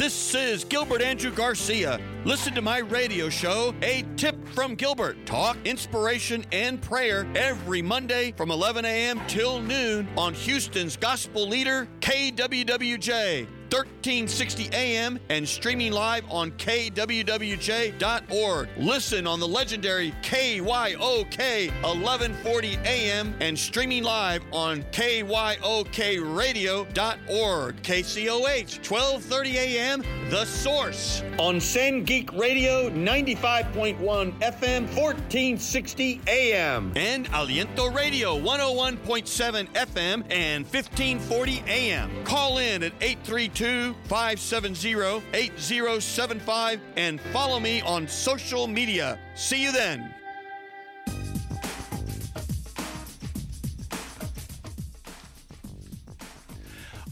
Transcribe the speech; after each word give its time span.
This 0.00 0.34
is 0.34 0.64
Gilbert 0.64 1.02
Andrew 1.02 1.30
Garcia. 1.30 2.00
Listen 2.24 2.54
to 2.54 2.62
my 2.62 2.78
radio 2.78 3.28
show, 3.28 3.74
A 3.82 4.02
Tip 4.16 4.34
from 4.54 4.74
Gilbert. 4.74 5.26
Talk, 5.26 5.58
inspiration, 5.66 6.42
and 6.52 6.80
prayer 6.80 7.30
every 7.34 7.82
Monday 7.82 8.32
from 8.34 8.50
11 8.50 8.86
a.m. 8.86 9.20
till 9.28 9.60
noon 9.60 10.08
on 10.16 10.32
Houston's 10.32 10.96
gospel 10.96 11.46
leader, 11.46 11.86
KWWJ. 12.00 13.46
1360 13.70 14.68
AM 14.72 15.20
and 15.28 15.48
streaming 15.48 15.92
live 15.92 16.24
on 16.28 16.50
kwwj.org. 16.52 18.68
Listen 18.76 19.26
on 19.28 19.38
the 19.38 19.46
legendary 19.46 20.12
KYOK 20.22 21.70
1140 21.82 22.78
AM 22.84 23.32
and 23.38 23.56
streaming 23.56 24.02
live 24.02 24.42
on 24.52 24.82
kyokradio.org. 24.90 27.82
KCOH 27.82 28.90
1230 28.90 29.58
AM 29.58 30.02
The 30.30 30.44
Source 30.44 31.22
on 31.38 31.60
San 31.60 32.02
Geek 32.02 32.32
Radio 32.32 32.90
95.1 32.90 33.98
FM 34.00 34.82
1460 34.96 36.20
AM 36.26 36.92
and 36.96 37.30
Aliento 37.30 37.94
Radio 37.94 38.36
101.7 38.36 39.68
FM 39.68 40.24
and 40.32 40.64
1540 40.64 41.62
AM. 41.68 42.24
Call 42.24 42.58
in 42.58 42.82
at 42.82 42.92
832 43.00 43.59
570 43.60 45.22
8075 45.34 46.80
and 46.96 47.20
follow 47.20 47.60
me 47.60 47.82
on 47.82 48.08
social 48.08 48.66
media. 48.66 49.18
See 49.34 49.62
you 49.62 49.70
then. 49.70 50.14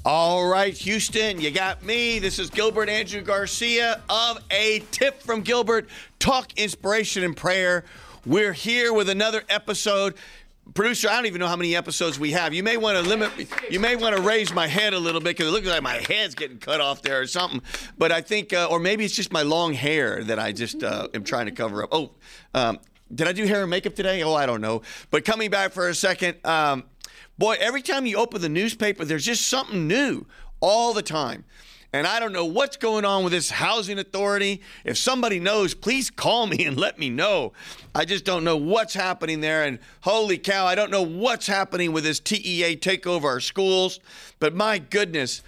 All 0.06 0.48
right, 0.48 0.72
Houston, 0.72 1.38
you 1.38 1.50
got 1.50 1.84
me. 1.84 2.18
This 2.18 2.38
is 2.38 2.48
Gilbert 2.48 2.88
Andrew 2.88 3.20
Garcia 3.20 4.00
of 4.08 4.42
A 4.50 4.82
Tip 4.90 5.22
from 5.22 5.42
Gilbert 5.42 5.86
Talk 6.18 6.58
Inspiration 6.58 7.24
and 7.24 7.36
Prayer. 7.36 7.84
We're 8.24 8.54
here 8.54 8.94
with 8.94 9.10
another 9.10 9.42
episode. 9.50 10.14
Producer, 10.74 11.08
I 11.08 11.16
don't 11.16 11.26
even 11.26 11.40
know 11.40 11.46
how 11.46 11.56
many 11.56 11.74
episodes 11.74 12.18
we 12.18 12.32
have. 12.32 12.52
You 12.52 12.62
may 12.62 12.76
want 12.76 12.96
to 12.96 13.02
limit. 13.02 13.30
You 13.70 13.80
may 13.80 13.96
want 13.96 14.14
to 14.16 14.22
raise 14.22 14.52
my 14.52 14.66
head 14.66 14.92
a 14.92 14.98
little 14.98 15.20
bit 15.20 15.36
because 15.36 15.48
it 15.48 15.50
looks 15.50 15.66
like 15.66 15.82
my 15.82 15.96
head's 16.08 16.34
getting 16.34 16.58
cut 16.58 16.80
off 16.80 17.02
there 17.02 17.20
or 17.20 17.26
something. 17.26 17.62
But 17.96 18.12
I 18.12 18.20
think, 18.20 18.52
uh, 18.52 18.68
or 18.70 18.78
maybe 18.78 19.04
it's 19.04 19.14
just 19.14 19.32
my 19.32 19.42
long 19.42 19.72
hair 19.72 20.22
that 20.24 20.38
I 20.38 20.52
just 20.52 20.82
uh, 20.82 21.08
am 21.14 21.24
trying 21.24 21.46
to 21.46 21.52
cover 21.52 21.84
up. 21.84 21.88
Oh, 21.90 22.10
um, 22.54 22.78
did 23.14 23.26
I 23.26 23.32
do 23.32 23.46
hair 23.46 23.62
and 23.62 23.70
makeup 23.70 23.94
today? 23.94 24.22
Oh, 24.22 24.34
I 24.34 24.44
don't 24.46 24.60
know. 24.60 24.82
But 25.10 25.24
coming 25.24 25.50
back 25.50 25.72
for 25.72 25.88
a 25.88 25.94
second, 25.94 26.44
um, 26.44 26.84
boy, 27.38 27.56
every 27.58 27.82
time 27.82 28.04
you 28.04 28.18
open 28.18 28.42
the 28.42 28.48
newspaper, 28.48 29.04
there's 29.04 29.24
just 29.24 29.48
something 29.48 29.88
new 29.88 30.26
all 30.60 30.92
the 30.92 31.02
time. 31.02 31.44
And 31.92 32.06
I 32.06 32.20
don't 32.20 32.32
know 32.32 32.44
what's 32.44 32.76
going 32.76 33.06
on 33.06 33.24
with 33.24 33.32
this 33.32 33.50
housing 33.50 33.98
authority. 33.98 34.60
If 34.84 34.98
somebody 34.98 35.40
knows, 35.40 35.72
please 35.72 36.10
call 36.10 36.46
me 36.46 36.66
and 36.66 36.76
let 36.76 36.98
me 36.98 37.08
know. 37.08 37.54
I 37.94 38.04
just 38.04 38.26
don't 38.26 38.44
know 38.44 38.58
what's 38.58 38.92
happening 38.92 39.40
there. 39.40 39.64
And 39.64 39.78
holy 40.02 40.36
cow, 40.36 40.66
I 40.66 40.74
don't 40.74 40.90
know 40.90 41.02
what's 41.02 41.46
happening 41.46 41.92
with 41.92 42.04
this 42.04 42.20
TEA 42.20 42.76
take 42.76 43.06
over 43.06 43.26
our 43.26 43.40
schools. 43.40 44.00
But 44.38 44.54
my 44.54 44.78
goodness, 44.78 45.42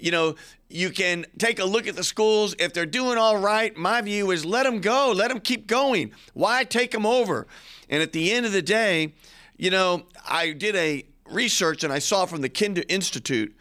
you 0.00 0.10
know, 0.10 0.34
you 0.68 0.90
can 0.90 1.26
take 1.38 1.60
a 1.60 1.64
look 1.64 1.86
at 1.86 1.94
the 1.94 2.02
schools. 2.02 2.56
If 2.58 2.72
they're 2.72 2.86
doing 2.86 3.16
all 3.16 3.38
right, 3.38 3.76
my 3.76 4.00
view 4.00 4.32
is 4.32 4.44
let 4.44 4.64
them 4.64 4.80
go, 4.80 5.12
let 5.14 5.28
them 5.28 5.38
keep 5.38 5.68
going. 5.68 6.12
Why 6.32 6.64
take 6.64 6.90
them 6.90 7.06
over? 7.06 7.46
And 7.88 8.02
at 8.02 8.12
the 8.12 8.32
end 8.32 8.46
of 8.46 8.52
the 8.52 8.62
day, 8.62 9.14
you 9.56 9.70
know, 9.70 10.06
I 10.28 10.50
did 10.50 10.74
a 10.74 11.04
research 11.30 11.84
and 11.84 11.92
I 11.92 12.00
saw 12.00 12.26
from 12.26 12.40
the 12.40 12.48
Kinder 12.48 12.82
Institute 12.88 13.54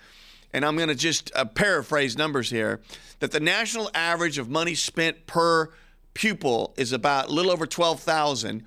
and 0.54 0.64
I'm 0.64 0.76
going 0.76 0.90
to 0.90 0.96
just 0.96 1.32
uh, 1.36 1.46
paraphrase 1.46 2.18
numbers 2.18 2.50
here, 2.50 2.80
that 3.20 3.32
the 3.32 3.40
national 3.40 3.90
average 3.94 4.38
of 4.38 4.50
money 4.50 4.76
spent 4.76 5.26
per 5.28 5.72
pupil 6.14 6.74
is 6.78 6.94
about 6.94 7.30
a 7.30 7.32
little 7.32 7.52
over 7.52 7.66
12,000. 7.66 8.64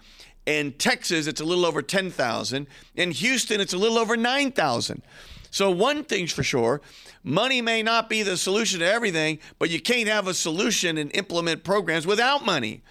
In 0.46 0.72
Texas, 0.72 1.26
it's 1.26 1.40
a 1.40 1.44
little 1.44 1.64
over 1.64 1.82
10,000. 1.82 2.66
In 2.96 3.10
Houston, 3.12 3.60
it's 3.60 3.72
a 3.72 3.78
little 3.78 3.98
over 3.98 4.16
9,000. 4.16 5.02
So 5.50 5.70
one 5.70 6.04
thing's 6.04 6.32
for 6.32 6.42
sure, 6.42 6.80
money 7.22 7.62
may 7.62 7.82
not 7.82 8.08
be 8.08 8.22
the 8.22 8.36
solution 8.36 8.80
to 8.80 8.86
everything, 8.92 9.38
but 9.58 9.70
you 9.70 9.80
can't 9.80 10.08
have 10.08 10.26
a 10.26 10.34
solution 10.34 10.98
and 10.98 11.14
implement 11.14 11.64
programs 11.64 12.06
without 12.06 12.44
money. 12.44 12.82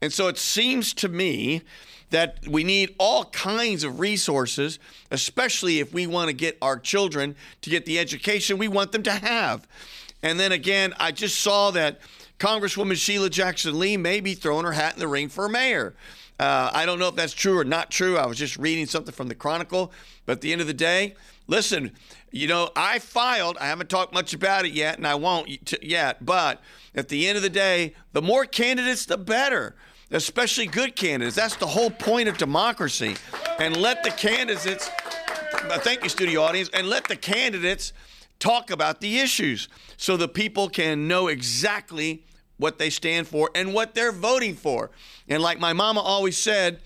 And 0.00 0.12
so 0.12 0.28
it 0.28 0.38
seems 0.38 0.94
to 0.94 1.08
me 1.08 1.62
that 2.10 2.46
we 2.46 2.64
need 2.64 2.94
all 2.98 3.24
kinds 3.26 3.84
of 3.84 4.00
resources, 4.00 4.78
especially 5.10 5.80
if 5.80 5.92
we 5.92 6.06
want 6.06 6.28
to 6.28 6.34
get 6.34 6.56
our 6.62 6.78
children 6.78 7.34
to 7.62 7.70
get 7.70 7.86
the 7.86 7.98
education 7.98 8.58
we 8.58 8.68
want 8.68 8.92
them 8.92 9.02
to 9.02 9.12
have. 9.12 9.66
And 10.22 10.38
then 10.38 10.52
again, 10.52 10.94
I 10.98 11.12
just 11.12 11.40
saw 11.40 11.70
that 11.72 11.98
Congresswoman 12.38 12.96
Sheila 12.96 13.30
Jackson 13.30 13.78
Lee 13.78 13.96
may 13.96 14.20
be 14.20 14.34
throwing 14.34 14.64
her 14.64 14.72
hat 14.72 14.94
in 14.94 15.00
the 15.00 15.08
ring 15.08 15.28
for 15.28 15.48
mayor. 15.48 15.94
Uh, 16.38 16.70
I 16.72 16.84
don't 16.84 16.98
know 16.98 17.08
if 17.08 17.14
that's 17.14 17.32
true 17.32 17.58
or 17.58 17.64
not 17.64 17.90
true. 17.90 18.16
I 18.16 18.26
was 18.26 18.38
just 18.38 18.56
reading 18.56 18.86
something 18.86 19.12
from 19.12 19.28
the 19.28 19.34
Chronicle. 19.34 19.92
But 20.26 20.32
at 20.32 20.40
the 20.40 20.52
end 20.52 20.60
of 20.60 20.66
the 20.66 20.74
day, 20.74 21.14
listen, 21.46 21.92
you 22.30 22.48
know, 22.48 22.70
I 22.74 22.98
filed, 22.98 23.56
I 23.58 23.66
haven't 23.66 23.88
talked 23.88 24.12
much 24.12 24.34
about 24.34 24.64
it 24.64 24.72
yet, 24.72 24.96
and 24.96 25.06
I 25.06 25.14
won't 25.14 25.74
yet. 25.82 26.24
But 26.24 26.60
at 26.94 27.08
the 27.08 27.28
end 27.28 27.36
of 27.36 27.42
the 27.42 27.50
day, 27.50 27.94
the 28.12 28.22
more 28.22 28.46
candidates, 28.46 29.06
the 29.06 29.18
better 29.18 29.76
especially 30.10 30.66
good 30.66 30.96
candidates. 30.96 31.36
That's 31.36 31.56
the 31.56 31.66
whole 31.66 31.90
point 31.90 32.28
of 32.28 32.38
democracy. 32.38 33.16
And 33.58 33.76
let 33.76 34.02
the 34.02 34.10
candidates, 34.10 34.90
uh, 35.54 35.78
thank 35.78 36.02
you, 36.02 36.08
studio 36.08 36.42
audience, 36.42 36.70
and 36.72 36.88
let 36.88 37.04
the 37.04 37.16
candidates 37.16 37.92
talk 38.38 38.70
about 38.70 39.00
the 39.00 39.18
issues 39.18 39.68
so 39.96 40.16
the 40.16 40.28
people 40.28 40.68
can 40.68 41.08
know 41.08 41.28
exactly 41.28 42.24
what 42.56 42.78
they 42.78 42.90
stand 42.90 43.26
for 43.26 43.50
and 43.54 43.72
what 43.74 43.94
they're 43.94 44.12
voting 44.12 44.54
for. 44.54 44.90
And 45.28 45.42
like 45.42 45.58
my 45.58 45.72
mama 45.72 46.00
always 46.00 46.36
said, 46.36 46.80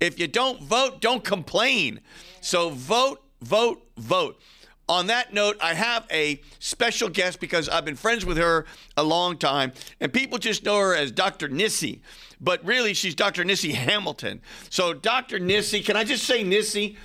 if 0.00 0.18
you 0.18 0.26
don't 0.26 0.62
vote, 0.62 1.00
don't 1.00 1.24
complain. 1.24 2.00
So 2.40 2.70
vote, 2.70 3.22
vote, 3.40 3.86
vote. 3.96 4.40
On 4.86 5.06
that 5.06 5.32
note, 5.32 5.56
I 5.62 5.72
have 5.72 6.06
a 6.10 6.42
special 6.58 7.08
guest 7.08 7.40
because 7.40 7.70
I've 7.70 7.86
been 7.86 7.96
friends 7.96 8.26
with 8.26 8.36
her 8.36 8.66
a 8.98 9.02
long 9.02 9.38
time, 9.38 9.72
and 9.98 10.12
people 10.12 10.36
just 10.36 10.62
know 10.62 10.78
her 10.78 10.94
as 10.94 11.10
Dr. 11.10 11.48
Nissi 11.48 12.00
but 12.40 12.64
really 12.64 12.94
she's 12.94 13.14
Dr. 13.14 13.44
Nissi 13.44 13.72
Hamilton. 13.74 14.40
So 14.70 14.92
Dr. 14.94 15.38
Nissi, 15.38 15.84
can 15.84 15.96
I 15.96 16.04
just 16.04 16.24
say 16.24 16.44
Nissi? 16.44 16.96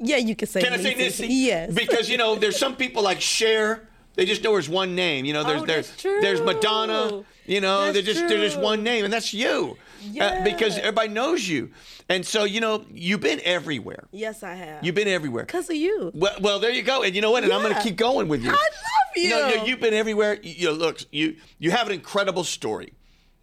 Yeah, 0.00 0.16
you 0.18 0.36
can 0.36 0.46
say. 0.48 0.62
Can 0.62 0.72
Nissi. 0.72 0.78
I 0.78 0.82
say 0.82 0.94
Nissi? 0.94 1.26
Yes. 1.28 1.72
Because 1.74 2.08
you 2.08 2.16
know, 2.16 2.36
there's 2.36 2.58
some 2.58 2.76
people 2.76 3.02
like 3.02 3.20
Cher. 3.20 3.88
They 4.14 4.24
just 4.24 4.42
know 4.42 4.52
her 4.52 4.58
as 4.58 4.68
one 4.68 4.94
name. 4.96 5.24
You 5.24 5.32
know, 5.32 5.44
there's 5.44 5.62
Oh, 5.62 5.66
there's 5.66 5.96
true. 5.96 6.18
there's 6.20 6.40
Madonna. 6.40 7.24
You 7.46 7.60
know, 7.60 7.84
That's 7.84 7.94
they're 7.94 8.02
just 8.14 8.28
they're 8.28 8.38
just 8.46 8.58
one 8.60 8.82
name, 8.82 9.04
and 9.04 9.12
that's 9.12 9.32
you. 9.32 9.76
Uh, 10.20 10.44
because 10.44 10.76
everybody 10.78 11.08
knows 11.08 11.48
you, 11.48 11.70
and 12.08 12.24
so 12.24 12.44
you 12.44 12.60
know 12.60 12.84
you've 12.92 13.20
been 13.20 13.40
everywhere. 13.42 14.04
Yes, 14.12 14.42
I 14.42 14.54
have. 14.54 14.84
You've 14.84 14.94
been 14.94 15.08
everywhere. 15.08 15.44
because 15.44 15.68
of 15.70 15.76
you. 15.76 16.12
Well, 16.14 16.36
well, 16.40 16.58
there 16.60 16.70
you 16.70 16.82
go. 16.82 17.02
And 17.02 17.14
you 17.16 17.20
know 17.22 17.30
what? 17.32 17.42
And 17.42 17.52
I'm 17.52 17.62
going 17.62 17.74
to 17.74 17.80
keep 17.82 17.96
going 17.96 18.28
with 18.28 18.42
you. 18.44 18.50
I 18.50 18.52
love 18.52 19.16
you. 19.16 19.30
No, 19.30 19.48
no, 19.56 19.64
you've 19.64 19.80
been 19.80 19.94
everywhere. 19.94 20.38
You, 20.42 20.52
you 20.52 20.66
know, 20.66 20.72
look, 20.74 21.00
you 21.10 21.36
you 21.58 21.70
have 21.72 21.86
an 21.88 21.94
incredible 21.94 22.44
story, 22.44 22.92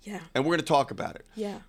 Yeah. 0.06 0.20
and 0.34 0.46
we're 0.46 0.52
going 0.52 0.60
to 0.60 0.66
talk 0.66 0.92
about 0.92 1.16
it. 1.16 1.26
Yeah. 1.36 1.60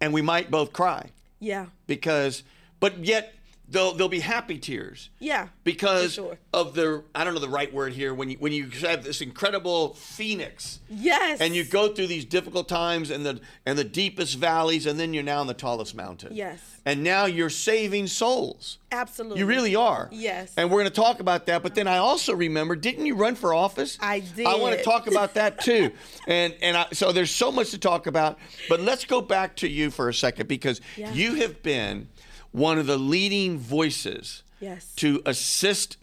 And 0.00 0.12
we 0.12 0.22
might 0.22 0.50
both 0.50 0.72
cry. 0.72 1.10
Yeah. 1.40 1.66
because 1.86 2.42
but 2.80 3.04
yet 3.04 3.34
they'll 3.68 3.92
they'll 3.94 4.08
be 4.08 4.20
happy 4.20 4.58
tears 4.58 5.08
Yeah. 5.20 5.48
because 5.64 6.14
sure. 6.14 6.36
of 6.52 6.74
the 6.74 7.02
I 7.14 7.24
don't 7.24 7.34
know 7.34 7.40
the 7.40 7.48
right 7.48 7.72
word 7.72 7.92
here 7.94 8.12
when 8.14 8.28
you 8.30 8.36
when 8.38 8.52
you 8.52 8.68
have 8.82 9.04
this 9.04 9.20
incredible 9.20 9.94
phoenix 9.94 10.80
Yes. 10.90 11.40
and 11.40 11.54
you 11.54 11.64
go 11.64 11.88
through 11.94 12.08
these 12.08 12.24
difficult 12.26 12.68
times 12.68 13.10
and 13.10 13.24
the 13.24 13.40
and 13.64 13.78
the 13.78 13.84
deepest 13.84 14.36
valleys 14.36 14.86
and 14.86 15.00
then 15.00 15.14
you're 15.14 15.22
now 15.22 15.40
on 15.40 15.46
the 15.46 15.54
tallest 15.54 15.94
mountain 15.94 16.34
Yes. 16.34 16.60
and 16.84 17.02
now 17.02 17.24
you're 17.24 17.48
saving 17.50 18.06
souls 18.06 18.78
Absolutely. 18.92 19.38
you 19.40 19.46
really 19.46 19.74
are 19.74 20.08
Yes. 20.12 20.52
and 20.58 20.70
we're 20.70 20.80
going 20.80 20.90
to 20.92 21.00
talk 21.00 21.20
about 21.20 21.46
that 21.46 21.62
but 21.62 21.74
then 21.74 21.88
I 21.88 21.96
also 21.98 22.34
remember 22.34 22.76
didn't 22.76 23.06
you 23.06 23.14
run 23.14 23.34
for 23.34 23.54
office 23.54 23.96
I 24.00 24.20
did. 24.20 24.46
I 24.46 24.56
want 24.56 24.76
to 24.76 24.84
talk 24.84 25.06
about 25.06 25.34
that 25.34 25.60
too 25.64 25.90
and 26.28 26.54
and 26.60 26.76
I, 26.76 26.86
so 26.92 27.12
there's 27.12 27.30
so 27.30 27.50
much 27.50 27.70
to 27.70 27.78
talk 27.78 28.06
about 28.06 28.38
but 28.68 28.80
let's 28.80 29.06
go 29.06 29.22
back 29.22 29.56
to 29.56 29.68
you 29.68 29.90
for 29.90 30.08
a 30.10 30.14
second 30.14 30.48
because 30.48 30.82
Yeah. 30.96 31.12
you 31.12 31.36
have 31.36 31.62
been 31.62 32.08
one 32.54 32.78
of 32.78 32.86
the 32.86 32.96
leading 32.96 33.58
voices 33.58 34.44
Yes. 34.60 34.94
to 34.94 35.20
assist 35.26 35.96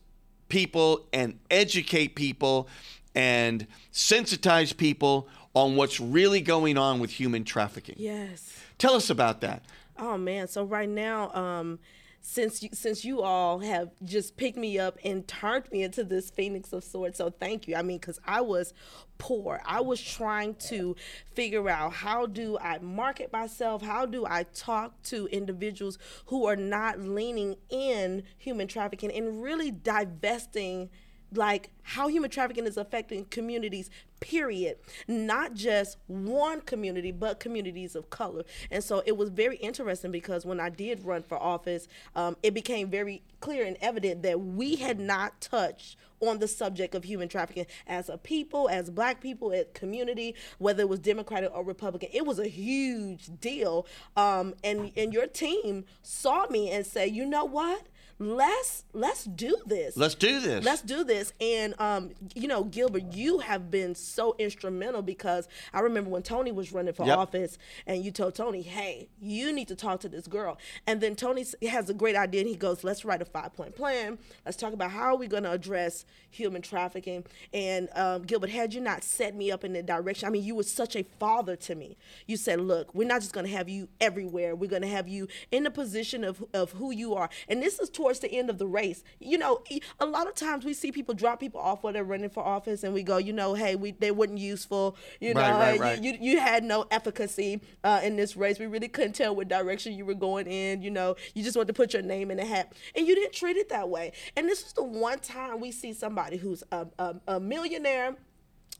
people 0.49 1.07
and 1.13 1.39
educate 1.49 2.13
people 2.13 2.67
and 3.15 3.65
sensitize 3.93 4.75
people 4.75 5.29
on 5.55 5.77
what's 5.77 6.01
really 6.01 6.41
going 6.41 6.77
on 6.77 6.99
with 6.99 7.09
human 7.11 7.45
trafficking. 7.45 7.95
Yes. 7.97 8.53
Tell 8.77 8.95
us 8.95 9.09
about 9.09 9.39
that. 9.41 9.63
Oh 9.97 10.17
man, 10.17 10.49
so 10.49 10.65
right 10.65 10.89
now, 10.89 11.31
um, 11.33 11.79
since 12.21 12.61
you, 12.61 12.69
since 12.71 13.03
you 13.03 13.21
all 13.21 13.59
have 13.59 13.89
just 14.03 14.37
picked 14.37 14.57
me 14.57 14.77
up 14.79 14.97
and 15.03 15.27
turned 15.27 15.71
me 15.71 15.83
into 15.83 16.03
this 16.03 16.29
phoenix 16.29 16.71
of 16.71 16.83
sorts, 16.83 17.17
so 17.17 17.29
thank 17.29 17.67
you. 17.67 17.75
I 17.75 17.81
mean, 17.81 17.97
because 17.97 18.19
I 18.25 18.41
was 18.41 18.73
poor, 19.17 19.61
I 19.65 19.81
was 19.81 20.01
trying 20.01 20.55
to 20.69 20.95
figure 21.33 21.67
out 21.67 21.93
how 21.93 22.27
do 22.27 22.57
I 22.59 22.77
market 22.79 23.31
myself, 23.33 23.81
how 23.81 24.05
do 24.05 24.25
I 24.25 24.43
talk 24.43 25.01
to 25.03 25.27
individuals 25.27 25.97
who 26.27 26.45
are 26.45 26.55
not 26.55 26.99
leaning 26.99 27.55
in 27.69 28.23
human 28.37 28.67
trafficking 28.67 29.11
and 29.11 29.41
really 29.41 29.71
divesting 29.71 30.89
like 31.33 31.69
how 31.83 32.07
human 32.07 32.29
trafficking 32.29 32.65
is 32.65 32.77
affecting 32.77 33.25
communities 33.25 33.89
period. 34.21 34.77
Not 35.07 35.53
just 35.53 35.97
one 36.07 36.61
community 36.61 37.11
but 37.11 37.39
communities 37.39 37.95
of 37.95 38.09
color. 38.09 38.43
And 38.69 38.83
so 38.83 39.03
it 39.05 39.17
was 39.17 39.29
very 39.29 39.57
interesting 39.57 40.11
because 40.11 40.45
when 40.45 40.59
i 40.59 40.69
did 40.69 41.03
run 41.03 41.23
for 41.23 41.37
office 41.37 41.87
um, 42.15 42.37
it 42.43 42.53
became 42.53 42.89
very 42.89 43.23
clear 43.39 43.65
and 43.65 43.77
evident 43.81 44.21
that 44.21 44.39
we 44.39 44.75
had 44.75 44.99
not 44.99 45.41
touched 45.41 45.97
on 46.21 46.37
the 46.37 46.47
subject 46.47 46.93
of 46.93 47.03
human 47.03 47.27
trafficking 47.27 47.65
as 47.87 48.07
a 48.07 48.17
people 48.17 48.69
as 48.69 48.91
black 48.91 49.19
people 49.19 49.51
as 49.51 49.65
community 49.73 50.35
whether 50.59 50.81
it 50.81 50.89
was 50.89 50.99
democratic 50.99 51.51
or 51.53 51.63
republican. 51.63 52.09
It 52.13 52.25
was 52.25 52.37
a 52.37 52.47
huge 52.47 53.29
deal. 53.39 53.87
Um, 54.15 54.53
and 54.63 54.91
and 54.95 55.13
your 55.13 55.27
team 55.27 55.85
saw 56.03 56.45
me 56.47 56.69
and 56.69 56.85
said 56.85 57.11
you 57.11 57.25
know 57.25 57.45
what 57.45 57.87
let's 58.21 58.83
let's 58.93 59.23
do 59.25 59.57
this. 59.65 59.97
Let's 59.97 60.13
do 60.13 60.39
this. 60.39 60.63
Let's 60.63 60.81
do 60.83 61.03
this. 61.03 61.33
And 61.41 61.73
um, 61.79 62.11
you 62.35 62.47
know, 62.47 62.63
Gilbert, 62.63 63.13
you 63.13 63.39
have 63.39 63.71
been 63.71 63.95
so 63.95 64.35
instrumental 64.37 65.01
because 65.01 65.47
I 65.73 65.79
remember 65.79 66.11
when 66.11 66.21
Tony 66.21 66.51
was 66.51 66.71
running 66.71 66.93
for 66.93 67.05
Yep. 67.05 67.17
office, 67.17 67.57
and 67.87 68.05
you 68.05 68.11
told 68.11 68.35
Tony, 68.35 68.61
"Hey, 68.61 69.09
you 69.19 69.51
need 69.51 69.67
to 69.69 69.75
talk 69.75 70.01
to 70.01 70.09
this 70.09 70.27
girl." 70.27 70.59
And 70.85 71.01
then 71.01 71.15
Tony 71.15 71.45
has 71.67 71.89
a 71.89 71.93
great 71.95 72.15
idea, 72.15 72.41
and 72.41 72.49
he 72.49 72.55
goes, 72.55 72.83
"Let's 72.83 73.03
write 73.03 73.21
a 73.23 73.25
five 73.25 73.53
point 73.53 73.75
plan. 73.75 74.19
Let's 74.45 74.57
talk 74.57 74.73
about 74.73 74.91
how 74.91 75.13
are 75.13 75.17
we 75.17 75.27
going 75.27 75.43
to 75.43 75.51
address 75.51 76.05
human 76.29 76.61
trafficking." 76.61 77.25
And 77.53 77.89
um, 77.95 78.21
Gilbert, 78.21 78.51
had 78.51 78.73
you 78.73 78.81
not 78.81 79.03
set 79.03 79.35
me 79.35 79.51
up 79.51 79.63
in 79.63 79.73
that 79.73 79.87
direction, 79.87 80.27
I 80.27 80.31
mean, 80.31 80.43
you 80.43 80.53
were 80.53 80.63
such 80.63 80.95
a 80.95 81.03
father 81.19 81.55
to 81.55 81.73
me. 81.73 81.97
You 82.27 82.37
said, 82.37 82.61
"Look, 82.61 82.93
we're 82.93 83.07
not 83.07 83.21
just 83.21 83.33
going 83.33 83.47
to 83.47 83.51
have 83.51 83.67
you 83.67 83.87
everywhere. 83.99 84.55
We're 84.55 84.69
going 84.69 84.83
to 84.83 84.87
have 84.87 85.07
you 85.07 85.27
in 85.51 85.63
the 85.63 85.71
position 85.71 86.23
of 86.23 86.43
of 86.53 86.73
who 86.73 86.91
you 86.91 87.15
are." 87.15 87.27
And 87.47 87.63
this 87.63 87.79
is 87.79 87.89
towards 87.89 88.10
the 88.19 88.31
end 88.31 88.49
of 88.49 88.57
the 88.57 88.67
race. 88.67 89.03
You 89.19 89.37
know, 89.37 89.61
a 89.99 90.05
lot 90.05 90.27
of 90.27 90.35
times 90.35 90.65
we 90.65 90.73
see 90.73 90.91
people 90.91 91.13
drop 91.15 91.39
people 91.39 91.59
off 91.61 91.83
while 91.83 91.93
they're 91.93 92.03
running 92.03 92.29
for 92.29 92.43
office, 92.43 92.83
and 92.83 92.93
we 92.93 93.03
go, 93.03 93.17
you 93.17 93.33
know, 93.33 93.53
hey, 93.53 93.75
we 93.75 93.91
they 93.91 94.11
weren't 94.11 94.37
useful. 94.37 94.95
You 95.19 95.33
know, 95.33 95.41
Right, 95.41 95.79
right, 95.79 95.99
hey, 95.99 96.01
you- 96.03 96.11
you, 96.21 96.31
you 96.33 96.39
had 96.39 96.63
no 96.63 96.85
efficacy 96.91 97.61
uh, 97.83 98.01
in 98.03 98.15
this 98.15 98.35
race. 98.35 98.59
We 98.59 98.65
really 98.67 98.87
couldn't 98.87 99.13
tell 99.13 99.35
what 99.35 99.47
direction 99.47 99.93
you 99.93 100.05
were 100.05 100.13
going 100.13 100.47
in. 100.47 100.81
You 100.81 100.91
know, 100.91 101.15
you 101.33 101.43
just 101.43 101.55
wanted 101.55 101.67
to 101.67 101.73
put 101.73 101.93
your 101.93 102.01
name 102.03 102.31
in 102.31 102.37
the 102.37 102.45
hat, 102.45 102.73
and 102.95 103.07
you 103.07 103.15
didn't 103.15 103.33
treat 103.33 103.57
it 103.57 103.69
that 103.69 103.89
way. 103.89 104.11
And 104.35 104.47
this 104.47 104.65
is 104.65 104.73
the 104.73 104.83
one 104.83 105.19
time 105.19 105.59
we 105.59 105.71
see 105.71 105.93
somebody 105.93 106.37
who's 106.37 106.63
a, 106.71 106.87
a, 106.99 107.15
a 107.27 107.39
millionaire 107.39 108.15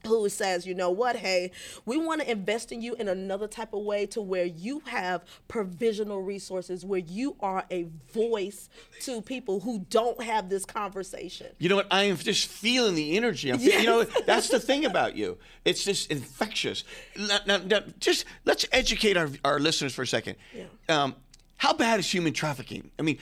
who 0.06 0.28
says, 0.28 0.66
you 0.66 0.74
know 0.74 0.90
what, 0.90 1.16
hey, 1.16 1.50
we 1.86 1.96
want 1.96 2.20
to 2.20 2.30
invest 2.30 2.72
in 2.72 2.82
you 2.82 2.94
in 2.96 3.08
another 3.08 3.46
type 3.46 3.72
of 3.72 3.82
way 3.82 4.06
to 4.06 4.20
where 4.20 4.44
you 4.44 4.80
have 4.86 5.24
provisional 5.48 6.22
resources, 6.22 6.84
where 6.84 7.00
you 7.00 7.36
are 7.40 7.64
a 7.70 7.86
voice 8.12 8.68
to 9.00 9.22
people 9.22 9.60
who 9.60 9.86
don't 9.90 10.22
have 10.22 10.48
this 10.48 10.64
conversation. 10.64 11.46
You 11.58 11.68
know 11.68 11.76
what? 11.76 11.86
I 11.90 12.04
am 12.04 12.16
just 12.16 12.48
feeling 12.48 12.94
the 12.94 13.16
energy. 13.16 13.50
I'm 13.52 13.58
fe- 13.58 13.80
You 13.82 13.86
know, 13.86 14.04
that's 14.26 14.48
the 14.48 14.60
thing 14.60 14.84
about 14.84 15.16
you. 15.16 15.38
It's 15.64 15.84
just 15.84 16.10
infectious. 16.10 16.84
Now, 17.16 17.38
now- 17.46 17.58
now, 17.58 17.80
just 18.00 18.24
let's 18.44 18.66
educate 18.72 19.16
our, 19.16 19.30
our 19.44 19.60
listeners 19.60 19.94
for 19.94 20.02
a 20.02 20.06
second. 20.06 20.36
Um, 20.88 21.14
how 21.56 21.72
bad 21.72 22.00
is 22.00 22.12
human 22.12 22.32
trafficking? 22.32 22.90
I 22.98 23.02
mean, 23.02 23.18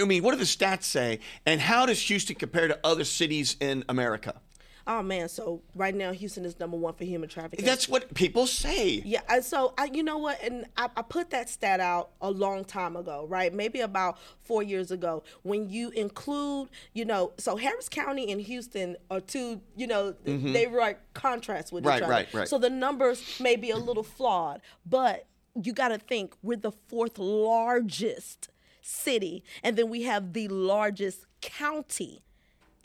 I 0.00 0.04
mean, 0.04 0.24
what 0.24 0.32
do 0.32 0.38
the 0.38 0.44
stats 0.44 0.82
say? 0.84 1.20
And 1.46 1.60
how 1.60 1.86
does 1.86 2.02
Houston 2.02 2.34
compare 2.34 2.66
to 2.66 2.78
other 2.82 3.04
cities 3.04 3.56
in 3.60 3.84
America? 3.88 4.40
Oh 4.88 5.02
man, 5.02 5.28
so 5.28 5.62
right 5.74 5.94
now 5.94 6.12
Houston 6.12 6.44
is 6.44 6.60
number 6.60 6.76
one 6.76 6.94
for 6.94 7.04
human 7.04 7.28
trafficking. 7.28 7.64
That's 7.64 7.88
what 7.88 8.14
people 8.14 8.46
say. 8.46 9.02
Yeah, 9.04 9.20
and 9.28 9.44
so 9.44 9.74
I, 9.76 9.90
you 9.92 10.04
know 10.04 10.18
what, 10.18 10.40
and 10.44 10.66
I, 10.76 10.88
I 10.96 11.02
put 11.02 11.30
that 11.30 11.48
stat 11.50 11.80
out 11.80 12.10
a 12.20 12.30
long 12.30 12.64
time 12.64 12.94
ago, 12.96 13.26
right? 13.28 13.52
Maybe 13.52 13.80
about 13.80 14.16
four 14.42 14.62
years 14.62 14.92
ago. 14.92 15.24
When 15.42 15.68
you 15.68 15.90
include, 15.90 16.68
you 16.92 17.04
know, 17.04 17.32
so 17.36 17.56
Harris 17.56 17.88
County 17.88 18.30
and 18.30 18.40
Houston 18.40 18.96
are 19.10 19.20
two, 19.20 19.60
you 19.76 19.88
know, 19.88 20.14
they 20.24 20.66
write 20.68 20.98
contrasts 21.14 21.72
with 21.72 21.82
Mm-hmm. 21.82 21.88
Right, 21.88 21.96
each 21.96 22.02
other. 22.04 22.12
right, 22.12 22.34
right. 22.34 22.48
So 22.48 22.58
the 22.58 22.70
numbers 22.70 23.40
may 23.40 23.56
be 23.56 23.70
a 23.70 23.76
little 23.78 24.02
flawed, 24.04 24.60
but 24.84 25.26
you 25.60 25.72
got 25.72 25.88
to 25.88 25.98
think 25.98 26.34
we're 26.42 26.56
the 26.56 26.72
fourth 26.88 27.18
largest 27.18 28.50
city, 28.82 29.42
and 29.64 29.76
then 29.76 29.88
we 29.90 30.02
have 30.02 30.32
the 30.32 30.46
largest 30.48 31.26
county 31.40 32.22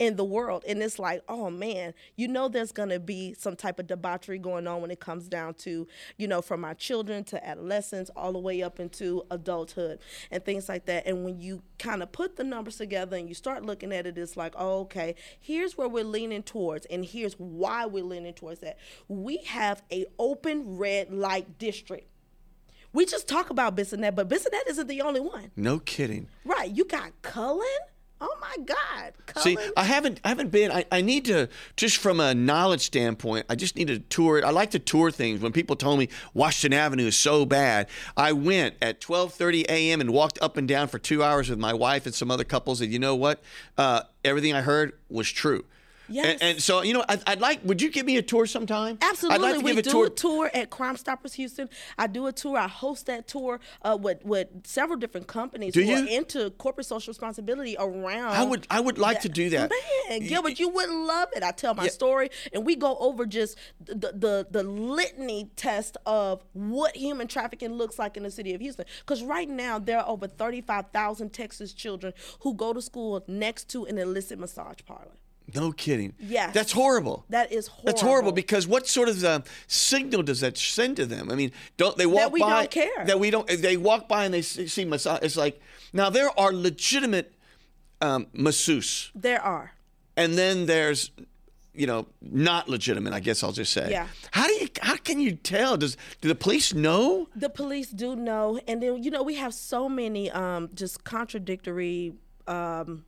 in 0.02 0.16
the 0.16 0.24
world. 0.24 0.64
And 0.66 0.82
it's 0.82 0.98
like, 0.98 1.22
oh 1.28 1.48
man, 1.48 1.94
you 2.16 2.26
know, 2.26 2.48
there's 2.48 2.72
going 2.72 2.88
to 2.88 2.98
be 2.98 3.34
some 3.38 3.54
type 3.54 3.78
of 3.78 3.86
debauchery 3.86 4.38
going 4.38 4.66
on 4.66 4.82
when 4.82 4.90
it 4.90 4.98
comes 4.98 5.28
down 5.28 5.54
to, 5.54 5.86
you 6.16 6.26
know, 6.26 6.42
from 6.42 6.64
our 6.64 6.74
children 6.74 7.22
to 7.24 7.46
adolescents 7.46 8.10
all 8.16 8.32
the 8.32 8.40
way 8.40 8.64
up 8.64 8.80
into 8.80 9.22
adulthood 9.30 10.00
and 10.32 10.44
things 10.44 10.68
like 10.68 10.86
that. 10.86 11.06
And 11.06 11.24
when 11.24 11.40
you 11.40 11.62
kind 11.78 12.02
of 12.02 12.10
put 12.10 12.34
the 12.34 12.42
numbers 12.42 12.78
together 12.78 13.16
and 13.16 13.28
you 13.28 13.34
start 13.36 13.64
looking 13.64 13.92
at 13.92 14.04
it, 14.04 14.18
it's 14.18 14.36
like, 14.36 14.54
oh, 14.56 14.80
okay, 14.80 15.14
here's 15.38 15.78
where 15.78 15.88
we're 15.88 16.02
leaning 16.02 16.42
towards, 16.42 16.84
and 16.86 17.04
here's 17.04 17.34
why 17.34 17.86
we're 17.86 18.02
leaning 18.02 18.34
towards 18.34 18.58
that. 18.60 18.78
We 19.06 19.36
have 19.44 19.84
a 19.92 20.06
open 20.18 20.78
red 20.78 21.12
light 21.12 21.58
district. 21.58 22.08
We 22.92 23.06
just 23.06 23.28
talk 23.28 23.50
about 23.50 23.76
Bissonnet, 23.76 24.16
but 24.16 24.28
Bissonnet 24.28 24.68
isn't 24.68 24.88
the 24.88 25.00
only 25.00 25.20
one. 25.20 25.52
No 25.54 25.78
kidding. 25.78 26.26
Right. 26.44 26.70
You 26.70 26.84
got 26.84 27.12
Cullen. 27.22 27.66
Oh 28.24 28.36
my 28.40 28.64
God. 28.64 29.12
See, 29.38 29.58
I 29.76 29.82
haven't 29.82 30.20
I 30.22 30.28
haven't 30.28 30.50
been 30.50 30.70
I, 30.70 30.84
I 30.92 31.00
need 31.00 31.24
to 31.24 31.48
just 31.76 31.96
from 31.96 32.20
a 32.20 32.34
knowledge 32.34 32.82
standpoint, 32.82 33.46
I 33.50 33.56
just 33.56 33.74
need 33.74 33.88
to 33.88 33.98
tour 33.98 34.38
it. 34.38 34.44
I 34.44 34.50
like 34.50 34.70
to 34.70 34.78
tour 34.78 35.10
things. 35.10 35.40
When 35.40 35.50
people 35.50 35.74
told 35.74 35.98
me 35.98 36.08
Washington 36.32 36.78
Avenue 36.78 37.06
is 37.06 37.16
so 37.16 37.44
bad, 37.44 37.88
I 38.16 38.30
went 38.32 38.76
at 38.80 39.00
12:30 39.00 39.64
a.m. 39.68 40.00
and 40.00 40.10
walked 40.10 40.38
up 40.40 40.56
and 40.56 40.68
down 40.68 40.86
for 40.86 41.00
2 41.00 41.24
hours 41.24 41.50
with 41.50 41.58
my 41.58 41.74
wife 41.74 42.06
and 42.06 42.14
some 42.14 42.30
other 42.30 42.44
couples 42.44 42.80
and 42.80 42.92
you 42.92 43.00
know 43.00 43.16
what? 43.16 43.42
Uh, 43.76 44.02
everything 44.24 44.54
I 44.54 44.60
heard 44.60 44.92
was 45.08 45.28
true. 45.28 45.64
Yes. 46.08 46.26
And, 46.26 46.42
and 46.42 46.62
so, 46.62 46.82
you 46.82 46.94
know, 46.94 47.04
I'd, 47.08 47.22
I'd 47.26 47.40
like, 47.40 47.60
would 47.64 47.80
you 47.80 47.90
give 47.90 48.04
me 48.06 48.16
a 48.16 48.22
tour 48.22 48.46
sometime? 48.46 48.98
Absolutely, 49.00 49.34
I'd 49.34 49.40
like 49.40 49.58
to 49.58 49.64
we 49.64 49.70
give 49.70 49.78
a 49.78 49.82
do 49.82 49.90
tour. 49.90 50.06
a 50.06 50.10
tour 50.10 50.50
at 50.52 50.70
Crime 50.70 50.96
Stoppers 50.96 51.34
Houston. 51.34 51.68
I 51.96 52.06
do 52.06 52.26
a 52.26 52.32
tour. 52.32 52.58
I 52.58 52.68
host 52.68 53.06
that 53.06 53.28
tour 53.28 53.60
uh, 53.82 53.96
with 54.00 54.24
with 54.24 54.48
several 54.64 54.98
different 54.98 55.26
companies 55.26 55.74
Do 55.74 55.82
who 55.82 55.92
are 55.92 55.98
you? 56.00 56.18
into 56.18 56.50
corporate 56.50 56.86
social 56.86 57.10
responsibility 57.10 57.76
around. 57.78 58.32
I 58.32 58.44
would 58.44 58.66
I 58.70 58.80
would 58.80 58.98
like 58.98 59.20
to 59.22 59.28
do 59.28 59.48
that. 59.50 59.70
Man, 60.08 60.20
Gilbert, 60.20 60.58
you 60.58 60.68
would 60.68 60.90
love 60.90 61.28
it. 61.34 61.42
I 61.42 61.50
tell 61.52 61.74
my 61.74 61.88
story, 61.88 62.30
and 62.52 62.66
we 62.66 62.76
go 62.76 62.96
over 62.98 63.24
just 63.24 63.56
the, 63.80 64.12
the 64.12 64.46
the 64.50 64.62
litany 64.62 65.50
test 65.56 65.96
of 66.04 66.42
what 66.52 66.96
human 66.96 67.28
trafficking 67.28 67.72
looks 67.72 67.98
like 67.98 68.16
in 68.16 68.22
the 68.24 68.30
city 68.30 68.54
of 68.54 68.60
Houston. 68.60 68.84
Because 69.00 69.22
right 69.22 69.48
now 69.48 69.78
there 69.78 70.00
are 70.00 70.08
over 70.08 70.26
thirty 70.26 70.60
five 70.60 70.86
thousand 70.92 71.32
Texas 71.32 71.72
children 71.72 72.12
who 72.40 72.54
go 72.54 72.72
to 72.72 72.82
school 72.82 73.22
next 73.28 73.68
to 73.70 73.84
an 73.86 73.98
illicit 73.98 74.38
massage 74.38 74.78
parlor. 74.84 75.16
No 75.54 75.72
kidding. 75.72 76.14
Yes. 76.18 76.54
That's 76.54 76.72
horrible. 76.72 77.24
That 77.28 77.52
is 77.52 77.66
horrible. 77.66 77.86
That's 77.86 78.00
horrible 78.00 78.32
because 78.32 78.66
what 78.66 78.86
sort 78.86 79.08
of 79.08 79.22
uh, 79.24 79.40
signal 79.66 80.22
does 80.22 80.40
that 80.40 80.56
send 80.58 80.96
to 80.96 81.06
them? 81.06 81.30
I 81.30 81.34
mean, 81.34 81.52
don't 81.76 81.96
they 81.96 82.06
walk 82.06 82.16
by? 82.16 82.22
That 82.24 82.32
we 82.32 82.40
by 82.40 82.50
don't 82.60 82.70
care. 82.70 83.04
that 83.06 83.20
we 83.20 83.30
don't? 83.30 83.48
They 83.48 83.76
walk 83.76 84.08
by 84.08 84.24
and 84.24 84.34
they 84.34 84.42
see, 84.42 84.66
see 84.68 84.84
massage. 84.84 85.20
It's 85.22 85.36
like 85.36 85.60
now 85.92 86.10
there 86.10 86.30
are 86.38 86.52
legitimate 86.52 87.34
um, 88.00 88.26
masseuse, 88.32 89.10
There 89.14 89.40
are. 89.42 89.72
and 90.16 90.34
then 90.36 90.66
there's 90.66 91.10
you 91.74 91.86
know 91.86 92.06
not 92.20 92.68
legitimate. 92.68 93.12
I 93.12 93.20
guess 93.20 93.42
I'll 93.42 93.52
just 93.52 93.72
say. 93.72 93.90
Yeah. 93.90 94.08
How 94.32 94.46
do 94.46 94.52
you? 94.54 94.68
How 94.80 94.96
can 94.96 95.20
you 95.20 95.32
tell? 95.36 95.76
Does 95.76 95.96
do 96.20 96.28
the 96.28 96.34
police 96.34 96.74
know? 96.74 97.28
The 97.36 97.48
police 97.48 97.90
do 97.90 98.16
know, 98.16 98.58
and 98.66 98.82
then 98.82 99.02
you 99.02 99.10
know 99.10 99.22
we 99.22 99.36
have 99.36 99.54
so 99.54 99.88
many 99.88 100.30
um, 100.30 100.68
just 100.74 101.04
contradictory 101.04 102.14
um, 102.46 103.04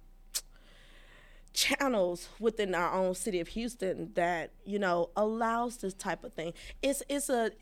channels 1.55 2.29
within 2.41 2.75
our 2.75 2.93
own 2.93 3.15
city 3.15 3.41
of 3.41 3.49
Houston 3.49 4.11
that 4.15 4.53
you 4.67 4.79
know 4.79 5.11
allows 5.17 5.79
this 5.79 5.95
type 5.95 6.25
of 6.25 6.35
thing. 6.35 6.53
It's 6.83 7.03
it's 7.09 7.31
a 7.31 7.53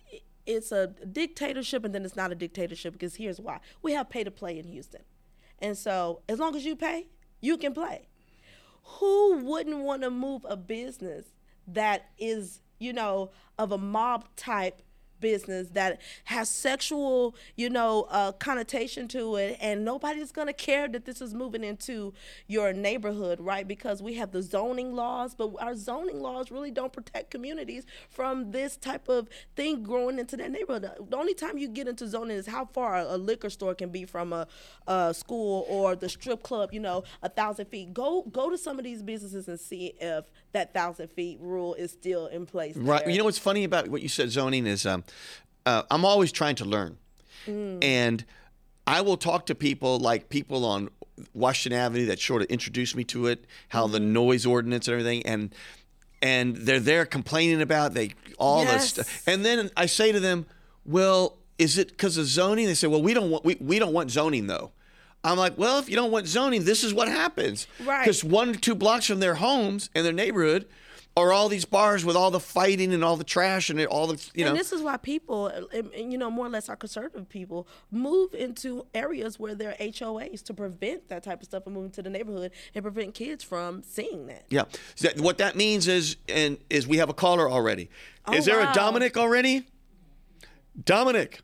it's 0.44 0.72
a 0.72 0.88
dictatorship, 0.88 1.84
and 1.84 1.94
then 1.94 2.04
it's 2.04 2.16
not 2.16 2.32
a 2.32 2.34
dictatorship 2.34 2.94
because 2.94 3.14
here's 3.14 3.38
why: 3.38 3.61
we 3.82 3.92
have 3.92 4.11
pay 4.11 4.25
to 4.25 4.30
play 4.30 4.58
in 4.58 4.66
Houston, 4.66 5.02
and 5.61 5.78
so 5.78 6.22
as 6.28 6.40
long 6.40 6.56
as 6.56 6.64
you 6.64 6.75
pay, 6.75 7.06
you 7.40 7.56
can 7.56 7.72
play. 7.72 8.08
Who 8.99 9.38
wouldn't 9.44 9.78
want 9.78 10.02
to 10.02 10.11
move 10.11 10.44
a 10.49 10.56
business 10.56 11.26
that 11.68 12.11
is 12.18 12.61
you 12.80 12.92
know 12.92 13.30
of 13.58 13.70
a 13.70 13.78
mob 13.78 14.25
type? 14.34 14.82
Business 15.23 15.69
that 15.71 16.02
has 16.25 16.50
sexual, 16.50 17.35
you 17.57 17.71
know, 17.71 18.07
uh, 18.11 18.33
connotation 18.33 19.09
to 19.09 19.37
it, 19.37 19.57
and 19.62 19.87
nobody's 19.87 20.33
gonna 20.33 20.52
care 20.52 20.87
that 20.88 21.07
this 21.07 21.23
is 21.23 21.33
moving 21.33 21.64
into 21.64 22.12
your 22.47 22.75
neighborhood, 22.75 23.41
right? 23.41 23.67
Because 23.67 24.02
we 24.02 24.14
have 24.14 24.33
the 24.33 24.43
zoning 24.43 24.95
laws, 24.95 25.35
but 25.35 25.50
our 25.61 25.75
zoning 25.75 26.21
laws 26.21 26.50
really 26.50 26.71
don't 26.71 26.93
protect 26.93 27.31
communities 27.31 27.87
from 28.11 28.50
this 28.50 28.76
type 28.76 29.09
of 29.09 29.29
thing 29.57 29.83
growing 29.83 30.19
into 30.19 30.37
their 30.37 30.50
neighborhood. 30.50 30.91
The 31.09 31.17
only 31.17 31.35
time 31.35 31.57
you 31.57 31.69
get 31.69 31.88
into 31.88 32.07
zoning 32.07 32.37
is 32.37 32.47
how 32.47 32.67
far 32.67 32.97
a, 32.99 33.17
a 33.17 33.17
liquor 33.17 33.49
store 33.49 33.75
can 33.75 33.91
be 33.91 34.05
from 34.05 34.33
a, 34.33 34.47
a 34.87 35.14
school 35.14 35.64
or 35.69 35.97
the 35.97 36.09
strip 36.09 36.43
club, 36.43 36.73
you 36.73 36.81
know, 36.81 37.05
a 37.23 37.29
thousand 37.29 37.67
feet. 37.67 37.95
Go 37.95 38.23
go 38.33 38.50
to 38.50 38.59
some 38.59 38.79
of 38.79 38.85
these 38.85 39.02
businesses 39.02 39.49
and 39.49 39.59
see 39.59 39.95
if 40.00 40.25
that 40.52 40.73
thousand 40.75 41.09
feet 41.09 41.38
rule 41.40 41.75
is 41.75 41.90
still 41.90 42.26
in 42.26 42.47
place. 42.47 42.76
Right. 42.76 43.02
there. 43.04 43.11
You 43.12 43.18
know 43.18 43.25
what's 43.25 43.38
funny 43.38 43.64
about 43.64 43.88
what 43.88 44.02
you 44.02 44.09
said, 44.09 44.30
zoning 44.30 44.66
is 44.66 44.87
um, 44.87 45.04
uh, 45.66 45.82
I'm 45.90 46.04
always 46.04 46.32
trying 46.32 46.56
to 46.56 46.64
learn, 46.64 46.99
Mm. 47.47 47.82
and 47.82 48.25
I 48.87 49.00
will 49.00 49.16
talk 49.16 49.47
to 49.47 49.54
people 49.54 49.99
like 49.99 50.28
people 50.28 50.64
on 50.64 50.90
Washington 51.35 51.78
Avenue 51.78 52.06
that 52.06 52.21
sort 52.21 52.42
of 52.42 52.49
introduced 52.49 52.94
me 52.97 53.04
to 53.04 53.26
it, 53.26 53.44
how 53.71 53.87
the 53.87 53.99
noise 54.00 54.47
ordinance 54.47 54.87
and 54.88 54.92
everything, 54.92 55.25
and 55.26 55.54
and 56.21 56.54
they're 56.56 56.78
there 56.80 57.04
complaining 57.04 57.61
about 57.61 57.94
they 57.94 58.14
all 58.38 58.62
Yes. 58.62 58.92
this 58.92 59.04
stuff. 59.06 59.23
And 59.26 59.44
then 59.44 59.71
I 59.76 59.87
say 59.87 60.12
to 60.12 60.21
them, 60.21 60.47
"Well, 60.85 61.37
is 61.59 61.78
it 61.78 61.88
because 61.88 62.16
of 62.16 62.26
zoning?" 62.26 62.66
They 62.66 62.75
say, 62.75 62.87
"Well, 62.87 63.02
we 63.02 63.12
don't 63.14 63.30
want 63.30 63.44
we, 63.44 63.56
we 63.61 63.78
don't 63.80 63.92
want 63.92 64.11
zoning 64.11 64.47
though." 64.47 64.71
I'm 65.25 65.38
like, 65.38 65.57
"Well, 65.57 65.79
if 65.79 65.88
you 65.88 65.97
don't 65.97 66.11
want 66.11 66.26
zoning, 66.26 66.64
this 66.64 66.83
is 66.85 66.93
what 66.93 67.09
happens." 67.09 67.67
Right. 67.85 68.00
Because 68.05 68.25
one 68.25 68.50
or 68.50 68.55
two 68.55 68.75
blocks 68.75 69.07
from 69.07 69.21
their 69.21 69.35
homes 69.37 69.88
and 69.95 70.05
their 70.05 70.12
neighborhood 70.12 70.67
are 71.14 71.31
all 71.31 71.50
these 71.50 71.67
bars 71.67 72.07
with 72.07 72.17
all 72.17 72.31
the 72.31 72.41
fighting 72.41 72.91
and 72.95 73.05
all 73.05 73.19
the 73.19 73.23
trash 73.25 73.69
and 73.69 73.79
all 73.87 74.07
the 74.07 74.31
you 74.35 74.45
know. 74.45 74.50
and 74.52 74.59
this 74.59 74.73
is 74.73 74.81
why 74.81 74.97
people, 74.97 75.47
and- 75.49 75.93
and, 75.93 76.11
you 76.11 76.17
know, 76.17 76.31
more 76.31 76.47
or 76.47 76.49
less 76.49 76.71
our 76.71 76.76
conservative 76.76 77.29
people, 77.29 77.69
move 77.91 78.33
into 78.33 78.87
areas 78.95 79.38
where 79.38 79.55
there 79.55 79.73
are 79.73 79.76
HOAs 79.79 80.43
to 80.45 80.55
prevent 80.55 81.11
that 81.11 81.23
type 81.23 81.41
of 81.43 81.45
stuff 81.45 81.64
from 81.64 81.75
moving 81.75 81.91
to 81.91 82.02
the 82.02 82.09
neighborhood 82.09 82.50
and 82.75 82.83
prevent 82.83 83.14
kids 83.14 83.45
from 83.45 83.83
seeing 83.83 84.26
that. 84.29 84.47
Yeah. 84.49 84.64
So 84.95 85.09
that- 85.09 85.21
what 85.21 85.37
that 85.37 85.55
means 85.55 85.87
is, 85.87 86.17
and 86.31 86.57
is 86.71 86.87
we 86.88 86.97
have 86.97 87.11
a 87.11 87.14
caller 87.14 87.49
already. 87.50 87.91
Oh, 88.26 88.33
is 88.33 88.47
there 88.47 88.61
wow. 88.61 88.71
a 88.71 88.75
Dominic 88.75 89.19
already? 89.19 89.67
Dominic, 90.83 91.41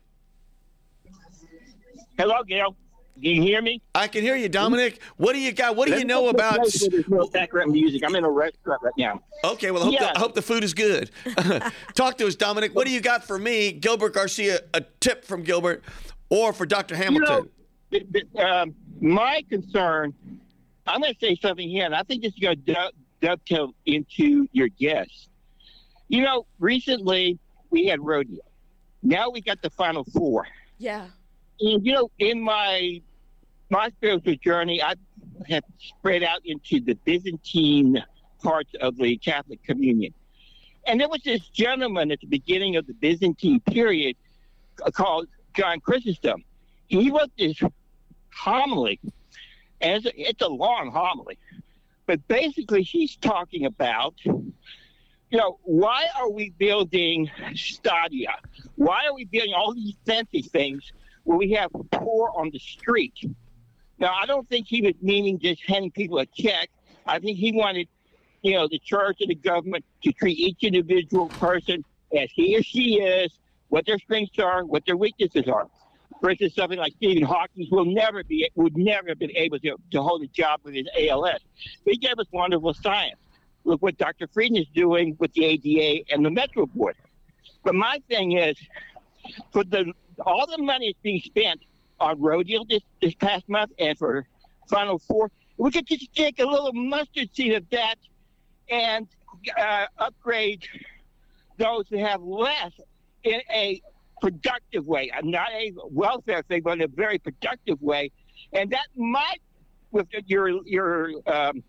Hello, 2.17 2.41
Gail. 2.43 2.75
Can 3.21 3.31
you 3.31 3.41
hear 3.41 3.61
me? 3.61 3.81
I 3.93 4.07
can 4.07 4.21
hear 4.23 4.35
you, 4.35 4.47
Dominic. 4.49 5.01
What 5.17 5.33
do 5.33 5.39
you 5.39 5.51
got? 5.51 5.75
What 5.75 5.85
do 5.87 5.91
Let 5.91 5.99
you 5.99 6.05
know 6.05 6.21
go 6.21 6.31
to 6.31 6.37
a 6.37 6.47
about? 6.47 6.55
place 6.61 6.81
where 6.81 6.89
there's 6.91 7.07
no 7.09 7.27
background 7.27 7.71
music. 7.71 8.01
I'm 8.05 8.15
in 8.15 8.23
a 8.23 8.29
restaurant 8.29 8.81
right 8.81 8.93
now. 8.97 9.21
Okay, 9.43 9.71
well, 9.71 9.81
I 9.83 9.85
hope, 9.85 9.93
Yeah. 9.93 10.11
the, 10.13 10.17
I 10.17 10.19
hope 10.19 10.35
the 10.35 10.41
food 10.41 10.63
is 10.63 10.73
good. 10.73 11.11
Talk 11.95 12.17
to 12.19 12.27
us, 12.27 12.35
Dominic. 12.35 12.73
What 12.75 12.87
do 12.87 12.93
you 12.93 13.01
got 13.01 13.25
for 13.25 13.37
me, 13.37 13.71
Gilbert 13.73 14.13
Garcia? 14.13 14.59
A 14.73 14.81
tip 14.99 15.25
from 15.25 15.43
Gilbert, 15.43 15.83
or 16.29 16.53
for 16.53 16.65
Dr. 16.65 16.95
You 16.95 17.03
Hamilton? 17.03 17.27
know, 17.27 17.47
th- 17.91 18.05
th- 18.13 18.35
um, 18.45 18.73
my 19.01 19.43
concern, 19.49 20.13
I'm 20.87 21.01
going 21.01 21.13
to 21.13 21.19
say 21.19 21.37
something 21.41 21.67
here, 21.69 21.85
and 21.85 21.95
I 21.95 22.03
think 22.03 22.21
this 22.23 22.33
is 22.33 22.39
going 22.39 22.61
to 22.65 22.91
dovetail 23.21 23.73
into 23.85 24.47
your 24.53 24.69
guess. 24.69 25.27
You 26.07 26.23
know, 26.23 26.45
recently 26.59 27.37
we 27.69 27.85
had 27.85 27.99
rodeo. 27.99 28.39
Now 29.03 29.29
we 29.29 29.41
got 29.41 29.61
the 29.61 29.69
final 29.69 30.03
four. 30.05 30.47
Yeah. 30.77 31.07
And, 31.61 31.85
you 31.85 31.93
know, 31.93 32.09
in 32.19 32.41
my 32.41 33.01
my 33.69 33.89
spiritual 33.89 34.35
journey, 34.35 34.81
I 34.81 34.95
have 35.47 35.63
spread 35.77 36.23
out 36.23 36.41
into 36.45 36.79
the 36.79 36.95
Byzantine 37.05 38.03
parts 38.41 38.71
of 38.81 38.97
the 38.97 39.17
Catholic 39.17 39.63
Communion. 39.63 40.13
And 40.87 40.99
there 40.99 41.09
was 41.09 41.21
this 41.23 41.47
gentleman 41.49 42.11
at 42.11 42.19
the 42.21 42.27
beginning 42.27 42.75
of 42.75 42.87
the 42.87 42.93
Byzantine 42.93 43.59
period 43.59 44.15
called 44.93 45.27
John 45.55 45.79
Chrysostom. 45.81 46.43
He 46.87 47.11
wrote 47.11 47.31
this 47.37 47.59
homily, 48.33 48.99
and 49.81 49.97
it's 49.97 50.05
a, 50.05 50.29
it's 50.29 50.41
a 50.41 50.47
long 50.47 50.91
homily, 50.91 51.37
but 52.07 52.25
basically 52.27 52.81
he's 52.81 53.17
talking 53.17 53.65
about, 53.65 54.15
you 54.25 54.53
know, 55.31 55.59
why 55.63 56.07
are 56.17 56.29
we 56.29 56.51
building 56.57 57.29
stadia? 57.53 58.35
Why 58.75 59.05
are 59.05 59.13
we 59.13 59.25
building 59.25 59.53
all 59.53 59.75
these 59.75 59.93
fancy 60.05 60.41
things 60.41 60.91
when 61.23 61.37
we 61.37 61.51
have 61.51 61.69
poor 61.91 62.31
on 62.35 62.49
the 62.51 62.59
street? 62.59 63.13
Now, 63.99 64.13
I 64.13 64.25
don't 64.25 64.47
think 64.47 64.67
he 64.67 64.81
was 64.81 64.93
meaning 65.01 65.39
just 65.39 65.61
handing 65.67 65.91
people 65.91 66.19
a 66.19 66.25
check. 66.25 66.69
I 67.05 67.19
think 67.19 67.37
he 67.37 67.51
wanted, 67.51 67.87
you 68.41 68.53
know, 68.53 68.67
the 68.69 68.79
church 68.79 69.17
and 69.19 69.29
the 69.29 69.35
government 69.35 69.83
to 70.03 70.13
treat 70.13 70.39
each 70.39 70.63
individual 70.63 71.31
person 71.39 71.83
as 72.17 72.29
he 72.33 72.57
or 72.57 72.63
she 72.63 73.01
is, 73.01 73.37
what 73.67 73.85
their 73.85 73.99
strengths 73.99 74.39
are, 74.39 74.65
what 74.65 74.85
their 74.85 74.97
weaknesses 74.97 75.47
are. 75.47 75.67
Instance, 76.27 76.55
something 76.55 76.79
like 76.79 76.93
Stephen 76.93 77.23
Hawking 77.23 77.67
will 77.71 77.85
never 77.85 78.23
be 78.23 78.49
would 78.55 78.77
never 78.77 79.09
have 79.09 79.19
been 79.19 79.35
able 79.35 79.59
to, 79.59 79.75
to 79.91 80.01
hold 80.01 80.21
a 80.21 80.27
job 80.27 80.59
with 80.63 80.73
his 80.73 80.85
ALS. 80.99 81.39
He 81.85 81.95
gave 81.97 82.19
us 82.19 82.25
wonderful 82.31 82.73
science. 82.73 83.15
Look 83.63 83.81
what 83.81 83.97
Dr. 83.97 84.27
Frieden 84.27 84.57
is 84.57 84.67
doing 84.73 85.15
with 85.19 85.31
the 85.33 85.45
ADA 85.45 86.11
and 86.11 86.25
the 86.25 86.29
Metro 86.29 86.65
Board. 86.65 86.95
But 87.63 87.75
my 87.75 88.01
thing 88.09 88.33
is, 88.33 88.57
for 89.53 89.63
the 89.63 89.93
all 90.25 90.45
the 90.47 90.61
money 90.61 90.89
that's 90.89 91.01
being 91.01 91.21
spent 91.21 91.61
on 91.99 92.19
rodeo 92.19 92.63
this, 92.69 92.81
this 93.01 93.13
past 93.15 93.47
month 93.49 93.71
and 93.79 93.97
for 93.97 94.25
Final 94.69 94.99
Four, 94.99 95.31
we 95.57 95.71
could 95.71 95.87
just 95.87 96.13
take 96.13 96.39
a 96.39 96.45
little 96.45 96.73
mustard 96.73 97.29
seed 97.33 97.53
of 97.53 97.69
that 97.71 97.95
and 98.69 99.07
uh, 99.57 99.85
upgrade 99.97 100.63
those 101.57 101.85
who 101.89 101.97
have 101.97 102.21
less 102.21 102.71
in 103.23 103.41
a 103.51 103.81
productive 104.21 104.85
way, 104.85 105.11
uh, 105.11 105.21
not 105.23 105.49
a 105.51 105.73
welfare 105.89 106.43
thing, 106.43 106.61
but 106.61 106.73
in 106.73 106.81
a 106.81 106.87
very 106.87 107.19
productive 107.19 107.81
way. 107.81 108.11
And 108.53 108.69
that 108.71 108.87
might, 108.95 109.41
with 109.91 110.07
your 110.25 110.49
your 110.65 111.11
um, 111.27 111.63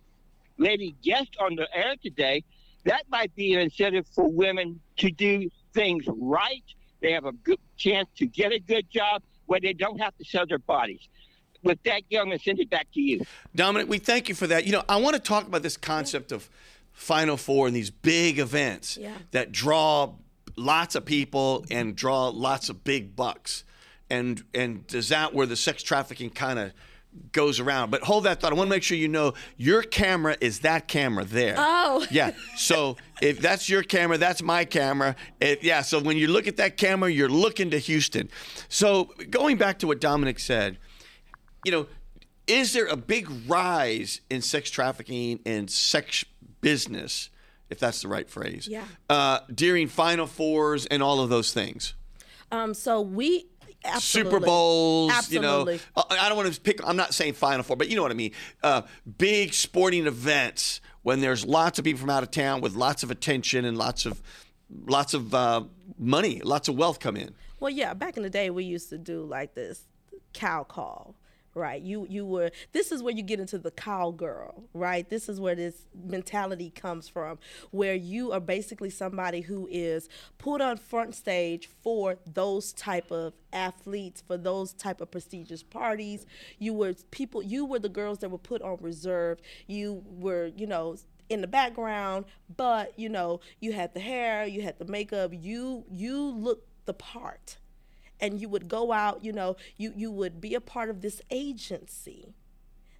lady 0.58 0.94
guest 1.02 1.36
on 1.40 1.56
the 1.56 1.66
air 1.74 1.94
today, 2.02 2.44
that 2.84 3.02
might 3.10 3.34
be 3.34 3.54
an 3.54 3.60
incentive 3.60 4.06
for 4.14 4.30
women 4.30 4.80
to 4.98 5.10
do 5.10 5.50
things 5.74 6.04
right. 6.06 6.64
They 7.00 7.12
have 7.12 7.24
a 7.24 7.32
good 7.32 7.58
chance 7.76 8.08
to 8.16 8.26
get 8.26 8.52
a 8.52 8.58
good 8.58 8.90
job 8.90 9.22
where 9.50 9.58
they 9.58 9.72
don't 9.72 10.00
have 10.00 10.16
to 10.16 10.24
sell 10.24 10.46
their 10.46 10.60
bodies. 10.60 11.00
With 11.64 11.82
that, 11.82 12.02
Gail, 12.08 12.20
I'm 12.20 12.26
going 12.28 12.38
to 12.38 12.44
send 12.44 12.60
it 12.60 12.70
back 12.70 12.86
to 12.94 13.00
you. 13.00 13.22
Dominic, 13.56 13.88
we 13.88 13.98
thank 13.98 14.28
you 14.28 14.34
for 14.36 14.46
that. 14.46 14.64
You 14.64 14.70
know, 14.70 14.84
I 14.88 14.96
want 14.98 15.16
to 15.16 15.20
talk 15.20 15.44
about 15.48 15.64
this 15.64 15.76
concept 15.76 16.30
of 16.30 16.48
Final 16.92 17.36
Four 17.36 17.66
and 17.66 17.74
these 17.74 17.90
big 17.90 18.38
events 18.38 18.96
Yeah. 18.96 19.12
that 19.32 19.50
draw 19.50 20.12
lots 20.54 20.94
of 20.94 21.04
people 21.04 21.64
and 21.68 21.96
draw 21.96 22.28
lots 22.28 22.68
of 22.68 22.84
big 22.84 23.16
bucks. 23.16 23.64
And 24.08 24.44
and 24.54 24.84
is 24.94 25.08
that 25.08 25.34
where 25.34 25.46
the 25.46 25.56
sex 25.56 25.82
trafficking 25.82 26.30
kind 26.30 26.60
of 26.60 26.72
goes 27.32 27.60
around? 27.60 27.90
But 27.90 28.02
hold 28.02 28.24
that 28.24 28.40
thought. 28.40 28.52
I 28.52 28.54
want 28.54 28.68
to 28.68 28.70
make 28.74 28.82
sure 28.82 28.96
you 28.96 29.08
know 29.08 29.34
your 29.56 29.82
camera 29.82 30.36
is 30.40 30.60
that 30.60 30.88
camera 30.88 31.24
there. 31.24 31.54
Oh. 31.56 32.06
Yeah. 32.10 32.32
So 32.56 32.96
if 33.20 33.40
that's 33.40 33.68
your 33.68 33.82
camera, 33.82 34.18
that's 34.18 34.42
my 34.42 34.64
camera. 34.64 35.16
If, 35.40 35.62
yeah. 35.62 35.82
So 35.82 36.00
when 36.00 36.16
you 36.16 36.28
look 36.28 36.46
at 36.46 36.56
that 36.56 36.76
camera, 36.76 37.10
you're 37.10 37.28
looking 37.28 37.70
to 37.70 37.78
Houston. 37.78 38.28
So 38.68 39.10
going 39.30 39.58
back 39.58 39.78
to 39.80 39.86
what 39.86 40.00
Dominic 40.00 40.38
said, 40.38 40.78
you 41.64 41.72
know, 41.72 41.86
is 42.46 42.72
there 42.72 42.86
a 42.86 42.96
big 42.96 43.30
rise 43.46 44.20
in 44.28 44.42
sex 44.42 44.70
trafficking 44.70 45.40
and 45.46 45.70
sex 45.70 46.24
business, 46.60 47.30
if 47.68 47.78
that's 47.78 48.02
the 48.02 48.08
right 48.08 48.28
phrase? 48.28 48.66
Yeah. 48.68 48.84
Uh, 49.08 49.40
during 49.54 49.86
Final 49.86 50.26
Fours 50.26 50.86
and 50.86 51.02
all 51.02 51.20
of 51.20 51.28
those 51.30 51.52
things. 51.52 51.94
Um. 52.50 52.74
So 52.74 53.00
we 53.00 53.49
absolutely, 53.84 54.30
Super 54.32 54.44
Bowls, 54.44 55.12
Absolutely. 55.12 55.74
you 55.74 55.80
know. 55.96 56.02
uh, 56.02 56.02
I 56.10 56.28
don't 56.28 56.36
want 56.36 56.52
to 56.52 56.60
pick. 56.60 56.80
I'm 56.86 56.96
not 56.96 57.14
saying 57.14 57.34
Final 57.34 57.62
Four, 57.62 57.76
but 57.76 57.88
you 57.88 57.96
know 57.96 58.02
what 58.02 58.10
I 58.10 58.14
mean. 58.14 58.32
Uh, 58.62 58.82
big 59.18 59.54
sporting 59.54 60.06
events 60.06 60.80
when 61.02 61.20
there's 61.20 61.44
lots 61.46 61.78
of 61.78 61.84
people 61.84 62.00
from 62.00 62.10
out 62.10 62.22
of 62.22 62.30
town 62.30 62.60
with 62.60 62.74
lots 62.74 63.02
of 63.02 63.10
attention 63.10 63.64
and 63.64 63.78
lots 63.78 64.06
of 64.06 64.20
lots 64.86 65.14
of 65.14 65.34
uh, 65.34 65.62
money, 65.98 66.40
lots 66.44 66.68
of 66.68 66.76
wealth 66.76 67.00
come 67.00 67.16
in. 67.16 67.34
Well, 67.58 67.70
yeah, 67.70 67.94
back 67.94 68.16
in 68.16 68.22
the 68.22 68.30
day, 68.30 68.50
we 68.50 68.64
used 68.64 68.88
to 68.90 68.98
do 68.98 69.24
like 69.24 69.54
this 69.54 69.82
cow 70.32 70.64
call, 70.64 71.14
right? 71.54 71.80
You 71.82 72.06
you 72.08 72.24
were 72.24 72.50
this 72.72 72.92
is 72.92 73.02
where 73.02 73.14
you 73.14 73.22
get 73.22 73.40
into 73.40 73.58
the 73.58 73.70
cowgirl, 73.70 74.64
right? 74.72 75.08
This 75.08 75.28
is 75.28 75.40
where 75.40 75.54
this 75.54 75.86
mentality 76.04 76.70
comes 76.70 77.08
from, 77.08 77.38
where 77.70 77.94
you 77.94 78.32
are 78.32 78.40
basically 78.40 78.90
somebody 78.90 79.40
who 79.40 79.68
is 79.70 80.08
put 80.38 80.60
on 80.60 80.76
front 80.76 81.14
stage 81.14 81.68
for 81.82 82.18
those 82.26 82.72
type 82.72 83.10
of 83.10 83.34
athletes, 83.52 84.22
for 84.26 84.36
those 84.36 84.72
type 84.72 85.00
of 85.00 85.10
prestigious 85.10 85.62
parties. 85.62 86.26
You 86.58 86.74
were 86.74 86.94
people. 87.10 87.42
You 87.42 87.64
were 87.66 87.78
the 87.78 87.88
girls 87.88 88.18
that 88.18 88.30
were 88.30 88.38
put 88.38 88.62
on 88.62 88.78
reserve. 88.80 89.40
You 89.66 90.04
were, 90.06 90.46
you 90.46 90.66
know 90.66 90.96
in 91.28 91.40
the 91.40 91.46
background, 91.46 92.24
but 92.56 92.92
you 92.98 93.08
know, 93.08 93.40
you 93.60 93.72
had 93.72 93.94
the 93.94 94.00
hair, 94.00 94.44
you 94.44 94.62
had 94.62 94.78
the 94.78 94.84
makeup, 94.84 95.30
you 95.32 95.84
you 95.88 96.20
looked 96.32 96.66
the 96.86 96.94
part. 96.94 97.56
And 98.20 98.40
you 98.40 98.48
would 98.48 98.68
go 98.68 98.92
out, 98.92 99.24
you 99.24 99.32
know, 99.32 99.56
you 99.76 99.92
you 99.96 100.10
would 100.10 100.40
be 100.40 100.54
a 100.54 100.60
part 100.60 100.90
of 100.90 101.00
this 101.00 101.22
agency 101.30 102.34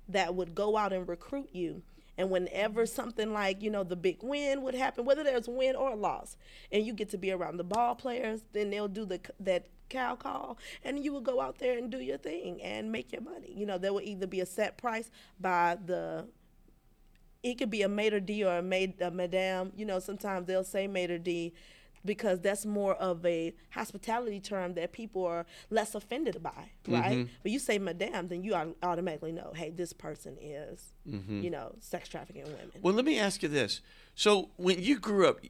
that 0.09 0.35
would 0.35 0.55
go 0.55 0.77
out 0.77 0.93
and 0.93 1.09
recruit 1.09 1.51
you. 1.53 1.83
And 2.19 2.31
whenever 2.31 2.85
something 2.85 3.33
like, 3.33 3.63
you 3.63 3.71
know, 3.71 3.83
the 3.83 3.97
big 3.97 4.23
win 4.23 4.63
would 4.63 4.75
happen, 4.75 5.05
whether 5.05 5.23
there's 5.23 5.49
win 5.49 5.75
or 5.75 5.95
loss, 5.97 6.37
and 6.71 6.85
you 6.85 6.93
get 6.93 7.09
to 7.11 7.19
be 7.19 7.31
around 7.31 7.57
the 7.57 7.65
ball 7.65 7.95
players, 7.95 8.43
then 8.53 8.71
they'll 8.71 8.89
do 8.89 9.05
the 9.07 9.21
that 9.41 9.69
cow 9.89 10.15
call, 10.15 10.57
and 10.85 11.05
you 11.05 11.13
will 11.13 11.21
go 11.21 11.41
out 11.41 11.59
there 11.59 11.77
and 11.77 11.91
do 11.91 11.99
your 11.99 12.19
thing 12.19 12.63
and 12.63 12.93
make 12.93 13.13
your 13.13 13.23
money. 13.23 13.53
You 13.55 13.67
know, 13.67 13.79
there 13.79 13.93
will 13.93 14.03
either 14.03 14.27
be 14.27 14.41
a 14.41 14.47
set 14.47 14.79
price 14.79 15.11
by 15.39 15.77
the 15.85 16.27
it 17.43 17.59
could 17.59 17.71
be 17.71 17.83
a 17.83 17.89
maitre 17.89 18.21
d 18.21 18.45
or 18.45 18.59
a 18.59 18.63
maid 18.63 19.01
a 19.01 19.11
madame 19.11 19.73
you 19.75 19.87
know 19.87 19.99
sometimes 19.99 20.47
they'll 20.47 20.63
say 20.63 20.87
maitre 20.87 21.19
d 21.19 21.55
because 22.05 22.41
that's 22.41 22.65
more 22.65 22.95
of 22.95 23.25
a 23.27 23.55
hospitality 23.71 24.41
term 24.41 24.75
that 24.75 24.93
people 24.93 25.25
are 25.25 25.45
less 25.71 25.95
offended 25.95 26.43
by 26.43 26.71
right 26.89 27.29
but 27.43 27.53
you 27.53 27.59
say 27.59 27.79
madame 27.79 28.29
then 28.29 28.43
you 28.43 28.55
automatically 28.83 29.33
know 29.33 29.53
hey 29.55 29.71
this 29.71 29.93
person 29.93 30.37
is 30.41 30.93
you 31.07 31.51
know 31.51 31.75
sex 31.81 32.09
trafficking 32.09 32.45
women 32.45 32.71
Well, 32.83 32.95
let 32.95 33.05
me 33.05 33.19
ask 33.19 33.43
you 33.43 33.49
this. 33.49 33.81
So 34.15 34.51
when 34.57 34.83
you 34.83 34.99
grew 34.99 35.27
up, 35.29 35.41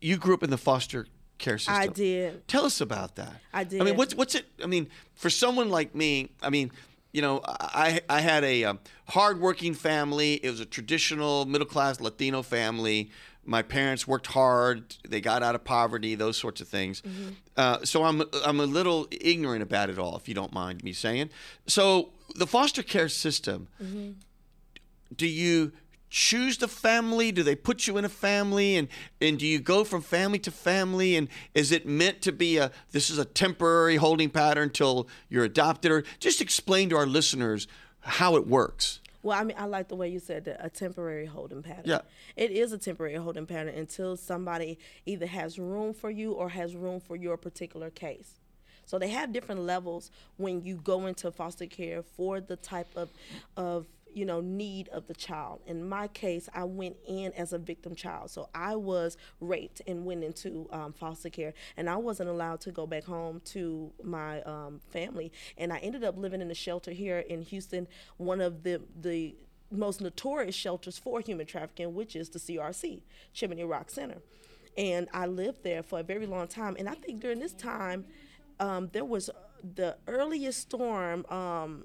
you 0.00 0.16
grew 0.16 0.34
up 0.34 0.42
in 0.42 0.50
the 0.50 0.58
foster 0.58 1.06
care 1.38 1.58
system. 1.58 1.74
i 1.74 1.86
did 1.86 2.46
Tell 2.48 2.64
us 2.64 2.80
about 2.80 3.16
that. 3.16 3.40
I 3.52 3.64
did. 3.64 3.80
I 3.80 3.84
mean, 3.84 3.96
what's 3.96 4.14
what's 4.14 4.34
it? 4.34 4.46
I 4.62 4.66
mean, 4.66 4.88
for 5.14 5.30
someone 5.30 5.70
like 5.70 5.94
me, 5.94 6.30
I 6.42 6.50
mean, 6.50 6.70
you 7.12 7.22
know, 7.22 7.40
I 7.44 8.00
I 8.08 8.20
had 8.20 8.44
a 8.44 8.64
um, 8.64 8.78
hardworking 9.08 9.74
family. 9.74 10.34
It 10.34 10.50
was 10.50 10.60
a 10.60 10.66
traditional 10.66 11.44
middle 11.46 11.66
class 11.66 12.00
Latino 12.00 12.42
family. 12.42 13.10
My 13.46 13.62
parents 13.62 14.06
worked 14.08 14.28
hard. 14.28 14.96
They 15.08 15.20
got 15.20 15.42
out 15.42 15.54
of 15.54 15.64
poverty. 15.64 16.14
Those 16.14 16.36
sorts 16.36 16.60
of 16.60 16.68
things. 16.68 17.02
Uh, 17.56 17.84
so 17.84 18.04
I'm 18.04 18.22
I'm 18.44 18.60
a 18.60 18.66
little 18.66 19.06
ignorant 19.10 19.62
about 19.62 19.90
it 19.90 19.98
all, 19.98 20.16
if 20.16 20.28
you 20.28 20.34
don't 20.34 20.52
mind 20.52 20.82
me 20.82 20.92
saying. 20.92 21.30
So 21.66 22.10
the 22.36 22.46
foster 22.46 22.82
care 22.82 23.08
system. 23.08 23.68
Do 25.16 25.26
you 25.26 25.72
choose 26.10 26.58
the 26.58 26.68
family? 26.68 27.32
Do 27.32 27.42
they 27.42 27.56
put 27.56 27.86
you 27.86 27.96
in 27.98 28.04
a 28.04 28.08
family, 28.08 28.76
and 28.76 28.88
and 29.20 29.38
do 29.38 29.46
you 29.46 29.58
go 29.60 29.84
from 29.84 30.00
family 30.00 30.38
to 30.40 30.50
family? 30.50 31.16
And 31.16 31.28
is 31.54 31.72
it 31.72 31.86
meant 31.86 32.22
to 32.22 32.32
be 32.32 32.56
a 32.56 32.70
this 32.92 33.10
is 33.10 33.18
a 33.18 33.24
temporary 33.24 33.96
holding 33.96 34.30
pattern 34.30 34.70
till 34.70 35.08
you're 35.28 35.44
adopted? 35.44 35.92
Or 35.92 36.04
just 36.18 36.40
explain 36.40 36.88
to 36.90 36.96
our 36.96 37.06
listeners 37.06 37.66
how 38.00 38.36
it 38.36 38.46
works. 38.46 39.00
Well, 39.24 39.40
I 39.40 39.42
mean, 39.42 39.56
I 39.58 39.64
like 39.64 39.88
the 39.88 39.96
way 39.96 40.10
you 40.10 40.20
said 40.20 40.44
that 40.44 40.58
a 40.64 40.68
temporary 40.68 41.24
holding 41.24 41.62
pattern. 41.62 41.84
Yeah. 41.86 42.02
It 42.36 42.50
is 42.50 42.72
a 42.72 42.78
temporary 42.78 43.14
holding 43.14 43.46
pattern 43.46 43.74
until 43.74 44.18
somebody 44.18 44.78
either 45.06 45.24
has 45.24 45.58
room 45.58 45.94
for 45.94 46.10
you 46.10 46.32
or 46.32 46.50
has 46.50 46.76
room 46.76 47.00
for 47.00 47.16
your 47.16 47.38
particular 47.38 47.88
case. 47.88 48.34
So 48.84 48.98
they 48.98 49.08
have 49.08 49.32
different 49.32 49.62
levels 49.62 50.10
when 50.36 50.62
you 50.62 50.76
go 50.76 51.06
into 51.06 51.30
foster 51.32 51.64
care 51.64 52.02
for 52.02 52.38
the 52.38 52.56
type 52.56 52.88
of 52.96 53.08
of 53.56 53.86
you 54.14 54.24
know 54.24 54.40
need 54.40 54.88
of 54.88 55.06
the 55.06 55.14
child. 55.14 55.60
In 55.66 55.88
my 55.88 56.08
case, 56.08 56.48
I 56.54 56.64
went 56.64 56.96
in 57.06 57.32
as 57.32 57.52
a 57.52 57.58
victim 57.58 57.94
child, 57.94 58.30
so 58.30 58.48
I 58.54 58.76
was 58.76 59.16
raped 59.40 59.82
and 59.86 60.04
went 60.04 60.24
into 60.24 60.68
um, 60.72 60.92
foster 60.92 61.30
care, 61.30 61.54
and 61.76 61.88
I 61.90 61.96
wasn't 61.96 62.30
allowed 62.30 62.60
to 62.62 62.72
go 62.72 62.86
back 62.86 63.04
home 63.04 63.40
to 63.46 63.92
my 64.02 64.42
um, 64.42 64.80
family, 64.90 65.32
and 65.58 65.72
I 65.72 65.78
ended 65.78 66.04
up 66.04 66.16
living 66.16 66.40
in 66.40 66.50
a 66.50 66.54
shelter 66.54 66.92
here 66.92 67.18
in 67.18 67.42
Houston, 67.42 67.88
one 68.16 68.40
of 68.40 68.62
the 68.62 68.82
the 69.00 69.34
most 69.70 70.00
notorious 70.00 70.54
shelters 70.54 70.98
for 70.98 71.20
human 71.20 71.46
trafficking, 71.46 71.94
which 71.94 72.16
is 72.16 72.28
the 72.30 72.38
CRC, 72.38 73.00
Chimney 73.32 73.64
Rock 73.64 73.90
Center. 73.90 74.18
And 74.76 75.08
I 75.12 75.26
lived 75.26 75.62
there 75.62 75.82
for 75.82 76.00
a 76.00 76.02
very 76.02 76.26
long 76.26 76.48
time. 76.48 76.76
And 76.78 76.88
I 76.88 76.94
think 76.94 77.20
during 77.20 77.40
this 77.40 77.52
time, 77.52 78.04
um, 78.60 78.90
there 78.92 79.04
was 79.04 79.30
the 79.74 79.96
earliest 80.06 80.60
storm. 80.60 81.24
Um, 81.26 81.84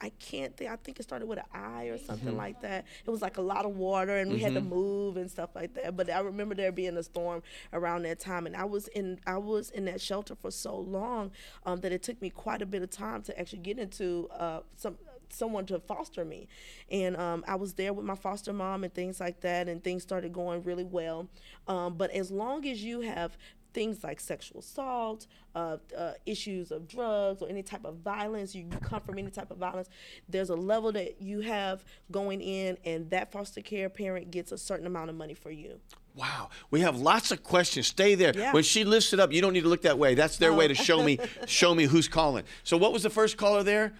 I 0.00 0.10
can't 0.10 0.56
think. 0.56 0.70
I 0.70 0.76
think 0.76 1.00
it 1.00 1.04
started 1.04 1.26
with 1.26 1.38
an 1.38 1.44
I 1.54 1.84
or 1.84 1.98
something 1.98 2.36
like 2.36 2.60
that. 2.60 2.84
It 3.06 3.10
was 3.10 3.22
like 3.22 3.38
a 3.38 3.42
lot 3.42 3.64
of 3.64 3.76
water, 3.76 4.16
and 4.16 4.30
we 4.30 4.40
had 4.40 4.54
to 4.54 4.60
move 4.60 5.16
and 5.16 5.30
stuff 5.30 5.50
like 5.54 5.74
that. 5.74 5.96
But 5.96 6.10
I 6.10 6.20
remember 6.20 6.54
there 6.54 6.70
being 6.72 6.96
a 6.96 7.02
storm 7.02 7.42
around 7.72 8.02
that 8.02 8.20
time, 8.20 8.46
and 8.46 8.56
I 8.56 8.64
was 8.64 8.88
in 8.88 9.20
I 9.26 9.38
was 9.38 9.70
in 9.70 9.86
that 9.86 10.00
shelter 10.00 10.34
for 10.34 10.50
so 10.50 10.76
long 10.76 11.30
um, 11.64 11.80
that 11.80 11.92
it 11.92 12.02
took 12.02 12.20
me 12.20 12.30
quite 12.30 12.60
a 12.62 12.66
bit 12.66 12.82
of 12.82 12.90
time 12.90 13.22
to 13.22 13.38
actually 13.38 13.60
get 13.60 13.78
into 13.78 14.28
uh, 14.38 14.60
some 14.76 14.98
someone 15.28 15.66
to 15.66 15.80
foster 15.80 16.24
me. 16.24 16.48
And 16.90 17.16
um, 17.16 17.44
I 17.48 17.56
was 17.56 17.74
there 17.74 17.92
with 17.92 18.04
my 18.04 18.14
foster 18.14 18.52
mom 18.52 18.84
and 18.84 18.92
things 18.92 19.20
like 19.20 19.40
that, 19.40 19.68
and 19.68 19.82
things 19.82 20.02
started 20.02 20.32
going 20.32 20.62
really 20.62 20.84
well. 20.84 21.28
Um, 21.66 21.94
but 21.94 22.10
as 22.10 22.30
long 22.30 22.66
as 22.66 22.82
you 22.82 23.00
have 23.00 23.36
things 23.76 24.02
like 24.02 24.18
sexual 24.18 24.60
assault, 24.60 25.26
uh, 25.54 25.76
uh, 25.96 26.12
issues 26.24 26.70
of 26.70 26.88
drugs, 26.88 27.42
or 27.42 27.48
any 27.50 27.62
type 27.62 27.84
of 27.84 27.96
violence, 27.96 28.54
you, 28.54 28.62
you 28.62 28.78
come 28.78 29.02
from 29.02 29.18
any 29.18 29.30
type 29.30 29.50
of 29.50 29.58
violence, 29.58 29.90
there's 30.30 30.48
a 30.48 30.56
level 30.56 30.90
that 30.92 31.20
you 31.20 31.40
have 31.40 31.84
going 32.10 32.40
in, 32.40 32.78
and 32.86 33.10
that 33.10 33.30
foster 33.30 33.60
care 33.60 33.90
parent 33.90 34.30
gets 34.30 34.50
a 34.50 34.56
certain 34.56 34.86
amount 34.86 35.10
of 35.10 35.16
money 35.16 35.34
for 35.34 35.50
you. 35.50 35.78
Wow, 36.14 36.48
we 36.70 36.80
have 36.80 36.96
lots 36.98 37.30
of 37.30 37.42
questions. 37.42 37.86
Stay 37.88 38.14
there. 38.14 38.32
Yeah. 38.34 38.52
When 38.54 38.62
she 38.62 38.82
lifts 38.84 39.12
it 39.12 39.20
up, 39.20 39.30
you 39.30 39.42
don't 39.42 39.52
need 39.52 39.64
to 39.64 39.68
look 39.68 39.82
that 39.82 39.98
way. 39.98 40.14
That's 40.14 40.38
their 40.38 40.54
way 40.54 40.66
to 40.66 40.74
show 40.74 41.02
me 41.02 41.18
show 41.46 41.74
me 41.74 41.84
who's 41.84 42.08
calling. 42.08 42.44
So 42.64 42.78
what 42.78 42.94
was 42.94 43.02
the 43.02 43.10
first 43.10 43.36
caller 43.36 43.62
there? 43.62 43.92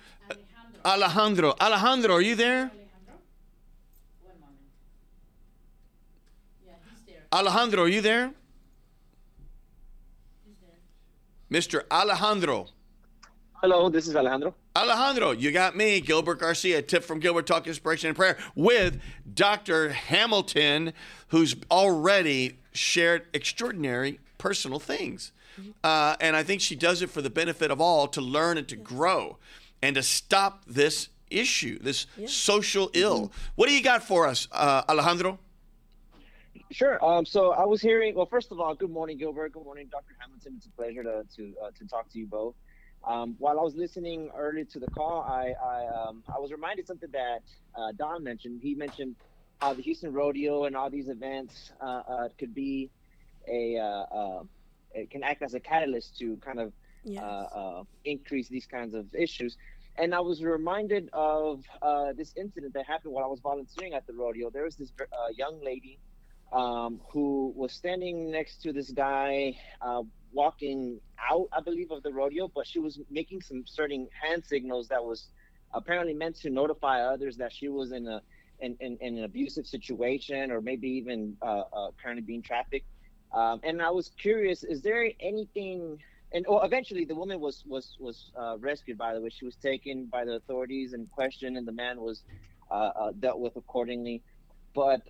Alejandro. 0.87 1.54
Alejandro, 1.61 2.14
are 2.14 2.23
you 2.23 2.35
there? 2.35 2.71
One 4.23 4.40
moment. 4.40 4.56
Yeah, 6.64 6.73
he's 6.90 7.02
there. 7.06 7.23
Alejandro, 7.30 7.83
are 7.83 7.88
you 7.88 8.00
there? 8.00 8.33
He's 10.47 10.56
there. 10.62 10.78
Mr. 11.50 11.83
Alejandro. 11.90 12.68
Hello, 13.62 13.88
this 13.88 14.07
is 14.07 14.16
Alejandro. 14.16 14.55
Alejandro, 14.77 15.31
you 15.31 15.51
got 15.51 15.77
me, 15.77 16.01
Gilbert 16.01 16.40
Garcia, 16.40 16.83
tip 16.83 17.03
from 17.03 17.20
Gilbert 17.20 17.47
Talk 17.47 17.66
Inspiration 17.66 18.09
and 18.09 18.16
Prayer 18.16 18.37
with 18.55 19.01
Dr. 19.33 19.90
Hamilton, 19.90 20.92
who's 21.29 21.57
already 21.70 22.59
shared 22.73 23.27
extraordinary 23.33 24.20
personal 24.38 24.79
things. 24.79 25.33
Uh, 25.83 26.16
and 26.20 26.37
I 26.37 26.42
think 26.42 26.61
she 26.61 26.77
does 26.77 27.01
it 27.01 27.09
for 27.09 27.23
the 27.23 27.31
benefit 27.31 27.70
of 27.70 27.81
all 27.81 28.09
to 28.09 28.20
learn 28.20 28.59
and 28.59 28.68
to 28.68 28.77
grow 28.77 29.38
and 29.81 29.97
to 29.97 30.03
stop 30.03 30.64
this 30.66 31.09
issue, 31.31 31.79
this 31.79 32.07
social 32.27 32.90
ill. 32.92 33.33
What 33.55 33.68
do 33.68 33.75
you 33.75 33.83
got 33.83 34.03
for 34.03 34.27
us, 34.27 34.49
uh, 34.53 34.83
Alejandro? 34.88 35.38
Sure. 36.72 37.02
Um, 37.05 37.24
so 37.24 37.52
I 37.52 37.64
was 37.64 37.81
hearing. 37.81 38.14
Well, 38.16 38.26
first 38.26 38.50
of 38.50 38.59
all, 38.59 38.74
good 38.74 38.90
morning, 38.90 39.18
Gilbert. 39.18 39.52
Good 39.52 39.62
morning, 39.64 39.88
Dr. 39.90 40.16
Hamilton. 40.20 40.55
It's 40.57 40.66
a 40.66 40.70
pleasure 40.72 41.02
to 41.05 41.24
to 41.37 41.55
uh, 41.64 41.70
to 41.79 41.87
talk 41.87 42.09
to 42.11 42.18
you 42.18 42.26
both. 42.26 42.57
Um, 43.05 43.37
while 43.38 43.61
I 43.61 43.62
was 43.62 43.76
listening 43.76 44.31
earlier 44.37 44.64
to 44.64 44.81
the 44.81 44.88
call, 44.88 45.22
I 45.22 45.55
I, 45.62 45.87
um, 45.87 46.24
I 46.35 46.40
was 46.40 46.50
reminded 46.50 46.87
something 46.88 47.11
that 47.12 47.42
uh, 47.76 47.92
Don 47.96 48.24
mentioned. 48.24 48.61
He 48.62 48.74
mentioned 48.74 49.14
how 49.61 49.74
the 49.74 49.83
Houston 49.83 50.12
Rodeo 50.12 50.64
and 50.64 50.76
all 50.76 50.90
these 50.90 51.09
events 51.09 51.70
uh, 51.81 52.02
uh, 52.09 52.29
could 52.38 52.52
be 52.52 52.90
a 53.48 53.79
uh, 53.79 53.85
uh, 53.85 54.42
it 54.92 55.11
can 55.11 55.22
act 55.22 55.42
as 55.42 55.55
a 55.55 55.61
catalyst 55.61 56.18
to 56.18 56.37
kind 56.38 56.59
of 56.61 56.72
Yes. 57.09 57.22
uh, 57.22 57.26
uh, 57.26 57.85
increase 58.05 58.48
these 58.48 58.66
kinds 58.66 58.92
of 58.92 59.07
issues. 59.14 59.57
And 59.96 60.12
I 60.12 60.18
was 60.18 60.42
reminded 60.42 61.09
of 61.12 61.62
uh, 61.81 62.12
this 62.14 62.33
incident 62.37 62.74
that 62.74 62.85
happened 62.85 63.12
while 63.14 63.22
I 63.24 63.29
was 63.29 63.38
volunteering 63.38 63.94
at 63.94 64.05
the 64.09 64.12
rodeo. 64.12 64.50
There 64.50 64.64
was 64.64 64.74
this 64.74 64.92
uh, 65.00 65.05
young 65.37 65.61
lady 65.64 66.00
um, 66.52 67.00
who 67.11 67.52
was 67.56 67.72
standing 67.72 68.30
next 68.30 68.62
to 68.62 68.72
this 68.72 68.90
guy 68.90 69.59
uh, 69.80 70.02
walking 70.32 71.00
out, 71.30 71.48
I 71.52 71.61
believe, 71.61 71.90
of 71.90 72.02
the 72.02 72.12
rodeo, 72.12 72.48
but 72.54 72.66
she 72.66 72.78
was 72.78 73.00
making 73.11 73.42
some 73.42 73.64
certain 73.66 74.09
hand 74.22 74.44
signals 74.44 74.88
that 74.88 75.04
was 75.04 75.28
apparently 75.74 76.14
meant 76.14 76.37
to 76.37 76.50
notify 76.50 77.02
others 77.02 77.37
that 77.37 77.52
she 77.52 77.68
was 77.68 77.92
in 77.92 78.06
a 78.06 78.22
in, 78.61 78.74
in, 78.80 78.96
in 79.02 79.18
an 79.18 79.24
abusive 79.24 79.66
situation 79.66 80.50
or 80.50 80.62
maybe 80.62 80.88
even 80.88 81.37
uh, 81.42 81.64
uh, 81.72 81.90
currently 82.02 82.22
being 82.22 82.42
trafficked. 82.42 82.87
Um, 83.32 83.61
and 83.64 83.82
I 83.82 83.90
was 83.90 84.11
curious: 84.18 84.64
is 84.64 84.82
there 84.82 85.11
anything? 85.20 85.98
And 86.32 86.44
well, 86.48 86.62
eventually, 86.62 87.04
the 87.04 87.14
woman 87.14 87.40
was 87.40 87.64
was 87.66 87.96
was 88.00 88.30
uh, 88.38 88.56
rescued. 88.59 88.98
By 88.98 89.14
the 89.14 89.20
way, 89.20 89.30
she 89.30 89.44
was 89.44 89.56
taken 89.56 90.06
by 90.06 90.24
the 90.24 90.32
authorities 90.32 90.92
and 90.92 91.11
questioned, 91.11 91.56
and 91.56 91.66
the 91.66 91.72
man 91.72 92.00
was 92.00 92.22
uh, 92.70 92.74
uh, 92.74 93.12
dealt 93.18 93.40
with 93.40 93.56
accordingly. 93.56 94.22
But 94.74 95.02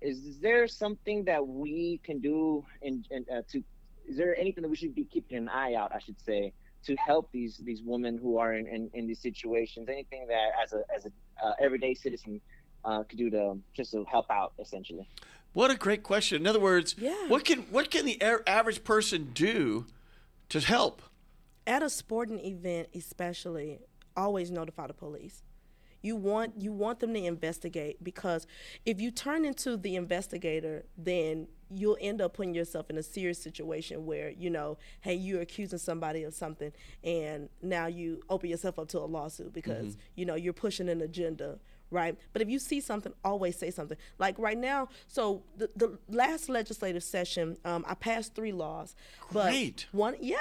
is 0.00 0.38
there 0.40 0.66
something 0.68 1.24
that 1.24 1.46
we 1.46 2.00
can 2.04 2.20
do 2.20 2.64
in, 2.82 3.04
in 3.10 3.24
uh, 3.32 3.42
to? 3.52 3.62
Is 4.08 4.16
there 4.16 4.36
anything 4.38 4.62
that 4.62 4.68
we 4.68 4.76
should 4.76 4.94
be 4.94 5.04
keeping 5.04 5.36
an 5.38 5.48
eye 5.48 5.74
out? 5.74 5.92
I 5.94 5.98
should 5.98 6.20
say 6.20 6.52
to 6.84 6.94
help 6.96 7.30
these 7.32 7.58
these 7.58 7.82
women 7.82 8.18
who 8.18 8.38
are 8.38 8.54
in, 8.54 8.66
in, 8.66 8.90
in 8.94 9.06
these 9.06 9.20
situations. 9.20 9.88
Anything 9.88 10.26
that 10.28 10.50
as 10.62 10.72
a 10.72 10.82
as 10.94 11.06
a 11.06 11.44
uh, 11.44 11.52
everyday 11.60 11.94
citizen 11.94 12.40
uh, 12.84 13.02
could 13.02 13.18
do 13.18 13.30
to 13.30 13.58
just 13.74 13.92
to 13.92 14.04
help 14.04 14.30
out, 14.30 14.52
essentially. 14.60 15.08
What 15.52 15.70
a 15.70 15.76
great 15.76 16.02
question. 16.02 16.42
In 16.42 16.46
other 16.46 16.60
words, 16.60 16.94
Yeah. 16.98 17.28
what 17.28 17.44
can 17.44 17.60
what 17.70 17.90
can 17.90 18.04
the 18.04 18.18
a- 18.20 18.48
average 18.48 18.84
person 18.84 19.30
do 19.34 19.86
to 20.50 20.60
help? 20.60 21.02
at 21.68 21.82
a 21.82 21.90
sporting 21.90 22.38
event 22.44 22.86
especially 22.94 23.80
always 24.16 24.52
notify 24.52 24.86
the 24.86 24.94
police 24.94 25.42
you 26.06 26.14
want 26.14 26.52
you 26.56 26.72
want 26.72 27.00
them 27.00 27.12
to 27.12 27.24
investigate 27.24 28.02
because 28.02 28.46
if 28.84 29.00
you 29.00 29.10
turn 29.10 29.44
into 29.44 29.76
the 29.76 29.96
investigator 29.96 30.84
then 30.96 31.48
you'll 31.68 31.98
end 32.00 32.20
up 32.20 32.34
putting 32.34 32.54
yourself 32.54 32.88
in 32.90 32.96
a 32.96 33.02
serious 33.02 33.42
situation 33.42 34.06
where 34.06 34.30
you 34.30 34.48
know 34.48 34.78
hey 35.00 35.14
you're 35.14 35.40
accusing 35.40 35.78
somebody 35.78 36.22
of 36.22 36.32
something 36.32 36.72
and 37.02 37.48
now 37.60 37.86
you 37.86 38.20
open 38.30 38.48
yourself 38.48 38.78
up 38.78 38.86
to 38.86 38.98
a 38.98 39.00
lawsuit 39.00 39.52
because 39.52 39.88
mm-hmm. 39.88 40.00
you 40.14 40.24
know 40.24 40.36
you're 40.36 40.52
pushing 40.52 40.88
an 40.88 41.02
agenda 41.02 41.58
right? 41.90 42.16
But 42.32 42.42
if 42.42 42.48
you 42.48 42.58
see 42.58 42.80
something, 42.80 43.12
always 43.24 43.56
say 43.56 43.70
something. 43.70 43.96
Like 44.18 44.38
right 44.38 44.58
now, 44.58 44.88
so 45.06 45.42
the, 45.56 45.70
the 45.76 45.98
last 46.08 46.48
legislative 46.48 47.02
session, 47.02 47.56
um, 47.64 47.84
I 47.86 47.94
passed 47.94 48.34
three 48.34 48.52
laws. 48.52 48.94
But 49.32 49.50
Great. 49.50 49.86
One, 49.92 50.16
yeah, 50.20 50.40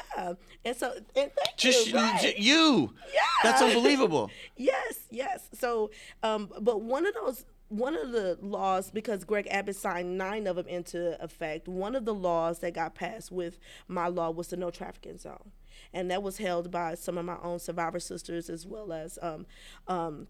and 0.64 0.76
so 0.76 0.94
and 1.16 1.32
thank 1.32 1.58
Just 1.58 1.88
you. 1.88 1.96
right. 1.96 2.22
j- 2.22 2.36
you. 2.38 2.94
Yeah. 3.14 3.20
That's 3.44 3.62
unbelievable. 3.62 4.32
Yes, 4.58 5.00
yes. 5.12 5.50
So, 5.54 5.92
um, 6.24 6.50
but 6.62 6.82
one 6.82 7.06
of 7.06 7.14
those, 7.14 7.46
one 7.68 7.96
of 7.98 8.12
the 8.12 8.38
laws, 8.42 8.90
because 8.90 9.24
Greg 9.26 9.48
Abbott 9.52 9.76
signed 9.76 10.18
nine 10.18 10.48
of 10.48 10.56
them 10.56 10.68
into 10.68 11.22
effect, 11.22 11.68
one 11.68 11.96
of 11.96 12.06
the 12.06 12.14
laws 12.14 12.60
that 12.60 12.74
got 12.74 12.96
passed 12.96 13.32
with 13.32 13.60
my 13.88 14.08
law 14.08 14.30
was 14.32 14.48
the 14.48 14.58
no 14.58 14.70
trafficking 14.72 15.18
zone. 15.18 15.52
And 15.94 16.10
that 16.10 16.24
was 16.24 16.38
held 16.38 16.72
by 16.72 16.96
some 16.96 17.18
of 17.18 17.26
my 17.26 17.38
own 17.44 17.60
survivor 17.60 18.00
sisters 18.00 18.50
as 18.50 18.66
well 18.66 18.94
as 18.94 19.20
um, 19.22 19.46
um, 19.88 20.28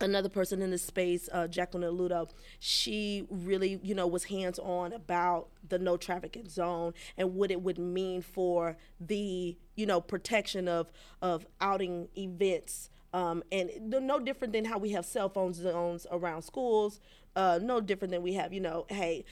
another 0.00 0.28
person 0.28 0.62
in 0.62 0.70
the 0.70 0.78
space, 0.78 1.28
uh, 1.32 1.46
Jacqueline 1.48 1.88
Aludo, 1.90 2.30
she 2.58 3.26
really, 3.30 3.80
you 3.82 3.94
know, 3.94 4.06
was 4.06 4.24
hands 4.24 4.58
on 4.58 4.92
about 4.92 5.48
the 5.68 5.78
no 5.78 5.96
trafficking 5.96 6.48
zone 6.48 6.94
and 7.16 7.34
what 7.34 7.50
it 7.50 7.62
would 7.62 7.78
mean 7.78 8.22
for 8.22 8.76
the, 9.00 9.56
you 9.76 9.86
know, 9.86 10.00
protection 10.00 10.68
of 10.68 10.90
of 11.22 11.46
outing 11.60 12.08
events 12.16 12.90
Um, 13.14 13.42
and 13.50 13.70
no- 13.80 14.00
no 14.00 14.18
different 14.20 14.52
than 14.52 14.66
how 14.66 14.76
we 14.76 14.90
have 14.90 15.06
cell 15.06 15.30
phone 15.30 15.54
zones 15.54 16.06
around 16.10 16.42
schools. 16.42 17.00
Uh, 17.34 17.58
no 17.62 17.80
different 17.80 18.12
than 18.12 18.20
we 18.22 18.34
have, 18.34 18.52
you 18.52 18.60
know, 18.60 18.84
hey, 18.90 19.24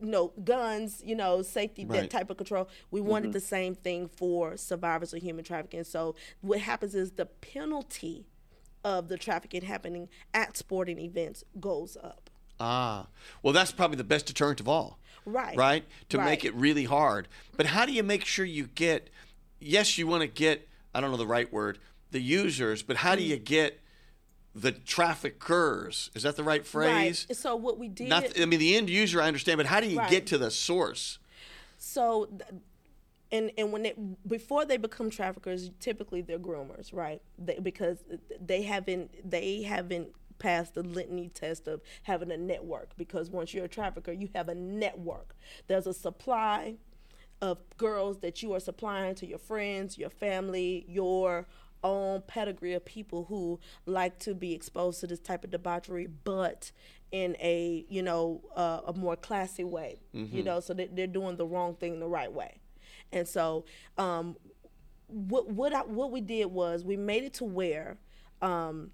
no 0.00 0.28
guns, 0.44 1.02
you 1.04 1.16
know, 1.16 1.42
safety, 1.42 1.84
Right. 1.84 2.02
that 2.02 2.10
type 2.10 2.30
of 2.30 2.36
control. 2.36 2.68
We 2.92 3.00
wanted 3.00 3.32
the 3.32 3.40
same 3.40 3.74
thing 3.74 4.06
for 4.06 4.56
survivors 4.56 5.12
of 5.12 5.20
human 5.22 5.44
trafficking. 5.44 5.82
So 5.82 6.14
what 6.42 6.60
happens 6.60 6.94
is 6.94 7.12
the 7.12 7.26
penalty 7.26 8.26
of 8.84 9.08
the 9.08 9.16
trafficking 9.16 9.62
happening 9.62 10.08
at 10.32 10.56
sporting 10.56 10.98
events 10.98 11.42
goes 11.58 11.96
up. 12.02 12.30
Ah, 12.60 13.06
well, 13.42 13.52
that's 13.52 13.72
probably 13.72 13.96
the 13.96 14.04
best 14.04 14.26
deterrent 14.26 14.60
of 14.60 14.68
all. 14.68 14.98
Right. 15.26 15.56
Right? 15.56 15.84
To 16.10 16.18
make 16.18 16.44
it 16.44 16.54
really 16.54 16.84
hard. 16.84 17.28
But 17.56 17.66
how 17.66 17.86
do 17.86 17.92
you 17.92 18.02
make 18.02 18.26
sure 18.26 18.44
you 18.44 18.66
get, 18.66 19.08
yes, 19.58 19.96
you 19.96 20.06
want 20.06 20.20
to 20.20 20.26
get, 20.28 20.68
I 20.94 21.00
don't 21.00 21.10
know 21.10 21.16
the 21.16 21.26
right 21.26 21.50
word, 21.50 21.78
the 22.10 22.20
users, 22.20 22.82
but 22.82 22.96
how 22.98 23.14
do 23.16 23.22
Mm. 23.22 23.26
you 23.28 23.36
get 23.38 23.80
the 24.54 24.70
traffickers? 24.70 26.10
Is 26.14 26.22
that 26.24 26.36
the 26.36 26.44
right 26.44 26.64
phrase? 26.64 27.26
Right. 27.28 27.36
So 27.36 27.56
what 27.56 27.78
we 27.78 27.88
did. 27.88 28.08
Not, 28.08 28.38
I 28.38 28.44
mean, 28.44 28.60
the 28.60 28.76
end 28.76 28.90
user, 28.90 29.20
I 29.20 29.26
understand, 29.26 29.56
but 29.56 29.66
how 29.66 29.80
do 29.80 29.86
you 29.88 29.98
Right. 29.98 30.10
get 30.10 30.26
to 30.28 30.38
the 30.38 30.50
source? 30.50 31.18
So, 31.78 32.26
th- 32.26 32.42
and 33.34 33.50
and 33.58 33.72
when 33.72 33.82
they 33.82 33.94
before 34.26 34.64
they 34.64 34.76
become 34.76 35.10
traffickers, 35.10 35.70
typically 35.80 36.22
they're 36.22 36.38
groomers, 36.38 36.94
right? 36.94 37.20
They, 37.36 37.58
because 37.58 37.98
they 38.40 38.62
haven't 38.62 39.28
they 39.28 39.62
haven't 39.62 40.10
passed 40.38 40.74
the 40.74 40.82
litany 40.82 41.28
test 41.28 41.66
of 41.66 41.80
having 42.04 42.30
a 42.30 42.36
network. 42.36 42.96
Because 42.96 43.30
once 43.30 43.52
you're 43.52 43.64
a 43.64 43.68
trafficker, 43.68 44.12
you 44.12 44.28
have 44.34 44.48
a 44.48 44.54
network. 44.54 45.34
There's 45.66 45.86
a 45.86 45.94
supply 45.94 46.76
of 47.42 47.58
girls 47.76 48.20
that 48.20 48.42
you 48.42 48.54
are 48.54 48.60
supplying 48.60 49.16
to 49.16 49.26
your 49.26 49.38
friends, 49.38 49.98
your 49.98 50.10
family, 50.10 50.86
your 50.88 51.46
own 51.82 52.22
pedigree 52.26 52.72
of 52.72 52.84
people 52.84 53.24
who 53.24 53.60
like 53.84 54.18
to 54.20 54.34
be 54.34 54.54
exposed 54.54 55.00
to 55.00 55.06
this 55.08 55.18
type 55.20 55.44
of 55.44 55.50
debauchery, 55.50 56.06
but 56.06 56.70
in 57.10 57.36
a 57.40 57.84
you 57.88 58.02
know 58.02 58.42
uh, 58.54 58.80
a 58.86 58.92
more 58.92 59.16
classy 59.16 59.64
way. 59.64 60.00
You 60.36 60.42
know, 60.44 60.60
so 60.60 60.72
that 60.74 60.94
they're 60.94 61.08
doing 61.08 61.36
the 61.36 61.46
wrong 61.46 61.74
thing 61.74 61.98
the 61.98 62.06
right 62.08 62.32
way, 62.32 62.60
and 63.14 63.26
so 63.26 63.64
um, 63.96 64.36
what 65.06 65.48
what 65.48 65.72
I, 65.72 65.82
what 65.82 66.10
we 66.10 66.20
did 66.20 66.46
was 66.46 66.84
we 66.84 66.96
made 66.96 67.24
it 67.24 67.34
to 67.34 67.44
where. 67.44 67.98
Um, 68.42 68.90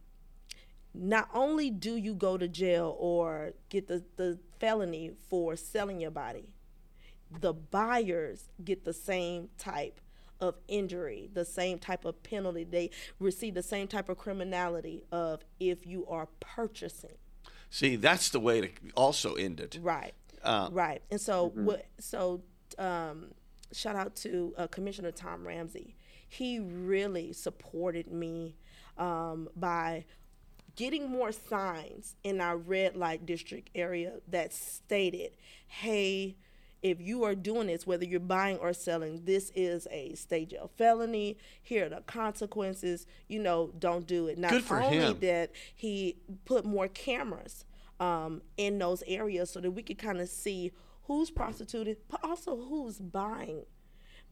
not 0.93 1.29
only 1.33 1.71
do 1.71 1.97
you 1.97 2.15
go 2.15 2.37
to 2.37 2.49
jail 2.49 2.97
or 2.99 3.53
get 3.69 3.87
the, 3.87 4.05
the 4.17 4.39
felony 4.59 5.13
for 5.29 5.55
selling 5.55 6.01
your 6.01 6.11
body, 6.11 6.49
the 7.41 7.53
buyers 7.53 8.49
get 8.65 8.85
the 8.85 8.93
same 8.93 9.49
type 9.57 10.01
of 10.41 10.57
injury, 10.69 11.31
the 11.33 11.45
same 11.45 11.79
type 11.79 12.05
of 12.05 12.23
penalty. 12.23 12.65
They 12.65 12.91
receive 13.19 13.55
the 13.55 13.63
same 13.63 13.87
type 13.87 14.09
of 14.09 14.19
criminality 14.19 15.05
of 15.13 15.45
if 15.61 15.87
you 15.87 16.07
are 16.07 16.29
purchasing. 16.41 17.19
See, 17.69 17.97
that's 17.97 18.31
the 18.31 18.41
way 18.41 18.61
to 18.61 18.71
also 18.97 19.35
end 19.35 19.61
it. 19.61 19.79
Right. 19.81 20.15
Uh, 20.43 20.71
right. 20.73 21.03
And 21.11 21.21
so 21.21 21.53
what 21.55 21.87
so 21.99 22.43
um 22.79 23.29
shout 23.73 23.97
out 23.97 24.17
to 24.17 24.55
uh, 24.57 24.67
Commissioner 24.67 25.13
Tom 25.13 25.47
Ramsey. 25.47 25.97
He 26.29 26.61
really 26.61 27.33
supported 27.33 28.11
me 28.11 28.57
um, 28.99 29.49
by 29.57 30.05
getting 30.77 31.11
more 31.11 31.33
signs 31.33 32.17
in 32.23 32.41
our 32.41 32.57
red 32.57 32.97
light 32.97 33.27
district 33.27 33.71
area 33.75 34.15
that 34.29 34.53
stated, 34.53 35.33
"Hey, 35.67 36.37
if 36.83 37.01
you 37.01 37.25
are 37.25 37.35
doing 37.35 37.67
this, 37.67 37.87
whether 37.87 38.05
you're 38.05 38.21
buying 38.21 38.59
or 38.59 38.73
selling, 38.73 39.25
this 39.25 39.51
is 39.55 39.87
a 39.91 40.15
state 40.15 40.51
jail 40.51 40.71
felony. 40.77 41.37
Here 41.63 41.87
are 41.87 41.89
the 41.89 42.03
consequences. 42.07 43.07
You 43.29 43.41
know, 43.41 43.73
don't 43.79 44.07
do 44.07 44.29
it." 44.29 44.39
Not 44.39 44.53
Good 44.53 44.65
for 44.65 44.81
only 44.81 44.99
him. 44.99 45.19
that, 45.21 45.51
he 45.75 46.17
put 46.45 46.65
more 46.65 46.89
cameras 46.89 47.65
um, 47.99 48.43
in 48.57 48.79
those 48.79 49.03
areas 49.07 49.51
so 49.51 49.61
that 49.61 49.71
we 49.73 49.83
could 49.83 49.99
kind 49.99 50.21
of 50.21 50.29
see 50.29 50.73
who's 51.05 51.31
prostituted, 51.31 51.99
but 52.09 52.25
also 52.25 52.57
who's 52.57 52.99
buying 52.99 53.65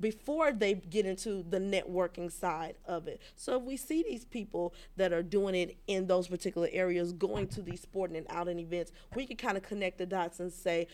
before 0.00 0.52
they 0.52 0.74
get 0.74 1.06
into 1.06 1.44
the 1.48 1.58
networking 1.58 2.30
side 2.30 2.76
of 2.84 3.08
it. 3.08 3.20
So 3.34 3.56
if 3.56 3.62
we 3.62 3.76
see 3.76 4.02
these 4.02 4.24
people 4.24 4.74
that 4.96 5.12
are 5.12 5.22
doing 5.22 5.54
it 5.54 5.76
in 5.86 6.06
those 6.06 6.28
particular 6.28 6.68
areas, 6.70 7.12
going 7.12 7.48
to 7.48 7.62
these 7.62 7.80
sporting 7.80 8.16
and 8.16 8.26
outing 8.30 8.60
events, 8.60 8.92
we 9.14 9.26
can 9.26 9.36
kind 9.36 9.56
of 9.56 9.62
connect 9.62 9.98
the 9.98 10.06
dots 10.06 10.40
and 10.40 10.52
say 10.52 10.86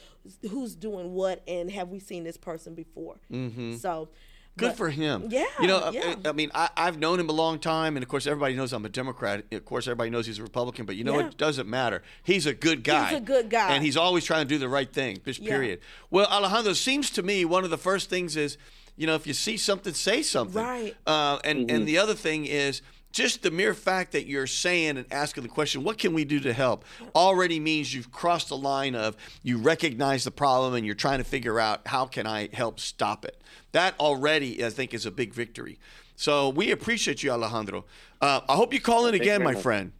who's 0.50 0.74
doing 0.74 1.12
what 1.12 1.42
and 1.46 1.70
have 1.70 1.90
we 1.90 1.98
seen 1.98 2.24
this 2.24 2.36
person 2.36 2.74
before. 2.74 3.20
Mm-hmm. 3.30 3.76
So 3.76 4.08
Good 4.56 4.68
but- 4.68 4.76
for 4.76 4.88
him. 4.90 5.26
Yeah, 5.30 5.44
You 5.60 5.66
know, 5.66 5.78
I- 5.78 5.90
yeah. 5.90 6.14
I, 6.24 6.32
mean, 6.32 6.50
I, 6.54 6.68
I've 6.76 6.98
known 6.98 7.18
him 7.18 7.28
a 7.28 7.32
long 7.32 7.58
time, 7.58 7.96
and 7.96 8.02
of 8.04 8.08
course, 8.08 8.26
everybody 8.26 8.54
knows 8.54 8.72
I'm 8.72 8.84
a 8.84 8.88
Democrat. 8.88 9.44
Of 9.50 9.64
course, 9.64 9.86
everybody 9.88 10.10
knows 10.10 10.26
he's 10.26 10.38
a 10.38 10.42
Republican, 10.42 10.86
but 10.86 10.94
you 10.96 11.02
know, 11.02 11.18
Yeah. 11.18 11.26
it 11.28 11.36
doesn't 11.36 11.68
matter. 11.68 12.02
He's 12.22 12.46
a 12.46 12.54
good 12.54 12.84
guy. 12.84 13.08
He's 13.08 13.18
a 13.18 13.20
good 13.20 13.50
guy. 13.50 13.72
And 13.74 13.84
he's 13.84 13.96
always 13.96 14.24
trying 14.24 14.46
to 14.46 14.48
do 14.48 14.58
the 14.58 14.68
right 14.68 14.92
thing, 14.92 15.18
just 15.24 15.40
Yeah. 15.40 15.50
period. 15.50 15.80
Well, 16.10 16.26
Alejandro, 16.26 16.72
seems 16.74 17.10
to 17.10 17.22
me 17.22 17.44
one 17.44 17.64
of 17.64 17.70
the 17.70 17.78
first 17.78 18.08
things 18.08 18.36
is, 18.36 18.56
you 18.96 19.08
know, 19.08 19.16
if 19.16 19.26
you 19.26 19.34
see 19.34 19.56
something, 19.56 19.92
say 19.92 20.22
something. 20.22 20.62
Right. 20.62 20.94
Uh, 21.04 21.38
and, 21.44 21.68
and 21.68 21.86
the 21.88 21.98
other 21.98 22.14
thing 22.14 22.44
is, 22.46 22.80
just 23.14 23.42
the 23.42 23.50
mere 23.52 23.74
fact 23.74 24.10
that 24.12 24.26
you're 24.26 24.48
saying 24.48 24.98
and 24.98 25.06
asking 25.12 25.44
the 25.44 25.48
question, 25.48 25.84
what 25.84 25.98
can 25.98 26.12
we 26.12 26.24
do 26.24 26.40
to 26.40 26.52
help, 26.52 26.84
already 27.14 27.60
means 27.60 27.94
you've 27.94 28.10
crossed 28.10 28.48
the 28.48 28.56
line 28.56 28.96
of 28.96 29.16
you 29.44 29.56
recognize 29.56 30.24
the 30.24 30.32
problem 30.32 30.74
and 30.74 30.84
you're 30.84 30.96
trying 30.96 31.18
to 31.18 31.24
figure 31.24 31.60
out 31.60 31.86
how 31.86 32.06
can 32.06 32.26
I 32.26 32.48
help 32.52 32.80
stop 32.80 33.24
it. 33.24 33.40
That 33.70 33.94
already, 34.00 34.64
I 34.64 34.70
think, 34.70 34.92
is 34.92 35.06
a 35.06 35.12
big 35.12 35.32
victory. 35.32 35.78
So 36.16 36.48
we 36.48 36.72
appreciate 36.72 37.22
you, 37.22 37.30
Alejandro. 37.30 37.84
Uh, 38.20 38.40
I 38.48 38.56
hope 38.56 38.74
you 38.74 38.80
call 38.80 39.06
in 39.06 39.14
you 39.14 39.20
again, 39.20 39.44
my 39.44 39.52
much. 39.52 39.62
friend. 39.62 39.92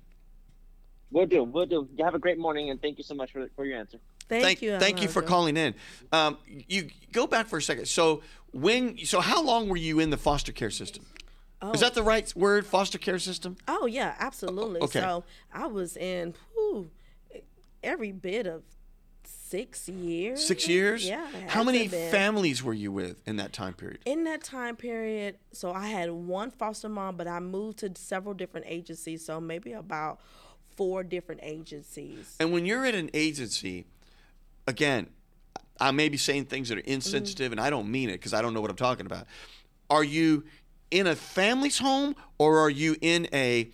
We'll 1.12 1.26
do. 1.26 1.44
We'll 1.44 1.66
do. 1.66 1.88
You 1.96 2.04
have 2.04 2.16
a 2.16 2.18
great 2.18 2.38
morning, 2.38 2.70
and 2.70 2.82
thank 2.82 2.98
you 2.98 3.04
so 3.04 3.14
much 3.14 3.30
for, 3.30 3.46
for 3.54 3.64
your 3.64 3.78
answer. 3.78 3.98
thank, 4.28 4.42
thank, 4.42 4.62
you. 4.62 4.76
thank 4.80 5.00
you 5.00 5.06
for 5.06 5.22
calling 5.22 5.56
in. 5.56 5.74
Um, 6.10 6.36
you 6.46 6.88
go 7.12 7.28
back 7.28 7.46
for 7.46 7.58
a 7.58 7.62
second. 7.62 7.86
So 7.86 8.22
when, 8.52 8.98
so 9.04 9.20
how 9.20 9.40
long 9.40 9.68
were 9.68 9.76
you 9.76 10.00
in 10.00 10.10
the 10.10 10.16
foster 10.16 10.50
care 10.50 10.70
system? 10.70 11.06
Is 11.72 11.80
that 11.80 11.92
oh. 11.92 11.94
the 11.94 12.02
right 12.02 12.34
word, 12.36 12.66
foster 12.66 12.98
care 12.98 13.18
system? 13.18 13.56
Oh 13.68 13.86
yeah, 13.86 14.14
absolutely. 14.18 14.80
okay. 14.80 15.00
So 15.00 15.24
I 15.52 15.66
was 15.66 15.96
in 15.96 16.34
whew, 16.54 16.90
every 17.82 18.12
bit 18.12 18.46
of 18.46 18.62
six 19.24 19.88
years. 19.88 20.44
Six 20.44 20.68
years? 20.68 21.06
Yeah. 21.06 21.26
How 21.46 21.62
many 21.62 21.86
families 21.88 22.62
were 22.62 22.72
you 22.72 22.90
with 22.90 23.26
in 23.26 23.36
that 23.36 23.52
time 23.52 23.74
period? 23.74 24.00
In 24.04 24.24
that 24.24 24.42
time 24.42 24.76
period, 24.76 25.36
so 25.52 25.72
I 25.72 25.86
had 25.86 26.10
one 26.10 26.50
foster 26.50 26.88
mom, 26.88 27.16
but 27.16 27.28
I 27.28 27.40
moved 27.40 27.78
to 27.78 27.92
several 27.94 28.34
different 28.34 28.66
agencies. 28.68 29.24
So 29.24 29.40
maybe 29.40 29.72
about 29.72 30.20
four 30.76 31.04
different 31.04 31.40
agencies. 31.44 32.34
And 32.40 32.52
when 32.52 32.66
you're 32.66 32.84
at 32.84 32.94
an 32.94 33.10
agency, 33.14 33.86
again, 34.66 35.08
I 35.80 35.90
may 35.90 36.08
be 36.08 36.16
saying 36.16 36.46
things 36.46 36.68
that 36.68 36.78
are 36.78 36.82
insensitive, 36.82 37.46
mm-hmm. 37.46 37.58
and 37.58 37.60
I 37.60 37.70
don't 37.70 37.90
mean 37.90 38.08
it 38.08 38.14
because 38.14 38.34
I 38.34 38.42
don't 38.42 38.54
know 38.54 38.60
what 38.60 38.70
I'm 38.70 38.76
talking 38.76 39.06
about. 39.06 39.26
Are 39.90 40.04
you 40.04 40.44
in 40.94 41.08
a 41.08 41.16
family's 41.16 41.78
home, 41.78 42.14
or 42.38 42.58
are 42.60 42.70
you 42.70 42.96
in 43.00 43.26
a 43.32 43.70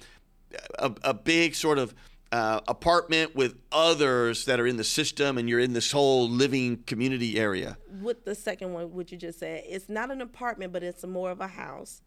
a, 0.79 0.91
a 1.05 1.15
big 1.15 1.55
sort 1.55 1.79
of 1.79 1.95
uh, 2.33 2.61
apartment 2.67 3.37
with 3.37 3.59
others 3.71 4.47
that 4.47 4.59
are 4.59 4.67
in 4.67 4.77
the 4.79 4.85
system, 4.85 5.37
and 5.37 5.49
you're 5.49 5.61
in 5.61 5.75
this 5.75 5.93
whole 5.93 6.29
living 6.29 6.79
community 6.87 7.39
area? 7.39 7.77
With 8.01 8.25
the 8.25 8.35
second 8.35 8.73
one, 8.73 8.93
what 8.95 9.13
you 9.13 9.19
just 9.19 9.39
said, 9.39 9.65
it's 9.69 9.89
not 9.89 10.11
an 10.11 10.21
apartment, 10.21 10.73
but 10.73 10.83
it's 10.83 11.05
more 11.05 11.31
of 11.31 11.41
a 11.41 11.49
house. 11.49 12.03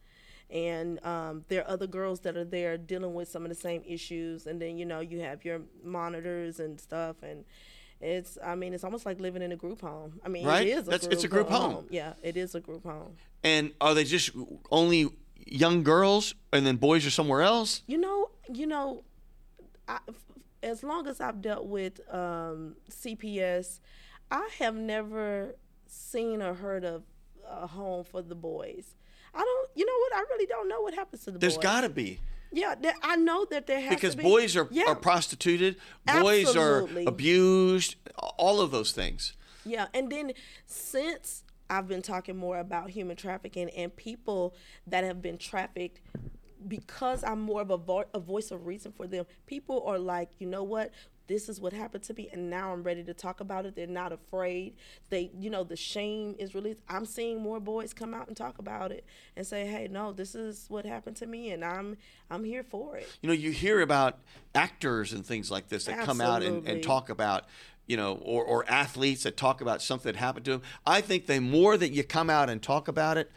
And 0.49 1.04
um, 1.06 1.45
there 1.47 1.62
are 1.62 1.69
other 1.69 1.88
girls 1.88 2.19
that 2.21 2.36
are 2.36 2.43
there 2.43 2.78
dealing 2.78 3.13
with 3.13 3.28
some 3.30 3.43
of 3.43 3.49
the 3.49 3.56
same 3.56 3.82
issues. 3.88 4.45
And 4.45 4.62
then, 4.62 4.78
you 4.78 4.86
know, 4.86 4.99
you 4.99 5.21
have 5.21 5.45
your 5.45 5.62
monitors 5.84 6.60
and 6.60 6.80
stuff. 6.80 7.23
And 7.23 7.45
it's, 8.04 8.38
I 8.44 8.56
mean, 8.56 8.74
it's 8.74 8.84
almost 8.84 9.06
like 9.06 9.20
living 9.20 9.42
in 9.42 9.52
a 9.52 9.56
group 9.56 9.82
home. 9.82 10.20
I 10.26 10.30
mean, 10.30 10.46
Right? 10.46 10.68
it 10.68 10.72
is 10.72 10.88
a 10.88 10.92
That's- 10.92 11.02
group, 11.02 11.13
it's 11.13 11.24
a 11.24 11.28
group 11.28 11.50
home. 11.50 11.88
Yeah, 11.89 12.13
it 12.22 12.36
is 12.38 12.54
a 12.56 12.60
group 12.60 12.84
home. 12.84 13.16
And 13.44 13.72
are 13.82 13.94
they 13.94 14.04
just 14.04 14.32
only 14.72 15.10
young 15.46 15.84
girls, 15.84 16.36
and 16.52 16.66
then 16.66 16.76
boys 16.78 17.06
are 17.06 17.10
somewhere 17.12 17.42
else? 17.42 17.82
You 17.88 17.98
know, 17.98 18.30
you 18.54 18.66
know, 18.68 19.04
I, 19.88 20.00
as 20.62 20.84
long 20.84 21.08
as 21.08 21.20
I've 21.20 21.42
dealt 21.42 21.66
with 21.66 22.00
um, 22.13 22.76
CPS, 22.89 23.80
I 24.32 24.50
have 24.60 24.76
never 24.76 25.56
seen 25.88 26.42
or 26.42 26.54
heard 26.54 26.84
of 26.86 27.04
a 27.48 27.68
home 27.68 28.04
for 28.06 28.22
the 28.22 28.36
boys. 28.36 28.96
I 29.34 29.39
don't. 29.39 29.70
You 29.76 29.86
know 29.86 29.98
what? 30.00 30.13
I 30.16 30.20
really 30.32 30.46
don't 30.46 30.70
know 30.70 30.82
what 30.82 30.94
happens 30.94 31.24
to 31.26 31.32
the 31.32 31.39
There's 31.39 31.56
boys. 31.56 31.63
There's 31.63 31.74
got 31.76 31.82
to 31.82 31.89
be. 31.89 32.20
Yeah, 32.54 32.76
there, 32.80 32.94
I 33.02 33.16
know 33.16 33.46
that 33.50 33.66
there 33.66 33.82
has 33.82 33.96
because 33.96 34.16
be. 34.16 34.24
boys 34.24 34.56
are, 34.56 34.68
yeah, 34.72 34.86
are 34.88 34.96
prostituted, 34.96 35.78
boys 36.06 36.46
Absolutely. 36.48 37.06
are 37.06 37.10
abused, 37.10 37.96
all 38.38 38.62
of 38.62 38.70
those 38.72 38.92
things. 38.92 39.34
Yeah, 39.66 39.88
and 39.94 40.12
then 40.12 40.34
since 40.66 41.44
I've 41.70 41.88
been 41.88 42.04
talking 42.04 42.38
more 42.38 42.60
about 42.60 42.92
human 42.92 43.16
trafficking 43.16 43.70
and 43.72 43.96
people 43.96 44.54
that 44.86 45.04
have 45.04 45.22
been 45.22 45.38
trafficked, 45.38 46.02
because 46.68 47.24
I'm 47.24 47.42
more 47.42 47.62
of 47.62 47.72
a, 47.72 47.78
vo- 47.78 48.06
a 48.13 48.20
voice 48.20 48.52
of 48.52 48.68
reason 48.68 48.92
for 48.92 49.08
them, 49.08 49.26
people 49.48 49.84
are 49.88 49.98
like, 49.98 50.30
you 50.39 50.48
know 50.48 50.63
what? 50.63 50.92
This 51.27 51.49
is 51.49 51.59
what 51.59 51.73
happened 51.73 52.03
to 52.03 52.13
me 52.13 52.29
and 52.33 52.49
now 52.49 52.73
i'm 52.73 52.83
ready 52.83 53.03
to 53.03 53.13
talk 53.13 53.39
about 53.39 53.65
it. 53.65 53.75
They're 53.75 53.88
not 53.88 54.12
afraid. 54.12 54.75
They 55.09 55.31
you 55.39 55.49
know 55.49 55.63
the 55.63 55.75
shame 55.75 56.36
is 56.39 56.53
released. 56.55 56.81
I'm 56.89 57.05
seeing 57.05 57.41
more 57.41 57.59
boys 57.59 57.93
come 57.93 58.13
out 58.13 58.27
and 58.27 58.36
talk 58.36 58.59
about 58.59 58.91
it 58.91 59.05
and 59.36 59.45
say 59.45 59.65
hey 59.65 59.88
no 59.89 60.12
this 60.12 60.36
is 60.36 60.65
what 60.69 60.86
happened 60.86 61.15
to 61.17 61.25
me 61.25 61.51
and 61.51 61.63
i'm 61.63 61.97
i'm 62.29 62.43
here 62.43 62.63
for 62.63 62.97
it. 62.97 63.07
You 63.21 63.27
know, 63.27 63.33
you 63.33 63.51
hear 63.51 63.81
about 63.81 64.19
actors 64.55 65.13
and 65.13 65.25
things 65.25 65.49
like 65.51 65.69
this 65.69 65.86
that 65.86 66.05
come 66.05 66.21
out 66.21 66.43
and, 66.43 66.67
and 66.67 66.83
talk 66.83 67.09
about, 67.09 67.45
you 67.88 67.97
know, 67.97 68.15
or, 68.23 68.43
or 68.43 68.69
athletes 68.69 69.23
that 69.23 69.38
talk 69.38 69.62
about 69.62 69.81
something 69.81 70.12
that 70.12 70.17
happened 70.19 70.45
to 70.45 70.51
them. 70.51 70.62
I 70.86 71.01
think 71.01 71.25
the 71.27 71.39
more 71.39 71.77
that 71.77 71.91
you 71.91 72.03
come 72.03 72.29
out 72.29 72.49
and 72.49 72.62
talk 72.62 72.88
about 72.88 73.17
it, 73.17 73.31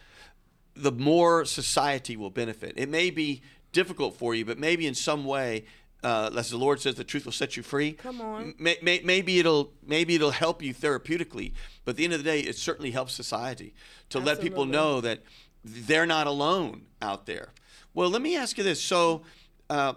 the 0.75 0.93
more 0.93 1.45
society 1.45 2.17
will 2.17 2.31
benefit. 2.31 2.75
It 2.77 2.89
may 2.89 3.11
be 3.11 3.43
difficult 3.73 4.17
for 4.17 4.35
you, 4.35 4.45
but 4.45 4.59
maybe 4.59 4.87
in 4.87 4.95
some 4.95 5.25
way, 5.25 5.65
uh, 6.07 6.31
as 6.39 6.51
the 6.51 6.57
Lord 6.57 6.81
says, 6.81 6.95
the 6.95 7.03
truth 7.03 7.25
will 7.25 7.33
set 7.33 7.57
you 7.57 7.65
free. 7.65 7.93
Come 7.95 8.21
on. 8.21 8.55
May, 8.59 8.77
may, 8.81 9.01
maybe 9.03 9.41
it'll 9.41 9.73
maybe 9.85 10.15
it'll 10.15 10.31
help 10.31 10.63
you 10.63 10.73
therapeutically, 10.73 11.53
but 11.85 11.91
at 11.93 11.97
the 11.97 12.05
end 12.05 12.13
of 12.13 12.23
the 12.23 12.31
day, 12.31 12.41
it 12.41 12.57
certainly 12.57 12.93
helps 12.93 13.13
society 13.13 13.75
to 14.11 14.21
let 14.21 14.41
people 14.41 14.67
know 14.67 15.01
that 15.01 15.19
they're 15.65 16.07
not 16.07 16.29
alone 16.29 16.83
out 17.03 17.27
there. 17.27 17.49
Well, 17.93 18.09
let 18.09 18.23
me 18.23 18.37
ask 18.37 18.57
you 18.57 18.63
this. 18.63 18.81
So, 18.81 19.23
uh, 19.69 19.95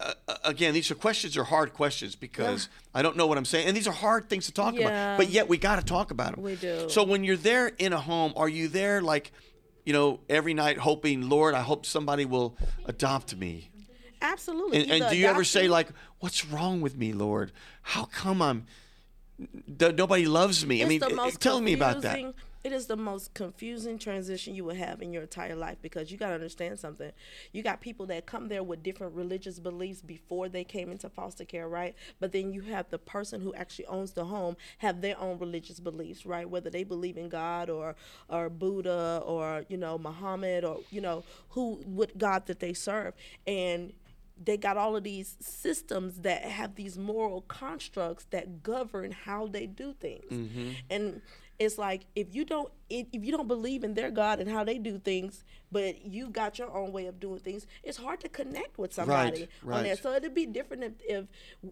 uh, 0.00 0.14
again, 0.44 0.72
these 0.72 0.90
are 0.90 0.94
questions 0.94 1.36
are 1.36 1.44
hard 1.44 1.74
questions 1.74 2.16
because 2.16 2.70
I 2.94 3.02
don't 3.02 3.16
know 3.18 3.26
what 3.26 3.36
I'm 3.36 3.44
saying, 3.44 3.66
and 3.68 3.76
these 3.76 3.86
are 3.88 3.92
hard 3.92 4.30
things 4.30 4.46
to 4.46 4.52
talk 4.52 4.74
Yeah. 4.74 4.88
about. 4.88 5.18
But 5.18 5.28
yet 5.28 5.46
we 5.48 5.58
got 5.58 5.76
to 5.76 5.84
talk 5.84 6.10
about 6.10 6.34
them. 6.36 6.42
We 6.42 6.56
do. 6.56 6.88
So 6.88 7.02
when 7.04 7.22
you're 7.22 7.36
there 7.36 7.68
in 7.68 7.92
a 7.92 8.00
home, 8.00 8.32
are 8.34 8.48
you 8.48 8.68
there 8.68 9.02
like, 9.02 9.30
you 9.84 9.92
know, 9.92 10.20
every 10.30 10.54
night 10.54 10.78
hoping, 10.78 11.28
Lord, 11.28 11.54
I 11.54 11.60
hope 11.60 11.84
somebody 11.84 12.24
will 12.24 12.56
adopt 12.86 13.36
me? 13.36 13.69
Absolutely 14.22 14.82
And, 14.82 14.90
and 14.90 15.10
do 15.10 15.16
you 15.16 15.26
ever 15.26 15.44
say 15.44 15.68
like, 15.68 15.88
"What's 16.18 16.44
wrong 16.44 16.80
with 16.80 16.96
me, 16.96 17.12
Lord? 17.12 17.52
How 17.82 18.04
come 18.04 18.42
I'm 18.42 18.66
th- 19.78 19.94
nobody 19.94 20.26
loves 20.26 20.66
me?" 20.66 20.82
I 20.82 20.86
mean, 20.86 21.02
eh, 21.02 21.30
tell 21.38 21.60
me 21.60 21.74
about 21.74 22.02
that. 22.02 22.34
It 22.62 22.72
is 22.72 22.86
the 22.86 22.96
most 22.96 23.32
confusing 23.32 23.98
transition 23.98 24.54
you 24.54 24.64
will 24.64 24.74
have 24.74 25.00
in 25.00 25.14
your 25.14 25.22
entire 25.22 25.56
life 25.56 25.78
because 25.80 26.12
you 26.12 26.18
got 26.18 26.28
to 26.28 26.34
understand 26.34 26.78
something. 26.78 27.10
You 27.52 27.62
got 27.62 27.80
people 27.80 28.04
that 28.06 28.26
come 28.26 28.48
there 28.48 28.62
with 28.62 28.82
different 28.82 29.14
religious 29.14 29.58
beliefs 29.58 30.02
before 30.02 30.50
they 30.50 30.62
came 30.62 30.90
into 30.90 31.08
foster 31.08 31.46
care, 31.46 31.66
right? 31.66 31.94
But 32.18 32.32
then 32.32 32.52
you 32.52 32.60
have 32.62 32.90
the 32.90 32.98
person 32.98 33.40
who 33.40 33.54
actually 33.54 33.86
owns 33.86 34.12
the 34.12 34.26
home 34.26 34.58
have 34.76 35.00
their 35.00 35.18
own 35.18 35.38
religious 35.38 35.80
beliefs, 35.80 36.26
right? 36.26 36.48
Whether 36.48 36.68
they 36.68 36.84
believe 36.84 37.16
in 37.16 37.30
God 37.30 37.70
or 37.70 37.96
or 38.28 38.50
Buddha 38.50 39.22
or 39.24 39.64
you 39.70 39.78
know 39.78 39.96
Muhammad 39.96 40.62
or 40.62 40.80
you 40.90 41.00
know 41.00 41.24
who 41.50 41.76
what 41.86 42.18
God 42.18 42.44
that 42.44 42.60
they 42.60 42.74
serve 42.74 43.14
and 43.46 43.94
they 44.42 44.56
got 44.56 44.76
all 44.76 44.96
of 44.96 45.04
these 45.04 45.36
systems 45.40 46.20
that 46.20 46.42
have 46.42 46.74
these 46.74 46.96
moral 46.96 47.42
constructs 47.42 48.26
that 48.30 48.62
govern 48.62 49.12
how 49.12 49.46
they 49.46 49.66
do 49.66 49.92
things. 50.00 50.30
Mm-hmm. 50.30 50.70
And 50.88 51.22
it's 51.58 51.76
like 51.76 52.06
if 52.16 52.34
you 52.34 52.44
don't 52.44 52.72
if, 52.90 53.06
if 53.12 53.24
you 53.24 53.32
don't 53.32 53.48
believe 53.48 53.84
in 53.84 53.94
their 53.94 54.10
god 54.10 54.40
and 54.40 54.50
how 54.50 54.64
they 54.64 54.78
do 54.78 54.98
things 54.98 55.44
but 55.72 56.04
you 56.04 56.28
got 56.28 56.58
your 56.58 56.70
own 56.76 56.92
way 56.92 57.06
of 57.06 57.18
doing 57.20 57.38
things 57.38 57.66
it's 57.82 57.96
hard 57.96 58.20
to 58.20 58.28
connect 58.28 58.76
with 58.76 58.92
somebody 58.92 59.48
on 59.62 59.68
right. 59.70 59.82
that 59.84 60.02
so 60.02 60.12
it'd 60.12 60.34
be 60.34 60.46
different 60.46 60.82
if, 60.82 60.92
if 61.08 61.24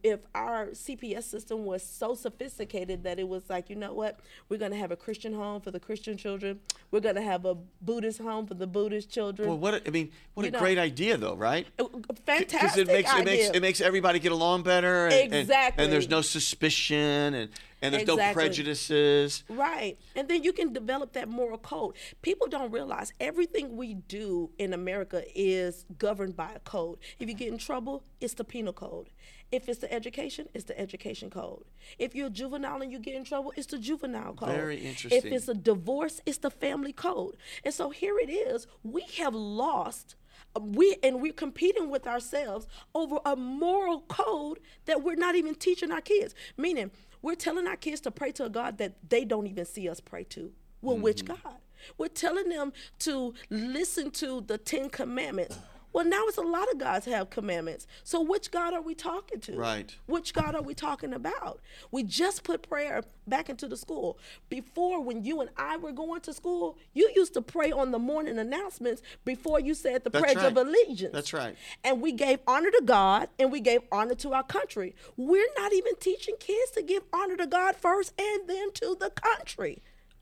if 0.02 0.20
our 0.34 0.68
cps 0.68 1.24
system 1.24 1.64
was 1.64 1.82
so 1.82 2.14
sophisticated 2.14 3.02
that 3.02 3.18
it 3.18 3.28
was 3.28 3.50
like 3.50 3.68
you 3.68 3.76
know 3.76 3.92
what 3.92 4.20
we're 4.48 4.56
going 4.56 4.72
to 4.72 4.78
have 4.78 4.92
a 4.92 4.96
christian 4.96 5.34
home 5.34 5.60
for 5.60 5.70
the 5.70 5.80
christian 5.80 6.16
children 6.16 6.60
we're 6.90 7.00
going 7.00 7.16
to 7.16 7.22
have 7.22 7.44
a 7.44 7.56
buddhist 7.82 8.20
home 8.20 8.46
for 8.46 8.54
the 8.54 8.66
buddhist 8.66 9.10
children 9.10 9.48
Well, 9.48 9.58
what 9.58 9.74
a, 9.74 9.86
I 9.86 9.90
mean, 9.90 10.10
what 10.34 10.44
You 10.44 10.48
a 10.48 10.52
know, 10.52 10.58
great 10.58 10.78
idea, 10.78 11.16
though, 11.16 11.34
right? 11.34 11.66
Uh, 11.78 11.84
fantastic 12.24 12.60
Because 12.60 12.78
it 12.78 12.86
makes 12.86 13.12
it 13.12 13.24
makes 13.24 13.48
it 13.50 13.60
makes 13.60 13.80
everybody 13.80 14.18
get 14.18 14.32
along 14.32 14.62
better, 14.62 15.06
and, 15.06 15.34
and- 15.34 15.50
and, 15.76 15.92
there's 15.92 16.08
no 16.08 16.20
suspicion, 16.20 17.34
and 17.34 17.50
and 17.82 17.94
there's 17.94 18.06
no 18.06 18.16
prejudices. 18.32 19.44
Right. 19.48 19.98
And 20.16 20.28
then 20.28 20.42
you 20.42 20.52
can 20.52 20.72
develop 20.72 21.07
that 21.14 21.28
moral 21.28 21.58
code. 21.58 21.94
People 22.22 22.46
don't 22.48 22.70
realize 22.70 23.12
everything 23.20 23.76
we 23.76 23.94
do 23.94 24.50
in 24.58 24.72
America 24.72 25.22
is 25.34 25.84
governed 25.98 26.36
by 26.36 26.52
a 26.52 26.60
code. 26.60 26.98
If 27.18 27.28
you 27.28 27.34
get 27.34 27.48
in 27.48 27.58
trouble, 27.58 28.04
it's 28.20 28.34
the 28.34 28.44
penal 28.44 28.72
code. 28.72 29.10
If 29.50 29.68
it's 29.68 29.80
the 29.80 29.92
education, 29.92 30.48
it's 30.52 30.64
the 30.64 30.78
education 30.78 31.30
code. 31.30 31.64
If 31.98 32.14
you're 32.14 32.26
a 32.26 32.30
juvenile 32.30 32.82
and 32.82 32.92
you 32.92 32.98
get 32.98 33.14
in 33.14 33.24
trouble, 33.24 33.52
it's 33.56 33.66
the 33.66 33.78
juvenile 33.78 34.34
code. 34.34 34.50
Very 34.50 34.78
interesting. 34.78 35.18
If 35.18 35.24
it's 35.24 35.48
a 35.48 35.54
divorce, 35.54 36.20
it's 36.26 36.38
the 36.38 36.50
family 36.50 36.92
code. 36.92 37.36
And 37.64 37.72
so 37.72 37.90
here 37.90 38.18
it 38.18 38.30
is. 38.30 38.66
We 38.82 39.02
have 39.18 39.34
lost 39.34 40.16
uh, 40.54 40.60
we 40.60 40.96
and 41.02 41.20
we're 41.20 41.32
competing 41.32 41.90
with 41.90 42.06
ourselves 42.06 42.66
over 42.94 43.18
a 43.24 43.36
moral 43.36 44.00
code 44.02 44.60
that 44.86 45.02
we're 45.02 45.16
not 45.16 45.34
even 45.34 45.54
teaching 45.54 45.90
our 45.90 46.00
kids. 46.00 46.34
Meaning, 46.56 46.90
we're 47.22 47.34
telling 47.34 47.66
our 47.66 47.76
kids 47.76 48.00
to 48.02 48.10
pray 48.10 48.32
to 48.32 48.44
a 48.44 48.50
God 48.50 48.78
that 48.78 48.96
they 49.08 49.24
don't 49.24 49.46
even 49.46 49.64
see 49.64 49.88
us 49.88 50.00
pray 50.00 50.24
to. 50.24 50.52
Well, 50.82 50.98
which 50.98 51.24
Mm-hmm. 51.24 51.34
God? 51.42 51.56
We're 51.96 52.08
telling 52.08 52.48
them 52.48 52.72
to 53.00 53.34
listen 53.50 54.10
to 54.12 54.40
the 54.40 54.58
Ten 54.58 54.90
Commandments. 54.90 55.58
Well, 55.92 56.04
now 56.04 56.24
it's 56.26 56.36
a 56.36 56.42
lot 56.42 56.70
of 56.70 56.78
gods 56.78 57.06
have 57.06 57.30
commandments. 57.30 57.86
So 58.04 58.20
which 58.20 58.50
God 58.50 58.74
are 58.74 58.82
we 58.82 58.94
talking 58.94 59.40
to? 59.40 59.56
Right. 59.56 59.96
Which 60.06 60.34
God 60.34 60.54
are 60.54 60.60
we 60.60 60.74
talking 60.74 61.14
about? 61.14 61.60
We 61.90 62.02
just 62.02 62.44
put 62.44 62.68
prayer 62.68 63.02
back 63.26 63.48
into 63.48 63.66
the 63.66 63.76
school. 63.76 64.18
Before, 64.50 65.00
when 65.02 65.24
you 65.24 65.40
and 65.40 65.48
I 65.56 65.78
were 65.78 65.92
going 65.92 66.20
to 66.22 66.34
school, 66.34 66.76
you 66.92 67.10
used 67.16 67.32
to 67.34 67.42
pray 67.42 67.72
on 67.72 67.90
the 67.90 67.98
morning 67.98 68.38
announcements 68.38 69.00
before 69.24 69.60
you 69.60 69.72
said 69.72 70.04
the 70.04 70.10
That's 70.10 70.34
Pledge 70.34 70.44
of. 70.44 70.56
Allegiance. 70.58 71.12
That's 71.12 71.32
right. 71.32 71.56
And 71.82 72.02
we 72.02 72.12
gave 72.12 72.40
honor 72.46 72.70
to 72.70 72.82
God 72.84 73.28
and 73.38 73.50
we 73.50 73.60
gave 73.60 73.80
honor 73.90 74.14
to 74.16 74.34
our 74.34 74.44
country. 74.44 74.94
We're 75.16 75.48
not 75.56 75.72
even 75.72 75.96
teaching 75.96 76.34
kids 76.38 76.70
to 76.72 76.82
give 76.82 77.04
honor 77.14 77.36
to 77.36 77.46
God 77.46 77.76
first 77.76 78.12
and 78.20 78.46
then 78.46 78.72
to 78.74 78.96
the 79.00 79.10
country. 79.10 79.80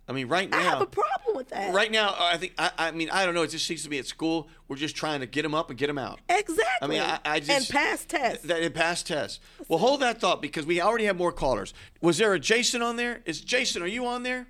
I 0.09 0.13
mean, 0.13 0.29
right 0.29 0.49
now 0.49 0.59
I 0.59 0.63
have 0.63 0.81
a 0.83 0.87
problem 0.87 1.37
with 1.37 1.49
that. 1.49 1.75
right 1.75 1.91
now, 1.91 2.15
I 2.19 2.37
think 2.37 2.55
I, 2.59 2.71
I 2.79 2.91
mean 2.93 3.11
I 3.11 3.25
don't 3.25 3.35
know. 3.35 3.43
It 3.43 3.51
just 3.51 3.67
seems 3.67 3.83
to 3.83 3.91
me 3.91 3.99
at 3.99 4.07
school 4.07 4.49
we're 4.69 4.77
just 4.77 4.97
trying 4.97 5.21
to 5.21 5.27
get 5.27 5.43
them 5.43 5.55
up 5.55 5.71
and 5.71 5.79
get 5.79 5.87
them 5.87 5.99
out. 5.99 6.21
Exactly. 6.29 6.65
I 6.83 6.87
mean, 6.87 7.01
I, 7.01 7.19
I 7.25 7.41
just 7.41 7.51
and 7.51 7.69
pass 7.69 8.05
tests. 8.05 8.47
That 8.47 8.63
and 8.63 8.75
pass 8.75 9.03
tests. 9.03 9.41
Well, 9.69 9.79
hold 9.79 10.01
that 10.03 10.21
thought 10.21 10.43
because 10.43 10.67
we 10.67 10.81
already 10.81 11.05
have 11.05 11.17
more 11.17 11.33
callers. 11.33 11.75
Was 12.01 12.19
there 12.19 12.33
a 12.35 12.41
Jason 12.41 12.83
on 12.83 12.97
there? 12.97 13.21
Is 13.25 13.41
Jason? 13.41 13.83
Are 13.83 13.87
you 13.87 14.07
on 14.07 14.23
there? 14.23 14.47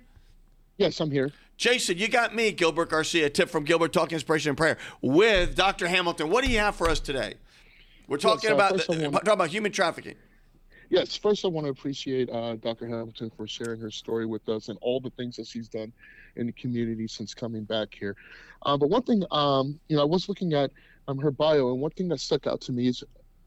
Yes, 0.77 0.99
I'm 0.99 1.11
here. 1.11 1.31
Jason, 1.57 1.97
you 1.97 2.07
got 2.07 2.35
me, 2.35 2.51
Gilbert 2.51 2.89
Garcia. 2.89 3.25
A 3.25 3.29
tip 3.29 3.49
from 3.49 3.63
Gilbert, 3.63 3.91
talking 3.91 4.15
inspiration 4.15 4.49
and 4.49 4.57
prayer 4.57 4.77
with 5.01 5.55
Dr. 5.55 5.87
Hamilton. 5.87 6.29
What 6.29 6.45
do 6.45 6.51
you 6.51 6.59
have 6.59 6.75
for 6.75 6.87
us 6.87 6.99
today? 6.99 7.33
We're 8.07 8.17
talking 8.17 8.51
uh, 8.51 8.55
about 8.55 8.77
the, 8.77 8.83
talking 8.83 9.29
about 9.29 9.49
human 9.49 9.71
trafficking. 9.71 10.15
Yes, 10.89 11.15
first 11.17 11.45
I 11.45 11.49
want 11.49 11.65
to 11.65 11.71
appreciate 11.71 12.29
uh, 12.29 12.55
Dr. 12.55 12.87
Hamilton 12.87 13.29
for 13.35 13.47
sharing 13.47 13.79
her 13.81 13.91
story 13.91 14.25
with 14.25 14.47
us 14.47 14.69
and 14.69 14.77
all 14.81 14.99
the 14.99 15.09
things 15.11 15.35
that 15.37 15.47
she's 15.47 15.67
done 15.69 15.91
in 16.35 16.47
the 16.47 16.53
community 16.53 17.07
since 17.07 17.33
coming 17.33 17.63
back 17.63 17.89
here. 17.97 18.15
Uh, 18.65 18.77
but 18.77 18.89
one 18.89 19.03
thing, 19.03 19.23
um, 19.31 19.79
you 19.89 19.95
know, 19.95 20.01
I 20.01 20.05
was 20.05 20.27
looking 20.29 20.53
at 20.53 20.71
um, 21.07 21.17
her 21.19 21.31
bio, 21.31 21.71
and 21.71 21.81
one 21.81 21.91
thing 21.91 22.07
that 22.09 22.19
stuck 22.19 22.47
out 22.47 22.61
to 22.61 22.71
me 22.71 22.87
is 22.87 23.03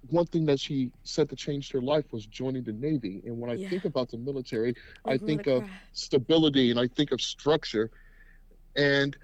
one 0.08 0.26
thing 0.26 0.46
that 0.46 0.60
she 0.60 0.92
said 1.04 1.28
that 1.28 1.38
changed 1.38 1.72
her 1.72 1.80
life 1.82 2.12
was 2.12 2.26
joining 2.26 2.64
the 2.64 2.72
Navy. 2.72 3.22
And 3.24 3.38
when 3.38 3.50
I 3.50 3.56
Yeah. 3.56 3.68
think 3.68 3.84
about 3.84 4.10
the 4.10 4.18
military, 4.18 4.74
I 5.06 5.18
think 5.18 5.46
of 5.46 5.66
stability 5.92 6.70
and 6.70 6.78
I 6.78 6.88
think 6.88 7.12
of 7.12 7.20
structure. 7.20 7.90
And 8.76 9.16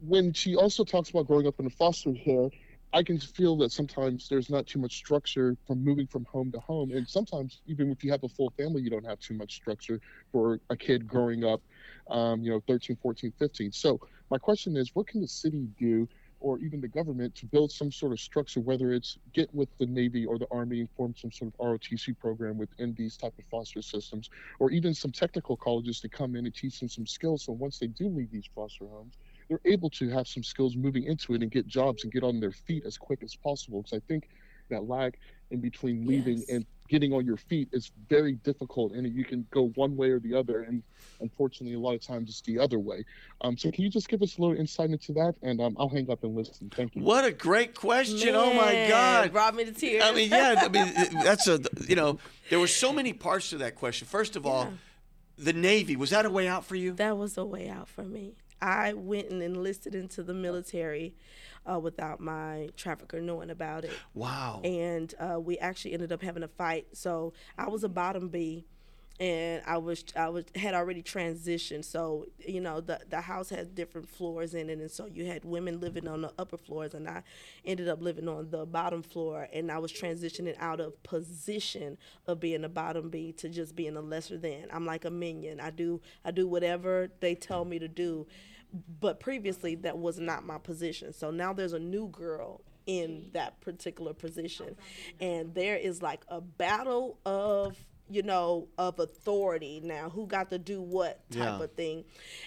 when 0.00 0.32
she 0.32 0.54
also 0.56 0.84
talks 0.84 1.10
about 1.10 1.26
growing 1.26 1.46
up 1.46 1.58
in 1.60 1.66
a 1.66 1.70
foster 1.70 2.12
care, 2.12 2.48
I 2.92 3.02
can 3.02 3.18
feel 3.18 3.56
that 3.58 3.70
sometimes 3.70 4.28
there's 4.28 4.48
not 4.48 4.66
too 4.66 4.78
much 4.78 4.96
structure 4.96 5.56
from 5.66 5.84
moving 5.84 6.06
from 6.06 6.24
home 6.24 6.50
to 6.52 6.60
home. 6.60 6.90
And 6.92 7.06
sometimes, 7.06 7.60
even 7.66 7.90
if 7.90 8.02
you 8.02 8.10
have 8.10 8.24
a 8.24 8.28
full 8.28 8.50
family, 8.56 8.80
you 8.80 8.88
don't 8.90 9.04
have 9.04 9.20
too 9.20 9.34
much 9.34 9.54
structure 9.54 10.00
for 10.32 10.60
a 10.70 10.76
kid 10.76 11.06
growing 11.06 11.44
up, 11.44 11.60
um, 12.10 12.42
you 12.42 12.50
know, 12.50 12.60
13, 12.66 12.96
14, 13.02 13.32
15. 13.38 13.72
So, 13.72 14.00
my 14.30 14.38
question 14.38 14.76
is 14.76 14.90
what 14.94 15.06
can 15.06 15.20
the 15.20 15.28
city 15.28 15.68
do, 15.78 16.08
or 16.40 16.58
even 16.60 16.80
the 16.80 16.88
government, 16.88 17.34
to 17.34 17.46
build 17.46 17.70
some 17.70 17.92
sort 17.92 18.12
of 18.12 18.20
structure, 18.20 18.60
whether 18.60 18.92
it's 18.92 19.18
get 19.34 19.52
with 19.54 19.68
the 19.78 19.86
Navy 19.86 20.24
or 20.24 20.38
the 20.38 20.46
Army 20.50 20.80
and 20.80 20.90
form 20.96 21.14
some 21.14 21.30
sort 21.30 21.52
of 21.52 21.66
ROTC 21.66 22.18
program 22.18 22.56
within 22.56 22.94
these 22.94 23.18
type 23.18 23.34
of 23.38 23.44
foster 23.50 23.82
systems, 23.82 24.30
or 24.60 24.70
even 24.70 24.94
some 24.94 25.12
technical 25.12 25.58
colleges 25.58 26.00
to 26.00 26.08
come 26.08 26.36
in 26.36 26.46
and 26.46 26.54
teach 26.54 26.80
them 26.80 26.88
some 26.88 27.06
skills 27.06 27.44
so 27.44 27.52
once 27.52 27.78
they 27.78 27.88
do 27.88 28.08
leave 28.08 28.30
these 28.30 28.48
foster 28.54 28.86
homes, 28.86 29.18
they're 29.48 29.60
able 29.64 29.90
to 29.90 30.08
have 30.10 30.26
some 30.28 30.42
skills 30.42 30.76
moving 30.76 31.04
into 31.04 31.34
it 31.34 31.42
and 31.42 31.50
get 31.50 31.66
jobs 31.66 32.04
and 32.04 32.12
get 32.12 32.22
on 32.22 32.40
their 32.40 32.52
feet 32.52 32.84
as 32.86 32.96
quick 32.98 33.22
as 33.22 33.34
possible. 33.34 33.82
Because 33.82 33.96
I 33.96 34.00
think 34.06 34.28
that 34.70 34.84
lag 34.86 35.16
in 35.50 35.60
between 35.60 36.06
leaving 36.06 36.38
Yes. 36.38 36.48
and 36.50 36.66
getting 36.90 37.12
on 37.12 37.24
your 37.24 37.36
feet 37.38 37.68
is 37.72 37.90
very 38.08 38.32
difficult, 38.34 38.92
and 38.92 39.06
you 39.14 39.24
can 39.24 39.46
go 39.50 39.68
one 39.74 39.96
way 39.96 40.10
or 40.10 40.18
the 40.20 40.34
other. 40.34 40.62
And 40.62 40.82
unfortunately, 41.20 41.74
a 41.74 41.78
lot 41.78 41.94
of 41.94 42.02
times 42.02 42.28
it's 42.28 42.40
the 42.42 42.58
other 42.58 42.78
way. 42.78 43.04
Um, 43.40 43.56
so, 43.56 43.70
can 43.70 43.84
you 43.84 43.90
just 43.90 44.08
give 44.08 44.22
us 44.22 44.36
a 44.36 44.40
little 44.42 44.56
insight 44.56 44.90
into 44.90 45.12
that? 45.14 45.34
And 45.42 45.60
um, 45.60 45.74
I'll 45.78 45.88
hang 45.88 46.10
up 46.10 46.22
and 46.24 46.34
listen. 46.36 46.70
Thank 46.74 46.94
you. 46.96 47.02
What 47.02 47.24
a 47.24 47.32
great 47.32 47.74
question! 47.74 48.34
oh 48.34 48.52
my 48.52 48.72
Man, 48.72 48.88
God! 48.90 49.32
Brought 49.32 49.54
me 49.54 49.64
to 49.64 49.72
tears. 49.72 50.02
I 50.04 50.12
mean, 50.12 50.28
yeah. 50.30 50.54
I 50.58 50.68
mean, 50.68 50.92
that's 51.24 51.46
a 51.48 51.60
you 51.86 51.96
know 51.96 52.18
there 52.50 52.60
were 52.60 52.66
so 52.66 52.92
many 52.92 53.12
parts 53.14 53.48
to 53.50 53.58
that 53.58 53.74
question. 53.74 54.06
First 54.06 54.36
of 54.36 54.44
all, 54.46 54.64
Yeah. 54.64 54.70
the 55.44 55.52
Navy 55.54 55.96
was 55.96 56.10
that 56.10 56.26
a 56.26 56.30
way 56.30 56.46
out 56.48 56.64
for 56.66 56.74
you? 56.76 56.92
that 56.94 57.16
was 57.16 57.38
a 57.38 57.44
way 57.44 57.68
out 57.70 57.88
for 57.88 58.04
me. 58.04 58.34
I 58.60 58.92
went 58.92 59.30
and 59.30 59.42
enlisted 59.42 59.94
into 59.94 60.22
the 60.22 60.34
military 60.34 61.14
uh, 61.70 61.78
without 61.78 62.20
my 62.20 62.70
trafficker 62.76 63.20
knowing 63.20 63.50
about 63.50 63.84
it. 63.84 63.92
Wow. 64.14 64.60
And 64.64 65.12
uh, 65.18 65.40
we 65.40 65.58
actually 65.58 65.92
ended 65.94 66.12
up 66.12 66.22
having 66.22 66.42
a 66.42 66.48
fight. 66.48 66.88
So 66.92 67.32
I 67.56 67.68
was 67.68 67.84
a 67.84 67.88
bottom 67.88 68.28
B 68.28 68.64
and 69.20 69.62
I 69.66 69.78
was 69.78 70.04
I 70.16 70.28
was 70.28 70.44
had 70.54 70.74
already 70.74 71.02
transitioned. 71.02 71.84
So 71.84 72.26
you 72.38 72.60
know 72.60 72.80
the 72.80 73.00
the 73.10 73.20
house 73.20 73.50
had 73.50 73.74
different 73.74 74.08
floors 74.08 74.54
in 74.54 74.70
it, 74.70 74.78
and 74.78 74.90
so 74.90 75.06
you 75.06 75.26
had 75.26 75.44
women 75.44 75.80
living 75.80 76.06
on 76.06 76.22
the 76.22 76.32
upper 76.38 76.56
floors, 76.56 76.94
and 76.94 77.08
I 77.08 77.22
ended 77.64 77.88
up 77.88 78.00
living 78.00 78.28
on 78.28 78.50
the 78.50 78.64
bottom 78.66 79.02
floor, 79.02 79.48
and 79.52 79.72
I 79.72 79.78
was 79.78 79.92
transitioning 79.92 80.56
out 80.58 80.80
of 80.80 81.02
position 81.02 81.98
of 82.26 82.40
being 82.40 82.64
a 82.64 82.68
bottom 82.68 83.10
B 83.10 83.32
to 83.32 83.48
just 83.48 83.74
being 83.74 83.96
a 83.96 84.00
lesser 84.00 84.38
than. 84.38 84.66
I'm 84.72 84.86
like 84.86 85.04
a 85.04 85.10
minion. 85.10 85.60
I 85.60 85.70
do 85.70 86.00
I 86.24 86.30
do 86.30 86.46
whatever 86.46 87.10
they 87.20 87.34
tell 87.34 87.64
me 87.64 87.78
to 87.80 87.88
do, 87.88 88.26
but 89.00 89.20
previously 89.20 89.74
that 89.76 89.98
was 89.98 90.20
not 90.20 90.44
my 90.44 90.58
position. 90.58 91.12
So 91.12 91.30
now 91.30 91.52
there's 91.52 91.72
a 91.72 91.78
new 91.78 92.08
girl 92.08 92.60
in 92.86 93.28
that 93.34 93.60
particular 93.60 94.14
position, 94.14 94.76
and 95.20 95.54
there 95.54 95.76
is 95.76 96.00
like 96.02 96.24
a 96.28 96.40
battle 96.40 97.18
of 97.26 97.76
you 98.10 98.22
know, 98.22 98.68
of 98.78 98.98
authority 98.98 99.80
now, 99.84 100.08
who 100.10 100.26
got 100.26 100.50
to 100.50 100.58
do 100.58 100.80
what 100.80 101.28
type 101.30 101.40
Yeah. 101.42 101.62
of 101.62 101.72
thing. 101.72 102.04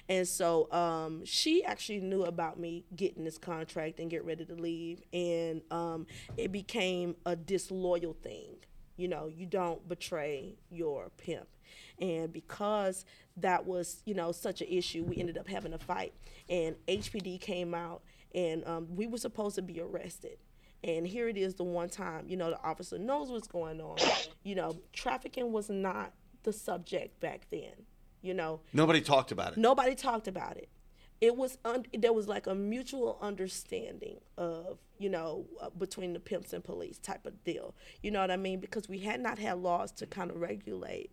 And 0.10 0.28
so 0.28 0.72
um, 0.72 1.24
she 1.26 1.64
actually 1.64 2.00
knew 2.02 2.24
about 2.24 2.60
me 2.60 2.86
getting 2.96 3.24
this 3.24 3.38
contract 3.38 4.00
and 4.00 4.10
get 4.10 4.24
ready 4.26 4.46
to 4.46 4.56
leave. 4.56 5.02
And 5.14 5.62
um, 5.72 6.08
it 6.38 6.52
became 6.52 7.16
a 7.26 7.36
disloyal 7.36 8.14
thing. 8.14 8.56
You 8.98 9.08
know, 9.08 9.28
you 9.28 9.46
don't 9.46 9.88
betray 9.88 10.56
your 10.70 11.10
pimp. 11.18 11.48
And 12.00 12.32
because 12.34 13.06
that 13.38 13.66
was, 13.66 14.02
you 14.06 14.14
know, 14.14 14.32
such 14.32 14.62
an 14.62 14.68
issue, 14.70 15.04
we 15.04 15.18
ended 15.18 15.38
up 15.38 15.48
having 15.48 15.74
a 15.74 15.78
fight. 15.80 16.14
And 16.50 16.76
HPD 16.88 17.40
came 17.40 17.74
out 17.74 18.02
and 18.34 18.66
um, 18.68 18.88
we 18.96 19.08
were 19.08 19.18
supposed 19.18 19.56
to 19.56 19.62
be 19.62 19.80
arrested. 19.80 20.38
And 20.84 21.06
here 21.06 21.28
it 21.28 21.38
is 21.38 21.56
the 21.56 21.64
one 21.64 21.90
time, 21.90 22.26
you 22.28 22.38
know, 22.38 22.50
the 22.50 22.64
officer 22.64 22.98
knows 22.98 23.30
what's 23.30 23.48
going 23.48 23.80
on. 23.82 23.98
You 24.44 24.56
know, 24.56 24.78
trafficking 24.94 25.52
was 25.52 25.70
not 25.70 26.14
the 26.44 26.52
subject 26.54 27.20
back 27.20 27.42
then. 27.52 27.86
You 28.24 28.34
know, 28.34 28.62
Nobody 28.74 29.02
talked 29.02 29.32
about 29.32 29.54
it. 29.54 29.58
nobody 29.58 29.94
talked 29.96 30.28
about 30.28 30.58
it. 30.58 30.70
It 31.22 31.36
was 31.36 31.60
un- 31.66 31.86
there 31.94 32.14
was 32.14 32.28
like 32.28 32.48
a 32.48 32.56
mutual 32.56 33.20
understanding 33.22 34.18
of 34.38 34.80
you 34.98 35.10
know 35.10 35.46
uh, 35.62 35.70
between 35.70 36.14
the 36.14 36.20
pimps 36.20 36.52
and 36.54 36.64
police 36.64 36.98
type 36.98 37.26
of 37.28 37.44
deal. 37.44 37.76
You 38.02 38.10
know 38.10 38.22
what 38.22 38.32
I 38.32 38.38
mean? 38.38 38.60
Because 38.60 38.90
we 38.90 39.00
had 39.00 39.20
not 39.22 39.38
had 39.38 39.60
laws 39.60 39.92
to 39.94 40.08
kind 40.08 40.32
of 40.32 40.38
regulate 40.38 41.12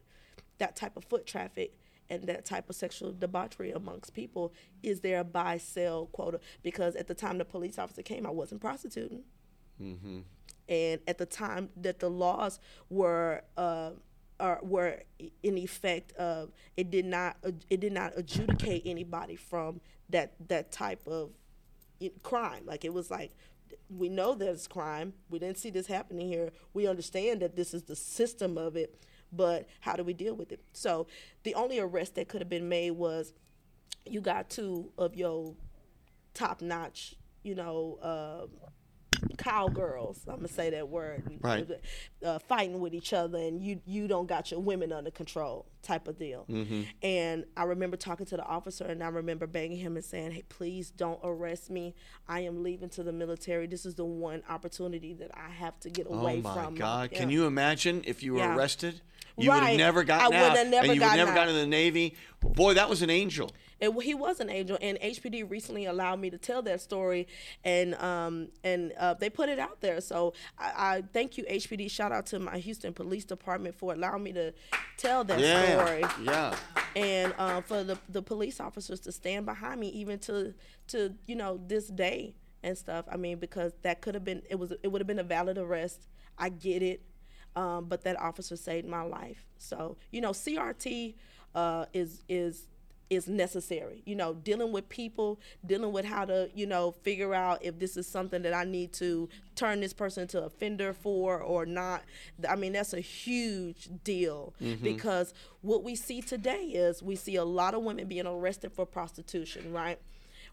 that 0.58 0.76
type 0.76 0.96
of 0.96 1.04
foot 1.04 1.26
traffic 1.26 1.74
and 2.10 2.22
that 2.24 2.46
type 2.46 2.70
of 2.70 2.76
sexual 2.76 3.12
debauchery 3.12 3.70
amongst 3.70 4.14
people. 4.14 4.54
Is 4.82 5.00
there 5.00 5.20
a 5.20 5.24
buy 5.24 5.58
sell 5.58 6.06
quota? 6.06 6.40
Because 6.62 6.96
at 6.96 7.06
the 7.06 7.14
time 7.14 7.36
the 7.36 7.44
police 7.44 7.78
officer 7.78 8.00
came, 8.02 8.26
I 8.26 8.30
wasn't 8.30 8.62
prostituting 8.62 9.24
and 10.68 11.00
at 11.06 11.18
the 11.18 11.26
time 11.26 11.70
that 11.76 11.98
the 11.98 12.10
laws 12.10 12.60
were 12.90 13.42
uh, 13.56 13.90
are, 14.40 14.60
were 14.62 15.02
in 15.42 15.58
effect 15.58 16.12
of 16.12 16.52
it 16.76 16.90
did 16.90 17.04
not 17.04 17.36
it 17.70 17.80
did 17.80 17.92
not 17.92 18.12
adjudicate 18.16 18.82
anybody 18.84 19.36
from 19.36 19.80
that 20.10 20.34
that 20.48 20.70
type 20.70 21.06
of 21.06 21.30
crime. 22.22 22.64
Like 22.66 22.84
it 22.84 22.92
was 22.92 23.10
like 23.10 23.32
we 23.88 24.08
know 24.08 24.34
there's 24.34 24.68
crime. 24.68 25.14
We 25.30 25.38
didn't 25.38 25.58
see 25.58 25.70
this 25.70 25.86
happening 25.86 26.28
here. 26.28 26.50
We 26.74 26.86
understand 26.86 27.40
that 27.40 27.56
this 27.56 27.74
is 27.74 27.84
the 27.84 27.96
system 27.96 28.58
of 28.58 28.76
it 28.76 29.02
but 29.32 29.66
how 29.80 29.94
do 29.94 30.02
we 30.04 30.14
deal 30.14 30.34
with 30.34 30.52
it? 30.52 30.60
So 30.72 31.06
the 31.42 31.54
only 31.54 31.78
arrest 31.78 32.14
that 32.14 32.28
could 32.28 32.40
have 32.40 32.48
been 32.48 32.68
made 32.68 32.92
was 32.92 33.34
you 34.06 34.20
got 34.20 34.48
two 34.48 34.90
of 34.96 35.14
your 35.14 35.54
top 36.34 36.62
notch 36.62 37.14
you 37.42 37.54
know 37.54 37.98
uh, 38.00 38.46
cowgirls. 39.36 40.20
I'm 40.28 40.36
gonna 40.36 40.48
say 40.48 40.70
that 40.70 40.88
word. 40.88 41.38
Right. 41.40 41.66
Uh, 42.24 42.38
fighting 42.38 42.80
with 42.80 42.94
each 42.94 43.12
other, 43.12 43.38
and 43.38 43.62
you 43.62 43.80
you 43.86 44.08
don't 44.08 44.26
got 44.26 44.50
your 44.50 44.60
women 44.60 44.92
under 44.92 45.10
control, 45.10 45.66
type 45.82 46.08
of 46.08 46.18
deal. 46.18 46.46
And 47.02 47.44
I 47.56 47.64
remember 47.64 47.96
talking 47.96 48.26
to 48.26 48.36
the 48.36 48.44
officer, 48.44 48.84
and 48.84 49.02
I 49.02 49.08
remember 49.08 49.46
begging 49.46 49.76
him 49.78 49.96
and 49.96 50.04
saying, 50.04 50.32
"Hey, 50.32 50.42
please 50.48 50.90
don't 50.90 51.20
arrest 51.22 51.70
me. 51.70 51.94
I 52.28 52.40
am 52.40 52.62
leaving 52.62 52.88
to 52.90 53.02
the 53.02 53.12
military. 53.12 53.66
This 53.66 53.86
is 53.86 53.94
the 53.94 54.04
one 54.04 54.42
opportunity 54.48 55.14
that 55.14 55.30
I 55.34 55.50
have 55.50 55.78
to 55.80 55.90
get 55.90 56.06
away." 56.06 56.16
Oh 56.16 56.20
away 56.20 56.40
my 56.40 56.54
from." 56.54 56.74
God! 56.74 57.10
Can 57.12 57.30
Yeah. 57.30 57.34
you 57.36 57.46
imagine 57.46 58.02
if 58.06 58.22
you 58.22 58.34
were 58.34 58.40
Yeah. 58.40 58.56
arrested? 58.56 59.00
You 59.36 59.50
would 59.50 59.54
have 59.60 59.62
Right. 59.68 59.76
never 59.76 60.02
gotten 60.02 60.24
I 60.26 60.28
would 60.28 60.34
out, 60.50 60.56
have 60.56 60.66
never 60.68 60.86
and 60.86 60.94
you 60.96 61.00
would 61.00 61.16
never 61.16 61.30
out. 61.30 61.34
gotten 61.36 61.54
in 61.54 61.60
the 61.60 61.66
Navy. 61.68 62.16
Boy, 62.40 62.74
that 62.74 62.88
was 62.88 63.02
an 63.02 63.10
angel. 63.10 63.52
It, 63.80 63.90
he 64.02 64.14
was 64.14 64.40
an 64.40 64.50
angel, 64.50 64.76
and 64.80 64.98
HPD 65.00 65.48
recently 65.48 65.84
allowed 65.86 66.20
me 66.20 66.30
to 66.30 66.38
tell 66.38 66.62
that 66.62 66.80
story, 66.80 67.28
and 67.64 67.94
um, 67.96 68.48
and 68.64 68.92
uh, 68.98 69.14
they 69.14 69.30
put 69.30 69.48
it 69.48 69.58
out 69.58 69.80
there. 69.80 70.00
So 70.00 70.32
I, 70.58 70.72
I 70.96 71.02
thank 71.12 71.38
you, 71.38 71.44
HPD. 71.44 71.90
Shout 71.90 72.10
out 72.10 72.26
to 72.26 72.38
my 72.40 72.58
Houston 72.58 72.92
Police 72.92 73.24
Department 73.24 73.74
for 73.76 73.92
allowing 73.92 74.22
me 74.24 74.32
to 74.32 74.52
tell 74.96 75.22
that 75.24 75.38
Yeah, 75.38 75.84
story, 75.84 76.04
yeah. 76.24 76.56
and 76.96 77.34
uh, 77.38 77.60
for 77.60 77.84
the 77.84 77.98
the 78.08 78.22
police 78.22 78.58
officers 78.60 79.00
to 79.00 79.12
stand 79.12 79.46
behind 79.46 79.78
me, 79.80 79.88
even 79.90 80.18
to 80.20 80.54
to 80.88 81.14
you 81.26 81.36
know 81.36 81.60
this 81.66 81.86
day 81.88 82.34
and 82.64 82.76
stuff. 82.76 83.04
I 83.10 83.16
mean, 83.16 83.38
because 83.38 83.72
that 83.82 84.00
could 84.00 84.14
have 84.14 84.24
been 84.24 84.42
it 84.50 84.58
was 84.58 84.72
it 84.82 84.88
would 84.88 85.00
have 85.00 85.06
been 85.06 85.20
a 85.20 85.24
valid 85.24 85.56
arrest. 85.58 86.08
I 86.36 86.48
get 86.48 86.82
it. 86.82 87.02
Um, 87.56 87.86
but 87.86 88.02
that 88.04 88.20
officer 88.20 88.54
saved 88.56 88.86
my 88.86 89.02
life. 89.02 89.46
So 89.56 89.96
you 90.10 90.20
know, 90.20 90.30
CRT 90.30 91.14
uh, 91.54 91.86
is 91.92 92.22
is 92.28 92.68
is 93.10 93.28
necessary. 93.28 94.02
You 94.04 94.16
know, 94.16 94.34
dealing 94.34 94.72
with 94.72 94.88
people, 94.88 95.40
dealing 95.64 95.92
with 95.92 96.04
how 96.04 96.24
to 96.24 96.50
you 96.54 96.66
know 96.66 96.92
figure 97.02 97.34
out 97.34 97.64
if 97.64 97.78
this 97.78 97.96
is 97.96 98.06
something 98.06 98.42
that 98.42 98.54
I 98.54 98.64
need 98.64 98.92
to 98.94 99.28
turn 99.54 99.80
this 99.80 99.92
person 99.92 100.22
into 100.22 100.42
offender 100.42 100.92
for 100.92 101.40
or 101.40 101.66
not. 101.66 102.02
I 102.48 102.56
mean, 102.56 102.72
that's 102.72 102.92
a 102.92 103.00
huge 103.00 103.88
deal 104.04 104.54
mm-hmm. 104.62 104.82
because 104.82 105.34
what 105.62 105.82
we 105.82 105.94
see 105.94 106.20
today 106.20 106.64
is 106.64 107.02
we 107.02 107.16
see 107.16 107.36
a 107.36 107.44
lot 107.44 107.74
of 107.74 107.82
women 107.82 108.06
being 108.06 108.26
arrested 108.26 108.72
for 108.72 108.86
prostitution, 108.86 109.72
right? 109.72 109.98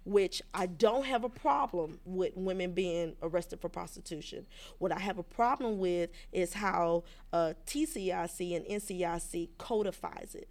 Which 0.05 0.41
I 0.53 0.67
don't 0.67 1.05
have 1.05 1.23
a 1.23 1.29
problem 1.29 1.99
with 2.05 2.33
women 2.35 2.73
being 2.73 3.15
arrested 3.23 3.59
for 3.59 3.69
prostitution. 3.69 4.45
What 4.77 4.91
I 4.91 4.99
have 4.99 5.17
a 5.17 5.23
problem 5.23 5.79
with 5.79 6.11
is 6.31 6.53
how 6.53 7.03
uh, 7.33 7.53
TCIC 7.65 8.55
and 8.55 8.65
NCIC 8.65 9.49
codifies 9.57 10.35
it. 10.35 10.47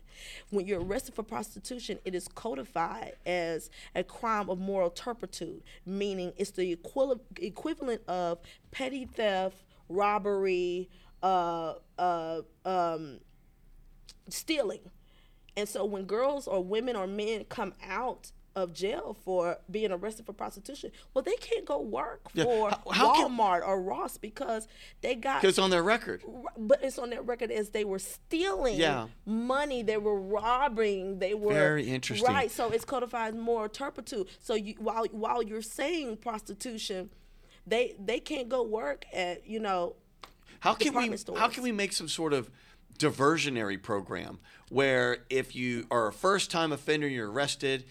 When 0.50 0.66
you're 0.66 0.82
arrested 0.82 1.14
for 1.14 1.22
prostitution, 1.22 1.98
it 2.04 2.14
is 2.16 2.26
codified 2.26 3.14
as 3.24 3.70
a 3.94 4.02
crime 4.02 4.50
of 4.50 4.58
moral 4.58 4.90
turpitude, 4.90 5.62
meaning 5.86 6.32
it's 6.36 6.50
the 6.50 6.74
equil- 6.76 7.20
equivalent 7.40 8.02
of 8.08 8.38
petty 8.72 9.06
theft, 9.06 9.64
robbery, 9.88 10.90
uh, 11.22 11.74
uh, 11.96 12.42
um, 12.64 13.20
stealing. 14.28 14.90
And 15.56 15.68
so 15.68 15.84
when 15.84 16.06
girls 16.06 16.48
or 16.48 16.64
women 16.64 16.96
or 16.96 17.06
men 17.06 17.44
come 17.44 17.74
out 17.86 18.32
of 18.56 18.72
jail 18.72 19.16
for 19.24 19.58
being 19.70 19.90
arrested 19.90 20.24
for 20.26 20.32
prostitution, 20.32 20.90
well, 21.12 21.22
they 21.22 21.34
can't 21.36 21.64
go 21.64 21.80
work 21.80 22.28
Yeah. 22.34 22.44
for 22.44 22.70
How- 22.70 22.90
how 22.90 23.14
can- 23.14 23.30
Walmart 23.30 23.66
or 23.66 23.80
Ross 23.82 24.16
because 24.16 24.68
they 25.00 25.14
got. 25.14 25.40
Because 25.40 25.54
it's 25.54 25.58
on 25.58 25.70
their 25.70 25.82
record. 25.82 26.22
But 26.56 26.82
it's 26.84 26.98
on 26.98 27.10
their 27.10 27.22
record 27.22 27.50
as 27.50 27.70
they 27.70 27.84
were 27.84 27.98
stealing 27.98 28.76
Yeah. 28.78 29.08
money, 29.26 29.82
they 29.82 29.96
were 29.96 30.20
robbing, 30.20 31.18
they 31.18 31.34
were 31.34 31.52
Very 31.52 31.88
interesting. 31.90 32.32
Right, 32.32 32.50
so 32.50 32.70
it's 32.70 32.84
codified 32.84 33.34
more 33.34 33.68
turpitude. 33.68 34.28
So 34.38 34.54
you 34.54 34.74
while 34.78 35.06
while 35.06 35.42
you're 35.42 35.62
saying 35.62 36.18
prostitution, 36.18 37.10
they 37.66 37.96
they 37.98 38.20
can't 38.20 38.48
go 38.48 38.62
work 38.62 39.04
at 39.12 39.46
you 39.46 39.58
know 39.58 39.96
How 40.60 40.74
can 40.74 40.94
we 40.94 41.08
department 41.08 41.38
how 41.38 41.48
can 41.48 41.62
we 41.62 41.72
make 41.72 41.92
some 41.92 42.08
sort 42.08 42.32
of 42.32 42.50
diversionary 42.98 43.80
program 43.82 44.38
where 44.68 45.18
if 45.28 45.54
you 45.56 45.84
are 45.90 46.06
a 46.08 46.12
first 46.12 46.50
time 46.50 46.70
offender 46.72 47.06
and 47.06 47.14
you're 47.16 47.30
arrested, 47.30 47.84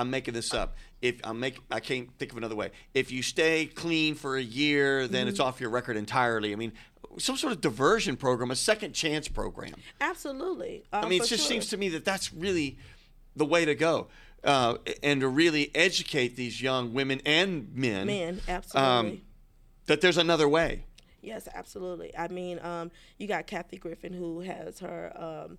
I'm 0.00 0.10
making 0.10 0.34
this 0.34 0.54
up. 0.54 0.76
If 1.02 1.20
I'm 1.24 1.38
make 1.38 1.58
I 1.70 1.80
can't 1.80 2.08
think 2.18 2.32
of 2.32 2.38
another 2.38 2.56
way. 2.56 2.70
If 2.94 3.10
you 3.12 3.22
stay 3.22 3.66
clean 3.66 4.14
for 4.14 4.36
a 4.36 4.42
year, 4.42 5.06
then 5.06 5.20
Mm-hmm. 5.22 5.28
it's 5.30 5.40
off 5.40 5.60
your 5.60 5.70
record 5.70 5.96
entirely. 5.96 6.52
I 6.52 6.56
mean, 6.56 6.72
some 7.18 7.36
sort 7.36 7.52
of 7.52 7.60
diversion 7.60 8.16
program, 8.16 8.50
a 8.50 8.56
second 8.56 8.92
chance 8.94 9.28
program. 9.28 9.74
absolutely. 10.00 10.84
I 10.92 11.00
um, 11.00 11.08
mean, 11.10 11.22
it 11.22 11.28
just 11.28 11.44
sure. 11.44 11.50
seems 11.52 11.68
to 11.68 11.76
me 11.76 11.88
that 11.90 12.04
that's 12.04 12.32
really 12.32 12.78
the 13.36 13.44
way 13.44 13.64
to 13.64 13.74
go. 13.74 14.08
Uh, 14.42 14.76
and 15.02 15.20
to 15.20 15.28
really 15.28 15.70
educate 15.74 16.34
these 16.34 16.62
young 16.62 16.94
women 16.94 17.20
and 17.26 17.74
men 17.74 18.06
men 18.06 18.40
absolutely. 18.48 19.22
that 19.84 20.00
there's 20.00 20.16
another 20.16 20.48
way. 20.48 20.84
Yes, 21.20 21.46
absolutely. 21.54 22.16
I 22.16 22.28
mean, 22.28 22.58
um, 22.62 22.90
you 23.18 23.26
got 23.26 23.46
Kathy 23.46 23.76
Griffin 23.76 24.14
who 24.14 24.40
has 24.40 24.78
her 24.78 25.12
um, 25.14 25.58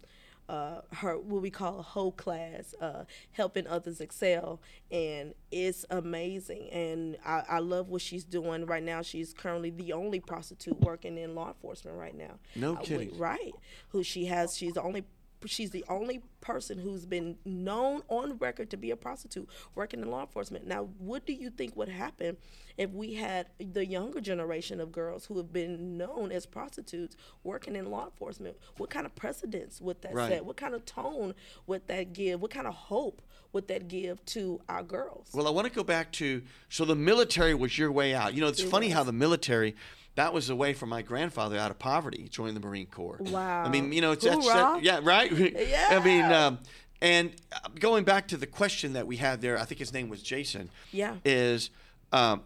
uh, 0.51 0.81
her 0.97 1.17
what 1.17 1.41
we 1.41 1.49
call 1.49 1.79
a 1.79 1.81
whole 1.81 2.11
class, 2.11 2.75
uh, 2.81 3.05
helping 3.31 3.65
others 3.67 4.01
excel, 4.01 4.59
and 4.91 5.33
it's 5.51 5.85
amazing. 5.89 6.69
And 6.71 7.17
I, 7.25 7.43
I 7.49 7.59
love 7.59 7.87
what 7.89 8.01
she's 8.01 8.25
doing 8.25 8.65
right 8.65 8.83
now. 8.83 9.01
She's 9.01 9.33
currently 9.33 9.69
the 9.69 9.93
only 9.93 10.19
prostitute 10.19 10.79
working 10.81 11.17
in 11.17 11.35
law 11.35 11.47
enforcement 11.47 11.97
right 11.97 12.15
now. 12.15 12.33
No 12.55 12.73
Uh, 12.75 12.81
kidding. 12.81 13.17
right? 13.17 13.53
Who 13.89 14.03
she 14.03 14.25
has? 14.25 14.57
She's 14.57 14.73
the 14.73 14.81
only. 14.83 15.05
She's 15.45 15.71
the 15.71 15.83
only 15.89 16.21
person 16.39 16.77
who's 16.79 17.05
been 17.05 17.37
known 17.45 18.01
on 18.07 18.37
record 18.37 18.69
to 18.71 18.77
be 18.77 18.91
a 18.91 18.95
prostitute 18.95 19.49
working 19.75 20.01
in 20.01 20.09
law 20.09 20.21
enforcement. 20.21 20.67
Now, 20.67 20.89
what 20.99 21.25
do 21.25 21.33
you 21.33 21.49
think 21.49 21.75
would 21.75 21.89
happen 21.89 22.37
if 22.77 22.89
we 22.91 23.15
had 23.15 23.47
the 23.59 23.85
younger 23.85 24.21
generation 24.21 24.79
of 24.79 24.91
girls 24.91 25.25
who 25.25 25.37
have 25.37 25.51
been 25.53 25.97
known 25.97 26.31
as 26.31 26.45
prostitutes 26.45 27.15
working 27.43 27.75
in 27.75 27.89
law 27.91 28.05
enforcement? 28.05 28.57
What 28.77 28.89
kind 28.89 29.05
of 29.05 29.15
precedence 29.15 29.81
would 29.81 30.01
that 30.01 30.13
Right. 30.13 30.29
set? 30.29 30.45
What 30.45 30.57
kind 30.57 30.73
of 30.75 30.85
tone 30.85 31.35
would 31.67 31.87
that 31.87 32.13
give? 32.13 32.41
What 32.41 32.51
kind 32.51 32.67
of 32.67 32.73
hope 32.73 33.21
would 33.53 33.67
that 33.67 33.87
give 33.87 34.23
to 34.25 34.61
our 34.69 34.83
girls? 34.83 35.29
Well, 35.33 35.47
I 35.47 35.51
want 35.51 35.67
to 35.67 35.73
go 35.73 35.83
back 35.83 36.11
to 36.13 36.41
so 36.69 36.85
the 36.85 36.95
military 36.95 37.53
was 37.53 37.77
your 37.77 37.91
way 37.91 38.13
out. 38.15 38.33
You 38.33 38.41
know, 38.41 38.47
it's 38.47 38.61
It 38.61 38.69
funny 38.69 38.89
how 38.89 39.03
the 39.03 39.11
military 39.11 39.75
that 40.16 40.34
was 40.34 40.47
the 40.47 40.55
way 40.55 40.74
for 40.74 40.86
my 40.86 41.01
grandfather 41.01 41.57
out 41.57 41.72
of 41.72 41.80
poverty, 41.80 42.28
joining 42.30 42.53
the 42.53 42.59
Marine 42.59 42.88
Corps. 42.88 43.18
Wow. 43.20 43.64
I 43.64 43.70
mean, 43.70 43.93
you 43.93 44.01
know, 44.01 44.12
it's 44.12 44.26
that's 44.26 44.45
Hoorah. 44.45 44.80
yeah, 44.82 44.99
right. 45.03 45.32
I 45.89 45.99
mean, 46.03 46.26
um, 46.26 46.59
and 47.01 47.32
uh, 47.51 47.70
going 47.80 48.03
back 48.03 48.28
to 48.30 48.38
the 48.38 48.45
question 48.47 48.93
that 48.93 49.07
we 49.07 49.18
had 49.18 49.41
there, 49.41 49.57
I 49.57 49.66
think 49.66 49.80
his 49.80 49.93
name 49.93 50.09
was 50.09 50.22
Jason. 50.22 50.70
Yeah. 50.91 51.16
Is 51.26 51.70
um, 52.12 52.41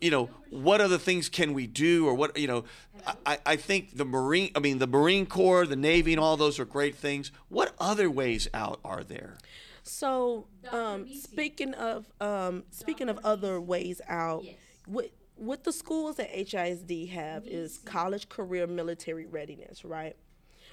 you 0.00 0.10
know 0.10 0.28
what 0.50 0.80
other 0.80 0.98
things 0.98 1.28
can 1.28 1.54
we 1.54 1.66
do 1.66 2.06
or 2.06 2.14
what 2.14 2.36
you 2.36 2.46
know 2.46 2.64
I, 3.24 3.38
I 3.46 3.56
think 3.56 3.96
the 3.96 4.04
marine 4.04 4.50
i 4.54 4.58
mean 4.58 4.76
the 4.78 4.86
marine 4.86 5.24
corps 5.24 5.66
the 5.66 5.76
navy 5.76 6.12
and 6.12 6.20
all 6.20 6.36
those 6.36 6.58
are 6.58 6.66
great 6.66 6.94
things 6.94 7.32
what 7.48 7.72
other 7.80 8.10
ways 8.10 8.48
out 8.52 8.80
are 8.84 9.02
there 9.02 9.38
So, 9.82 10.46
um, 10.70 11.08
speaking 11.14 11.72
of 11.74 12.04
um, 12.20 12.64
speaking 12.70 13.08
of 13.08 13.18
other 13.24 13.60
ways 13.62 14.02
out, 14.08 14.44
Yes. 14.44 14.56
what 14.86 15.10
what 15.42 15.64
the 15.64 15.72
schools 15.72 16.20
at 16.20 16.32
HISD 16.32 17.10
have 17.10 17.46
is 17.46 17.78
college 17.78 18.28
career 18.28 18.66
military 18.68 19.26
readiness, 19.26 19.84
right? 19.84 20.16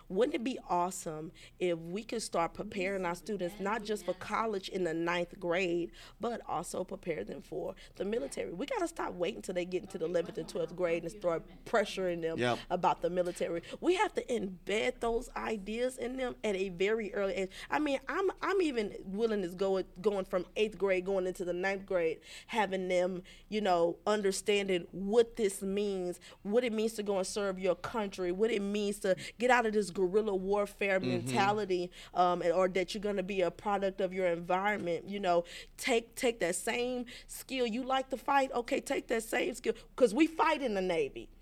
Wouldn't 0.10 0.34
it 0.36 0.44
be 0.44 0.58
awesome 0.70 1.32
if 1.60 1.78
we 1.78 2.04
could 2.04 2.22
start 2.24 2.54
preparing 2.56 3.06
our 3.06 3.14
students 3.16 3.56
not 3.60 3.84
just 3.84 4.06
for 4.06 4.14
college 4.16 4.68
in 4.70 4.84
the 4.84 4.94
ninth 4.94 5.40
grade, 5.40 5.92
but 6.20 6.42
also 6.48 6.84
prepare 6.84 7.24
them 7.24 7.42
for 7.44 7.76
the 7.96 8.06
military? 8.06 8.52
We 8.52 8.66
got 8.66 8.80
to 8.80 8.88
stop 8.88 9.14
waiting 9.14 9.38
until 9.38 9.54
they 9.56 9.66
get 9.66 9.84
into 9.84 10.00
the 10.00 10.08
11th 10.08 10.38
and 10.40 10.48
12th 10.48 10.76
grade 10.76 11.04
and 11.04 11.12
start 11.12 11.44
pressuring 11.66 12.22
them 12.24 12.40
Yep. 12.40 12.58
about 12.72 13.02
the 13.02 13.10
military. 13.10 13.62
We 13.82 13.96
have 13.96 14.14
to 14.16 14.24
embed 14.26 15.00
those 15.00 15.30
ideas 15.38 15.98
in 15.98 16.18
them 16.18 16.36
at 16.44 16.56
a 16.56 16.70
very 16.70 17.14
early 17.14 17.34
age. 17.34 17.52
I 17.70 17.78
mean, 17.80 18.00
I'm 18.08 18.32
I'm 18.42 18.62
even 18.62 18.96
willing 19.06 19.44
to 19.44 19.50
go 19.50 19.84
going 20.02 20.26
from 20.26 20.46
eighth 20.56 20.78
grade 20.78 21.06
going 21.06 21.28
into 21.28 21.46
the 21.46 21.54
ninth 21.54 21.86
grade, 21.86 22.20
having 22.48 22.88
them, 22.88 23.22
you 23.50 23.62
know, 23.62 23.98
understanding 24.08 24.88
what 24.92 25.36
this 25.36 25.62
means, 25.62 26.20
what 26.44 26.64
it 26.64 26.74
means 26.74 26.94
to 26.94 27.04
go 27.04 27.18
and 27.18 27.28
serve 27.28 27.60
your 27.60 27.76
country, 27.76 28.32
what 28.32 28.50
it 28.52 28.62
means 28.62 29.00
to 29.00 29.16
get 29.38 29.52
out 29.52 29.66
of 29.66 29.74
this 29.74 29.92
guerrilla 30.00 30.36
warfare 30.36 31.00
mentality, 31.00 31.92
um, 32.14 32.42
and- 32.42 32.54
or 32.54 32.68
that 32.70 32.94
you're 32.94 33.02
going 33.10 33.18
to 33.18 33.24
be 33.36 33.42
a 33.42 33.52
product 33.52 34.00
of 34.02 34.14
your 34.14 34.28
environment. 34.28 35.02
You 35.08 35.20
know, 35.20 35.44
take 35.78 36.16
take 36.16 36.40
that 36.40 36.56
same 36.56 37.06
skill 37.28 37.66
you 37.76 37.84
like 37.84 38.10
to 38.10 38.18
fight. 38.18 38.50
Okay, 38.62 38.80
take 38.80 39.08
that 39.08 39.24
same 39.24 39.54
skill 39.54 39.74
because 39.96 40.14
we 40.14 40.26
fight 40.28 40.62
in 40.62 40.74
the 40.74 40.82
Navy. 40.82 41.28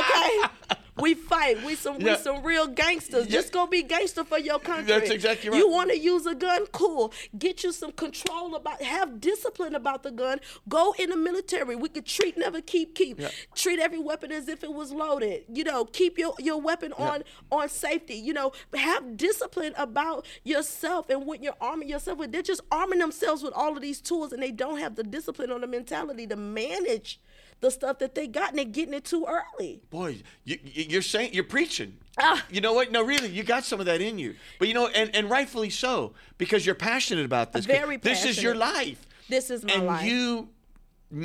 Okay. 0.00 0.76
We 1.00 1.14
fight. 1.14 1.62
We 1.64 1.74
some 1.74 2.00
Yeah. 2.00 2.16
we 2.16 2.22
some 2.22 2.42
real 2.42 2.66
gangsters. 2.66 3.26
Just 3.26 3.52
go 3.52 3.66
be 3.66 3.82
gangster 3.82 4.24
for 4.24 4.38
your 4.38 4.58
country. 4.58 4.84
That's 4.84 5.10
exactly 5.10 5.50
right. 5.50 5.58
You 5.58 5.68
want 5.70 5.90
to 5.90 5.98
use 5.98 6.26
a 6.26 6.34
gun? 6.34 6.66
Cool. 6.72 7.12
Get 7.38 7.62
you 7.64 7.72
some 7.72 7.92
control 7.92 8.54
about. 8.54 8.82
Have 8.82 9.20
discipline 9.20 9.74
about 9.74 10.02
the 10.02 10.10
gun. 10.10 10.40
Go 10.68 10.94
in 10.98 11.10
the 11.10 11.16
military. 11.16 11.76
We 11.76 11.88
could 11.88 12.06
treat, 12.06 12.36
never 12.36 12.60
keep, 12.60 12.94
keep. 12.94 13.20
Yeah. 13.20 13.30
Treat 13.54 13.78
every 13.78 13.98
weapon 13.98 14.32
as 14.32 14.48
if 14.48 14.64
it 14.64 14.72
was 14.72 14.92
loaded. 14.92 15.44
You 15.52 15.64
know, 15.64 15.84
keep 15.84 16.18
your 16.18 16.34
your 16.38 16.60
weapon 16.60 16.92
on 16.94 17.22
on 17.50 17.68
safety. 17.68 18.14
You 18.14 18.32
know, 18.32 18.52
have 18.74 19.16
discipline 19.16 19.74
about 19.76 20.26
yourself 20.44 21.08
and 21.10 21.26
what 21.26 21.42
you're 21.42 21.56
arming 21.60 21.88
yourself 21.88 22.18
with. 22.18 22.32
They're 22.32 22.42
just 22.42 22.62
arming 22.70 22.98
themselves 22.98 23.42
with 23.42 23.52
all 23.54 23.76
of 23.76 23.82
these 23.82 24.00
tools, 24.00 24.32
and 24.32 24.42
they 24.42 24.50
don't 24.50 24.78
have 24.78 24.96
the 24.96 25.04
discipline 25.04 25.50
or 25.50 25.58
the 25.58 25.66
mentality 25.66 26.26
to 26.26 26.36
manage 26.36 27.20
the 27.60 27.70
stuff 27.70 27.98
that 27.98 28.14
they 28.14 28.26
got, 28.26 28.50
and 28.50 28.58
they're 28.58 28.64
getting 28.64 28.94
it 28.94 29.04
too 29.04 29.26
early. 29.28 29.80
boy 29.90 30.22
you, 30.44 30.58
you're 30.64 31.02
saying 31.02 31.32
you're 31.34 31.44
preaching 31.44 31.96
Ah. 32.20 32.44
you 32.50 32.60
know 32.60 32.72
what 32.72 32.90
no 32.90 33.02
really 33.04 33.28
you 33.28 33.42
got 33.44 33.64
some 33.64 33.78
of 33.80 33.86
that 33.86 34.00
in 34.00 34.18
you 34.18 34.34
but 34.58 34.66
you 34.68 34.74
know 34.74 34.88
and, 34.88 35.14
and 35.14 35.30
rightfully 35.30 35.70
so 35.70 36.14
because 36.36 36.64
you're 36.66 36.74
passionate 36.74 37.24
about 37.24 37.52
this. 37.52 37.64
Very 37.66 37.98
passionate. 37.98 38.02
this 38.02 38.24
is 38.38 38.42
your 38.42 38.54
life 38.54 39.06
This 39.28 39.50
is 39.50 39.64
my 39.64 39.72
and 39.72 39.86
life. 39.86 40.04
you 40.06 40.48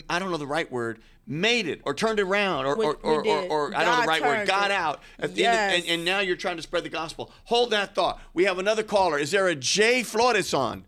I 0.09 0.17
don't 0.19 0.31
know 0.31 0.37
the 0.37 0.47
right 0.47 0.71
word, 0.71 0.99
made 1.27 1.67
it 1.67 1.81
or 1.83 1.93
turned 1.93 2.17
it 2.19 2.23
around 2.23 2.65
or 2.65 2.75
We- 2.77 2.85
or, 2.85 2.95
or, 3.03 3.27
or, 3.27 3.41
or 3.43 3.75
I 3.75 3.83
don't 3.83 3.95
know 3.97 4.01
the 4.03 4.07
right 4.07 4.21
word, 4.23 4.47
got 4.47 4.71
it. 4.71 4.73
out 4.77 5.01
at 5.19 5.35
the 5.35 5.45
end 5.45 5.55
of, 5.55 5.75
and, 5.75 5.83
Yes. 5.83 5.93
and 5.93 6.05
now 6.05 6.19
you're 6.19 6.37
trying 6.37 6.55
to 6.57 6.61
spread 6.63 6.83
the 6.85 6.89
gospel. 6.89 7.31
Hold 7.45 7.71
that 7.71 7.93
thought. 7.93 8.21
We 8.33 8.45
have 8.45 8.59
another 8.59 8.83
caller. 8.83 9.17
Is 9.19 9.31
there 9.31 9.47
a 9.47 9.55
Jay 9.55 10.03
Flores 10.03 10.53
on? 10.53 10.85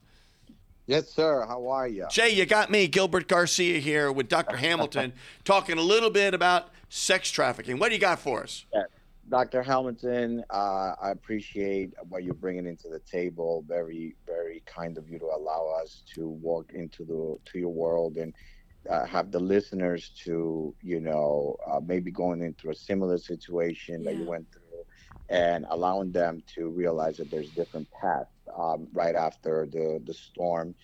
Yes, 0.88 1.10
sir. 1.10 1.46
How 1.48 1.68
are 1.68 1.88
you? 1.88 2.06
Jay, 2.12 2.30
you 2.30 2.46
got 2.46 2.70
me, 2.70 2.88
Gilbert 2.88 3.28
Garcia 3.28 3.80
here 3.80 4.12
with 4.12 4.30
Dr. 4.30 4.58
Hamilton, 4.58 5.14
talking 5.44 5.78
a 5.80 5.82
little 5.82 6.12
bit 6.12 6.34
about 6.36 6.70
sex 6.90 7.32
trafficking. 7.32 7.80
What 7.80 7.90
do 7.90 7.96
you 7.96 8.02
got 8.02 8.20
for 8.20 8.44
us? 8.44 8.66
Dr. 9.28 9.64
Hamilton, 9.64 10.44
uh, 10.52 10.94
I 11.02 11.10
appreciate 11.10 11.94
what 12.10 12.24
you're 12.24 12.36
bringing 12.36 12.68
into 12.68 12.90
the 12.90 13.00
table. 13.00 13.66
Very, 13.68 14.16
very 14.28 14.62
kind 14.68 15.00
of 15.00 15.10
you 15.10 15.18
to 15.18 15.26
allow 15.26 15.74
us 15.82 16.04
to 16.14 16.28
walk 16.28 16.72
into 16.74 17.04
the 17.04 17.52
to 17.52 17.60
your 17.60 17.74
world 17.74 18.18
and 18.18 18.36
uh, 18.88 19.06
have 19.08 19.32
the 19.32 19.40
listeners 19.40 20.12
to, 20.24 20.76
you 20.84 21.00
know, 21.00 21.58
uh, 21.66 21.80
maybe 21.80 22.12
going 22.12 22.44
into 22.44 22.70
a 22.70 22.76
similar 22.76 23.18
situation 23.18 24.04
that 24.04 24.16
you 24.16 24.26
went 24.26 24.46
through, 24.52 24.84
and 25.30 25.66
allowing 25.72 26.12
them 26.12 26.44
to 26.54 26.70
realize 26.70 27.18
that 27.18 27.32
there's 27.32 27.50
different 27.50 27.88
paths 28.00 28.30
um, 28.58 28.88
right 28.94 29.16
after 29.16 29.68
the 29.70 30.02
the 30.04 30.14
storm, 30.14 30.76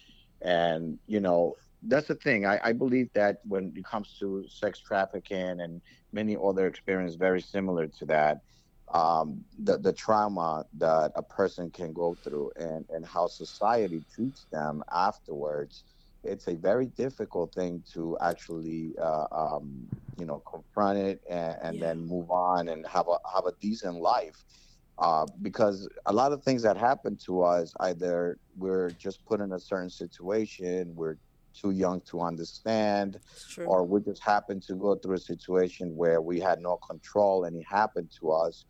and 0.42 1.00
you 1.08 1.20
know. 1.20 1.56
That's 1.82 2.08
the 2.08 2.16
thing. 2.16 2.46
I, 2.46 2.60
I 2.64 2.72
believe 2.74 3.10
that 3.14 3.38
when 3.44 3.74
it 3.76 3.84
comes 3.86 4.16
to 4.20 4.46
sex 4.48 4.80
trafficking 4.80 5.60
and 5.60 5.82
many 6.12 6.36
other 6.42 6.68
experiences 6.68 7.16
very 7.16 7.42
similar 7.42 7.88
to 7.88 8.06
that. 8.06 8.38
Um, 8.94 9.46
the 9.58 9.78
the 9.78 9.94
trauma 9.94 10.66
that 10.78 11.12
a 11.16 11.24
person 11.24 11.70
can 11.72 11.94
go 11.94 12.16
through 12.24 12.52
and 12.56 12.86
and 12.90 13.06
how 13.06 13.28
society 13.28 14.04
treats 14.14 14.46
them 14.52 14.84
afterwards. 14.92 15.84
It's 16.24 16.48
a 16.48 16.56
very 16.56 16.88
difficult 16.88 17.54
thing 17.54 17.84
to 17.94 18.18
actually, 18.22 18.94
uh, 19.02 19.26
um, 19.32 19.90
you 20.18 20.26
know, 20.26 20.42
confront 20.50 20.98
it 21.00 21.22
and, 21.30 21.58
and 21.62 21.80
Yeah. 21.80 21.82
then 21.82 22.00
move 22.06 22.30
on 22.30 22.68
and 22.68 22.86
have 22.88 23.08
a 23.08 23.18
have 23.34 23.46
a 23.46 23.54
decent 23.60 23.96
life. 23.96 24.44
Uh, 25.02 25.26
because 25.42 25.90
a 26.06 26.14
lot 26.14 26.32
of 26.32 26.44
things 26.44 26.62
that 26.62 26.78
happen 26.78 27.16
to 27.16 27.42
us, 27.42 27.74
either 27.80 28.38
we're 28.56 28.92
just 28.92 29.26
put 29.26 29.42
in 29.42 29.54
a 29.54 29.60
certain 29.60 29.90
situation, 29.90 30.94
we're 30.96 31.18
too 31.60 31.72
young 31.72 32.00
to 32.02 32.22
understand, 32.22 33.20
or 33.66 33.84
we 33.84 34.00
just 34.02 34.22
happened 34.22 34.62
to 34.62 34.76
go 34.76 34.94
through 34.96 35.16
a 35.16 35.20
situation 35.20 35.96
where 35.96 36.22
we 36.22 36.40
had 36.40 36.60
no 36.62 36.78
control 36.78 37.46
and 37.46 37.58
it 37.58 37.66
happened 37.68 38.10
to 38.20 38.32
us. 38.32 38.66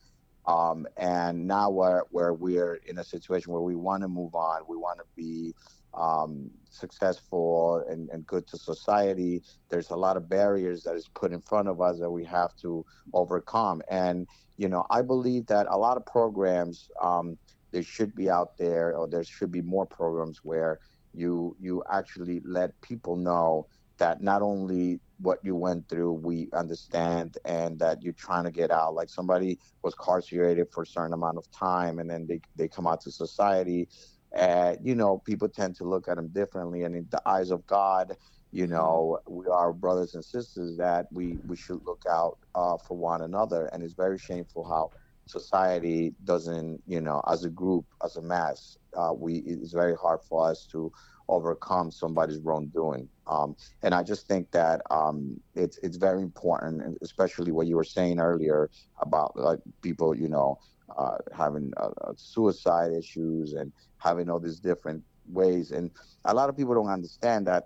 Um, 0.47 0.87
and 0.97 1.45
now 1.45 1.69
we're, 1.69 2.03
where 2.11 2.33
we're 2.33 2.75
in 2.85 2.97
a 2.99 3.03
situation 3.03 3.51
where 3.51 3.61
we 3.61 3.75
want 3.75 4.01
to 4.03 4.07
move 4.07 4.33
on, 4.33 4.61
we 4.69 4.77
want 4.77 4.99
to 4.99 5.05
be 5.17 5.53
um, 5.93 6.49
successful 6.69 7.83
and, 7.89 8.09
and 8.09 8.25
good 8.25 8.47
to 8.47 8.57
society. 8.57 9.41
There's 9.69 9.89
a 9.89 9.95
lot 9.95 10.17
of 10.17 10.29
barriers 10.29 10.83
that 10.83 10.95
is 10.95 11.09
put 11.13 11.33
in 11.33 11.41
front 11.41 11.67
of 11.67 11.81
us 11.81 11.99
that 11.99 12.09
we 12.09 12.23
have 12.25 12.55
to 12.57 12.85
overcome. 13.13 13.81
And, 13.89 14.27
you 14.57 14.69
know, 14.69 14.85
I 14.89 15.01
believe 15.01 15.45
that 15.47 15.67
a 15.69 15.77
lot 15.77 15.97
of 15.97 16.05
programs, 16.05 16.89
um, 17.01 17.37
there 17.71 17.83
should 17.83 18.15
be 18.15 18.29
out 18.29 18.57
there, 18.57 18.95
or 18.95 19.07
there 19.07 19.23
should 19.23 19.51
be 19.51 19.61
more 19.61 19.85
programs 19.85 20.39
where 20.43 20.79
you 21.13 21.55
you 21.59 21.83
actually 21.91 22.41
let 22.45 22.79
people 22.81 23.15
know 23.15 23.67
that 23.97 24.21
not 24.21 24.41
only 24.41 24.99
what 25.19 25.39
you 25.43 25.55
went 25.55 25.87
through 25.87 26.13
we 26.13 26.49
understand 26.53 27.37
and 27.45 27.77
that 27.77 28.01
you're 28.01 28.13
trying 28.13 28.43
to 28.43 28.51
get 28.51 28.71
out 28.71 28.95
like 28.95 29.09
somebody 29.09 29.59
was 29.83 29.93
incarcerated 29.93 30.67
for 30.71 30.83
a 30.83 30.87
certain 30.87 31.13
amount 31.13 31.37
of 31.37 31.49
time 31.51 31.99
and 31.99 32.09
then 32.09 32.25
they, 32.27 32.41
they 32.55 32.67
come 32.67 32.87
out 32.87 32.99
to 33.01 33.11
society 33.11 33.87
and 34.35 34.77
you 34.83 34.95
know 34.95 35.19
people 35.25 35.49
tend 35.49 35.75
to 35.75 35.83
look 35.83 36.07
at 36.07 36.15
them 36.17 36.29
differently. 36.29 36.83
And 36.83 36.95
in 36.95 37.07
the 37.11 37.21
eyes 37.27 37.51
of 37.51 37.65
god 37.67 38.15
you 38.51 38.67
know 38.67 39.19
we 39.27 39.47
are 39.47 39.73
brothers 39.73 40.13
and 40.15 40.23
sisters 40.23 40.77
that 40.77 41.07
we 41.11 41.39
we 41.45 41.55
should 41.55 41.81
look 41.85 42.03
out 42.09 42.37
uh, 42.55 42.77
for 42.77 42.97
one 42.97 43.21
another. 43.21 43.67
And 43.67 43.83
it's 43.83 43.93
very 43.93 44.17
shameful 44.17 44.63
how 44.67 44.91
society 45.27 46.13
doesn't 46.23 46.81
you 46.85 46.99
know 47.01 47.21
as 47.27 47.45
a 47.45 47.49
group 47.49 47.85
as 48.03 48.17
a 48.17 48.21
mass 48.21 48.77
uh, 48.97 49.13
we 49.13 49.37
it's 49.45 49.71
very 49.73 49.95
hard 49.95 50.19
for 50.27 50.49
us 50.49 50.65
to 50.71 50.91
overcome 51.29 51.91
somebody's 51.91 52.39
wrongdoing. 52.39 53.07
Um, 53.27 53.55
and 53.83 53.93
i 53.93 54.03
just 54.03 54.27
think 54.27 54.51
that 54.51 54.81
um, 54.91 55.39
it's 55.55 55.77
it's 55.83 55.97
very 55.97 56.21
important 56.21 56.97
especially 57.01 57.51
what 57.51 57.67
you 57.67 57.77
were 57.77 57.83
saying 57.83 58.19
earlier 58.19 58.69
about 59.01 59.37
like 59.37 59.59
people 59.81 60.15
you 60.15 60.27
know 60.27 60.57
uh, 60.97 61.17
having 61.35 61.71
uh, 61.77 61.89
uh, 62.01 62.13
suicide 62.15 62.91
issues 62.93 63.53
and 63.53 63.71
having 63.97 64.29
all 64.29 64.39
these 64.39 64.59
different 64.59 65.03
ways 65.27 65.71
and 65.71 65.91
a 66.25 66.33
lot 66.33 66.49
of 66.49 66.57
people 66.57 66.73
don't 66.73 66.89
understand 66.89 67.47
that 67.47 67.63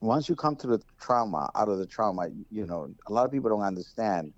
once 0.00 0.28
you 0.28 0.34
come 0.36 0.56
to 0.56 0.66
the 0.66 0.80
trauma 1.00 1.50
out 1.56 1.68
of 1.68 1.78
the 1.78 1.86
trauma 1.86 2.28
you 2.50 2.66
know 2.66 2.88
a 3.08 3.12
lot 3.12 3.24
of 3.24 3.32
people 3.32 3.50
don't 3.50 3.62
understand 3.62 4.32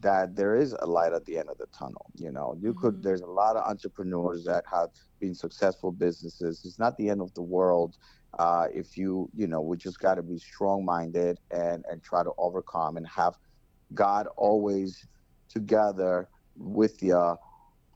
that 0.00 0.36
there 0.36 0.54
is 0.56 0.74
a 0.80 0.86
light 0.86 1.12
at 1.12 1.24
the 1.24 1.38
end 1.38 1.48
of 1.48 1.58
the 1.58 1.66
tunnel. 1.78 2.06
You 2.14 2.30
know, 2.30 2.54
you 2.60 2.74
could. 2.74 2.96
Mhm. 2.96 3.02
There's 3.02 3.22
a 3.22 3.26
lot 3.26 3.56
of 3.56 3.66
entrepreneurs 3.68 4.44
that 4.44 4.64
have 4.70 4.90
been 5.20 5.34
successful 5.34 5.92
businesses. 5.92 6.62
It's 6.64 6.78
not 6.78 6.96
the 6.96 7.08
end 7.10 7.22
of 7.22 7.32
the 7.34 7.42
world. 7.42 7.96
Uh, 8.38 8.68
if 8.74 8.96
you, 8.96 9.30
you 9.34 9.46
know, 9.46 9.62
we 9.62 9.76
just 9.78 9.98
got 9.98 10.16
to 10.16 10.22
be 10.22 10.38
strong-minded 10.38 11.38
and 11.50 11.84
and 11.90 12.02
try 12.02 12.22
to 12.22 12.32
overcome 12.38 12.96
and 12.98 13.06
have 13.08 13.34
God 13.94 14.26
always 14.36 15.06
together 15.48 16.28
with 16.56 17.02
you, 17.02 17.36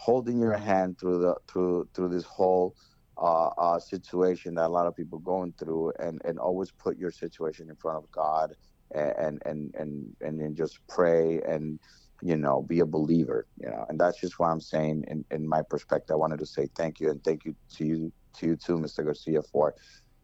holding 0.03 0.41
your 0.41 0.57
hand 0.57 0.99
through 1.01 1.19
the 1.21 1.37
through 1.49 1.89
through 1.95 2.11
this 2.11 2.25
whole 2.25 2.75
uh, 3.19 3.49
uh, 3.59 3.79
situation 3.81 4.55
that 4.57 4.67
a 4.67 4.75
lot 4.79 4.87
of 4.89 4.97
people 4.97 5.21
going 5.21 5.55
through, 5.59 5.93
and 6.01 6.21
and 6.25 6.39
always 6.39 6.73
put 6.73 6.99
your 6.99 7.13
situation 7.13 7.71
in 7.71 7.77
front 7.77 7.99
of 7.99 8.11
God, 8.13 8.55
and 8.95 9.41
and 9.47 9.75
and 9.77 10.17
and 10.23 10.41
then 10.41 10.55
just 10.57 10.81
pray 10.89 11.41
and 11.43 11.81
you 12.23 12.37
know 12.37 12.63
be 12.63 12.81
a 12.81 12.87
believer, 12.87 13.47
you 13.59 13.69
know, 13.71 13.87
and 13.91 14.01
that's 14.01 14.21
just 14.21 14.39
what 14.41 14.49
I'm 14.49 14.61
saying 14.63 15.05
in 15.09 15.25
in 15.31 15.49
my 15.49 15.63
perspective. 15.71 16.15
I 16.15 16.19
wanted 16.19 16.41
to 16.41 16.47
say 16.47 16.69
thank 16.77 17.01
you 17.01 17.11
and 17.11 17.23
thank 17.25 17.45
you 17.47 17.57
to 17.77 17.87
you 17.87 18.13
to 18.39 18.47
you 18.49 18.57
too, 18.57 18.79
Mr. 18.79 19.05
Garcia, 19.05 19.43
for 19.43 19.75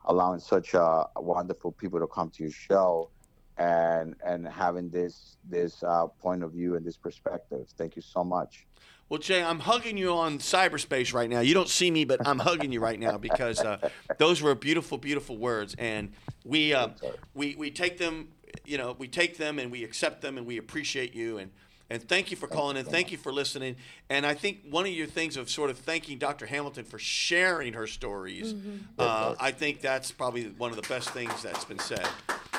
allowing 0.07 0.41
such 0.41 0.75
uh, 0.75 1.05
wonderful 1.17 1.73
people 1.73 2.01
to 2.01 2.09
come 2.09 2.31
to 2.37 2.45
your 2.45 2.53
show 2.53 3.11
and 3.59 4.15
and 4.27 4.49
having 4.49 4.91
this 4.91 5.39
this 5.49 5.83
uh, 5.85 6.07
point 6.21 6.43
of 6.45 6.53
view 6.53 6.77
and 6.77 6.87
this 6.87 6.99
perspective. 6.99 7.67
Thank 7.79 7.97
you 7.97 8.03
so 8.03 8.25
much. 8.25 8.67
Well, 9.09 9.19
Jay, 9.19 9.43
I'm 9.43 9.61
hugging 9.61 9.97
you 9.97 10.13
on 10.13 10.39
cyberspace 10.39 11.15
right 11.15 11.31
now. 11.31 11.41
You 11.41 11.55
don't 11.55 11.69
see 11.69 11.91
me, 11.91 12.05
but 12.05 12.27
I'm 12.27 12.39
hugging 12.39 12.73
you 12.73 12.81
right 12.81 13.01
now 13.01 13.17
because 13.17 13.59
uh, 13.61 13.89
those 14.19 14.43
were 14.43 14.55
beautiful, 14.55 14.99
beautiful 14.99 15.39
words, 15.39 15.75
and 15.79 16.13
we 16.45 16.75
uh, 16.75 16.89
we 17.35 17.55
we 17.57 17.71
take 17.71 17.97
them, 17.97 18.29
you 18.67 18.77
know, 18.77 18.95
we 18.99 19.09
take 19.09 19.39
them 19.39 19.59
and 19.59 19.73
we 19.73 19.83
accept 19.83 20.21
them 20.21 20.37
and 20.37 20.47
we 20.47 20.59
appreciate 20.59 21.15
you 21.15 21.39
and. 21.39 21.51
And 21.91 22.07
thank 22.07 22.31
you 22.31 22.37
for 22.37 22.47
calling 22.47 22.77
in. 22.77 22.85
Thank 22.85 23.11
you 23.11 23.17
for 23.17 23.33
listening. 23.33 23.77
And 24.11 24.27
I 24.27 24.35
think 24.35 24.59
one 24.69 24.85
of 24.85 24.93
your 24.93 25.07
things 25.07 25.39
of 25.39 25.49
sort 25.49 25.71
of 25.71 25.79
thanking 25.79 26.19
Dr. 26.19 26.45
Hamilton 26.45 26.85
for 26.85 26.99
sharing 26.99 27.73
her 27.73 27.87
stories, 27.87 28.55
uh, 28.99 29.35
I 29.41 29.53
think 29.53 29.81
that's 29.81 30.13
probably 30.13 30.49
one 30.59 30.69
of 30.69 30.77
the 30.77 30.87
best 30.87 31.09
things 31.13 31.43
that's 31.43 31.65
been 31.65 31.79
said. 31.79 32.07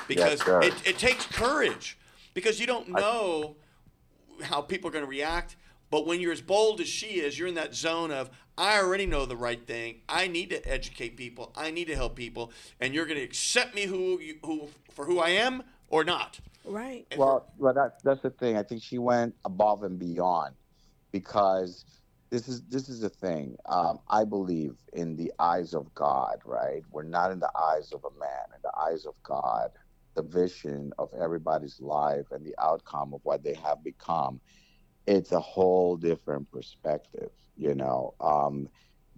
Because 0.07 0.41
sir. 0.41 0.63
it, 0.63 0.73
it 0.83 0.97
takes 0.97 1.27
courage. 1.27 1.95
Because 2.33 2.59
you 2.59 2.65
don't 2.65 2.89
know 2.89 3.55
how 4.41 4.61
people 4.61 4.89
are 4.89 4.93
going 4.93 5.05
to 5.05 5.09
react. 5.09 5.55
But 5.89 6.05
when 6.05 6.19
you're 6.19 6.31
as 6.31 6.41
bold 6.41 6.81
as 6.81 6.87
she 6.87 7.19
is, 7.19 7.37
you're 7.37 7.47
in 7.47 7.55
that 7.55 7.73
zone 7.73 8.11
of, 8.11 8.29
I 8.57 8.79
already 8.79 9.05
know 9.05 9.25
the 9.25 9.37
right 9.37 9.65
thing. 9.65 10.01
I 10.07 10.27
need 10.27 10.49
to 10.51 10.67
educate 10.69 11.17
people. 11.17 11.53
I 11.55 11.71
need 11.71 11.85
to 11.85 11.95
help 11.95 12.15
people. 12.15 12.51
And 12.79 12.93
you're 12.93 13.05
going 13.05 13.17
to 13.17 13.23
accept 13.23 13.73
me 13.73 13.83
who, 13.83 14.19
you, 14.19 14.35
who 14.43 14.67
for 14.91 15.05
who 15.05 15.19
I 15.19 15.29
am 15.29 15.63
or 15.87 16.03
not. 16.03 16.39
Right. 16.65 17.07
And 17.09 17.19
Well, 17.19 17.51
well, 17.57 17.73
that's 17.73 18.01
that's 18.03 18.21
the 18.21 18.29
thing. 18.29 18.57
I 18.57 18.63
think 18.63 18.83
she 18.83 18.97
went 18.97 19.33
above 19.45 19.83
and 19.83 19.97
beyond 19.97 20.55
because 21.11 21.85
this 22.29 22.47
is 22.47 22.61
this 22.63 22.89
is 22.89 22.99
the 22.99 23.09
thing. 23.09 23.55
Um, 23.65 23.99
I 24.09 24.25
believe 24.25 24.75
in 24.93 25.15
the 25.15 25.31
eyes 25.39 25.73
of 25.73 25.93
God. 25.95 26.41
Right? 26.45 26.83
We're 26.91 27.03
not 27.03 27.31
in 27.31 27.39
the 27.39 27.51
eyes 27.57 27.91
of 27.93 28.03
a 28.03 28.19
man. 28.19 28.45
In 28.53 28.61
the 28.61 28.77
eyes 28.77 29.05
of 29.05 29.15
God, 29.23 29.71
the 30.15 30.21
vision 30.21 30.91
of 30.99 31.09
everybody's 31.19 31.79
life 31.79 32.25
and 32.31 32.45
the 32.45 32.55
outcome 32.61 33.13
of 33.13 33.21
what 33.23 33.41
they 33.41 33.53
have 33.55 33.83
become. 33.83 34.41
It's 35.09 35.33
a 35.33 35.41
whole 35.41 35.97
different 35.97 36.51
perspective. 36.51 37.31
You 37.57 37.75
know, 37.75 38.15
um, 38.21 38.69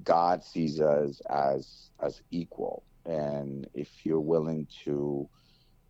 God 0.04 0.44
sees 0.44 0.82
us 0.82 1.22
as 1.30 1.92
as 2.02 2.24
equal, 2.32 2.86
and 3.06 3.68
if 3.76 4.06
you're 4.06 4.22
willing 4.22 4.68
to 4.86 5.30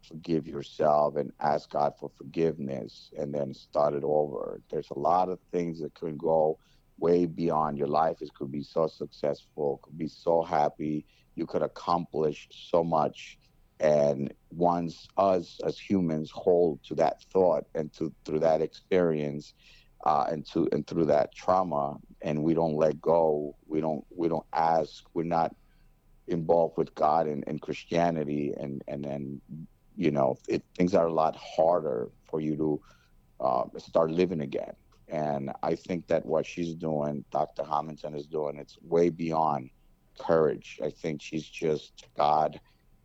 forgive 0.07 0.47
yourself 0.47 1.17
and 1.17 1.31
ask 1.41 1.71
God 1.71 1.93
for 1.99 2.11
forgiveness 2.17 3.11
and 3.17 3.33
then 3.33 3.53
start 3.53 3.95
it 3.95 4.03
over. 4.05 4.61
There's 4.71 4.91
a 4.91 4.99
lot 4.99 5.29
of 5.29 5.39
things 5.51 5.81
that 5.81 5.95
can 5.95 6.17
go 6.17 6.59
way 6.99 7.27
beyond 7.27 7.79
your 7.79 7.87
life. 7.89 8.17
It 8.21 8.33
could 8.35 8.51
be 8.51 8.63
so 8.63 8.87
successful, 8.87 9.81
could 9.83 9.97
be 9.97 10.09
so 10.09 10.43
happy, 10.43 11.05
you 11.35 11.47
could 11.47 11.63
accomplish 11.63 12.49
so 12.51 12.83
much. 12.83 13.39
And 13.81 14.33
once 14.51 15.07
us 15.17 15.59
as 15.65 15.79
humans 15.79 16.31
hold 16.33 16.83
to 16.85 16.95
that 16.95 17.23
thought 17.33 17.65
and 17.75 17.93
to 17.95 18.13
through 18.25 18.41
that 18.41 18.61
experience, 18.61 19.55
uh, 20.05 20.25
and 20.29 20.45
to 20.51 20.67
and 20.71 20.85
through 20.87 21.05
that 21.05 21.33
trauma, 21.35 21.97
and 22.21 22.43
we 22.43 22.53
don't 22.53 22.75
let 22.75 22.99
go, 23.01 23.55
we 23.67 23.81
don't 23.81 24.03
we 24.15 24.27
don't 24.27 24.45
ask, 24.53 25.03
we're 25.13 25.23
not 25.23 25.55
involved 26.27 26.77
with 26.77 26.93
God 26.95 27.27
and, 27.27 27.43
and 27.47 27.61
Christianity, 27.61 28.53
and 28.57 28.81
and 28.87 29.03
then 29.03 29.41
you 29.95 30.11
know, 30.11 30.37
it, 30.47 30.63
things 30.75 30.93
are 30.95 31.07
a 31.07 31.13
lot 31.13 31.35
harder 31.35 32.09
for 32.29 32.39
you 32.39 32.55
to 32.55 32.81
uh, 33.39 33.63
start 33.77 34.11
living 34.11 34.41
again. 34.41 34.73
And 35.07 35.51
I 35.61 35.75
think 35.75 36.07
that 36.07 36.25
what 36.25 36.45
she's 36.45 36.73
doing, 36.73 37.25
Dr. 37.31 37.63
Hamilton 37.65 38.15
is 38.15 38.27
doing, 38.27 38.57
it's 38.57 38.77
way 38.81 39.09
beyond 39.09 39.69
courage. 40.19 40.79
I 40.83 40.89
think 40.89 41.21
she's 41.21 41.47
just 41.47 42.07
God 42.17 42.59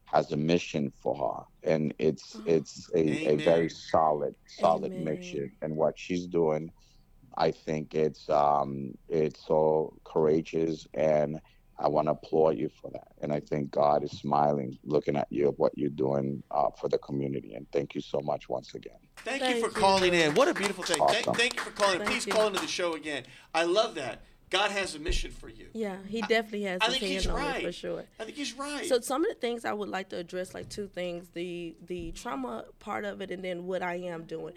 has 0.05 0.31
a 0.31 0.37
mission 0.37 0.93
for 1.03 1.17
her, 1.17 1.71
and 1.71 1.93
it's 1.99 2.41
it's 2.47 2.89
a, 2.95 3.31
a 3.31 3.37
very 3.37 3.69
solid 3.69 4.35
solid 4.47 4.93
Amen. 4.95 5.17
mission. 5.17 5.51
And 5.63 5.75
what 5.77 5.99
she's 5.99 6.27
doing, 6.27 6.71
I 7.37 7.51
think 7.51 7.95
it's 7.95 8.29
um 8.29 8.95
it's 9.09 9.47
so 9.47 9.97
courageous 10.05 10.87
and 10.95 11.41
I 11.79 11.89
want 11.89 12.07
to 12.09 12.13
applaud 12.13 12.57
you 12.57 12.71
for 12.81 12.91
that. 12.93 13.09
And 13.21 13.33
I 13.33 13.41
think 13.41 13.71
God 13.71 14.03
is 14.03 14.11
smiling, 14.13 14.79
looking 14.83 15.17
at 15.17 15.27
you 15.31 15.49
of 15.49 15.59
what 15.59 15.77
you're 15.77 15.91
doing 15.91 16.43
uh, 16.51 16.71
for 16.81 16.89
the 16.89 16.99
community. 16.99 17.55
And 17.55 17.67
thank 17.71 17.95
you 17.95 18.01
so 18.01 18.21
much 18.21 18.49
once 18.49 18.75
again. 18.75 18.97
Thank, 19.19 19.43
Thank 19.43 19.57
you 19.57 19.61
for 19.61 19.79
you. 19.79 19.85
calling 19.85 20.15
in. 20.15 20.35
What 20.35 20.49
a 20.49 20.55
beautiful 20.55 20.85
thing. 20.85 21.03
Thank, 21.09 21.37
thank 21.37 21.55
you 21.55 21.61
for 21.61 21.71
calling. 21.73 21.99
Thank 21.99 22.11
Please 22.11 22.27
you. 22.27 22.33
call 22.33 22.47
into 22.47 22.61
the 22.61 22.67
show 22.67 22.95
again. 22.95 23.25
I 23.53 23.65
love 23.65 23.95
that. 23.97 24.23
God 24.51 24.71
has 24.71 24.95
a 24.95 25.01
mission 25.01 25.33
for 25.33 25.49
you. 25.49 25.67
Yeah, 25.73 25.97
he 26.07 26.21
definitely 26.21 26.63
has 26.63 26.81
I 26.81 26.89
think 26.89 27.03
hand 27.03 27.13
he's 27.13 27.27
on 27.27 27.35
right. 27.35 27.65
for 27.65 27.73
sure. 27.73 28.05
I 28.21 28.25
think 28.25 28.37
he's 28.37 28.57
right. 28.57 28.87
So 28.87 29.01
some 29.01 29.25
of 29.25 29.29
the 29.29 29.35
things 29.35 29.65
I 29.65 29.73
would 29.73 29.89
like 29.89 30.11
to 30.11 30.17
address, 30.17 30.55
like 30.55 30.69
two 30.69 30.87
things: 30.87 31.29
the 31.35 31.75
the 31.87 32.13
trauma 32.13 32.65
part 32.79 33.05
of 33.05 33.21
it, 33.21 33.31
and 33.31 33.43
then 33.43 33.67
what 33.67 33.83
I 33.83 33.97
am 33.97 34.25
doing. 34.25 34.55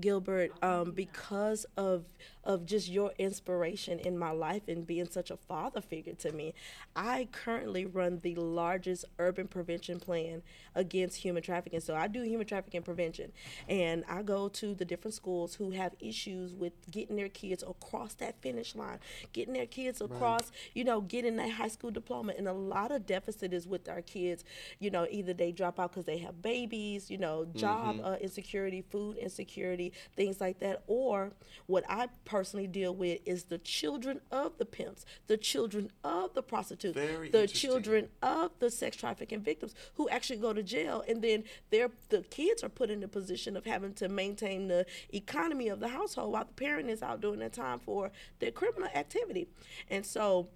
Gilbert, 0.00 0.52
um, 0.62 0.92
because 0.92 1.66
of 1.76 2.04
of 2.44 2.66
just 2.66 2.88
your 2.88 3.12
inspiration 3.18 3.98
in 3.98 4.18
my 4.18 4.30
life 4.30 4.62
and 4.68 4.86
being 4.86 5.06
such 5.06 5.30
a 5.30 5.36
father 5.36 5.80
figure 5.80 6.14
to 6.14 6.32
me, 6.32 6.54
I 6.96 7.28
currently 7.32 7.86
run 7.86 8.20
the 8.22 8.34
largest 8.34 9.04
urban 9.18 9.48
prevention 9.48 10.00
plan 10.00 10.42
against 10.74 11.18
human 11.18 11.42
trafficking. 11.42 11.80
So 11.80 11.94
I 11.94 12.08
do 12.08 12.22
human 12.22 12.46
trafficking 12.46 12.82
prevention, 12.82 13.32
and 13.68 14.04
I 14.08 14.22
go 14.22 14.48
to 14.48 14.74
the 14.74 14.84
different 14.84 15.14
schools 15.14 15.54
who 15.54 15.70
have 15.70 15.92
issues 16.00 16.54
with 16.54 16.72
getting 16.90 17.16
their 17.16 17.28
kids 17.28 17.62
across 17.62 18.14
that 18.14 18.40
finish 18.40 18.74
line, 18.74 18.98
getting 19.32 19.54
their 19.54 19.66
kids 19.66 20.00
across, 20.00 20.50
you 20.74 20.84
know, 20.84 21.00
getting 21.00 21.36
that 21.36 21.50
high 21.50 21.68
school 21.68 21.90
diploma. 21.90 22.34
And 22.36 22.48
a 22.48 22.52
lot 22.52 22.90
of 22.90 23.06
deficit 23.06 23.52
is 23.52 23.66
with 23.66 23.88
our 23.88 24.02
kids. 24.02 24.44
You 24.78 24.90
know, 24.90 25.06
either 25.10 25.32
they 25.32 25.52
drop 25.52 25.78
out 25.78 25.92
because 25.92 26.06
they 26.06 26.18
have 26.18 26.42
babies, 26.42 27.10
you 27.10 27.18
know, 27.18 27.46
job 27.54 28.00
uh, 28.02 28.16
insecurity, 28.20 28.82
food 28.90 29.16
insecurity, 29.16 29.92
things 30.16 30.40
like 30.40 30.58
that. 30.60 30.82
Or 30.86 31.32
what 31.66 31.84
I 31.88 32.08
personally 32.32 32.66
deal 32.66 32.94
with 32.94 33.20
is 33.26 33.44
the 33.44 33.58
children 33.58 34.18
of 34.30 34.56
the 34.56 34.64
pimps, 34.64 35.04
the 35.26 35.36
children 35.36 35.90
of 36.02 36.32
the 36.32 36.42
prostitutes, 36.42 36.96
Very 36.96 37.28
the 37.28 37.46
children 37.46 38.08
of 38.22 38.52
the 38.58 38.70
sex 38.70 38.96
trafficking 38.96 39.42
victims 39.42 39.74
who 39.96 40.08
actually 40.08 40.38
go 40.38 40.54
to 40.54 40.62
jail 40.62 41.04
and 41.06 41.20
then 41.20 41.44
the 41.68 41.90
kids 42.30 42.64
are 42.64 42.70
put 42.70 42.88
in 42.88 43.00
the 43.00 43.08
position 43.08 43.54
of 43.54 43.66
having 43.66 43.92
to 43.92 44.08
maintain 44.08 44.68
the 44.68 44.86
economy 45.12 45.68
of 45.68 45.78
the 45.80 45.88
household 45.88 46.32
while 46.32 46.46
the 46.46 46.54
parent 46.54 46.88
is 46.88 47.02
out 47.02 47.20
doing 47.20 47.38
their 47.38 47.50
time 47.50 47.78
for 47.78 48.10
their 48.38 48.50
criminal 48.50 48.88
activity. 48.94 49.46
And 49.90 50.06
so 50.06 50.48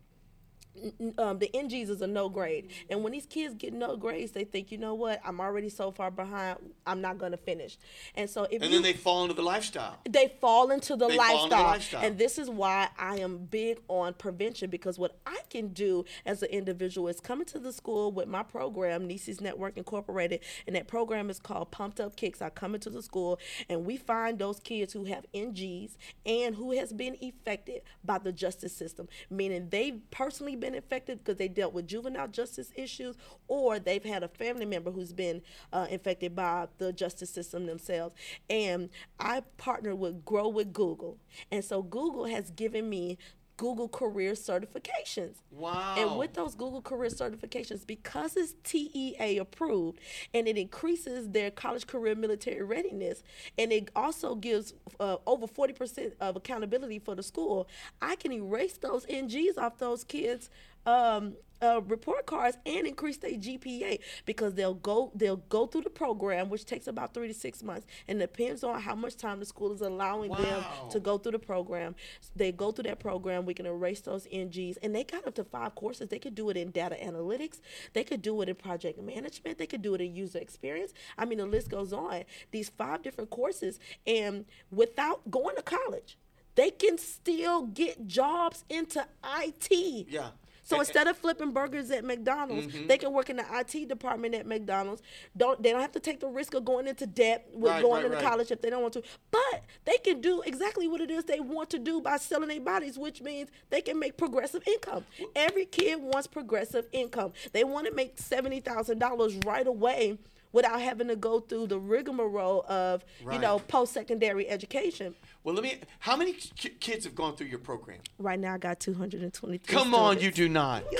um, 1.18 1.38
the 1.38 1.48
NGs 1.54 1.90
is 1.90 2.02
a 2.02 2.06
no 2.06 2.28
grade. 2.28 2.70
And 2.90 3.02
when 3.02 3.12
these 3.12 3.26
kids 3.26 3.54
get 3.54 3.72
no 3.72 3.96
grades, 3.96 4.32
they 4.32 4.44
think, 4.44 4.70
you 4.72 4.78
know 4.78 4.94
what, 4.94 5.20
I'm 5.24 5.40
already 5.40 5.68
so 5.68 5.90
far 5.90 6.10
behind, 6.10 6.58
I'm 6.86 7.00
not 7.00 7.18
going 7.18 7.32
to 7.32 7.38
finish. 7.38 7.78
And 8.14 8.28
so 8.28 8.44
if 8.50 8.62
and 8.62 8.70
you, 8.70 8.76
then 8.76 8.82
they 8.82 8.92
fall 8.92 9.22
into 9.22 9.34
the 9.34 9.42
lifestyle. 9.42 9.98
they 10.08 10.32
fall 10.40 10.70
into 10.70 10.96
the 10.96 11.08
They 11.08 11.16
lifestyle. 11.16 11.42
into 11.44 11.56
the 11.56 11.62
lifestyle. 11.62 12.04
And 12.04 12.18
this 12.18 12.38
is 12.38 12.48
why 12.50 12.88
I 12.98 13.16
am 13.18 13.38
big 13.38 13.78
on 13.88 14.14
prevention 14.14 14.70
because 14.70 14.98
what 14.98 15.18
I 15.26 15.38
can 15.50 15.68
do 15.68 16.04
as 16.24 16.42
an 16.42 16.48
individual 16.50 17.08
is 17.08 17.20
come 17.20 17.40
into 17.40 17.58
the 17.58 17.72
school 17.72 18.12
with 18.12 18.28
my 18.28 18.42
program, 18.42 19.06
Nissi's 19.08 19.40
Network 19.40 19.76
Incorporated, 19.76 20.40
and 20.66 20.74
that 20.76 20.88
program 20.88 21.30
is 21.30 21.38
called 21.38 21.70
Pumped 21.70 22.00
Up 22.00 22.16
Kicks. 22.16 22.42
I 22.42 22.50
come 22.50 22.74
into 22.74 22.90
the 22.90 23.02
school 23.02 23.38
and 23.68 23.84
we 23.84 23.96
find 23.96 24.38
those 24.38 24.58
kids 24.60 24.92
who 24.92 25.04
have 25.04 25.24
NGs 25.34 25.96
and 26.24 26.54
who 26.54 26.72
has 26.72 26.92
been 26.92 27.16
affected 27.22 27.82
by 28.04 28.18
the 28.18 28.32
justice 28.32 28.72
system, 28.76 29.08
meaning 29.30 29.68
they've 29.70 30.00
personally 30.10 30.56
been 30.56 30.65
affected 30.74 31.18
because 31.18 31.36
they 31.36 31.48
dealt 31.48 31.72
with 31.72 31.86
juvenile 31.86 32.28
justice 32.28 32.72
issues 32.76 33.16
or 33.48 33.78
they've 33.78 34.04
had 34.04 34.22
a 34.22 34.28
family 34.28 34.66
member 34.66 34.90
who's 34.90 35.12
been 35.12 35.42
uh, 35.72 35.86
infected 35.90 36.34
by 36.34 36.66
the 36.78 36.92
justice 36.92 37.30
system 37.30 37.66
themselves. 37.66 38.14
And 38.50 38.90
I 39.18 39.42
partner 39.56 39.94
with 39.94 40.24
Grow 40.24 40.48
with 40.48 40.72
Google. 40.72 41.18
And 41.50 41.64
so 41.64 41.82
Google 41.82 42.26
has 42.26 42.50
given 42.50 42.88
me 42.88 43.18
Google 43.56 43.88
career 43.88 44.32
certifications. 44.32 45.36
Wow. 45.50 45.94
And 45.96 46.18
with 46.18 46.34
those 46.34 46.54
Google 46.54 46.82
career 46.82 47.10
certifications, 47.10 47.86
because 47.86 48.36
it's 48.36 48.54
TEA 48.64 49.38
approved 49.38 50.00
and 50.34 50.46
it 50.46 50.58
increases 50.58 51.30
their 51.30 51.50
college 51.50 51.86
career 51.86 52.14
military 52.14 52.62
readiness, 52.62 53.22
and 53.58 53.72
it 53.72 53.90
also 53.96 54.34
gives 54.34 54.74
uh, 55.00 55.16
over 55.26 55.46
40% 55.46 56.12
of 56.20 56.36
accountability 56.36 56.98
for 56.98 57.14
the 57.14 57.22
school, 57.22 57.68
I 58.02 58.16
can 58.16 58.32
erase 58.32 58.76
those 58.76 59.06
NGs 59.06 59.58
off 59.58 59.78
those 59.78 60.04
kids' 60.04 60.50
um, 60.84 61.34
uh, 61.62 61.80
report 61.86 62.26
cards 62.26 62.56
and 62.66 62.86
increase 62.86 63.16
their 63.18 63.32
GPA 63.32 64.00
because 64.24 64.54
they'll 64.54 64.74
go 64.74 65.10
they'll 65.14 65.36
go 65.48 65.66
through 65.66 65.82
the 65.82 65.90
program, 65.90 66.48
which 66.48 66.64
takes 66.64 66.86
about 66.86 67.14
three 67.14 67.28
to 67.28 67.34
six 67.34 67.62
months, 67.62 67.86
and 68.08 68.18
depends 68.18 68.64
on 68.64 68.80
how 68.80 68.94
much 68.94 69.16
time 69.16 69.40
the 69.40 69.46
school 69.46 69.72
is 69.72 69.80
allowing 69.80 70.30
them 70.32 70.64
to 70.90 71.00
go 71.00 71.18
through 71.18 71.32
the 71.32 71.38
program. 71.38 71.94
They 72.34 72.52
go 72.52 72.72
through 72.72 72.84
that 72.84 73.00
program. 73.00 73.46
We 73.46 73.54
can 73.54 73.66
erase 73.66 74.00
those 74.00 74.26
NGs, 74.26 74.78
and 74.82 74.94
they 74.94 75.04
got 75.04 75.26
up 75.26 75.34
to 75.36 75.44
five 75.44 75.74
courses. 75.74 76.08
They 76.08 76.18
could 76.18 76.34
do 76.34 76.50
it 76.50 76.56
in 76.56 76.70
data 76.70 76.96
analytics. 77.02 77.60
They 77.92 78.04
could 78.04 78.22
do 78.22 78.40
it 78.42 78.48
in 78.48 78.54
project 78.54 79.00
management. 79.00 79.58
They 79.58 79.66
could 79.66 79.82
do 79.82 79.94
it 79.94 80.00
in 80.00 80.14
user 80.14 80.38
experience. 80.38 80.92
I 81.16 81.24
mean, 81.24 81.38
the 81.38 81.46
list 81.46 81.70
goes 81.70 81.92
on. 81.92 82.24
These 82.50 82.68
five 82.70 83.02
different 83.02 83.30
courses, 83.30 83.78
and 84.06 84.44
without 84.70 85.30
going 85.30 85.56
to 85.56 85.62
college, 85.62 86.18
they 86.54 86.70
can 86.70 86.98
still 86.98 87.66
get 87.66 88.06
jobs 88.06 88.64
into 88.68 89.06
IT. 89.38 90.06
Yeah. 90.08 90.30
So 90.66 90.80
instead 90.80 91.06
of 91.06 91.16
flipping 91.16 91.52
burgers 91.52 91.90
at 91.92 92.04
McDonald's, 92.04 92.66
Mm-hmm. 92.66 92.88
they 92.88 92.98
can 92.98 93.12
work 93.12 93.30
in 93.30 93.36
the 93.36 93.44
IT 93.52 93.88
department 93.88 94.34
at 94.34 94.46
McDonald's. 94.46 95.00
Don't 95.36 95.62
they 95.62 95.70
don't 95.70 95.80
have 95.80 95.92
to 95.92 96.00
take 96.00 96.18
the 96.18 96.26
risk 96.26 96.54
of 96.54 96.64
going 96.64 96.88
into 96.88 97.06
debt 97.06 97.46
with 97.52 97.70
Right, 97.70 97.82
going 97.82 97.94
right, 97.94 98.04
into 98.06 98.16
right. 98.16 98.24
college 98.24 98.50
if 98.50 98.60
they 98.60 98.68
don't 98.70 98.82
want 98.82 98.94
to. 98.94 99.02
But 99.30 99.62
they 99.84 99.96
can 99.98 100.20
do 100.20 100.42
exactly 100.42 100.88
what 100.88 101.00
it 101.00 101.10
is 101.10 101.24
they 101.24 101.38
want 101.40 101.70
to 101.70 101.78
do 101.78 102.00
by 102.00 102.16
selling 102.16 102.48
their 102.48 102.60
bodies, 102.60 102.98
which 102.98 103.22
means 103.22 103.48
they 103.70 103.80
can 103.80 103.98
make 103.98 104.16
progressive 104.16 104.62
income. 104.66 105.04
Every 105.36 105.66
kid 105.66 106.00
wants 106.02 106.26
progressive 106.26 106.86
income. 106.92 107.32
They 107.52 107.62
want 107.64 107.86
to 107.86 107.94
make 107.94 108.18
seventy 108.18 108.58
thousand 108.60 108.98
dollars 108.98 109.36
right 109.46 109.66
away 109.66 110.18
without 110.52 110.80
having 110.80 111.08
to 111.08 111.16
go 111.16 111.40
through 111.40 111.66
the 111.68 111.78
rigmarole 111.78 112.64
of 112.68 113.04
you 113.32 113.38
know 113.38 113.58
post 113.60 113.92
secondary 113.92 114.48
education. 114.48 115.14
Well, 115.44 115.54
let 115.54 115.64
me. 115.64 115.78
How 116.00 116.16
many 116.16 116.32
ki- 116.32 116.76
kids 116.80 117.04
have 117.04 117.14
gone 117.14 117.36
through 117.36 117.48
your 117.48 117.58
program? 117.58 117.98
Right 118.18 118.38
now, 118.38 118.54
I 118.54 118.58
got 118.58 118.80
two 118.80 118.94
hundred 118.94 119.22
and 119.22 119.32
twenty. 119.32 119.58
Come 119.58 119.94
on, 119.94 120.20
you 120.20 120.30
do 120.30 120.48
not. 120.48 120.84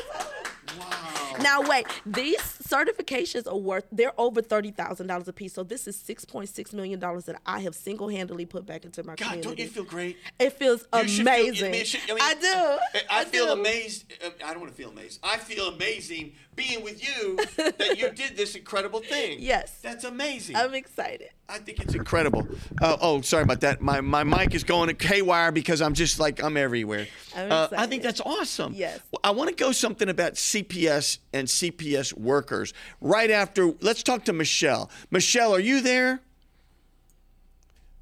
Now 1.42 1.60
wait, 1.62 1.86
these 2.04 2.38
certifications 2.40 3.46
are 3.46 3.56
worth 3.56 3.84
they're 3.92 4.12
over 4.18 4.42
thirty 4.42 4.70
thousand 4.70 5.06
dollars 5.06 5.28
a 5.28 5.32
piece. 5.32 5.52
So 5.54 5.62
this 5.62 5.86
is 5.86 5.96
six 5.96 6.24
point 6.24 6.48
six 6.48 6.72
million 6.72 6.98
dollars 6.98 7.24
that 7.24 7.40
I 7.46 7.60
have 7.60 7.74
single 7.74 8.08
handedly 8.08 8.46
put 8.46 8.66
back 8.66 8.84
into 8.84 9.02
my 9.02 9.14
God, 9.14 9.24
community. 9.28 9.48
don't 9.48 9.58
you 9.58 9.68
feel 9.68 9.84
great? 9.84 10.16
it 10.38 10.50
feels 10.54 10.86
You 10.94 11.08
should 11.08 11.24
feel- 11.26 11.28
I 11.28 11.36
amazing. 11.38 11.70
mean, 11.72 11.80
it 11.80 11.86
should- 11.86 12.00
I 12.10 12.14
mean, 12.14 12.18
I 12.22 12.34
do. 12.34 13.00
I, 13.10 13.24
feel 13.24 13.46
do. 13.46 13.52
amazed. 13.60 14.12
uh, 14.24 14.30
I 14.44 14.50
don't 14.50 14.60
want 14.60 14.72
to 14.72 14.76
feel 14.76 14.90
amazed. 14.90 15.20
I 15.22 15.36
feel 15.36 15.68
amazing 15.68 16.32
being 16.54 16.82
with 16.82 17.06
you 17.06 17.36
that 17.56 17.98
you 17.98 18.10
did 18.10 18.36
this 18.36 18.54
incredible 18.56 19.00
thing. 19.00 19.38
Yes. 19.40 19.78
That's 19.82 20.04
amazing. 20.04 20.56
I'm 20.56 20.72
excited. 20.74 21.28
I 21.48 21.58
think 21.58 21.80
it's 21.80 21.94
incredible. 21.94 22.46
Uh, 22.80 22.96
oh, 23.00 23.20
sorry 23.20 23.42
about 23.44 23.60
that. 23.60 23.80
My 23.80 24.00
my 24.00 24.24
mic 24.24 24.54
is 24.54 24.64
going 24.64 24.94
haywire 24.98 25.52
because 25.52 25.80
I'm 25.80 25.94
just 25.94 26.18
like 26.18 26.42
I'm 26.42 26.56
everywhere. 26.56 27.06
I'm 27.36 27.52
Uh, 27.52 27.68
I 27.76 27.86
think 27.86 28.02
that's 28.02 28.20
awesome. 28.20 28.72
Yes. 28.74 28.98
I 29.22 29.30
want 29.30 29.50
to 29.50 29.54
go 29.54 29.70
something 29.70 30.08
about 30.08 30.34
CPS 30.34 31.18
and 31.36 31.48
CPS 31.48 32.12
workers 32.14 32.72
right 33.00 33.30
after. 33.30 33.72
Let's 33.80 34.02
talk 34.02 34.24
to 34.24 34.32
Michelle. 34.32 34.90
Michelle, 35.10 35.54
are 35.54 35.60
you 35.60 35.80
there? 35.80 36.20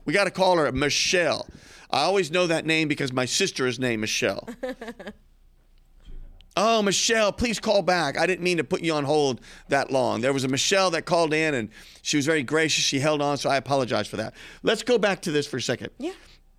We 0.04 0.12
got 0.12 0.24
to 0.24 0.30
call 0.30 0.56
her 0.58 0.70
Michelle. 0.72 1.46
I 1.90 2.02
always 2.02 2.30
know 2.30 2.46
that 2.46 2.66
name 2.66 2.88
because 2.88 3.12
my 3.12 3.24
sister 3.24 3.66
is 3.66 3.78
named 3.78 4.00
Michelle. 4.00 4.48
Oh, 6.56 6.82
Michelle, 6.82 7.32
please 7.32 7.58
call 7.58 7.82
back. 7.82 8.16
I 8.16 8.26
didn't 8.26 8.44
mean 8.44 8.58
to 8.58 8.64
put 8.64 8.80
you 8.80 8.92
on 8.92 9.02
hold 9.02 9.40
that 9.70 9.90
long. 9.90 10.20
There 10.20 10.32
was 10.32 10.44
a 10.44 10.48
Michelle 10.48 10.88
that 10.92 11.04
called 11.04 11.34
in 11.34 11.52
and 11.54 11.68
she 12.02 12.16
was 12.16 12.26
very 12.26 12.44
gracious. 12.44 12.84
She 12.84 13.00
held 13.00 13.20
on, 13.20 13.38
so 13.38 13.50
I 13.50 13.56
apologize 13.56 14.06
for 14.06 14.18
that. 14.18 14.34
Let's 14.62 14.84
go 14.84 14.96
back 14.96 15.22
to 15.22 15.32
this 15.32 15.48
for 15.48 15.56
a 15.56 15.60
second. 15.60 15.90
Yeah. 15.98 16.12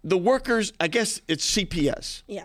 The 0.03 0.17
workers, 0.17 0.73
I 0.81 0.89
guess 0.89 1.21
it's 1.29 1.49
CPS. 1.49 2.23
Yeah. 2.27 2.43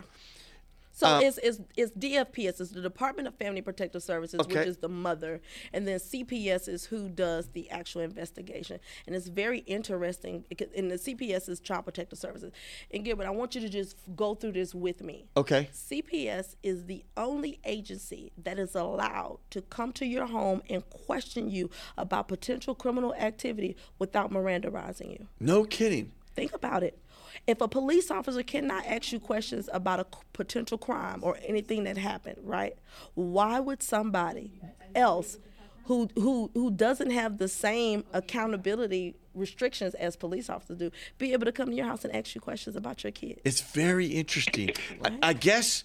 So 1.01 1.07
Uh, 1.07 1.21
it's, 1.23 1.39
it's, 1.39 1.61
it's 1.79 1.93
DFPS, 1.93 2.61
it's 2.61 2.71
the 2.73 2.83
Department 2.83 3.27
of 3.27 3.35
Family 3.37 3.63
Protective 3.63 4.03
Services, 4.03 4.39
Okay. 4.41 4.59
which 4.59 4.69
is 4.69 4.77
the 4.77 4.89
mother. 4.89 5.41
And 5.73 5.89
then 5.89 5.99
CPS 5.99 6.69
is 6.69 6.85
who 6.85 7.09
does 7.09 7.49
the 7.49 7.71
actual 7.71 8.03
investigation. 8.03 8.81
And 9.07 9.17
it's 9.17 9.29
very 9.29 9.61
interesting. 9.61 10.45
Because, 10.51 10.69
and 10.77 10.91
the 10.91 10.97
CPS 10.97 11.49
is 11.49 11.59
Child 11.59 11.85
Protective 11.87 12.19
Services. 12.19 12.53
And 12.91 13.03
Gilbert, 13.03 13.27
I 13.27 13.31
want 13.31 13.55
you 13.55 13.63
to 13.63 13.71
just 13.71 13.97
go 14.15 14.35
through 14.35 14.53
this 14.53 14.75
with 14.75 15.03
me. 15.03 15.25
Okay. 15.39 15.71
CPS 15.73 16.57
is 16.63 16.85
the 16.85 17.03
only 17.17 17.61
agency 17.65 18.33
that 18.37 18.59
is 18.59 18.75
allowed 18.75 19.39
to 19.51 19.63
come 19.63 19.93
to 19.95 20.05
your 20.05 20.27
home 20.27 20.61
and 20.69 20.89
question 20.91 21.49
you 21.51 21.71
about 21.97 22.29
potential 22.29 22.75
criminal 22.75 23.15
activity 23.15 23.75
without 23.99 24.31
Mirandaizing 24.31 25.11
you. 25.13 25.27
No 25.41 25.65
kidding. 25.65 26.13
Think 26.35 26.53
about 26.53 26.83
it. 26.83 26.99
If 27.47 27.61
a 27.61 27.69
police 27.69 28.11
officer 28.11 28.43
cannot 28.43 28.87
ask 28.87 29.13
you 29.13 29.19
questions 29.21 29.69
about 29.73 30.01
a 30.01 30.07
potential 30.33 30.79
crime 30.79 31.21
or 31.23 31.39
anything 31.47 31.85
that 31.85 31.97
happened, 31.97 32.39
right? 32.43 32.77
Why 33.15 33.59
would 33.61 33.83
somebody 33.83 34.53
else 34.95 35.39
who 35.85 36.09
who 36.15 36.51
who 36.55 36.71
doesn't 36.71 37.11
have 37.11 37.39
the 37.39 37.49
same 37.49 38.05
accountability 38.13 39.17
restrictions 39.35 39.95
as 39.95 40.17
police 40.17 40.49
officers 40.51 40.79
do 40.79 40.91
be 41.19 41.33
able 41.33 41.47
to 41.47 41.53
come 41.53 41.71
to 41.71 41.75
your 41.75 41.87
house 41.87 42.05
and 42.05 42.15
ask 42.15 42.35
you 42.35 42.41
questions 42.41 42.77
about 42.77 43.03
your 43.03 43.11
kid? 43.13 43.41
It's 43.45 43.61
very 43.61 44.07
interesting. 44.07 44.71
I, 45.05 45.19
I 45.23 45.33
guess 45.33 45.83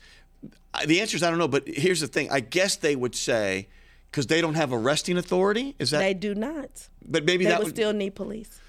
the 0.86 1.02
answer 1.02 1.16
is 1.18 1.24
I 1.24 1.30
don't 1.30 1.40
know, 1.40 1.48
but 1.48 1.68
here's 1.68 2.02
the 2.02 2.08
thing. 2.08 2.30
I 2.32 2.42
guess 2.42 2.76
they 2.76 2.96
would 2.96 3.16
say 3.16 3.68
because 4.12 4.28
they 4.28 4.42
don't 4.42 4.54
have 4.56 4.72
arresting 4.72 5.18
authority. 5.18 5.76
Is 5.80 5.92
that? 5.92 6.00
They 6.00 6.14
do 6.14 6.36
not. 6.36 6.90
but 7.06 7.26
maybe 7.26 7.46
They 7.46 7.50
that 7.52 7.60
would 7.60 7.66
would 7.68 7.76
still 7.76 7.94
need 7.94 8.14
police. 8.16 8.60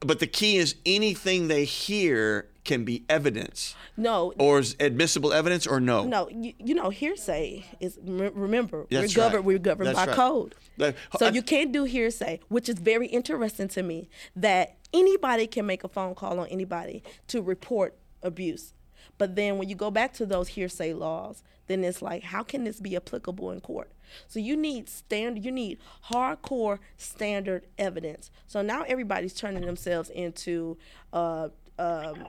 But 0.00 0.18
the 0.18 0.26
key 0.26 0.56
is 0.56 0.76
anything 0.86 1.48
they 1.48 1.64
hear 1.64 2.48
can 2.64 2.84
be 2.84 3.04
evidence, 3.08 3.74
No, 3.96 4.32
or 4.38 4.58
is 4.58 4.76
admissible 4.80 5.32
evidence, 5.32 5.66
or 5.66 5.80
no. 5.80 6.04
no, 6.04 6.28
you, 6.28 6.52
you 6.58 6.74
know, 6.74 6.90
hearsay 6.90 7.64
is 7.80 7.98
remember 8.04 8.86
That's 8.90 8.92
we're 9.16 9.22
right. 9.22 9.30
governed 9.30 9.44
we're 9.46 9.58
governed 9.58 9.88
That's 9.88 9.98
by 9.98 10.06
right. 10.06 10.16
code. 10.16 10.54
That- 10.76 10.94
so 11.18 11.26
I- 11.26 11.30
you 11.30 11.42
can't 11.42 11.72
do 11.72 11.84
hearsay, 11.84 12.40
which 12.48 12.68
is 12.68 12.78
very 12.78 13.06
interesting 13.08 13.68
to 13.68 13.82
me 13.82 14.08
that 14.36 14.76
anybody 14.92 15.46
can 15.46 15.66
make 15.66 15.84
a 15.84 15.88
phone 15.88 16.14
call 16.14 16.38
on 16.38 16.46
anybody 16.48 17.02
to 17.28 17.40
report 17.42 17.96
abuse. 18.22 18.72
But 19.20 19.36
then 19.36 19.58
when 19.58 19.68
you 19.68 19.74
go 19.74 19.90
back 19.90 20.14
to 20.14 20.24
those 20.24 20.48
hearsay 20.48 20.94
laws, 20.94 21.42
then 21.66 21.84
it's 21.84 22.00
like 22.00 22.22
how 22.22 22.42
can 22.42 22.64
this 22.64 22.80
be 22.80 22.96
applicable 22.96 23.50
in 23.50 23.60
court? 23.60 23.92
So 24.28 24.40
you 24.40 24.56
need 24.56 24.88
standard 24.88 25.44
you 25.44 25.52
need 25.52 25.76
hardcore 26.06 26.78
standard 26.96 27.66
evidence. 27.76 28.30
So 28.46 28.62
now 28.62 28.82
everybody's 28.88 29.34
turning 29.34 29.66
themselves 29.66 30.08
into 30.08 30.78
uh, 31.12 31.50
um, 31.78 32.28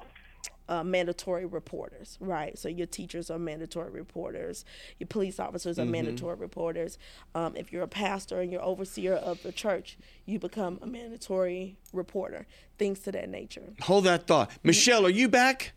uh, 0.67 0.83
mandatory 0.83 1.45
reporters, 1.45 2.17
right? 2.19 2.57
So 2.59 2.67
your 2.67 2.87
teachers 2.87 3.31
are 3.31 3.39
mandatory 3.39 3.89
reporters, 3.89 4.65
your 4.99 5.07
police 5.07 5.39
officers 5.39 5.79
are 5.79 5.85
mandatory 5.85 6.35
reporters. 6.35 6.97
Um, 7.33 7.55
if 7.55 7.71
you're 7.71 7.83
a 7.83 7.87
pastor 7.87 8.41
and 8.41 8.51
you're 8.51 8.61
overseer 8.61 9.13
of 9.13 9.41
the 9.43 9.53
church, 9.53 9.97
you 10.25 10.39
become 10.39 10.77
a 10.81 10.87
mandatory 10.87 11.77
reporter. 11.93 12.47
Things 12.77 12.99
to 12.99 13.13
that 13.13 13.29
nature. 13.29 13.73
Hold 13.79 14.03
that 14.03 14.27
thought. 14.27 14.51
Michelle, 14.61 15.05
are 15.05 15.09
you 15.09 15.29
back? 15.29 15.71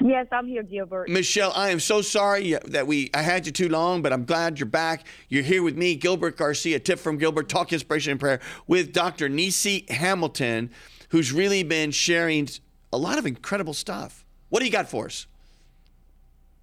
Yes, 0.00 0.26
I'm 0.32 0.46
here, 0.46 0.62
Gilbert. 0.62 1.08
Michelle, 1.08 1.52
I 1.54 1.70
am 1.70 1.80
so 1.80 2.02
sorry 2.02 2.56
that 2.66 2.86
we 2.86 3.10
I 3.14 3.22
had 3.22 3.46
you 3.46 3.52
too 3.52 3.68
long, 3.68 4.02
but 4.02 4.12
I'm 4.12 4.24
glad 4.24 4.58
you're 4.58 4.66
back. 4.66 5.06
You're 5.28 5.42
here 5.42 5.62
with 5.62 5.76
me, 5.76 5.94
Gilbert 5.94 6.36
Garcia, 6.36 6.78
tip 6.78 6.98
from 6.98 7.18
Gilbert, 7.18 7.48
talk 7.48 7.72
inspiration 7.72 8.12
and 8.12 8.20
prayer 8.20 8.40
with 8.66 8.92
Dr. 8.92 9.28
Nissi 9.28 9.88
Hamilton, 9.90 10.70
who's 11.10 11.32
really 11.32 11.62
been 11.62 11.90
sharing 11.90 12.48
a 12.92 12.98
lot 12.98 13.18
of 13.18 13.26
incredible 13.26 13.74
stuff. 13.74 14.24
What 14.48 14.60
do 14.60 14.66
you 14.66 14.72
got 14.72 14.88
for 14.88 15.06
us? 15.06 15.26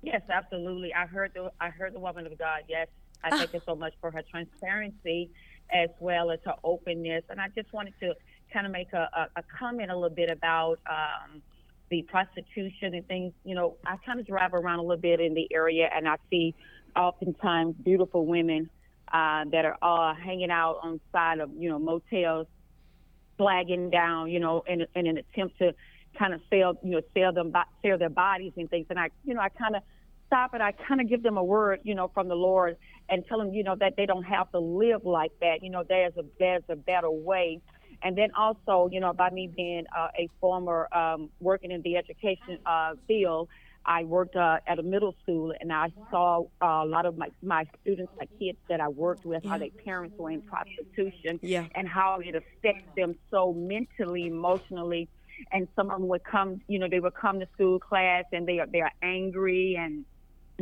Yes, 0.02 0.22
absolutely. 0.30 0.94
I 0.94 1.06
heard 1.06 1.32
the 1.34 1.52
I 1.60 1.70
heard 1.70 1.94
the 1.94 2.00
woman 2.00 2.26
of 2.26 2.38
God. 2.38 2.64
Yes, 2.68 2.88
I 3.24 3.30
thank 3.30 3.52
her 3.52 3.62
so 3.66 3.76
much 3.76 3.94
for 4.02 4.12
her 4.12 4.24
transparency 4.30 5.30
as 5.72 5.90
well 6.00 6.32
as 6.32 6.40
her 6.46 6.56
openness. 6.64 7.24
And 7.30 7.40
I 7.40 7.48
just 7.50 7.72
wanted 7.72 7.94
to 8.02 8.14
kind 8.52 8.66
of 8.66 8.72
make 8.72 8.92
a, 8.94 9.10
a, 9.16 9.40
a 9.40 9.44
comment 9.58 9.90
a 9.90 9.96
little 9.96 10.16
bit 10.16 10.30
about 10.30 10.80
um, 10.90 11.42
the 11.92 12.02
prostitution 12.04 12.96
and 12.96 13.08
things. 13.08 13.34
You 13.44 13.54
know, 13.54 13.76
I 13.86 13.98
kind 14.04 14.20
of 14.20 14.26
drive 14.26 14.56
around 14.56 14.80
a 14.80 14.82
little 14.82 14.98
bit 14.98 15.20
in 15.20 15.36
the 15.36 15.48
area, 15.54 15.88
and 15.94 16.08
I 16.08 16.16
see 16.32 16.56
oftentimes 16.96 17.76
beautiful 17.84 18.26
women 18.26 18.70
uh, 19.14 19.46
that 19.52 19.66
are 19.66 19.78
all 19.82 20.16
hanging 20.16 20.50
out 20.50 20.80
on 20.82 21.00
side 21.12 21.40
of 21.40 21.52
you 21.56 21.70
know 21.70 21.78
motels, 21.78 22.48
flagging 23.38 23.90
down, 23.92 24.32
you 24.32 24.40
know, 24.40 24.64
in, 24.68 24.86
in 24.96 25.08
an 25.08 25.18
attempt 25.18 25.60
to 25.60 25.74
kind 26.18 26.34
of 26.34 26.42
sell, 26.50 26.78
you 26.84 26.92
know, 26.92 27.02
sell 27.14 27.34
them, 27.34 27.54
sell 27.82 27.98
their 27.98 28.10
bodies 28.10 28.54
and 28.58 28.70
things. 28.70 28.88
And 28.90 29.00
I, 29.00 29.10
you 29.24 29.34
know, 29.34 29.42
I 29.42 29.50
kind 29.50 29.76
of 29.76 29.84
stop 30.28 30.54
and 30.54 30.64
I 30.64 30.72
kind 30.72 31.02
of 31.02 31.10
give 31.10 31.24
them 31.24 31.38
a 31.38 31.44
word, 31.44 31.80
you 31.84 31.96
know, 31.96 32.10
from 32.14 32.28
the 32.28 32.36
Lord 32.36 32.78
and 33.10 33.26
tell 33.28 33.38
them, 33.38 33.54
you 33.54 33.64
know, 33.64 33.76
that 33.80 33.96
they 33.98 34.06
don't 34.06 34.24
have 34.24 34.52
to 34.52 34.60
live 34.60 35.06
like 35.06 35.32
that. 35.42 35.62
You 35.62 35.70
know, 35.70 35.84
there's 35.88 36.14
a 36.18 36.24
there's 36.40 36.64
a 36.70 36.76
better 36.76 37.12
way. 37.12 37.60
And 38.04 38.18
then 38.18 38.30
also, 38.38 38.90
you 38.92 39.00
know, 39.00 39.14
by 39.14 39.30
me 39.30 39.50
being 39.56 39.84
uh, 39.98 40.08
a 40.18 40.28
former 40.40 40.88
um, 40.96 41.30
working 41.40 41.72
in 41.72 41.82
the 41.84 41.98
education 41.98 42.58
uh, 42.66 42.94
field, 43.08 43.50
I 43.86 44.04
worked 44.04 44.36
uh, 44.36 44.58
at 44.68 44.80
a 44.80 44.84
middle 44.84 45.16
school, 45.24 45.54
and 45.60 45.72
I 45.74 45.88
saw 46.10 46.44
uh, 46.62 46.84
a 46.84 46.86
lot 46.86 47.06
of 47.06 47.18
my 47.18 47.30
my 47.42 47.66
students, 47.82 48.14
my 48.20 48.28
kids 48.40 48.58
that 48.70 48.80
I 48.80 48.88
worked 48.90 49.26
with, 49.26 49.44
how 49.44 49.54
Yeah. 49.56 49.60
their 49.60 49.70
parents 49.86 50.16
were 50.18 50.30
in 50.32 50.42
prostitution, 50.44 51.40
Yeah. 51.42 51.68
and 51.76 51.88
how 51.88 52.20
it 52.20 52.36
affects 52.36 52.86
them 52.96 53.16
so 53.32 53.54
mentally, 53.54 54.28
emotionally. 54.28 55.10
And 55.52 55.68
some 55.76 55.90
of 55.90 56.00
them 56.00 56.08
would 56.10 56.24
come, 56.24 56.62
you 56.68 56.78
know, 56.80 56.88
they 56.90 57.00
would 57.00 57.16
come 57.16 57.40
to 57.40 57.48
school 57.54 57.80
class, 57.80 58.26
and 58.32 58.48
they 58.48 58.60
are 58.60 58.68
they 58.68 58.82
are 58.82 58.92
angry 59.02 59.76
and 59.80 60.06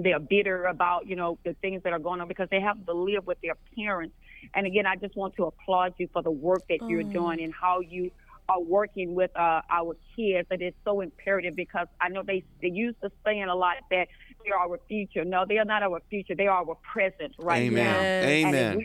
they 0.01 0.13
are 0.13 0.19
bitter 0.19 0.65
about 0.65 1.07
you 1.07 1.15
know 1.15 1.37
the 1.43 1.55
things 1.61 1.81
that 1.83 1.91
are 1.93 1.99
going 1.99 2.21
on 2.21 2.27
because 2.27 2.47
they 2.51 2.61
have 2.61 2.77
to 2.85 2.93
live 2.93 3.25
with 3.25 3.37
their 3.43 3.55
parents. 3.77 4.15
And 4.53 4.65
again, 4.67 4.85
I 4.85 4.95
just 4.95 5.15
want 5.15 5.35
to 5.35 5.45
applaud 5.45 5.93
you 5.97 6.07
for 6.13 6.21
the 6.21 6.31
work 6.31 6.63
that 6.69 6.79
you're 6.87 7.01
Oh. 7.01 7.11
doing 7.11 7.41
and 7.41 7.53
how 7.53 7.79
you 7.81 8.11
are 8.47 8.59
working 8.59 9.13
with 9.13 9.29
uh, 9.35 9.61
our 9.69 9.95
kids. 10.15 10.47
It 10.49 10.61
is 10.61 10.73
so 10.83 11.01
imperative 11.01 11.55
because 11.55 11.87
I 12.01 12.09
know 12.09 12.23
they 12.23 12.43
they 12.61 12.69
used 12.69 12.99
to 13.01 13.11
saying 13.23 13.43
a 13.43 13.55
lot 13.55 13.75
that 13.91 14.07
they're 14.43 14.57
our 14.57 14.79
future. 14.87 15.23
No, 15.23 15.45
they 15.47 15.59
are 15.59 15.65
not 15.65 15.83
our 15.83 16.01
future. 16.09 16.33
They 16.35 16.47
are 16.47 16.65
our 16.67 16.75
present 16.75 17.35
right 17.37 17.63
Amen. 17.63 17.85
now. 17.85 18.01
Yes. 18.01 18.23
And 18.45 18.55
if 18.55 18.61
Amen. 18.61 18.77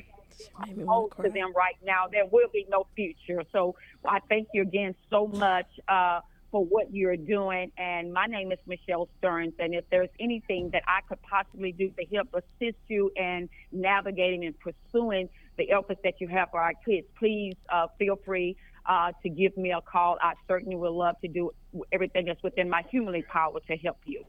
we 0.76 0.84
hold 0.84 1.14
wanna 1.16 1.30
them 1.30 1.52
right 1.57 1.76
now, 1.82 2.07
there 2.12 2.26
will 2.26 2.48
be 2.52 2.66
no 2.68 2.86
future. 2.94 3.42
So 3.52 3.74
I 4.05 4.18
thank 4.28 4.48
you 4.52 4.62
again 4.62 4.94
so 5.09 5.28
much 5.28 5.66
uh, 5.88 6.20
for 6.50 6.64
what 6.64 6.92
you're 6.92 7.16
doing. 7.16 7.72
And 7.78 8.12
my 8.12 8.26
name 8.26 8.52
is 8.52 8.59
Michelle 8.66 9.09
Stearns. 9.18 9.55
And 9.59 9.74
if 9.74 9.84
there's 9.90 10.11
anything 10.20 10.70
that 10.72 10.82
I 10.86 11.00
could 11.09 11.22
possibly 11.22 11.72
do 11.72 11.88
to 11.90 12.05
help 12.14 12.28
assist 12.34 12.78
you 12.88 13.11
in 13.16 13.48
navigating 13.72 14.44
and 14.44 14.55
pursuing 14.61 15.28
the 15.57 15.70
efforts 15.70 16.00
that 16.05 16.20
you 16.20 16.28
have 16.28 16.50
for 16.50 16.61
our 16.61 16.74
kids, 16.86 17.07
please 17.18 17.55
uh, 17.68 17.86
feel 17.98 18.16
free 18.24 18.57
uh, 18.86 19.12
to 19.22 19.28
give 19.28 19.57
me 19.57 19.72
a 19.72 19.80
call. 19.80 20.18
I 20.20 20.34
certainly 20.48 20.76
would 20.76 20.90
love 20.90 21.20
to 21.20 21.28
do 21.28 21.50
everything 21.92 22.26
that's 22.26 22.42
within 22.42 22.68
my 22.68 22.82
humanly 22.90 23.22
power 23.22 23.61
to 23.68 23.76
help 23.76 23.98
you. 24.05 24.24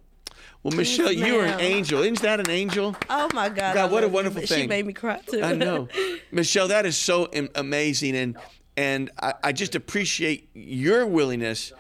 Well, 0.63 0.76
Michelle, 0.76 1.11
you 1.11 1.39
are 1.39 1.45
an 1.45 1.59
angel. 1.61 2.01
Isn't 2.01 2.21
that 2.21 2.39
an 2.39 2.49
angel? 2.49 2.95
Oh 3.09 3.30
my 3.34 3.49
God! 3.49 3.76
God, 3.76 3.78
I 3.78 3.86
what 3.86 4.03
a 4.03 4.07
wonderful 4.07 4.41
you. 4.41 4.47
wonderful 4.47 4.57
She 4.57 4.67
made 4.67 4.86
me 4.86 4.93
cry 4.93 5.19
too. 5.26 5.41
I 5.41 5.53
know, 5.53 5.88
Michelle. 6.32 6.67
That 6.67 6.86
is 6.86 6.97
so 6.97 7.30
amazing, 7.55 8.15
and 8.15 8.38
and 8.76 9.11
I, 9.21 9.34
I 9.43 9.51
just 9.53 9.76
appreciate 9.76 10.49
your 10.53 11.05
willingness. 11.05 11.71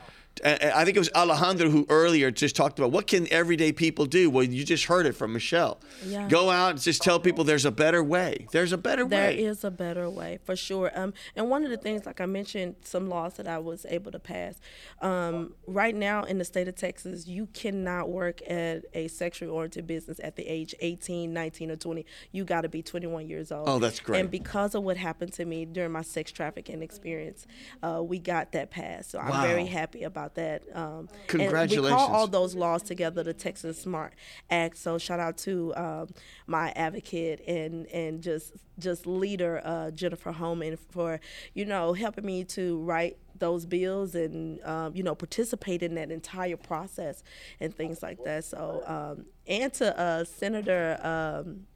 I 0.43 0.71
I 0.75 0.83
think 0.85 0.97
it 0.97 0.99
was 0.99 1.09
Alejandro 1.15 1.69
who 1.69 1.85
earlier 1.89 2.31
just 2.31 2.55
talked 2.55 2.77
about 2.79 2.91
what 2.91 3.07
can 3.07 3.31
everyday 3.31 3.71
people 3.71 4.05
do. 4.05 4.29
Well, 4.29 4.43
you 4.43 4.63
just 4.65 4.85
heard 4.85 5.05
it 5.05 5.13
from 5.13 5.33
Michelle. 5.33 5.79
Yeah. 6.05 6.27
Go 6.27 6.49
out 6.49 6.71
and 6.71 6.81
just 6.81 7.01
tell 7.01 7.19
people 7.19 7.43
there's 7.43 7.65
a 7.65 7.71
better 7.71 8.03
way. 8.03 8.47
There's 8.51 8.71
a 8.73 8.77
better 8.77 9.05
There 9.05 9.29
way. 9.29 9.43
is 9.43 9.63
a 9.63 9.71
better 9.71 10.09
way 10.09 10.39
for 10.43 10.55
sure. 10.55 10.91
Um, 10.95 11.13
and 11.35 11.49
one 11.49 11.63
of 11.63 11.69
the 11.69 11.77
things, 11.77 12.05
like 12.05 12.19
I 12.19 12.25
mentioned, 12.25 12.75
some 12.83 13.07
laws 13.07 13.35
that 13.35 13.47
I 13.47 13.59
was 13.59 13.85
able 13.89 14.11
to 14.11 14.19
pass. 14.19 14.55
Um, 15.01 15.53
right 15.67 15.95
now 15.95 16.23
in 16.23 16.37
the 16.37 16.45
state 16.45 16.67
of 16.67 16.75
Texas, 16.75 17.27
you 17.27 17.47
cannot 17.53 18.09
work 18.09 18.41
at 18.49 18.85
a 18.93 19.07
sexually 19.07 19.51
oriented 19.51 19.87
business 19.87 20.19
at 20.23 20.35
the 20.35 20.43
age 20.47 20.73
18, 20.79 21.31
19, 21.33 21.71
or 21.71 21.75
20. 21.75 22.05
You 22.31 22.43
got 22.43 22.61
to 22.61 22.69
be 22.69 22.81
21 22.81 23.27
years 23.27 23.51
old. 23.51 23.69
Oh, 23.69 23.79
that's 23.79 23.99
great. 23.99 24.19
And 24.21 24.31
because 24.31 24.75
of 24.75 24.83
what 24.83 24.97
happened 24.97 25.33
to 25.33 25.45
me 25.45 25.65
during 25.65 25.91
my 25.91 26.01
sex 26.01 26.31
trafficking 26.31 26.81
experience, 26.81 27.45
uh, 27.83 28.01
we 28.03 28.19
got 28.19 28.51
that 28.53 28.71
passed. 28.71 29.11
So 29.11 29.19
I'm 29.19 29.41
very 29.47 29.65
happy 29.67 30.03
about 30.03 30.24
that. 30.33 30.63
Um, 30.73 31.07
And 31.31 31.69
we 31.69 31.77
call 31.89 32.11
all 32.11 32.27
those 32.27 32.55
laws 32.55 32.81
together 32.81 33.21
the 33.21 33.33
Texas 33.33 33.79
Smart 33.79 34.13
Act. 34.49 34.77
So 34.77 34.97
shout 34.97 35.19
out 35.19 35.37
to 35.39 35.73
um, 35.75 36.07
my 36.47 36.71
advocate 36.71 37.41
and 37.47 37.85
and 37.87 38.23
just 38.23 38.53
just 38.79 39.05
leader 39.05 39.61
uh, 39.63 39.91
Jennifer 39.91 40.31
Holman 40.31 40.77
for 40.89 41.19
you 41.53 41.65
know 41.65 41.93
helping 41.93 42.25
me 42.25 42.43
to 42.45 42.79
write 42.79 43.17
those 43.37 43.65
bills 43.65 44.15
and 44.15 44.63
um, 44.63 44.95
you 44.95 45.03
know 45.03 45.13
participate 45.13 45.83
in 45.83 45.93
that 45.95 46.09
entire 46.09 46.57
process 46.57 47.23
and 47.59 47.75
things 47.75 48.01
like 48.01 48.23
that. 48.23 48.45
So 48.45 48.81
um, 48.87 49.25
and 49.45 49.71
to 49.73 49.97
uh, 49.99 50.23
Senator. 50.23 50.99
Um, 51.03 51.67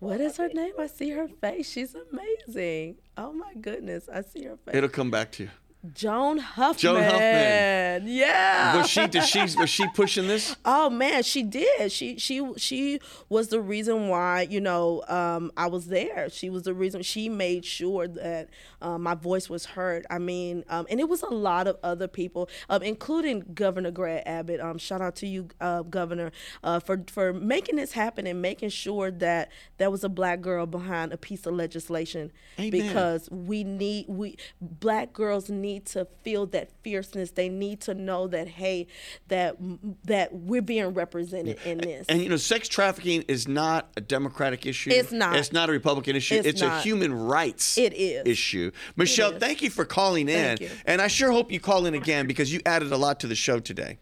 what 0.00 0.18
is 0.18 0.38
her 0.38 0.48
name? 0.48 0.72
I 0.78 0.86
see 0.86 1.10
her 1.10 1.28
face. 1.28 1.70
She's 1.70 1.94
amazing. 1.94 2.96
Oh 3.18 3.34
my 3.34 3.52
goodness, 3.60 4.08
I 4.12 4.22
see 4.22 4.44
her 4.44 4.56
face. 4.56 4.74
It'll 4.74 4.88
come 4.88 5.10
back 5.10 5.30
to 5.32 5.44
you. 5.44 5.50
Joan 5.94 6.38
Huffman. 6.38 6.78
Joan 6.78 7.02
Huffman. 7.02 8.06
Yeah. 8.06 8.76
Was 8.76 8.90
she? 8.90 9.06
Did 9.06 9.24
she? 9.24 9.40
Was 9.40 9.70
she 9.70 9.86
pushing 9.88 10.26
this? 10.26 10.56
Oh 10.72 10.90
man, 10.90 11.22
she 11.22 11.42
did. 11.42 11.90
She 11.90 12.18
she 12.18 12.42
she 12.56 13.00
was 13.28 13.48
the 13.48 13.60
reason 13.60 14.08
why 14.08 14.42
you 14.42 14.60
know 14.60 15.02
um, 15.08 15.50
I 15.56 15.66
was 15.66 15.86
there. 15.86 16.28
She 16.30 16.50
was 16.50 16.64
the 16.64 16.74
reason. 16.74 17.02
She 17.02 17.28
made 17.28 17.64
sure 17.64 18.06
that 18.08 18.48
um, 18.82 19.02
my 19.02 19.14
voice 19.14 19.48
was 19.48 19.64
heard. 19.64 20.06
I 20.10 20.18
mean, 20.18 20.64
um, 20.68 20.86
and 20.90 21.00
it 21.00 21.08
was 21.08 21.22
a 21.22 21.28
lot 21.30 21.66
of 21.66 21.78
other 21.82 22.08
people, 22.08 22.48
um, 22.68 22.82
including 22.82 23.44
Governor 23.54 23.90
Greg 23.90 24.22
Abbott. 24.26 24.60
Um, 24.60 24.78
shout 24.78 25.00
out 25.00 25.16
to 25.16 25.26
you, 25.26 25.48
uh, 25.60 25.82
Governor, 25.82 26.30
uh, 26.62 26.78
for 26.78 27.02
for 27.10 27.32
making 27.32 27.76
this 27.76 27.92
happen 27.92 28.26
and 28.26 28.40
making 28.42 28.68
sure 28.68 29.10
that 29.10 29.50
there 29.78 29.90
was 29.90 30.04
a 30.04 30.08
black 30.08 30.40
girl 30.40 30.66
behind 30.66 31.12
a 31.12 31.16
piece 31.16 31.46
of 31.46 31.54
legislation 31.54 32.30
Amen. 32.58 32.70
because 32.70 33.28
we 33.30 33.64
need 33.64 34.06
we 34.08 34.36
black 34.60 35.12
girls 35.12 35.48
need 35.48 35.69
to 35.78 36.06
feel 36.22 36.46
that 36.46 36.70
fierceness 36.82 37.30
they 37.30 37.48
need 37.48 37.80
to 37.80 37.94
know 37.94 38.26
that 38.26 38.48
hey 38.48 38.86
that 39.28 39.56
that 40.04 40.32
we're 40.34 40.60
being 40.62 40.92
represented 40.94 41.58
in 41.64 41.78
this 41.78 42.06
And 42.08 42.20
you 42.20 42.28
know, 42.28 42.36
sex 42.36 42.68
trafficking 42.68 43.22
is 43.28 43.46
not 43.46 43.90
a 43.96 44.00
Democratic 44.00 44.66
issue. 44.66 44.90
It's 44.90 45.12
not. 45.12 45.36
It's 45.36 45.52
not 45.52 45.68
a 45.68 45.72
Republican 45.72 46.16
issue. 46.16 46.34
It's 46.36 46.46
It's, 46.48 46.62
a 46.62 46.80
human 46.80 47.12
rights 47.14 47.78
It 47.78 47.92
is. 47.94 48.26
issue. 48.26 48.72
Michelle, 48.96 49.32
is. 49.32 49.38
thank 49.38 49.62
you 49.62 49.70
for 49.70 49.84
calling 49.84 50.28
in. 50.28 50.56
Thank 50.56 50.60
you. 50.62 50.70
And 50.86 51.00
I 51.00 51.06
sure 51.06 51.30
hope 51.30 51.52
you 51.52 51.60
call 51.60 51.86
in 51.86 51.94
again 51.94 52.26
because 52.26 52.52
you 52.52 52.60
added 52.66 52.90
a 52.92 52.96
lot 52.96 53.20
to 53.20 53.26
the 53.26 53.34
show 53.34 53.60
today. 53.60 53.98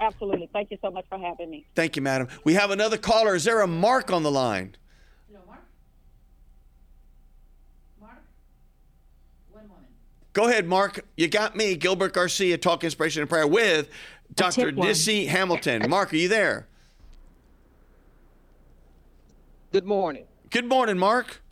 Absolutely. 0.00 0.48
Thank 0.52 0.70
you 0.70 0.78
so 0.82 0.90
much 0.90 1.04
for 1.08 1.18
having 1.18 1.50
me. 1.50 1.66
Thank 1.74 1.96
you, 1.96 2.02
madam. 2.02 2.28
We 2.44 2.54
have 2.54 2.70
another 2.70 2.96
caller. 2.96 3.34
Is 3.34 3.44
there 3.44 3.60
a 3.60 3.66
Mark 3.66 4.12
on 4.12 4.22
the 4.22 4.30
line? 4.30 4.76
Go 10.32 10.48
ahead, 10.48 10.66
Mark. 10.66 11.04
You 11.16 11.28
got 11.28 11.56
me, 11.56 11.74
Gilbert 11.74 12.12
Garcia, 12.12 12.56
Talk 12.56 12.84
Inspiration 12.84 13.22
and 13.22 13.28
Prayer 13.28 13.46
with 13.46 13.88
Dr. 14.34 14.66
tip 14.66 14.76
one. 14.76 14.88
Nissi 14.88 15.26
Hamilton. 15.26 15.88
Mark, 15.90 16.12
are 16.12 16.16
you 16.16 16.28
there? 16.28 16.66
Good 19.72 19.84
morning. 19.84 20.24
Good 20.50 20.66
morning, 20.66 20.98
Mark. 20.98 21.42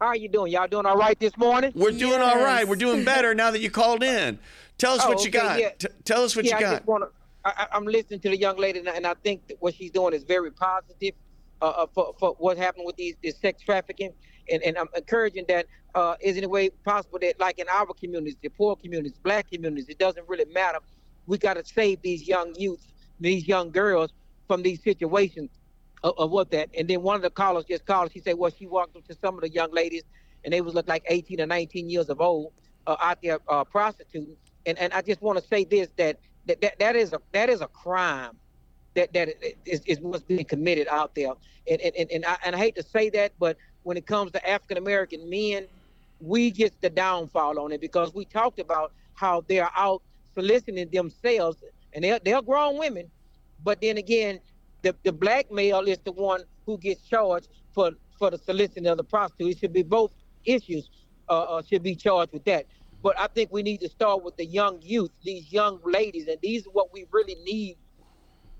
How 0.00 0.08
are 0.08 0.16
you 0.16 0.28
doing? 0.28 0.52
Y'all 0.52 0.68
doing 0.68 0.86
all 0.86 0.96
right 0.96 1.18
this 1.18 1.36
morning? 1.36 1.72
We're 1.74 1.92
doing 1.92 2.20
all 2.20 2.36
right. 2.38 2.66
We're 2.66 2.76
doing 2.76 3.04
better 3.04 3.34
now 3.34 3.50
that 3.50 3.60
you 3.60 3.70
called 3.70 4.02
in. 4.02 4.38
Tell 4.76 4.94
us 4.94 5.02
Oh, 5.04 5.08
what 5.10 5.22
you 5.24 5.28
okay, 5.30 5.38
got. 5.38 5.60
yeah. 5.60 5.70
T- 5.78 5.88
tell 6.04 6.22
us 6.24 6.34
what 6.36 6.44
yeah, 6.44 6.52
you 6.52 6.56
I 6.58 6.60
got. 6.60 6.76
just 6.78 6.86
want 6.86 7.04
to. 7.04 7.10
I, 7.44 7.64
I- 7.64 7.76
I'm 7.76 7.84
listening 7.84 8.20
to 8.20 8.28
the 8.28 8.36
young 8.36 8.56
lady, 8.58 8.80
and 8.80 8.88
I, 8.88 8.94
and 8.94 9.06
I 9.06 9.14
think 9.14 9.46
that 9.48 9.56
what 9.60 9.74
she's 9.74 9.90
doing 9.92 10.14
is 10.14 10.24
very 10.24 10.50
positive 10.50 11.14
uh, 11.62 11.66
uh, 11.66 11.86
for, 11.94 12.14
for 12.18 12.34
what 12.38 12.58
happened 12.58 12.86
with 12.86 12.96
these 12.96 13.14
this 13.22 13.38
sex 13.38 13.62
trafficking, 13.62 14.12
and, 14.50 14.62
and 14.62 14.78
I'm 14.78 14.88
encouraging 14.96 15.44
that 15.48 15.66
uh, 15.94 16.16
is 16.20 16.36
any 16.36 16.46
way 16.46 16.70
possible 16.84 17.18
that, 17.20 17.38
like 17.38 17.58
in 17.58 17.66
our 17.68 17.86
communities, 17.86 18.36
the 18.42 18.48
poor 18.48 18.76
communities, 18.76 19.18
black 19.22 19.50
communities, 19.50 19.88
it 19.88 19.98
doesn't 19.98 20.28
really 20.28 20.44
matter. 20.46 20.78
We 21.26 21.38
got 21.38 21.54
to 21.54 21.64
save 21.64 22.02
these 22.02 22.26
young 22.26 22.54
youth, 22.56 22.84
these 23.20 23.46
young 23.46 23.70
girls 23.70 24.12
from 24.46 24.62
these 24.62 24.82
situations 24.82 25.50
of, 26.02 26.14
of 26.18 26.30
what 26.30 26.50
that. 26.50 26.68
And 26.76 26.88
then 26.88 27.02
one 27.02 27.16
of 27.16 27.22
the 27.22 27.30
callers 27.30 27.64
just 27.64 27.86
called. 27.86 28.12
She 28.12 28.20
said, 28.20 28.36
well, 28.36 28.50
she 28.56 28.66
walked 28.66 28.96
up 28.96 29.06
to 29.08 29.16
some 29.20 29.34
of 29.34 29.40
the 29.40 29.50
young 29.50 29.72
ladies, 29.72 30.02
and 30.44 30.52
they 30.52 30.60
was 30.60 30.74
look 30.74 30.88
like 30.88 31.04
18 31.08 31.40
or 31.40 31.46
19 31.46 31.88
years 31.88 32.08
of 32.08 32.20
old 32.20 32.52
uh, 32.86 32.96
out 33.00 33.18
there 33.22 33.38
uh, 33.48 33.64
prostituting. 33.64 34.36
And 34.66 34.78
and 34.78 34.92
I 34.92 35.02
just 35.02 35.22
want 35.22 35.38
to 35.38 35.44
say 35.46 35.64
this 35.64 35.88
that 35.96 36.18
that, 36.46 36.60
that 36.60 36.78
that 36.78 36.96
is 36.96 37.12
a 37.12 37.20
that 37.32 37.48
is 37.48 37.60
a 37.60 37.68
crime 37.68 38.36
that 38.94 39.12
that 39.12 39.28
is, 39.64 39.80
is 39.86 40.00
what's 40.00 40.22
being 40.22 40.44
committed 40.44 40.88
out 40.88 41.14
there. 41.14 41.32
And, 41.68 41.80
and, 41.80 42.10
and, 42.10 42.24
I, 42.24 42.36
and 42.44 42.54
I 42.54 42.58
hate 42.58 42.76
to 42.76 42.82
say 42.82 43.10
that, 43.10 43.32
but 43.38 43.56
when 43.84 43.96
it 43.96 44.06
comes 44.06 44.32
to 44.32 44.48
African 44.48 44.78
American 44.78 45.30
men, 45.30 45.66
we 46.20 46.50
get 46.50 46.80
the 46.82 46.90
downfall 46.90 47.58
on 47.60 47.72
it 47.72 47.80
because 47.80 48.12
we 48.14 48.24
talked 48.24 48.58
about 48.58 48.92
how 49.14 49.42
they're 49.48 49.70
out 49.76 50.02
soliciting 50.34 50.90
themselves, 50.90 51.58
and 51.94 52.04
they're 52.04 52.18
they're 52.24 52.42
grown 52.42 52.78
women, 52.78 53.10
but 53.62 53.80
then 53.80 53.98
again, 53.98 54.40
the 54.82 54.96
the 55.04 55.12
black 55.12 55.50
male 55.52 55.82
is 55.82 55.98
the 56.04 56.12
one 56.12 56.42
who 56.66 56.78
gets 56.78 57.02
charged 57.02 57.48
for 57.72 57.92
for 58.18 58.30
the 58.30 58.38
soliciting 58.38 58.86
of 58.86 58.96
the 58.96 59.04
prostitute. 59.04 59.52
It 59.52 59.58
should 59.60 59.72
be 59.72 59.82
both 59.82 60.12
issues 60.44 60.90
uh, 61.28 61.42
uh, 61.42 61.62
should 61.62 61.82
be 61.82 61.94
charged 61.94 62.32
with 62.32 62.44
that. 62.44 62.66
But 63.02 63.18
I 63.18 63.28
think 63.28 63.52
we 63.52 63.62
need 63.62 63.80
to 63.80 63.88
start 63.88 64.24
with 64.24 64.36
the 64.36 64.46
young 64.46 64.80
youth, 64.82 65.10
these 65.22 65.52
young 65.52 65.80
ladies, 65.84 66.26
and 66.26 66.38
these 66.42 66.66
are 66.66 66.70
what 66.70 66.92
we 66.92 67.06
really 67.12 67.36
need 67.44 67.76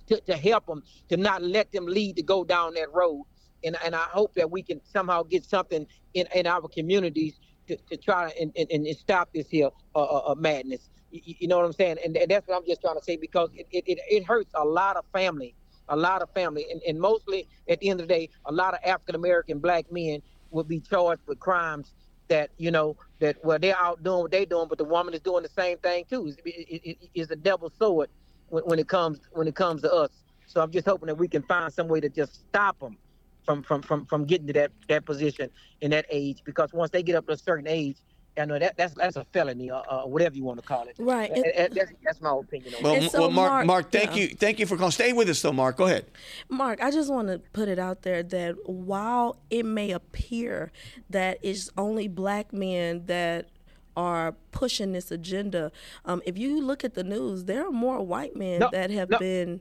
to, 0.08 0.20
to 0.22 0.36
help 0.36 0.66
them 0.66 0.82
to 1.08 1.16
not 1.16 1.42
let 1.42 1.72
them 1.72 1.86
lead 1.86 2.16
to 2.16 2.22
go 2.22 2.44
down 2.44 2.74
that 2.74 2.92
road. 2.92 3.24
And 3.64 3.76
and 3.84 3.94
I 3.94 4.04
hope 4.04 4.34
that 4.34 4.50
we 4.50 4.62
can 4.62 4.80
somehow 4.84 5.22
get 5.22 5.44
something 5.44 5.86
in, 6.14 6.26
in 6.34 6.46
our 6.46 6.68
communities 6.68 7.38
to, 7.68 7.76
to 7.76 7.96
try 7.96 8.32
and, 8.40 8.52
and, 8.56 8.70
and 8.70 8.96
stop 8.96 9.30
this 9.34 9.48
here 9.48 9.70
uh, 9.94 10.02
uh, 10.02 10.32
uh, 10.32 10.34
madness. 10.34 10.90
You, 11.10 11.34
you 11.40 11.48
know 11.48 11.56
what 11.58 11.66
I'm 11.66 11.72
saying? 11.72 11.96
And, 12.04 12.16
and 12.16 12.30
that's 12.30 12.46
what 12.46 12.56
I'm 12.56 12.66
just 12.66 12.80
trying 12.80 12.98
to 12.98 13.04
say 13.04 13.16
because 13.16 13.50
it, 13.54 13.66
it, 13.70 13.98
it, 14.08 14.24
hurts 14.24 14.52
a 14.54 14.64
lot 14.64 14.96
of 14.96 15.04
family, 15.12 15.54
a 15.88 15.96
lot 15.96 16.22
of 16.22 16.30
family, 16.30 16.66
and, 16.70 16.80
and 16.86 17.00
mostly 17.00 17.48
at 17.68 17.80
the 17.80 17.88
end 17.88 18.00
of 18.00 18.08
the 18.08 18.14
day, 18.14 18.30
a 18.46 18.52
lot 18.52 18.74
of 18.74 18.80
African 18.84 19.14
American 19.14 19.58
black 19.58 19.90
men 19.90 20.20
will 20.50 20.64
be 20.64 20.80
charged 20.80 21.22
with 21.26 21.38
crimes 21.38 21.92
that 22.28 22.50
you 22.56 22.70
know 22.70 22.96
that 23.18 23.36
well 23.44 23.58
they're 23.58 23.76
out 23.78 24.02
doing 24.02 24.22
what 24.22 24.30
they're 24.30 24.46
doing, 24.46 24.66
but 24.68 24.78
the 24.78 24.84
woman 24.84 25.14
is 25.14 25.20
doing 25.20 25.42
the 25.42 25.48
same 25.48 25.78
thing 25.78 26.04
too. 26.08 26.26
It's, 26.26 26.36
it, 26.44 26.98
it, 27.14 27.30
a 27.30 27.36
double 27.36 27.70
sword 27.78 28.08
when, 28.48 28.64
when 28.64 28.78
it 28.78 28.88
comes 28.88 29.20
when 29.32 29.46
it 29.46 29.54
comes 29.54 29.82
to 29.82 29.92
us. 29.92 30.10
So 30.46 30.60
I'm 30.60 30.70
just 30.70 30.86
hoping 30.86 31.06
that 31.06 31.16
we 31.16 31.28
can 31.28 31.42
find 31.42 31.72
some 31.72 31.88
way 31.88 32.00
to 32.00 32.08
just 32.08 32.46
stop 32.48 32.78
them 32.78 32.96
from 33.44 33.62
from 33.62 33.82
from 33.82 34.06
from 34.06 34.24
getting 34.24 34.46
to 34.48 34.52
that 34.54 34.72
that 34.88 35.04
position 35.04 35.50
in 35.80 35.90
that 35.92 36.06
age 36.10 36.42
because 36.44 36.72
once 36.72 36.90
they 36.90 37.02
get 37.02 37.14
up 37.16 37.26
to 37.26 37.32
a 37.32 37.36
certain 37.36 37.66
age, 37.66 37.96
I 38.36 38.44
know 38.46 38.58
that 38.58 38.76
that's 38.76 38.94
that's 38.94 39.16
a 39.16 39.24
felony 39.32 39.70
or 39.70 39.82
uh, 39.92 40.06
whatever 40.06 40.34
you 40.36 40.44
want 40.44 40.60
to 40.60 40.66
call 40.66 40.86
it. 40.88 40.96
Right. 40.98 41.30
Uh, 41.30 41.34
uh, 41.62 41.68
That's, 41.72 41.92
that's 42.04 42.20
my 42.20 42.36
opinion. 42.36 42.74
On 42.76 42.82
Well, 42.82 42.92
that. 42.94 42.96
And 42.96 43.04
m- 43.04 43.10
so, 43.10 43.20
well, 43.20 43.30
Mark, 43.30 43.50
Mark- 43.52 43.66
Mark, 43.66 43.92
thank 43.92 44.16
yeah. 44.16 44.22
you, 44.22 44.28
thank 44.28 44.58
you 44.58 44.66
for 44.66 44.76
calling. 44.76 44.92
Stay 44.92 45.12
with 45.12 45.28
us 45.28 45.40
though, 45.42 45.52
Mark. 45.52 45.76
Go 45.76 45.86
ahead. 45.86 46.06
Mark, 46.48 46.82
I 46.82 46.90
just 46.90 47.10
want 47.12 47.28
to 47.28 47.38
put 47.52 47.68
it 47.68 47.78
out 47.78 48.02
there 48.02 48.22
that 48.22 48.56
while 48.68 49.38
it 49.50 49.64
may 49.64 49.90
appear 49.92 50.72
that 51.10 51.38
it's 51.42 51.70
only 51.76 52.08
black 52.08 52.52
men 52.52 53.06
that 53.06 53.48
are 53.96 54.32
pushing 54.50 54.90
this 54.92 55.12
agenda, 55.12 55.70
um, 56.04 56.20
if 56.26 56.36
you 56.36 56.60
look 56.60 56.82
at 56.82 56.94
the 56.94 57.04
news, 57.04 57.44
there 57.44 57.64
are 57.68 57.70
more 57.70 58.02
white 58.02 58.34
men 58.34 58.58
No, 58.58 58.68
that 58.72 58.90
have 58.90 59.10
no. 59.10 59.18
been 59.18 59.60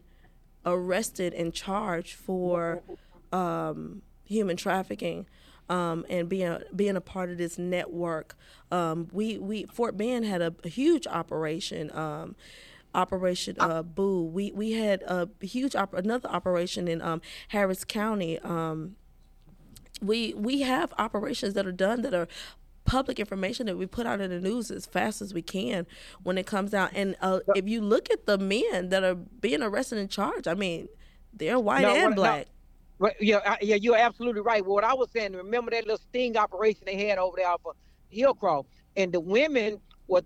arrested 0.65 1.33
and 1.35 1.53
charged 1.53 2.15
for 2.15 2.81
um, 3.33 4.01
human 4.25 4.55
trafficking. 4.57 5.25
Um, 5.69 6.05
and 6.09 6.27
being 6.27 6.57
being 6.75 6.97
a 6.97 7.01
part 7.01 7.29
of 7.29 7.37
this 7.37 7.57
network, 7.57 8.35
um, 8.69 9.07
we 9.13 9.37
we 9.37 9.63
Fort 9.63 9.95
Bend 9.95 10.25
had 10.25 10.41
a, 10.41 10.53
a 10.63 10.67
huge 10.69 11.07
operation. 11.07 11.89
Um, 11.95 12.35
Operation 12.95 13.55
uh, 13.59 13.81
Boo. 13.81 14.23
We 14.23 14.51
we 14.51 14.73
had 14.73 15.01
a 15.03 15.27
huge 15.41 15.75
op- 15.75 15.95
another 15.95 16.29
operation 16.29 16.87
in 16.87 17.01
um, 17.01 17.21
Harris 17.47 17.83
County. 17.83 18.37
Um, 18.39 18.97
we 20.01 20.33
we 20.35 20.61
have 20.61 20.93
operations 20.99 21.55
that 21.55 21.65
are 21.65 21.71
done 21.71 22.03
that 22.03 22.13
are 22.13 22.27
public 22.85 23.19
information 23.19 23.65
that 23.65 23.77
we 23.77 23.85
put 23.87 24.05
out 24.05 24.21
in 24.21 24.29
the 24.29 24.39
news 24.39 24.69
as 24.69 24.85
fast 24.85 25.21
as 25.21 25.33
we 25.33 25.41
can 25.41 25.87
when 26.21 26.37
it 26.37 26.45
comes 26.45 26.73
out. 26.73 26.91
And 26.93 27.15
uh, 27.21 27.39
if 27.55 27.67
you 27.67 27.81
look 27.81 28.11
at 28.11 28.25
the 28.25 28.37
men 28.37 28.89
that 28.89 29.03
are 29.03 29.15
being 29.15 29.63
arrested 29.63 29.97
and 29.97 30.09
charged, 30.09 30.47
I 30.47 30.53
mean, 30.53 30.87
they're 31.33 31.59
white 31.59 31.85
and 31.85 32.09
what- 32.09 32.15
black. 32.15 32.47
Right, 33.03 33.15
yeah, 33.21 33.57
yeah, 33.61 33.75
you're 33.77 33.97
absolutely 33.97 34.41
right. 34.43 34.65
What 34.65 34.85
I 34.85 34.95
was 34.95 35.09
saying, 35.11 35.33
remember 35.33 35.71
that 35.71 35.85
little 35.87 35.99
sting 35.99 36.37
operation 36.37 36.83
they 36.87 37.07
had 37.09 37.19
over 37.19 37.37
there 37.37 37.49
off 37.49 37.61
of 37.65 37.75
Hillcroft, 38.13 38.67
and 38.97 39.13
the 39.13 39.21
women 39.21 39.81
were 40.07 40.23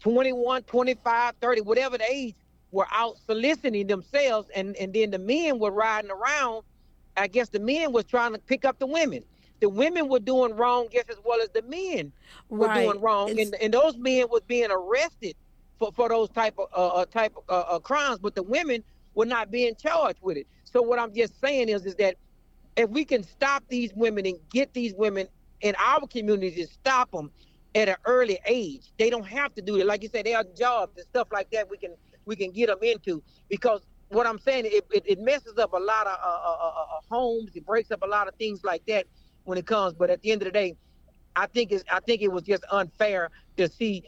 21, 0.00 0.64
25, 0.64 1.34
30, 1.40 1.62
whatever 1.62 1.98
the 1.98 2.06
age, 2.10 2.36
were 2.72 2.88
out 2.92 3.18
soliciting 3.26 3.86
themselves, 3.88 4.48
and 4.56 4.76
and 4.76 4.94
then 4.94 5.12
the 5.12 5.20
men 5.20 5.58
were 5.60 5.72
riding 5.72 6.10
around. 6.12 6.64
I 7.16 7.28
guess 7.28 7.50
the 7.50 7.60
men 7.60 7.92
was 7.92 8.06
trying 8.06 8.34
to 8.34 8.40
pick 8.40 8.64
up 8.66 8.78
the 8.80 8.88
women. 8.88 9.24
The 9.60 9.70
women 9.70 10.08
were 10.08 10.20
doing 10.20 10.56
wrong 10.56 10.88
just 10.92 11.10
as 11.10 11.18
well 11.24 11.40
as 11.42 11.50
the 11.54 11.62
men 11.62 12.12
were 12.50 12.68
Right. 12.68 12.84
doing 12.84 13.00
wrong, 13.00 13.30
It's- 13.30 13.46
and 13.52 13.56
and 13.62 13.74
those 13.74 13.98
men 13.98 14.28
was 14.30 14.42
being 14.48 14.70
arrested 14.70 15.36
for, 15.78 15.92
for 15.92 16.10
those 16.10 16.30
type 16.30 16.54
of 16.58 16.68
uh, 16.76 16.88
uh, 17.02 17.06
type 17.06 17.34
of 17.36 17.44
uh, 17.48 17.76
uh, 17.76 17.80
crimes, 17.80 18.20
but 18.20 18.34
the 18.36 18.44
women 18.44 18.84
were 19.14 19.26
not 19.26 19.50
being 19.50 19.76
charged 19.76 20.20
with 20.22 20.38
it. 20.38 20.48
So 20.70 20.82
what 20.82 20.98
I'm 20.98 21.14
just 21.14 21.40
saying 21.40 21.68
is 21.68 21.86
is 21.86 21.94
that 21.96 22.16
if 22.76 22.90
we 22.90 23.04
can 23.04 23.22
stop 23.22 23.64
these 23.68 23.92
women 23.94 24.26
and 24.26 24.38
get 24.50 24.72
these 24.74 24.94
women 24.94 25.28
in 25.60 25.74
our 25.76 26.06
communities, 26.06 26.70
stop 26.72 27.10
them 27.10 27.30
at 27.74 27.88
an 27.88 27.96
early 28.04 28.38
age, 28.46 28.92
they 28.98 29.10
don't 29.10 29.26
have 29.26 29.54
to 29.54 29.62
do 29.62 29.76
it. 29.76 29.86
Like 29.86 30.02
you 30.02 30.08
said, 30.08 30.26
there 30.26 30.38
are 30.38 30.44
jobs 30.56 30.92
and 30.96 31.06
stuff 31.06 31.28
like 31.32 31.50
that 31.52 31.68
we 31.70 31.78
can 31.78 31.94
we 32.26 32.36
can 32.36 32.52
get 32.52 32.68
them 32.68 32.78
into 32.82 33.22
because 33.48 33.86
what 34.08 34.26
I'm 34.26 34.38
saying 34.38 34.64
it, 34.66 34.84
it, 34.90 35.02
it 35.06 35.20
messes 35.20 35.58
up 35.58 35.72
a 35.72 35.78
lot 35.78 36.06
of 36.06 36.18
uh, 36.24 36.28
uh, 36.28 36.56
uh, 36.62 36.68
uh, 36.68 37.00
homes. 37.10 37.50
It 37.54 37.66
breaks 37.66 37.90
up 37.90 38.02
a 38.02 38.06
lot 38.06 38.28
of 38.28 38.34
things 38.36 38.62
like 38.64 38.84
that 38.86 39.06
when 39.44 39.58
it 39.58 39.66
comes. 39.66 39.94
But 39.94 40.10
at 40.10 40.22
the 40.22 40.32
end 40.32 40.42
of 40.42 40.46
the 40.46 40.52
day, 40.52 40.76
I 41.36 41.46
think 41.46 41.72
it's 41.72 41.84
I 41.90 42.00
think 42.00 42.22
it 42.22 42.32
was 42.32 42.42
just 42.44 42.64
unfair 42.70 43.30
to 43.56 43.68
see 43.68 44.04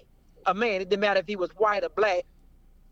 a 0.47 0.55
man. 0.55 0.81
It 0.81 0.91
didn't 0.91 1.01
matter 1.01 1.21
if 1.21 1.27
he 1.27 1.37
was 1.37 1.51
white 1.53 1.85
or 1.85 1.91
black, 1.91 2.25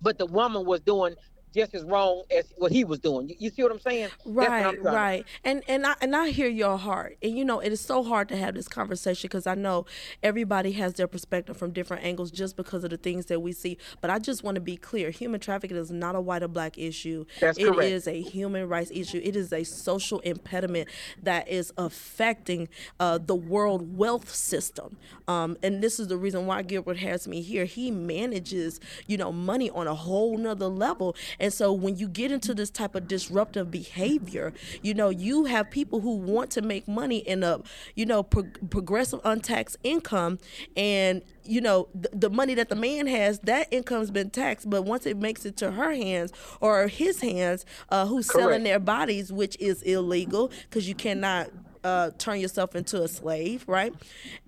but 0.01 0.19
the 0.19 0.27
woman 0.27 0.65
was 0.67 0.81
doing 0.81 1.15
just 1.55 1.75
as 1.75 1.85
wrong 1.85 2.23
as 2.31 2.53
what 2.57 2.73
he 2.73 2.85
was 2.85 2.99
doing. 2.99 3.29
You, 3.29 3.37
you 3.39 3.51
see 3.51 3.63
what 3.63 3.73
I'm 3.73 3.81
saying? 3.81 4.11
What 4.25 4.53
I'm 4.53 4.65
Right, 4.65 4.83
right, 4.83 5.25
and 5.45 5.63
and 5.69 5.87
I 5.87 5.95
and 6.01 6.15
I 6.15 6.31
hear 6.31 6.49
your 6.49 6.77
heart, 6.79 7.17
and 7.23 7.37
you 7.37 7.45
know 7.45 7.61
it 7.61 7.73
is 7.73 7.81
so 7.81 8.03
hard 8.03 8.29
to 8.31 8.37
have 8.37 8.55
this 8.55 8.69
conversation 8.69 9.29
because 9.29 9.47
I 9.47 9.55
know 9.55 9.87
everybody 10.23 10.73
has 10.73 10.95
their 10.95 11.07
perspective 11.07 11.57
from 11.57 11.73
different 11.73 12.05
angles 12.05 12.31
just 12.31 12.57
because 12.57 12.85
of 12.85 12.91
the 12.91 12.97
things 12.97 13.27
that 13.27 13.41
we 13.41 13.53
see. 13.53 13.79
But 14.01 14.11
I 14.11 14.19
just 14.19 14.43
want 14.43 14.57
to 14.57 14.61
be 14.61 14.77
clear: 14.77 15.11
human 15.11 15.41
trafficking 15.41 15.77
is 15.77 15.91
not 15.91 16.15
a 16.15 16.21
white 16.21 16.43
or 16.43 16.49
black 16.49 16.79
issue. 16.79 17.25
That's 17.41 17.59
It 17.59 17.67
correct. 17.67 17.83
is 17.91 18.07
a 18.07 18.21
human 18.21 18.69
rights 18.69 18.91
issue. 18.93 19.21
It 19.23 19.37
is 19.37 19.53
a 19.53 19.65
social 19.65 20.21
impediment 20.21 20.89
that 21.23 21.49
is 21.49 21.73
affecting 21.77 22.69
uh, 23.01 23.19
the 23.19 23.35
world 23.37 23.97
wealth 23.97 24.35
system. 24.35 24.97
Um, 25.27 25.57
and 25.63 25.83
this 25.83 25.99
is 25.99 26.09
the 26.09 26.17
reason 26.17 26.47
why 26.47 26.63
Gilbert 26.63 26.99
has 26.99 27.27
me 27.29 27.43
here. 27.43 27.65
He 27.65 27.91
manages, 27.91 28.81
you 29.07 29.17
know, 29.17 29.33
money 29.33 29.71
on 29.71 29.87
a 29.87 29.95
whole 29.95 30.37
nother 30.37 30.67
level. 30.69 31.17
And 31.41 31.53
so 31.53 31.73
when 31.73 31.97
you 31.97 32.09
get 32.09 32.33
into 32.33 32.55
this 32.55 32.71
type 32.71 32.95
of 32.95 33.09
disruptive 33.09 33.71
behavior, 33.71 34.53
you 34.83 34.95
know, 34.95 35.09
you 35.11 35.45
have 35.45 35.71
people 35.71 36.01
who 36.01 36.17
want 36.17 36.51
to 36.53 36.63
make 36.63 36.89
money 36.89 37.19
in 37.19 37.43
a, 37.43 37.61
you 37.95 38.07
know, 38.07 38.23
pro- 38.23 38.51
progressive 38.71 39.21
untaxed 39.25 39.77
income. 39.83 40.39
And 40.77 41.23
you 41.49 41.63
know 41.63 41.89
the, 41.95 42.11
the 42.13 42.31
money 42.31 42.55
that 42.55 42.69
the 42.69 42.77
man 42.77 43.07
has 43.07 43.39
that 43.41 43.67
income's 43.73 44.11
been 44.11 44.31
taxed. 44.31 44.69
But 44.69 44.83
once 44.83 45.07
it 45.07 45.17
makes 45.17 45.47
it 45.47 45.57
to 45.59 45.73
her 45.73 45.95
hands 45.95 46.33
or 46.61 46.87
his 46.89 47.21
hands 47.23 47.65
uh, 47.89 48.07
who's 48.07 48.27
selling 48.27 48.65
their 48.65 48.79
bodies 48.79 49.33
which 49.33 49.57
is 49.59 49.83
illegal 49.83 50.53
because 50.69 50.89
you 50.89 50.95
cannot 50.95 51.49
uh, 51.85 52.11
turn 52.19 52.41
yourself 52.41 52.75
into 52.77 53.03
a 53.03 53.09
slave 53.09 53.65
right? 53.67 53.95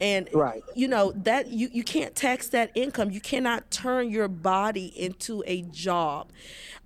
And 0.00 0.28
Right. 0.32 0.62
you 0.74 0.88
know 0.88 1.12
that 1.12 1.48
you, 1.48 1.68
you 1.72 1.82
can't 1.84 2.14
tax 2.14 2.48
that 2.48 2.70
income. 2.74 3.10
You 3.10 3.20
cannot 3.20 3.70
turn 3.70 4.10
your 4.10 4.28
body 4.28 4.86
into 4.96 5.42
a 5.46 5.62
job. 5.62 6.30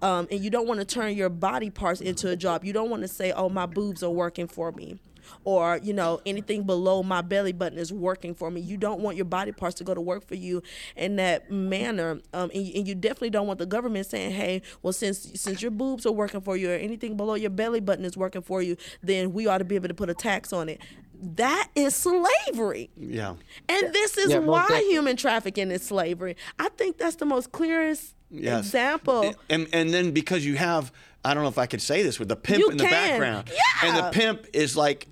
Um, 0.02 0.28
and 0.30 0.44
you 0.44 0.50
don't 0.50 0.66
want 0.66 0.80
to 0.80 0.86
turn 0.86 1.14
your 1.14 1.28
body 1.30 1.70
parts 1.70 2.00
into 2.00 2.28
a 2.28 2.36
job. 2.36 2.64
You 2.64 2.72
don't 2.72 2.90
want 2.90 3.02
to 3.02 3.08
say 3.08 3.32
oh 3.32 3.48
my 3.48 3.66
boobs 3.66 4.02
are 4.02 4.10
working 4.10 4.46
for 4.48 4.72
me 4.72 4.98
or 5.44 5.78
you 5.82 5.92
know 5.92 6.20
anything 6.26 6.62
below 6.64 7.02
my 7.02 7.20
belly 7.22 7.52
button 7.52 7.78
is 7.78 7.92
working 7.92 8.34
for 8.34 8.50
me 8.50 8.60
you 8.60 8.76
don't 8.76 9.00
want 9.00 9.16
your 9.16 9.24
body 9.24 9.52
parts 9.52 9.74
to 9.76 9.84
go 9.84 9.94
to 9.94 10.00
work 10.00 10.26
for 10.26 10.34
you 10.34 10.62
in 10.96 11.16
that 11.16 11.50
manner 11.50 12.20
um, 12.32 12.50
and, 12.54 12.66
you, 12.66 12.72
and 12.76 12.88
you 12.88 12.94
definitely 12.94 13.30
don't 13.30 13.46
want 13.46 13.58
the 13.58 13.66
government 13.66 14.06
saying 14.06 14.30
hey 14.32 14.62
well 14.82 14.92
since 14.92 15.30
since 15.40 15.62
your 15.62 15.70
boobs 15.70 16.06
are 16.06 16.12
working 16.12 16.40
for 16.40 16.56
you 16.56 16.70
or 16.70 16.74
anything 16.74 17.16
below 17.16 17.34
your 17.34 17.50
belly 17.50 17.80
button 17.80 18.04
is 18.04 18.16
working 18.16 18.42
for 18.42 18.62
you 18.62 18.76
then 19.02 19.32
we 19.32 19.46
ought 19.46 19.58
to 19.58 19.64
be 19.64 19.74
able 19.74 19.88
to 19.88 19.94
put 19.94 20.08
a 20.10 20.14
tax 20.14 20.52
on 20.52 20.68
it 20.68 20.80
that 21.22 21.68
is 21.74 21.94
slavery 21.94 22.90
Yeah. 22.96 23.34
and 23.68 23.92
this 23.92 24.18
is 24.18 24.30
Yeah, 24.30 24.38
why 24.38 24.62
definitely. 24.62 24.90
human 24.90 25.16
trafficking 25.16 25.70
is 25.70 25.82
slavery 25.82 26.36
i 26.58 26.68
think 26.70 26.98
that's 26.98 27.16
the 27.16 27.26
most 27.26 27.52
clearest 27.52 28.14
Yes. 28.30 28.66
example 28.66 29.34
And 29.48 29.68
and 29.72 29.94
then 29.94 30.10
because 30.10 30.44
you 30.44 30.56
have 30.56 30.90
I 31.24 31.32
don't 31.34 31.42
know 31.44 31.48
if 31.48 31.56
I 31.58 31.66
could 31.66 31.80
say 31.80 32.02
this 32.02 32.18
with 32.18 32.28
the 32.28 32.36
pimp 32.36 32.58
You 32.58 32.68
in 32.70 32.76
the 32.76 32.84
can. 32.84 32.90
background. 32.90 33.50
And 33.82 33.96
the 33.96 34.10
pimp 34.10 34.46
is 34.52 34.76
like 34.76 35.06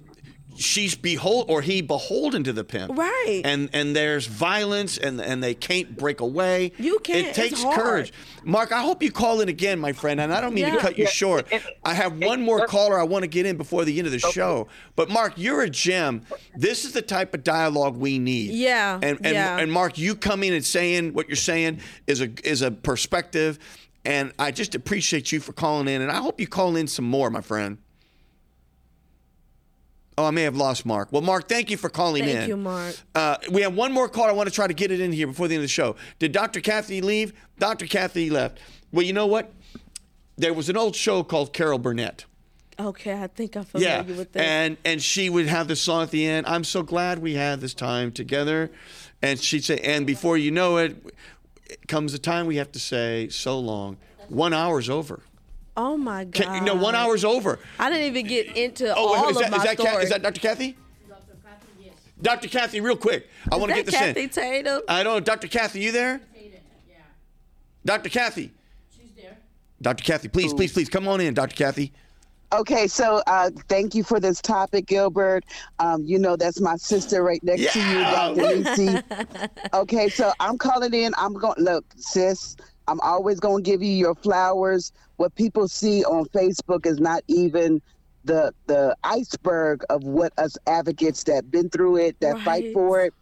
she's 0.56 0.94
behold 0.94 1.46
or 1.48 1.62
he 1.62 1.80
beholden 1.82 2.44
to 2.44 2.52
the 2.52 2.64
pimp. 2.64 2.96
Right. 2.96 3.42
And 3.44 3.70
and 3.72 3.94
there's 3.96 4.26
violence 4.26 4.98
and 4.98 5.20
and 5.20 5.42
they 5.42 5.54
can't 5.54 5.96
break 5.96 6.20
away. 6.20 6.72
You 6.78 6.98
can't. 7.00 7.18
It 7.18 7.26
It's 7.28 7.36
takes 7.36 7.62
hard. 7.62 7.76
courage. 7.80 8.12
Mark, 8.44 8.72
I 8.72 8.80
hope 8.82 9.02
you 9.02 9.10
call 9.12 9.40
in 9.40 9.48
again, 9.48 9.78
my 9.78 9.92
friend. 9.92 10.20
And 10.20 10.32
I 10.34 10.40
don't 10.40 10.54
mean 10.54 10.70
to 10.72 10.78
cut 10.78 10.98
you 10.98 11.04
Yeah. 11.04 11.10
short. 11.10 11.46
And- 11.52 11.62
I 11.84 11.94
have 11.94 12.12
one 12.18 12.38
and- 12.38 12.42
more 12.42 12.66
caller 12.66 12.98
I 12.98 13.04
want 13.04 13.22
to 13.22 13.28
get 13.28 13.46
in 13.46 13.56
before 13.56 13.84
the 13.84 13.96
end 13.98 14.06
of 14.06 14.12
the 14.12 14.18
show. 14.18 14.68
But 14.96 15.08
Mark, 15.10 15.34
you're 15.36 15.62
a 15.62 15.70
gem. 15.70 16.22
This 16.56 16.84
is 16.84 16.92
the 16.92 17.02
type 17.02 17.34
of 17.34 17.44
dialogue 17.44 17.96
we 17.96 18.18
need. 18.18 18.50
Yeah, 18.52 18.98
And 19.02 19.18
and, 19.24 19.34
yeah. 19.34 19.58
and 19.58 19.70
Mark, 19.72 19.98
you 19.98 20.14
coming 20.14 20.48
in 20.48 20.54
and 20.54 20.64
saying 20.64 21.12
what 21.14 21.28
you're 21.28 21.36
saying 21.36 21.80
is 22.06 22.20
a 22.20 22.28
is 22.44 22.62
a 22.62 22.70
perspective, 22.70 23.58
and 24.04 24.32
I 24.38 24.50
just 24.50 24.74
appreciate 24.74 25.30
you 25.32 25.40
for 25.40 25.52
calling 25.52 25.88
in, 25.88 26.02
and 26.02 26.10
I 26.10 26.16
hope 26.16 26.40
you 26.40 26.46
call 26.46 26.76
in 26.76 26.86
some 26.88 27.04
more, 27.04 27.30
my 27.30 27.40
friend. 27.40 27.78
Oh, 30.22 30.26
I 30.26 30.30
may 30.30 30.42
have 30.42 30.56
lost 30.56 30.86
Mark. 30.86 31.08
Well, 31.10 31.20
Mark, 31.22 31.48
thank 31.48 31.68
you 31.68 31.76
for 31.76 31.88
calling 31.88 32.22
in. 32.22 32.36
Thank 32.36 32.48
you, 32.48 32.56
Mark. 32.56 32.94
Uh, 33.12 33.36
we 33.50 33.62
have 33.62 33.74
one 33.74 33.90
more 33.92 34.08
call. 34.08 34.26
I 34.26 34.32
want 34.32 34.48
to 34.48 34.54
try 34.54 34.68
to 34.68 34.74
get 34.74 34.92
it 34.92 35.00
in 35.00 35.10
here 35.10 35.26
before 35.26 35.48
the 35.48 35.54
end 35.56 35.60
of 35.62 35.64
the 35.64 35.68
show. 35.68 35.96
Did 36.20 36.30
Dr. 36.30 36.60
Kathy 36.60 37.00
leave? 37.00 37.32
Dr. 37.58 37.86
Kathy 37.86 38.30
left. 38.30 38.60
Well, 38.92 39.04
you 39.04 39.12
know 39.12 39.26
what? 39.26 39.52
There 40.36 40.54
was 40.54 40.68
an 40.68 40.76
old 40.76 40.94
show 40.94 41.24
called 41.24 41.52
Carol 41.52 41.78
Burnett. 41.78 42.24
okay 42.78 43.12
i 43.20 43.26
think 43.26 43.54
i'm 43.56 43.64
familiar 43.64 44.04
Yeah, 44.08 44.16
with 44.16 44.32
this 44.32 44.42
and 44.42 44.76
and 44.84 45.02
she 45.02 45.28
would 45.28 45.46
have 45.46 45.66
this 45.68 45.80
song 45.82 46.04
at 46.04 46.10
the 46.10 46.24
end. 46.24 46.46
I'm 46.46 46.64
so 46.64 46.82
glad 46.82 47.18
we 47.18 47.34
had 47.34 47.60
this 47.60 47.74
time 47.74 48.12
together, 48.12 48.70
and 49.20 49.38
she'd 49.40 49.64
say, 49.64 49.78
and 49.80 50.06
before 50.06 50.38
you 50.38 50.50
know 50.52 50.76
it, 50.78 50.96
it 51.68 51.86
comes 51.88 52.12
the 52.12 52.18
time 52.18 52.46
we 52.46 52.56
have 52.56 52.70
to 52.72 52.78
say 52.78 53.28
so 53.28 53.58
long. 53.58 53.96
One 54.28 54.54
hour's 54.54 54.88
over. 54.88 55.20
Oh 55.76 55.96
my 55.96 56.24
god 56.24 56.34
Can, 56.34 56.64
no, 56.64 56.74
one 56.74 56.94
hour's 56.94 57.24
over. 57.24 57.58
I 57.78 57.90
didn't 57.90 58.06
even 58.06 58.26
get 58.26 58.56
into 58.56 58.94
Oh, 58.94 59.14
all 59.14 59.28
is 59.30 59.36
of 59.36 59.42
that, 59.42 59.50
my 59.50 59.56
is 59.58 59.62
that, 59.64 59.76
Ca- 59.76 59.84
story. 59.86 60.02
is 60.04 60.10
that 60.10 60.22
Dr. 60.22 60.40
Kathy? 60.40 60.76
Dr. 61.08 61.36
Kathy, 61.42 61.66
yes. 61.84 61.94
Dr. 62.20 62.48
Kathy, 62.48 62.80
real 62.80 62.96
quick. 62.96 63.28
I 63.50 63.56
want 63.56 63.70
to 63.70 63.76
get 63.76 63.86
that 63.86 63.92
this 63.92 64.00
Kathy 64.00 64.22
in. 64.22 64.28
Tatum? 64.64 64.82
I 64.88 65.02
don't 65.02 65.14
know. 65.14 65.20
Dr. 65.20 65.48
Kathy, 65.48 65.80
you 65.80 65.92
there? 65.92 66.20
Dr. 67.84 68.08
Kathy. 68.10 68.52
She's 68.96 69.10
there. 69.16 69.36
Dr. 69.80 70.04
Kathy, 70.04 70.28
please, 70.28 70.54
please, 70.54 70.72
please, 70.72 70.88
come 70.88 71.08
on 71.08 71.20
in, 71.20 71.34
Dr. 71.34 71.56
Kathy. 71.56 71.92
Okay, 72.52 72.86
so 72.86 73.22
uh, 73.26 73.50
thank 73.68 73.94
you 73.94 74.04
for 74.04 74.20
this 74.20 74.40
topic, 74.42 74.86
Gilbert. 74.86 75.42
Um, 75.78 76.04
you 76.04 76.18
know 76.18 76.36
that's 76.36 76.60
my 76.60 76.76
sister 76.76 77.22
right 77.22 77.42
next 77.42 77.72
to 77.72 77.80
you, 77.80 78.00
Dr. 78.00 78.42
Lucy. 78.42 78.98
okay, 79.74 80.08
so 80.10 80.32
I'm 80.38 80.58
calling 80.58 80.92
in. 80.92 81.14
I'm 81.16 81.32
going 81.32 81.54
look, 81.58 81.86
sis. 81.96 82.56
I'm 82.92 83.00
always 83.00 83.40
going 83.40 83.64
to 83.64 83.70
give 83.70 83.82
you 83.82 83.90
your 83.92 84.14
flowers. 84.14 84.92
What 85.16 85.34
people 85.34 85.66
see 85.66 86.04
on 86.04 86.26
Facebook 86.26 86.84
is 86.86 87.00
not 87.00 87.22
even 87.26 87.80
the 88.24 88.52
the 88.66 88.94
iceberg 89.02 89.82
of 89.88 90.04
what 90.04 90.32
us 90.36 90.56
advocates 90.66 91.24
that 91.24 91.50
been 91.50 91.70
through 91.70 91.96
it, 91.96 92.20
that 92.20 92.36
fight 92.44 92.66
for 92.74 93.00
it. 93.00 93.14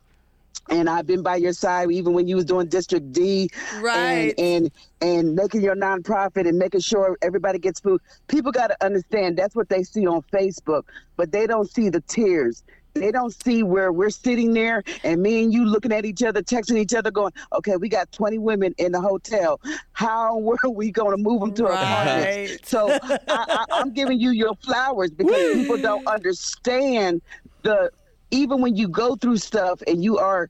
And 0.71 0.91
I've 0.91 1.07
been 1.07 1.23
by 1.23 1.37
your 1.37 1.53
side 1.53 1.91
even 1.93 2.15
when 2.15 2.27
you 2.27 2.35
was 2.37 2.45
doing 2.45 2.67
District 2.69 3.13
D 3.13 3.49
Right. 3.81 4.35
and 4.37 4.39
and 4.39 4.71
and 5.01 5.35
making 5.37 5.63
your 5.63 5.77
nonprofit 5.77 6.49
and 6.49 6.59
making 6.59 6.81
sure 6.81 7.17
everybody 7.23 7.61
gets 7.61 7.79
food. 7.81 8.01
People 8.29 8.51
got 8.51 8.69
to 8.69 8.77
understand 8.85 9.37
that's 9.39 9.55
what 9.55 9.69
they 9.69 9.85
see 9.85 10.07
on 10.07 10.23
Facebook, 10.35 10.83
but 11.17 11.31
they 11.31 11.47
don't 11.47 11.71
see 11.71 11.91
the 11.91 12.03
tears. 12.09 12.65
They 12.95 13.13
don't 13.13 13.35
see 13.45 13.63
where 13.63 13.93
we're 13.93 14.11
sitting 14.11 14.53
there 14.53 14.83
and 15.05 15.23
me 15.23 15.43
and 15.43 15.53
you 15.53 15.65
looking 15.65 15.93
at 15.93 16.05
each 16.05 16.23
other, 16.23 16.43
texting 16.43 16.79
each 16.79 16.95
other, 16.95 17.11
going, 17.11 17.33
"Okay, 17.53 17.77
we 17.77 17.89
got 17.89 18.11
20 18.13 18.39
women 18.39 18.75
in 18.79 18.93
the 18.93 19.01
hotel. 19.01 19.61
How 19.93 20.39
were 20.39 20.57
we 20.69 20.91
going 20.91 21.17
to 21.17 21.23
move 21.23 21.41
them 21.41 21.55
to 21.55 21.67
apartments?" 21.67 22.51
Right. 22.51 22.67
So 22.67 22.99
I, 23.03 23.19
I, 23.29 23.65
I'm 23.73 23.93
giving 23.93 24.21
you 24.21 24.31
your 24.31 24.55
flowers 24.57 25.11
because 25.11 25.53
people 25.53 25.79
don't 25.79 26.07
understand 26.07 27.23
the. 27.63 27.91
Even 28.33 28.61
when 28.61 28.77
you 28.77 28.87
go 28.87 29.17
through 29.17 29.39
stuff 29.39 29.83
and 29.89 30.05
you 30.05 30.19
are 30.19 30.49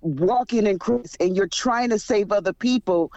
walking 0.00 0.66
in 0.66 0.78
Christ 0.78 1.18
and 1.20 1.36
you're 1.36 1.46
trying 1.46 1.90
to 1.90 1.98
save 1.98 2.32
other 2.32 2.54
people, 2.54 3.12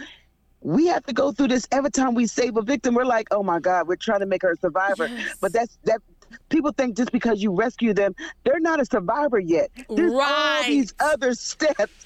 we 0.62 0.88
have 0.88 1.06
to 1.06 1.14
go 1.14 1.32
through 1.32 1.48
this 1.48 1.68
every 1.72 1.92
time 1.92 2.14
we 2.14 2.28
save 2.28 2.58
a 2.58 2.62
victim. 2.62 2.94
We're 2.94 3.06
like, 3.06 3.28
oh 3.32 3.44
my 3.44 3.60
God, 3.60 3.88
we're 3.88 3.96
trying 3.96 4.20
to 4.20 4.26
make 4.26 4.44
her 4.44 4.52
a 4.52 4.58
survivor. 4.58 5.08
Yes. 5.08 5.38
But 5.40 5.54
that's 5.54 5.78
that. 5.86 6.02
People 6.50 6.72
think 6.78 6.98
just 6.98 7.12
because 7.12 7.42
you 7.42 7.54
rescue 7.54 7.94
them, 7.94 8.16
they're 8.46 8.60
not 8.60 8.80
a 8.82 8.86
survivor 8.86 9.40
yet. 9.40 9.70
There's 9.96 10.12
all 10.14 10.20
Right. 10.20 10.66
these 10.68 10.94
other 11.00 11.34
steps 11.34 12.06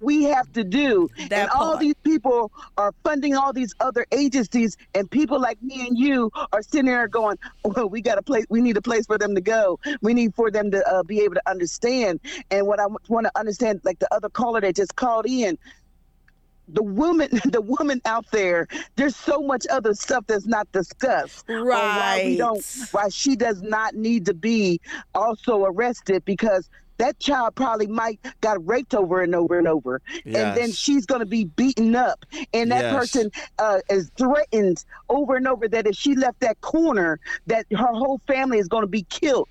we 0.00 0.24
have 0.24 0.50
to 0.52 0.64
do, 0.64 1.08
That 1.30 1.32
and 1.32 1.50
all 1.50 1.76
these 1.78 1.94
people 2.04 2.52
are 2.76 2.92
funding 3.04 3.34
all 3.36 3.52
these 3.52 3.74
other 3.80 4.06
agencies, 4.12 4.76
and 4.94 5.10
people 5.10 5.40
like 5.40 5.60
me 5.62 5.86
and 5.86 5.98
you 5.98 6.30
are 6.52 6.62
sitting 6.62 6.86
there 6.86 7.08
going, 7.08 7.38
"Well, 7.64 7.88
we 7.88 8.00
got 8.02 8.18
a 8.18 8.22
place. 8.22 8.44
We 8.50 8.60
need 8.60 8.76
a 8.76 8.82
place 8.82 9.06
for 9.06 9.18
them 9.18 9.34
to 9.34 9.40
go. 9.40 9.78
We 10.02 10.14
need 10.14 10.34
for 10.34 10.50
them 10.50 10.70
to 10.72 10.86
uh, 10.88 11.02
be 11.04 11.20
able 11.20 11.34
to 11.34 11.42
understand." 11.48 12.20
And 12.50 12.66
what 12.66 12.80
I 12.80 12.86
want 13.08 13.26
to 13.26 13.32
understand, 13.38 13.80
like 13.84 13.98
the 13.98 14.08
other 14.14 14.28
caller 14.28 14.60
that 14.60 14.76
just 14.76 14.96
called 14.96 15.26
in, 15.26 15.58
the 16.68 16.82
woman 16.82 17.28
the 17.44 17.60
woman 17.60 18.00
out 18.04 18.24
there 18.32 18.66
there's 18.96 19.16
so 19.16 19.40
much 19.40 19.66
other 19.70 19.94
stuff 19.94 20.24
that's 20.26 20.46
not 20.46 20.70
discussed 20.72 21.48
on 21.48 21.66
why 21.66 22.22
we 22.24 22.36
don't 22.36 22.64
why 22.92 23.08
she 23.08 23.36
does 23.36 23.62
not 23.62 23.94
need 23.94 24.26
to 24.26 24.34
be 24.34 24.80
also 25.14 25.64
arrested 25.64 26.24
because 26.24 26.68
that 26.98 27.18
child 27.20 27.54
probably 27.54 27.86
might 27.86 28.20
got 28.40 28.64
raped 28.66 28.94
over 28.94 29.20
and 29.22 29.34
over 29.34 29.58
and 29.58 29.68
over. 29.68 30.00
And 30.34 30.54
then 30.54 30.72
she's 30.72 31.06
going 31.06 31.20
to 31.20 31.26
be 31.26 31.44
beaten 31.44 31.94
up. 31.96 32.24
And 32.52 32.70
that 32.72 32.84
Yes. 32.84 32.92
person 32.92 33.30
uh, 33.58 33.80
is 33.90 34.10
threatened 34.16 34.84
over 35.08 35.36
and 35.36 35.46
over 35.48 35.68
that 35.68 35.86
if 35.86 35.94
she 35.96 36.14
left 36.14 36.40
that 36.40 36.60
corner 36.60 37.18
that 37.46 37.66
her 37.72 37.92
whole 37.92 38.20
family 38.26 38.58
is 38.58 38.68
going 38.68 38.82
to 38.82 38.88
be 38.88 39.04
killed. 39.10 39.48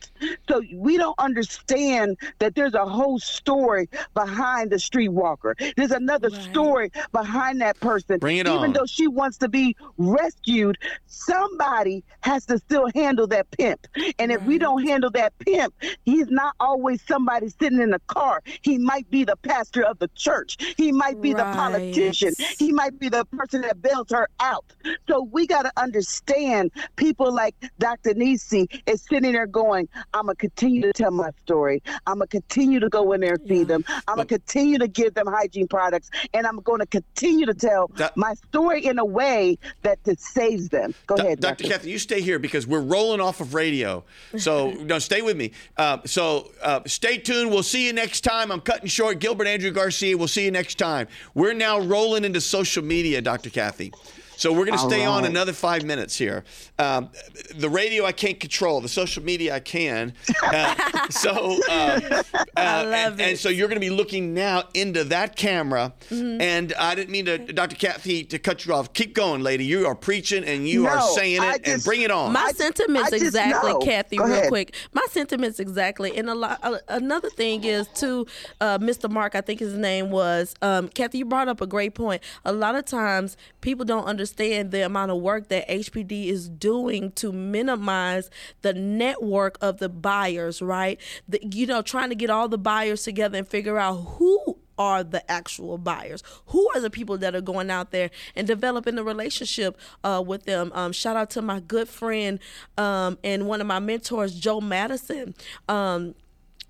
So 0.49 0.61
we 0.73 0.97
don't 0.97 1.15
understand 1.19 2.17
that 2.39 2.55
there's 2.55 2.73
a 2.73 2.85
whole 2.85 3.19
story 3.19 3.87
behind 4.13 4.71
the 4.71 4.77
streetwalker. 4.77 5.53
There's 5.75 5.91
another 5.91 6.29
Right. 6.29 6.31
story 6.31 6.89
behind 7.11 7.61
that 7.61 7.79
person. 7.79 8.19
Bring 8.19 8.37
it 8.37 8.47
even 8.47 8.71
on. 8.71 8.73
though 8.73 8.85
she 8.85 9.07
wants 9.07 9.37
to 9.39 9.49
be 9.49 9.75
rescued 9.97 10.77
somebody 11.05 12.03
has 12.21 12.45
to 12.45 12.57
still 12.59 12.87
handle 12.95 13.27
that 13.27 13.49
pimp. 13.51 13.85
And 14.19 14.31
if 14.31 14.41
we 14.43 14.57
don't 14.57 14.85
handle 14.87 15.11
that 15.11 15.33
pimp 15.39 15.73
he's 16.05 16.27
not 16.29 16.53
always 16.59 17.01
somebody 17.05 17.42
sitting 17.49 17.81
in 17.81 17.93
a 17.93 17.99
car 17.99 18.41
he 18.61 18.77
might 18.77 19.09
be 19.09 19.23
the 19.23 19.35
pastor 19.37 19.83
of 19.83 19.97
the 19.99 20.07
church 20.15 20.57
he 20.77 20.91
might 20.91 21.19
be 21.21 21.33
the 21.33 21.43
politician 21.43 22.33
he 22.57 22.71
might 22.71 22.97
be 22.99 23.09
the 23.09 23.25
person 23.25 23.61
that 23.61 23.81
bails 23.81 24.07
her 24.09 24.27
out 24.39 24.65
so 25.07 25.23
we 25.31 25.45
got 25.47 25.63
to 25.63 25.71
understand 25.77 26.71
people 26.95 27.31
like 27.33 27.55
dr 27.79 28.13
Nissi 28.13 28.67
is 28.87 29.03
sitting 29.03 29.31
there 29.33 29.47
going 29.47 29.87
i'm 30.13 30.25
gonna 30.25 30.35
continue 30.35 30.81
to 30.81 30.93
tell 30.93 31.11
my 31.11 31.29
story 31.41 31.81
i'm 32.07 32.15
gonna 32.19 32.27
continue 32.27 32.79
to 32.79 32.89
go 32.89 33.11
in 33.13 33.21
there 33.21 33.33
and 33.33 33.47
feed 33.47 33.67
them 33.67 33.83
i'm 34.07 34.15
gonna 34.15 34.25
continue 34.25 34.77
to 34.77 34.87
give 34.87 35.13
them 35.13 35.27
hygiene 35.27 35.67
products 35.67 36.09
and 36.33 36.45
i'm 36.45 36.57
going 36.61 36.79
to 36.79 36.85
continue 36.85 37.45
to 37.45 37.53
tell 37.53 37.87
That- 37.95 38.15
my 38.17 38.33
story 38.49 38.85
in 38.85 38.99
a 38.99 39.05
way 39.05 39.57
that 39.81 40.03
that 40.03 40.19
saves 40.19 40.69
them 40.69 40.93
go 41.07 41.15
Do- 41.15 41.23
ahead 41.23 41.39
Dr. 41.39 41.63
doctor. 41.63 41.67
Kathy, 41.67 41.91
you 41.91 41.99
stay 41.99 42.21
here 42.21 42.39
because 42.39 42.65
we're 42.67 42.81
rolling 42.81 43.19
off 43.21 43.41
of 43.41 43.53
radio. 43.53 44.03
So, 44.37 44.71
no, 44.79 44.99
stay 44.99 45.21
with 45.21 45.37
me. 45.37 45.51
Uh, 45.77 45.99
so, 46.05 46.51
uh, 46.61 46.81
stay 46.85 47.17
tuned. 47.24 47.49
We'll 47.51 47.63
see 47.63 47.86
you 47.86 47.93
next 47.93 48.21
time. 48.21 48.51
I'm 48.51 48.61
cutting 48.61 48.88
short. 48.88 49.19
Gilbert 49.19 49.47
Andrew 49.47 49.71
Garcia, 49.71 50.17
we'll 50.17 50.28
see 50.28 50.45
you 50.45 50.51
next 50.51 50.78
time. 50.78 51.07
We're 51.34 51.53
now 51.53 51.80
rolling 51.80 52.26
into 52.26 52.41
social 52.41 52.84
media, 52.84 53.21
Dr. 53.21 53.49
Kathy. 53.49 53.91
So, 54.43 54.51
we're 54.51 54.65
going 54.65 54.77
to 54.77 54.83
All 54.83 54.89
stay 54.89 55.05
on 55.05 55.23
another 55.23 55.53
five 55.53 55.85
minutes 55.85 56.17
here. 56.17 56.43
Um, 56.77 57.11
the 57.55 57.69
radio 57.69 58.03
I 58.03 58.11
can't 58.11 58.37
control, 58.37 58.81
the 58.81 58.89
social 58.89 59.23
media 59.23 59.55
I 59.55 59.61
can. 59.61 60.11
Uh, 60.43 61.07
so, 61.11 61.61
uh, 61.69 62.23
uh, 62.33 62.83
love 62.85 63.13
and, 63.13 63.21
and 63.21 63.39
so 63.39 63.47
you're 63.47 63.69
going 63.69 63.79
to 63.79 63.87
be 63.87 63.89
looking 63.89 64.33
now 64.33 64.63
into 64.73 65.05
that 65.05 65.37
camera. 65.37 65.93
Mm-hmm. 66.09 66.41
And 66.41 66.73
I 66.73 66.93
didn't 66.93 67.11
mean 67.11 67.23
to, 67.23 67.37
Dr. 67.37 67.77
Kathy, 67.77 68.25
to 68.25 68.37
cut 68.37 68.65
you 68.65 68.73
off. 68.73 68.91
Keep 68.91 69.15
going, 69.15 69.41
lady. 69.43 69.63
You 69.63 69.87
are 69.87 69.95
preaching 69.95 70.43
and 70.43 70.67
you 70.67 70.87
are 70.87 70.99
saying 71.15 71.39
I 71.39 71.53
it, 71.53 71.61
and 71.65 71.81
bring 71.81 72.01
it 72.01 72.11
on. 72.11 72.33
My 72.33 72.47
I- 72.47 72.51
sentiments 72.51 73.13
I 73.13 73.15
exactly, 73.15 73.71
know. 73.71 73.79
Kathy. 73.79 74.17
Go 74.17 74.25
real 74.25 74.33
ahead. 74.33 74.49
quick. 74.49 74.75
My 74.91 75.05
sentiments 75.09 75.61
exactly. 75.61 76.17
And 76.17 76.29
a 76.29 76.35
lot. 76.35 76.59
Uh, 76.61 76.79
another 76.89 77.29
thing 77.29 77.63
is 77.63 77.87
to 77.95 78.27
uh, 78.59 78.77
Mr. 78.79 79.09
Mark. 79.09 79.35
I 79.35 79.41
think 79.41 79.61
his 79.61 79.77
name 79.77 80.11
was. 80.11 80.53
Um, 80.61 80.89
Kathy, 80.89 81.19
you 81.19 81.25
brought 81.25 81.47
up 81.47 81.61
a 81.61 81.67
great 81.67 81.95
point. 81.95 82.21
A 82.43 82.51
lot 82.51 82.75
of 82.75 82.83
times 82.83 83.37
people 83.61 83.85
don't 83.85 84.03
understand 84.03 84.32
the 84.36 84.86
amount 84.86 85.11
of 85.11 85.17
work 85.17 85.49
that 85.49 85.67
HPD 85.67 86.27
is 86.27 86.49
doing 86.49 87.11
to 87.13 87.31
minimize 87.31 88.29
the 88.61 88.73
network 88.73 89.57
of 89.61 89.77
the 89.77 89.89
buyers. 89.89 90.61
Right. 90.61 90.99
The, 91.27 91.39
you 91.43 91.65
know, 91.65 91.81
trying 91.81 92.09
to 92.09 92.15
get 92.15 92.29
all 92.29 92.47
the 92.47 92.57
buyers 92.57 93.03
together 93.03 93.38
and 93.38 93.47
figure 93.47 93.77
out 93.77 93.95
who 93.95 94.59
are 94.77 95.03
the 95.03 95.29
actual 95.31 95.77
buyers? 95.77 96.23
Who 96.47 96.69
are 96.73 96.81
the 96.81 96.89
people 96.89 97.17
that 97.19 97.36
are 97.36 97.41
going 97.41 97.69
out 97.69 97.91
there 97.91 98.09
and 98.36 98.47
developing 98.47 98.97
a 98.97 99.03
relationship 99.03 99.77
uh, 100.03 100.23
with 100.25 100.45
them? 100.45 100.71
Um, 100.73 100.91
shout 100.91 101.15
out 101.15 101.29
to 101.31 101.41
my 101.41 101.59
good 101.59 101.88
friend 101.89 102.39
um, 102.77 103.17
and 103.23 103.47
one 103.47 103.61
of 103.61 103.67
my 103.67 103.79
mentors, 103.79 104.39
Joe 104.39 104.61
Madison. 104.61 105.36
Um, 105.69 106.15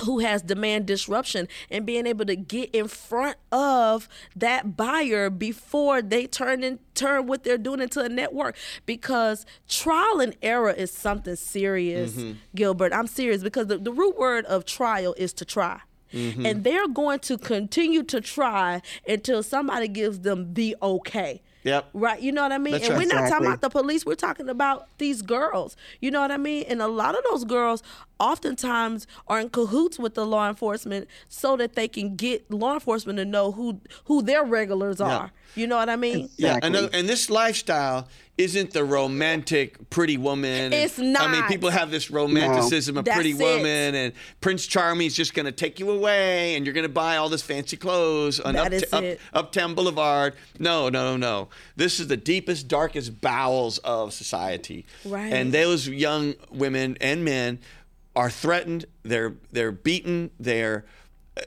who 0.02 0.20
has 0.20 0.42
demand 0.42 0.86
disruption 0.86 1.48
and 1.70 1.86
being 1.86 2.06
able 2.06 2.26
to 2.26 2.36
get 2.36 2.70
in 2.72 2.88
front 2.88 3.38
of 3.52 4.10
that 4.36 4.76
buyer 4.76 5.30
before 5.30 6.02
they 6.02 6.26
turn 6.28 6.64
in 6.64 6.80
turn 6.96 7.28
what 7.28 7.44
they're 7.44 7.58
doing 7.58 7.80
into 7.80 8.00
a 8.02 8.10
network. 8.10 8.56
Because 8.86 9.46
trial 9.68 10.20
and 10.20 10.36
error 10.42 10.72
is 10.72 10.92
something 10.92 11.36
serious 11.36 12.14
mm-hmm. 12.14 12.38
gilbert. 12.56 12.94
I'm 12.94 13.08
serious 13.08 13.44
because 13.44 13.68
the, 13.68 13.78
the 13.78 13.92
root 13.92 14.18
word 14.18 14.46
of 14.46 14.66
trial 14.66 15.14
is 15.18 15.34
to 15.34 15.46
try. 15.46 15.82
Mm-hmm. 16.12 16.46
And 16.46 16.64
they're 16.64 16.88
going 16.88 17.20
to 17.20 17.38
continue 17.38 18.04
to 18.04 18.22
try 18.22 18.82
until 19.08 19.42
somebody 19.42 19.88
gives 19.88 20.20
them 20.20 20.54
the 20.54 20.76
okay 20.82 21.42
Yep. 21.64 21.90
Right, 21.94 22.22
you 22.22 22.32
know 22.32 22.44
what 22.44 22.52
I 22.52 22.58
mean? 22.58 22.74
That's 22.74 22.86
and 22.86 22.98
right. 22.98 23.08
we're 23.08 23.14
not 23.14 23.30
talking 23.30 23.48
about 23.48 23.62
the 23.62 23.70
police, 23.70 24.06
we're 24.06 24.16
talking 24.16 24.50
about 24.50 24.88
these 24.98 25.22
girls. 25.22 25.76
You 26.02 26.12
know 26.12 26.22
what 26.22 26.32
I 26.32 26.38
mean? 26.38 26.66
And 26.68 26.82
a 26.82 26.88
lot 26.88 27.18
of 27.18 27.24
those 27.30 27.46
girls 27.46 27.84
oftentimes 28.20 29.08
are 29.28 29.40
in 29.40 29.50
cahoots 29.50 29.98
with 29.98 30.16
the 30.16 30.26
law 30.26 30.48
enforcement 30.50 31.08
so 31.30 31.56
that 31.58 31.74
they 31.74 31.88
can 31.88 32.16
get 32.16 32.50
law 32.52 32.74
enforcement 32.74 33.18
to 33.18 33.26
know 33.26 33.52
who 33.52 33.82
who 34.06 34.22
their 34.22 34.44
regulars 34.44 35.00
are. 35.00 35.32
You 35.56 35.68
know 35.68 35.76
what 35.78 35.90
I 35.90 35.96
mean? 35.96 36.30
Yeah, 36.38 36.58
Exactly. 36.58 36.68
another, 36.70 36.90
and 36.94 37.08
this 37.10 37.30
lifestyle 37.30 38.08
isn't 38.38 38.72
the 38.72 38.84
romantic 38.84 39.90
pretty 39.92 40.18
woman. 40.18 40.50
and- 40.50 40.74
It's 40.74 40.98
I 40.98 41.32
mean, 41.32 41.44
people 41.44 41.70
have 41.70 41.92
this 41.92 42.10
romanticism 42.10 42.98
of 42.98 43.06
That's 43.06 43.16
pretty 43.16 43.32
it. 43.32 43.38
woman, 43.38 43.94
and 43.94 44.14
Prince 44.42 44.66
Charming's 44.66 45.14
just 45.16 45.36
going 45.36 45.46
to 45.46 45.52
take 45.52 45.80
you 45.80 45.92
away, 45.92 46.56
and 46.56 46.66
you're 46.66 46.74
going 46.74 46.84
to 46.86 46.90
buy 46.90 47.18
all 47.18 47.30
this 47.30 47.44
fancy 47.44 47.78
clothes 47.78 48.40
on 48.40 48.56
up, 48.56 48.74
up. 48.92 49.04
Uptown 49.34 49.76
Boulevard. 49.76 50.34
No, 50.58 50.90
no, 50.90 51.16
no. 51.16 51.50
This 51.76 52.00
is 52.00 52.08
the 52.08 52.18
deepest, 52.18 52.68
darkest 52.68 53.22
bowels 53.22 53.78
of 53.80 54.14
society. 54.14 54.86
Right. 55.06 55.32
And 55.32 55.52
those 55.54 55.88
young 55.88 56.34
women 56.52 56.98
and 57.02 57.24
men 57.24 57.60
are 58.16 58.32
threatened. 58.32 58.86
They're 59.04 59.36
they're 59.52 59.72
beaten. 59.72 60.32
They're 60.40 60.86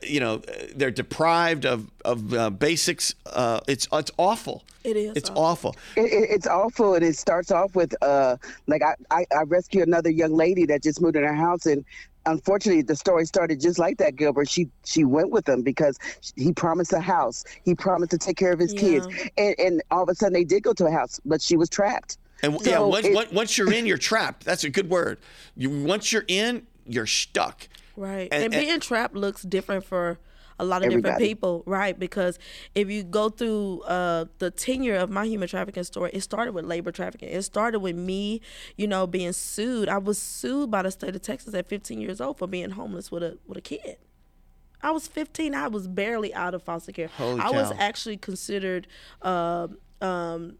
you 0.02 0.20
know 0.20 0.36
uh, 0.36 0.52
they're 0.74 0.90
deprived 0.90 1.64
of 1.64 1.90
of 2.04 2.32
uh, 2.34 2.50
basics. 2.50 3.14
Uh, 3.26 3.60
it's 3.68 3.86
it's 3.92 4.10
awful. 4.18 4.64
It 4.84 4.96
is 4.96 5.16
It's 5.16 5.30
awful. 5.30 5.70
awful. 5.70 5.76
It, 5.96 6.12
it, 6.12 6.30
it's 6.30 6.46
awful, 6.46 6.94
and 6.94 7.04
it 7.04 7.16
starts 7.16 7.50
off 7.50 7.74
with 7.74 7.94
uh, 8.02 8.36
like 8.66 8.82
I, 8.82 8.94
I 9.10 9.26
I 9.36 9.42
rescued 9.42 9.86
another 9.86 10.10
young 10.10 10.34
lady 10.34 10.64
that 10.66 10.82
just 10.82 11.00
moved 11.00 11.16
in 11.16 11.22
her 11.24 11.34
house, 11.34 11.66
and 11.66 11.84
unfortunately, 12.24 12.82
the 12.82 12.96
story 12.96 13.24
started 13.26 13.60
just 13.60 13.78
like 13.78 13.98
that. 13.98 14.16
Gilbert, 14.16 14.48
she 14.48 14.68
she 14.84 15.04
went 15.04 15.30
with 15.30 15.48
him 15.48 15.62
because 15.62 15.98
he 16.36 16.52
promised 16.52 16.92
a 16.92 17.00
house, 17.00 17.44
he 17.64 17.74
promised 17.74 18.10
to 18.12 18.18
take 18.18 18.36
care 18.36 18.52
of 18.52 18.58
his 18.58 18.72
kids, 18.72 19.06
and 19.36 19.54
and 19.58 19.82
all 19.90 20.02
of 20.04 20.08
a 20.08 20.14
sudden 20.14 20.32
they 20.32 20.44
did 20.44 20.62
go 20.62 20.72
to 20.74 20.86
a 20.86 20.90
house, 20.90 21.20
but 21.24 21.40
she 21.42 21.56
was 21.56 21.68
trapped. 21.68 22.18
And 22.42 22.52
w- 22.52 22.70
yeah, 22.70 22.80
once, 22.80 23.06
it- 23.06 23.14
once- 23.14 23.32
once 23.32 23.56
you're 23.58 23.72
in, 23.72 23.86
you're 23.86 23.96
trapped. 23.98 24.44
That's 24.44 24.62
a 24.64 24.68
good 24.70 24.90
word. 24.90 25.18
You 25.56 25.70
once 25.84 26.12
you're 26.12 26.26
in, 26.28 26.66
you're 26.86 27.06
stuck. 27.06 27.66
Right. 27.96 28.28
And- 28.32 28.44
And, 28.44 28.54
and- 28.54 28.66
being 28.66 28.80
trapped 28.80 29.14
looks 29.14 29.42
different 29.42 29.84
for 29.84 30.18
a 30.58 30.64
lot 30.64 30.82
of 30.82 30.88
different 31.02 31.18
people, 31.28 31.62
right? 31.66 31.98
Because 31.98 32.38
if 32.74 32.88
you 32.90 33.02
go 33.02 33.28
through 33.28 33.82
uh, 33.82 34.24
the 34.38 34.50
tenure 34.50 34.96
of 34.96 35.10
my 35.10 35.26
human 35.26 35.48
trafficking 35.48 35.84
story, 35.84 36.10
it 36.14 36.22
started 36.22 36.52
with 36.54 36.64
labor 36.64 36.90
trafficking. 36.90 37.28
It 37.28 37.42
started 37.42 37.80
with 37.80 37.94
me, 37.96 38.40
you 38.76 38.86
know, 38.86 39.06
being 39.06 39.32
sued. 39.34 39.88
I 39.90 39.98
was 39.98 40.18
sued 40.18 40.70
by 40.70 40.80
the 40.82 40.90
state 40.90 41.14
of 41.14 41.20
Texas 41.20 41.52
at 41.52 41.66
15 41.68 42.00
years 42.00 42.22
old 42.22 42.38
for 42.38 42.46
being 42.48 42.70
homeless 42.70 43.10
with 43.12 43.22
a 43.22 43.36
with 43.46 43.58
a 43.58 43.60
kid. 43.60 43.98
I 44.82 44.92
was 44.92 45.06
15. 45.08 45.54
I 45.54 45.68
was 45.68 45.88
barely 45.88 46.32
out 46.34 46.54
of 46.54 46.62
foster 46.62 46.92
care. 46.92 47.08
Holy 47.08 47.40
I 47.40 47.50
was 47.50 47.72
actually 47.78 48.16
considered, 48.18 48.86
um, 49.22 49.76
um, 50.00 50.56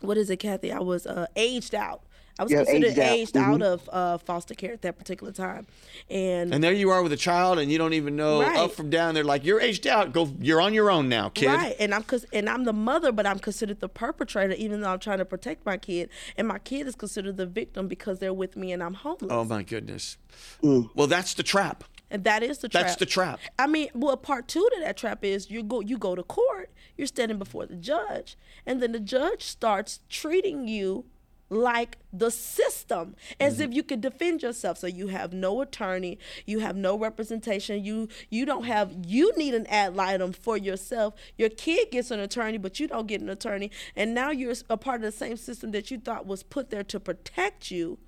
what 0.00 0.16
is 0.16 0.28
it, 0.30 0.36
Kathy? 0.36 0.70
I 0.70 0.80
was 0.80 1.06
uh, 1.06 1.26
aged 1.34 1.74
out. 1.74 2.02
I 2.38 2.42
was 2.42 2.50
Yeah, 2.52 2.64
considered 2.64 2.86
aged 2.90 2.98
out. 2.98 3.12
aged 3.16 3.36
out 3.36 3.62
of 3.62 3.88
uh, 3.92 4.18
foster 4.18 4.54
care 4.54 4.72
at 4.72 4.82
that 4.82 4.98
particular 4.98 5.32
time, 5.32 5.66
and, 6.10 6.52
And 6.52 6.64
there 6.64 6.72
you 6.72 6.90
are 6.90 7.02
with 7.02 7.12
a 7.12 7.16
child, 7.16 7.58
and 7.60 7.70
you 7.70 7.78
don't 7.78 7.92
even 7.92 8.16
know 8.16 8.42
Right. 8.42 8.56
up 8.56 8.72
from 8.72 8.90
down. 8.90 9.14
They're 9.14 9.22
like, 9.22 9.44
"You're 9.44 9.60
aged 9.60 9.86
out. 9.86 10.12
Go. 10.12 10.32
You're 10.40 10.60
on 10.60 10.74
your 10.74 10.90
own 10.90 11.08
now, 11.08 11.28
kid." 11.28 11.46
Right, 11.46 11.76
and 11.78 11.94
I'm 11.94 12.02
cause, 12.02 12.26
and 12.32 12.48
I'm 12.50 12.64
the 12.64 12.72
mother, 12.72 13.12
but 13.12 13.24
I'm 13.26 13.38
considered 13.38 13.78
the 13.80 13.88
perpetrator, 13.88 14.54
even 14.54 14.80
though 14.80 14.90
I'm 14.92 14.98
trying 14.98 15.18
to 15.18 15.24
protect 15.24 15.64
my 15.64 15.76
kid, 15.76 16.08
and 16.36 16.48
my 16.48 16.58
kid 16.58 16.88
is 16.88 16.96
considered 16.96 17.36
the 17.36 17.46
victim 17.46 17.86
because 17.86 18.18
they're 18.18 18.34
with 18.34 18.56
me 18.56 18.72
and 18.72 18.82
I'm 18.82 18.94
homeless. 18.94 19.30
Oh 19.30 19.44
my 19.44 19.62
goodness. 19.62 20.16
Mm. 20.62 20.90
Well, 20.94 21.06
that's 21.06 21.34
the 21.34 21.42
trap. 21.44 21.84
and 22.10 22.22
that 22.24 22.42
is 22.42 22.58
the 22.58 22.68
trap. 22.68 22.82
That's 22.84 22.96
the 22.96 23.06
trap. 23.06 23.40
I 23.58 23.66
mean, 23.66 23.88
well, 23.94 24.16
part 24.16 24.46
two 24.48 24.68
to 24.74 24.80
that 24.80 24.96
trap 24.96 25.24
is 25.24 25.50
you 25.50 25.62
go 25.62 25.80
you 25.80 25.98
go 25.98 26.14
to 26.16 26.22
court, 26.24 26.70
you're 26.96 27.06
standing 27.06 27.38
before 27.38 27.66
the 27.66 27.76
judge, 27.76 28.36
and 28.66 28.82
then 28.82 28.90
the 28.92 29.00
judge 29.00 29.42
starts 29.44 30.00
treating 30.08 30.66
you 30.68 31.04
like 31.50 31.98
the 32.12 32.30
system 32.30 33.14
as 33.38 33.54
mm-hmm. 33.54 33.62
if 33.62 33.74
you 33.74 33.82
could 33.82 34.00
defend 34.00 34.42
yourself. 34.42 34.78
So 34.78 34.86
you 34.86 35.08
have 35.08 35.32
no 35.32 35.60
attorney 35.60 36.18
you 36.46 36.60
have 36.60 36.76
no 36.76 36.98
representation 36.98 37.84
you 37.84 38.08
you 38.30 38.44
don't 38.44 38.64
have 38.64 38.92
you 39.06 39.36
need 39.36 39.54
an 39.54 39.66
ad 39.68 39.94
litem 39.94 40.32
for 40.32 40.56
yourself. 40.56 41.14
Your 41.36 41.48
kid 41.48 41.90
gets 41.90 42.10
an 42.10 42.20
attorney 42.20 42.58
but 42.58 42.80
you 42.80 42.88
don't 42.88 43.06
get 43.06 43.20
an 43.20 43.28
attorney. 43.28 43.70
And 43.96 44.14
now 44.14 44.30
you're 44.30 44.54
a 44.70 44.76
part 44.76 44.96
of 44.96 45.02
the 45.02 45.12
same 45.12 45.36
system 45.36 45.72
that 45.72 45.90
you 45.90 45.98
thought 45.98 46.26
was 46.26 46.42
put 46.42 46.70
there 46.70 46.84
to 46.84 47.00
protect 47.00 47.70
you 47.70 47.98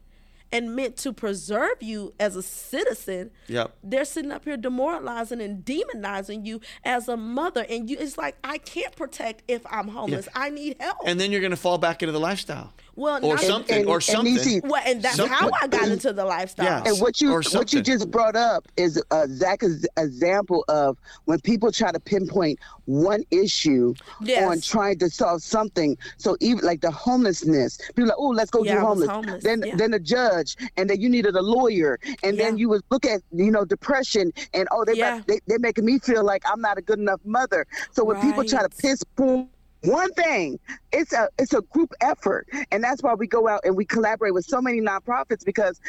and 0.52 0.76
meant 0.76 0.96
to 0.96 1.12
preserve 1.12 1.82
you 1.82 2.14
as 2.20 2.36
a 2.36 2.42
citizen. 2.42 3.30
Yep. 3.48 3.76
they're 3.82 4.04
sitting 4.04 4.30
up 4.30 4.44
here 4.44 4.56
demoralizing 4.56 5.40
and 5.40 5.64
demonizing 5.64 6.46
you 6.46 6.60
as 6.84 7.08
a 7.08 7.16
mother. 7.16 7.66
And 7.68 7.90
you 7.90 7.96
it's 7.98 8.16
like 8.16 8.36
i 8.44 8.58
can't 8.58 8.94
protect 8.96 9.42
if 9.48 9.62
i'm 9.70 9.88
homeless. 9.88 10.28
I 10.34 10.50
need 10.50 10.76
help. 10.80 10.98
And 11.04 11.20
then 11.20 11.32
you're 11.32 11.40
going 11.40 11.50
to 11.50 11.56
fall 11.56 11.78
back 11.78 12.02
into 12.02 12.12
the 12.12 12.20
lifestyle. 12.20 12.72
Well, 12.96 13.24
or 13.24 13.36
something, 13.38 13.80
and- 13.80 13.86
or 13.88 13.96
and 13.96 14.02
something. 14.04 14.36
Nissi- 14.36 14.62
well, 14.66 14.82
and 14.86 15.02
that's 15.02 15.18
how 15.24 15.50
i 15.60 15.66
got 15.66 15.88
into 15.88 16.12
the 16.12 16.24
lifestyle 16.24 16.64
Yeah. 16.66 16.82
And 16.90 16.98
what 17.00 17.20
you 17.20 17.40
what 17.52 17.72
you 17.72 17.82
just 17.82 18.10
brought 18.10 18.36
up 18.36 18.66
is 18.76 19.00
a 19.10 19.28
Zach's 19.28 19.84
example 19.98 20.64
of 20.68 20.96
when 21.26 21.38
people 21.40 21.70
try 21.70 21.92
to 21.92 22.00
pinpoint 22.00 22.58
one 22.86 23.22
issue 23.30 23.94
Yes. 24.22 24.48
on 24.48 24.60
trying 24.60 24.98
to 25.00 25.10
solve 25.10 25.42
something. 25.42 25.96
So 26.16 26.36
even 26.40 26.64
like 26.64 26.80
the 26.80 26.90
homelessness, 26.90 27.78
people 27.88 28.04
are 28.04 28.06
like, 28.08 28.16
oh, 28.18 28.28
let's 28.28 28.50
go 28.50 28.64
Yeah, 28.64 28.74
do 28.74 28.78
I 28.78 28.82
homeless. 28.82 29.10
homeless, 29.10 29.44
Then 29.44 29.62
yeah. 29.66 29.76
then 29.76 29.92
a 29.94 29.98
judge, 29.98 30.56
and 30.76 30.88
then 30.88 31.00
you 31.00 31.08
needed 31.08 31.34
a 31.36 31.42
lawyer, 31.42 31.98
and 32.22 32.38
then 32.38 32.56
you 32.56 32.68
would 32.70 32.82
look 32.90 33.04
at 33.04 33.20
you 33.32 33.50
know 33.50 33.64
depression, 33.64 34.32
and 34.54 34.66
oh, 34.70 34.84
they 34.86 34.94
Yeah. 34.94 35.20
they 35.26 35.40
they're 35.46 35.58
making 35.58 35.84
me 35.84 35.98
feel 35.98 36.24
like 36.24 36.42
I'm 36.50 36.60
not 36.62 36.78
a 36.78 36.82
good 36.82 36.98
enough 36.98 37.20
mother. 37.24 37.66
So 37.92 38.04
when 38.04 38.20
people 38.22 38.44
try 38.44 38.62
to 38.62 38.68
pinpoint 38.70 39.50
one 39.86 40.12
thing 40.14 40.58
it's 40.92 41.12
a 41.12 41.28
it's 41.38 41.54
a 41.54 41.62
group 41.62 41.92
effort. 42.00 42.48
And 42.70 42.82
that's 42.82 43.02
why 43.02 43.14
we 43.14 43.26
go 43.26 43.48
out 43.48 43.60
and 43.64 43.76
we 43.76 43.84
collaborate 43.84 44.34
with 44.34 44.44
so 44.44 44.60
many 44.60 44.80
nonprofits 44.80 45.44
because 45.44 45.80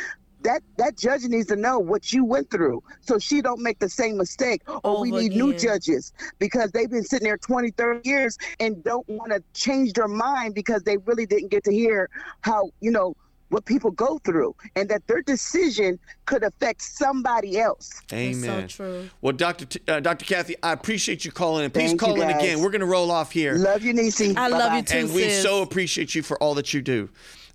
that 0.43 0.61
that 0.77 0.97
judge 0.97 1.23
needs 1.23 1.47
to 1.47 1.55
know 1.55 1.79
what 1.79 2.13
you 2.13 2.23
went 2.23 2.49
through. 2.49 2.83
So 3.01 3.19
she 3.19 3.41
don't 3.41 3.61
make 3.61 3.79
the 3.79 3.89
same 3.89 4.17
mistake. 4.17 4.61
Or 4.83 5.01
we 5.01 5.11
Over 5.11 5.21
need 5.21 5.31
new 5.33 5.53
judges 5.53 6.13
because 6.39 6.71
they've 6.71 6.89
been 6.89 7.03
sitting 7.03 7.25
there 7.25 7.37
20 7.37 7.71
30 7.71 8.07
years 8.07 8.37
and 8.59 8.83
don't 8.83 9.07
want 9.09 9.31
to 9.31 9.43
change 9.53 9.93
their 9.93 10.07
mind 10.07 10.53
because 10.53 10.83
they 10.83 10.97
really 10.97 11.25
didn't 11.25 11.49
get 11.49 11.63
to 11.65 11.73
hear 11.73 12.09
how 12.41 12.69
you 12.79 12.91
know 12.91 13.15
what 13.49 13.65
people 13.65 13.91
go 13.91 14.17
through 14.19 14.55
and 14.75 14.89
that 14.89 15.05
their 15.07 15.21
decision 15.21 15.97
could 16.25 16.43
affect 16.43 16.81
somebody 16.81 17.57
else 17.59 18.01
That's 18.09 18.39
so 18.41 18.49
Amen. 18.49 18.67
true. 18.67 19.09
Well, 19.21 19.33
Dr. 19.33 19.65
T- 19.65 19.79
uh, 19.87 19.99
Dr. 20.01 20.25
Kathy, 20.25 20.55
I 20.61 20.73
appreciate 20.73 21.23
you 21.23 21.31
calling 21.31 21.63
in. 21.65 21.71
Please 21.71 21.89
Thank 21.91 22.01
call 22.01 22.19
in 22.21 22.29
again. 22.29 22.59
We're 22.61 22.69
going 22.71 22.81
to 22.81 22.85
roll 22.87 23.09
off 23.11 23.31
here. 23.31 23.53
love 23.55 23.83
you 23.83 23.93
Nissi. 23.93 24.35
I 24.35 24.47
love 24.49 24.59
Bye-bye. 24.61 24.77
you 24.77 24.83
too. 24.83 24.97
and 24.97 25.13
we 25.13 25.23
sis. 25.23 25.43
so 25.43 25.61
appreciate 25.61 26.13
you 26.15 26.21
for 26.23 26.37
all 26.43 26.55
that 26.55 26.73
you 26.73 26.81
do. 26.81 27.09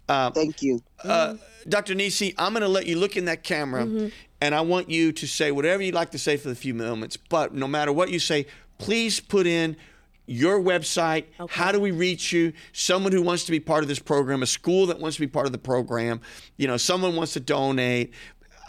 Uh, 0.09 0.31
thank 0.31 0.63
you 0.63 0.83
uh, 1.05 1.35
Dr. 1.69 1.95
Nissi, 1.95 2.35
I'm 2.39 2.53
going 2.53 2.63
to 2.63 2.69
let 2.69 2.87
you 2.87 2.99
look 2.99 3.17
in 3.17 3.27
that 3.27 3.45
camera, 3.45 3.85
Mm-hmm. 3.85 4.09
and 4.41 4.55
I 4.55 4.61
want 4.63 4.91
you 4.91 5.13
to 5.13 5.27
say 5.29 5.53
whatever 5.53 5.83
you'd 5.83 5.95
like 5.95 6.11
to 6.11 6.19
say 6.19 6.37
for 6.37 6.49
the 6.49 6.55
few 6.57 6.75
moments. 6.75 7.17
But 7.17 7.55
no 7.55 7.69
matter 7.69 7.93
what 7.93 8.11
you 8.11 8.19
say, 8.19 8.47
please 8.79 9.21
put 9.21 9.47
in 9.47 9.77
your 10.27 10.61
website. 10.61 11.25
How 11.51 11.73
do 11.73 11.81
we 11.81 11.91
reach 11.91 12.33
you? 12.33 12.53
Someone 12.73 13.13
who 13.13 13.23
wants 13.23 13.45
to 13.45 13.51
be 13.51 13.61
part 13.61 13.83
of 13.83 13.89
this 13.89 13.99
program, 13.99 14.43
a 14.43 14.47
school 14.47 14.87
that 14.87 15.01
wants 15.01 15.17
to 15.17 15.21
be 15.21 15.27
part 15.27 15.47
of 15.47 15.53
the 15.53 15.59
program. 15.59 16.21
You 16.57 16.67
know, 16.69 16.77
someone 16.77 17.17
wants 17.17 17.33
to 17.35 17.41
donate. 17.41 18.13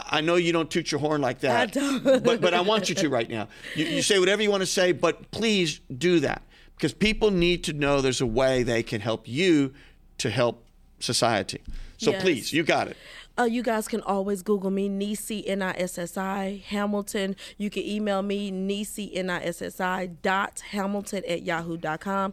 I 0.00 0.20
know 0.20 0.34
you 0.34 0.52
don't 0.52 0.70
toot 0.70 0.90
your 0.90 1.00
horn 1.00 1.20
like 1.20 1.40
that, 1.40 1.56
I 1.60 1.66
don't. 1.66 2.02
but 2.24 2.40
but 2.40 2.52
I 2.52 2.60
want 2.60 2.88
you 2.88 2.94
to 2.96 3.08
right 3.08 3.28
now. 3.30 3.48
You, 3.76 3.86
you 3.86 4.02
say 4.02 4.18
whatever 4.18 4.42
you 4.42 4.50
want 4.50 4.62
to 4.62 4.66
say, 4.66 4.92
but 4.92 5.30
please 5.30 5.80
do 5.96 6.20
that 6.20 6.42
because 6.76 6.92
people 6.92 7.30
need 7.30 7.62
to 7.64 7.72
know 7.72 8.00
there's 8.00 8.20
a 8.20 8.26
way 8.26 8.64
they 8.64 8.82
can 8.82 9.00
help 9.00 9.28
you 9.28 9.72
to 10.18 10.30
help 10.30 10.66
society. 10.98 11.60
So 11.98 12.10
Yes. 12.10 12.22
please, 12.22 12.52
you 12.52 12.64
got 12.64 12.88
it. 12.88 12.96
Uh, 13.36 13.44
you 13.44 13.64
guys 13.64 13.88
can 13.88 14.00
always 14.02 14.42
Google 14.42 14.70
me, 14.70 14.88
Nissi, 14.88 15.42
N 15.44 15.60
I 15.60 15.72
S 15.72 15.98
S 15.98 16.16
I, 16.16 16.62
Hamilton. 16.68 17.34
You 17.58 17.68
can 17.68 17.82
email 17.82 18.22
me, 18.22 18.52
Nissi, 18.52 19.10
N 19.12 19.28
I 19.28 19.42
S 19.42 19.60
S 19.60 19.80
I, 19.80 20.06
dot 20.06 20.60
Hamilton 20.70 21.24
at 21.28 21.42
yahoo.com. 21.42 22.32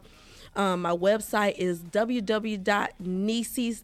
Um, 0.54 0.82
my 0.82 0.92
website 0.92 1.56
is 1.58 1.80
www.nissis, 1.80 2.64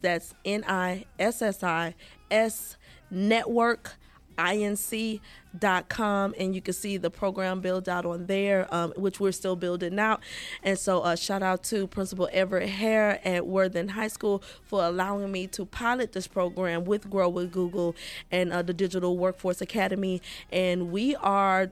that's 0.01 0.35
N 0.45 0.65
I 0.69 1.07
S 1.19 1.43
S 1.43 1.65
I 1.65 1.97
S 2.31 2.77
network 3.11 3.97
inc.com 4.39 6.35
and 6.39 6.55
you 6.55 6.61
can 6.61 6.73
see 6.75 6.97
the 6.97 7.11
program 7.11 7.61
build 7.61 7.89
out 7.89 8.07
on 8.07 8.27
there 8.27 8.73
um, 8.75 8.93
which 8.97 9.21
we're 9.21 9.33
still 9.33 9.57
building 9.57 9.99
out 9.99 10.21
and 10.63 10.79
so 10.79 11.01
uh, 11.01 11.17
shout 11.17 11.43
out 11.43 11.63
to 11.63 11.87
principal 11.87 12.29
everett 12.33 12.69
hare 12.69 13.21
at 13.27 13.47
worthing 13.47 13.89
high 13.89 14.09
school 14.09 14.43
for 14.63 14.85
allowing 14.85 15.31
me 15.31 15.47
to 15.47 15.65
pilot 15.67 16.13
this 16.13 16.27
program 16.27 16.85
with 16.85 17.11
grow 17.11 17.29
with 17.29 17.53
google 17.53 17.95
and 18.31 18.53
uh, 18.53 18.63
the 18.63 18.73
digital 18.73 19.19
workforce 19.19 19.61
academy 19.61 20.23
and 20.51 20.91
we 20.91 21.17
are 21.17 21.71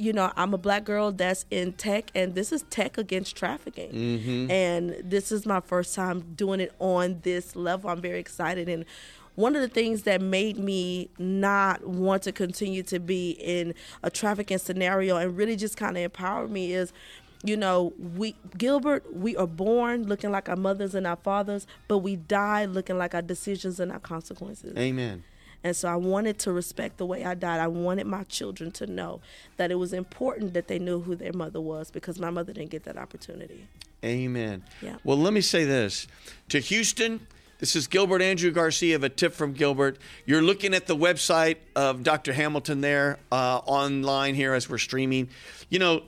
you 0.00 0.14
know, 0.14 0.32
I'm 0.34 0.54
a 0.54 0.58
black 0.58 0.84
girl 0.84 1.12
that's 1.12 1.44
in 1.50 1.74
tech, 1.74 2.10
and 2.14 2.34
this 2.34 2.52
is 2.52 2.62
tech 2.70 2.96
against 2.96 3.36
trafficking. 3.36 3.90
And 4.50 4.96
this 5.04 5.30
is 5.30 5.44
my 5.44 5.60
first 5.60 5.94
time 5.94 6.32
doing 6.36 6.58
it 6.60 6.72
on 6.78 7.20
this 7.22 7.54
level. 7.54 7.90
I'm 7.90 8.00
very 8.00 8.18
excited. 8.18 8.66
And 8.66 8.86
one 9.34 9.54
of 9.56 9.62
the 9.62 9.68
things 9.68 10.02
that 10.02 10.20
made 10.20 10.58
me 10.58 11.08
not 11.18 11.86
want 11.86 12.22
to 12.24 12.32
continue 12.32 12.82
to 12.84 12.98
be 12.98 13.30
in 13.30 13.74
a 14.02 14.10
trafficking 14.10 14.58
scenario 14.58 15.16
and 15.16 15.36
really 15.36 15.56
just 15.56 15.76
kind 15.76 15.96
of 15.96 16.02
empowered 16.02 16.50
me 16.50 16.72
is 16.72 16.92
you 17.42 17.56
know, 17.56 17.92
we 18.16 18.34
Gilbert, 18.58 19.14
we 19.14 19.36
are 19.36 19.46
born 19.46 20.06
looking 20.06 20.30
like 20.30 20.48
our 20.48 20.56
mothers 20.56 20.94
and 20.94 21.06
our 21.06 21.16
fathers, 21.16 21.66
but 21.88 21.98
we 21.98 22.16
die 22.16 22.66
looking 22.66 22.98
like 22.98 23.14
our 23.14 23.22
decisions 23.22 23.80
and 23.80 23.90
our 23.90 23.98
consequences. 23.98 24.76
Amen. 24.76 25.24
And 25.62 25.76
so 25.76 25.88
I 25.88 25.96
wanted 25.96 26.38
to 26.40 26.52
respect 26.52 26.96
the 26.96 27.06
way 27.06 27.24
I 27.24 27.34
died. 27.34 27.60
I 27.60 27.66
wanted 27.66 28.06
my 28.06 28.24
children 28.24 28.70
to 28.72 28.86
know 28.86 29.20
that 29.58 29.70
it 29.70 29.74
was 29.74 29.92
important 29.92 30.54
that 30.54 30.68
they 30.68 30.78
knew 30.78 31.00
who 31.00 31.14
their 31.14 31.32
mother 31.32 31.60
was 31.60 31.90
because 31.90 32.18
my 32.18 32.30
mother 32.30 32.52
didn't 32.52 32.70
get 32.70 32.84
that 32.84 32.96
opportunity. 32.96 33.66
Amen. 34.02 34.64
Yeah. 34.80 34.96
Well, 35.04 35.18
let 35.18 35.34
me 35.34 35.42
say 35.42 35.64
this 35.64 36.06
to 36.48 36.60
Houston. 36.60 37.26
This 37.60 37.76
is 37.76 37.86
Gilbert 37.88 38.22
Andrew 38.22 38.50
Garcia 38.50 38.96
of 38.96 39.04
A 39.04 39.10
Tip 39.10 39.34
from 39.34 39.52
Gilbert. 39.52 39.98
You're 40.24 40.40
looking 40.40 40.72
at 40.72 40.86
the 40.86 40.96
website 40.96 41.56
of 41.76 42.02
Dr. 42.02 42.32
Hamilton 42.32 42.80
there 42.80 43.18
uh, 43.30 43.58
online 43.66 44.34
here 44.34 44.54
as 44.54 44.68
we're 44.70 44.78
streaming. 44.78 45.28
You 45.68 45.78
know, 45.78 46.02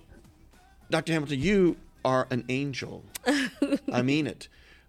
Dr. 0.90 1.12
Hamilton, 1.12 1.40
you 1.40 1.76
are 2.06 2.26
an 2.31 2.44
angel. 2.48 3.05
I 3.93 4.01
mean 4.01 4.26
it. 4.26 4.48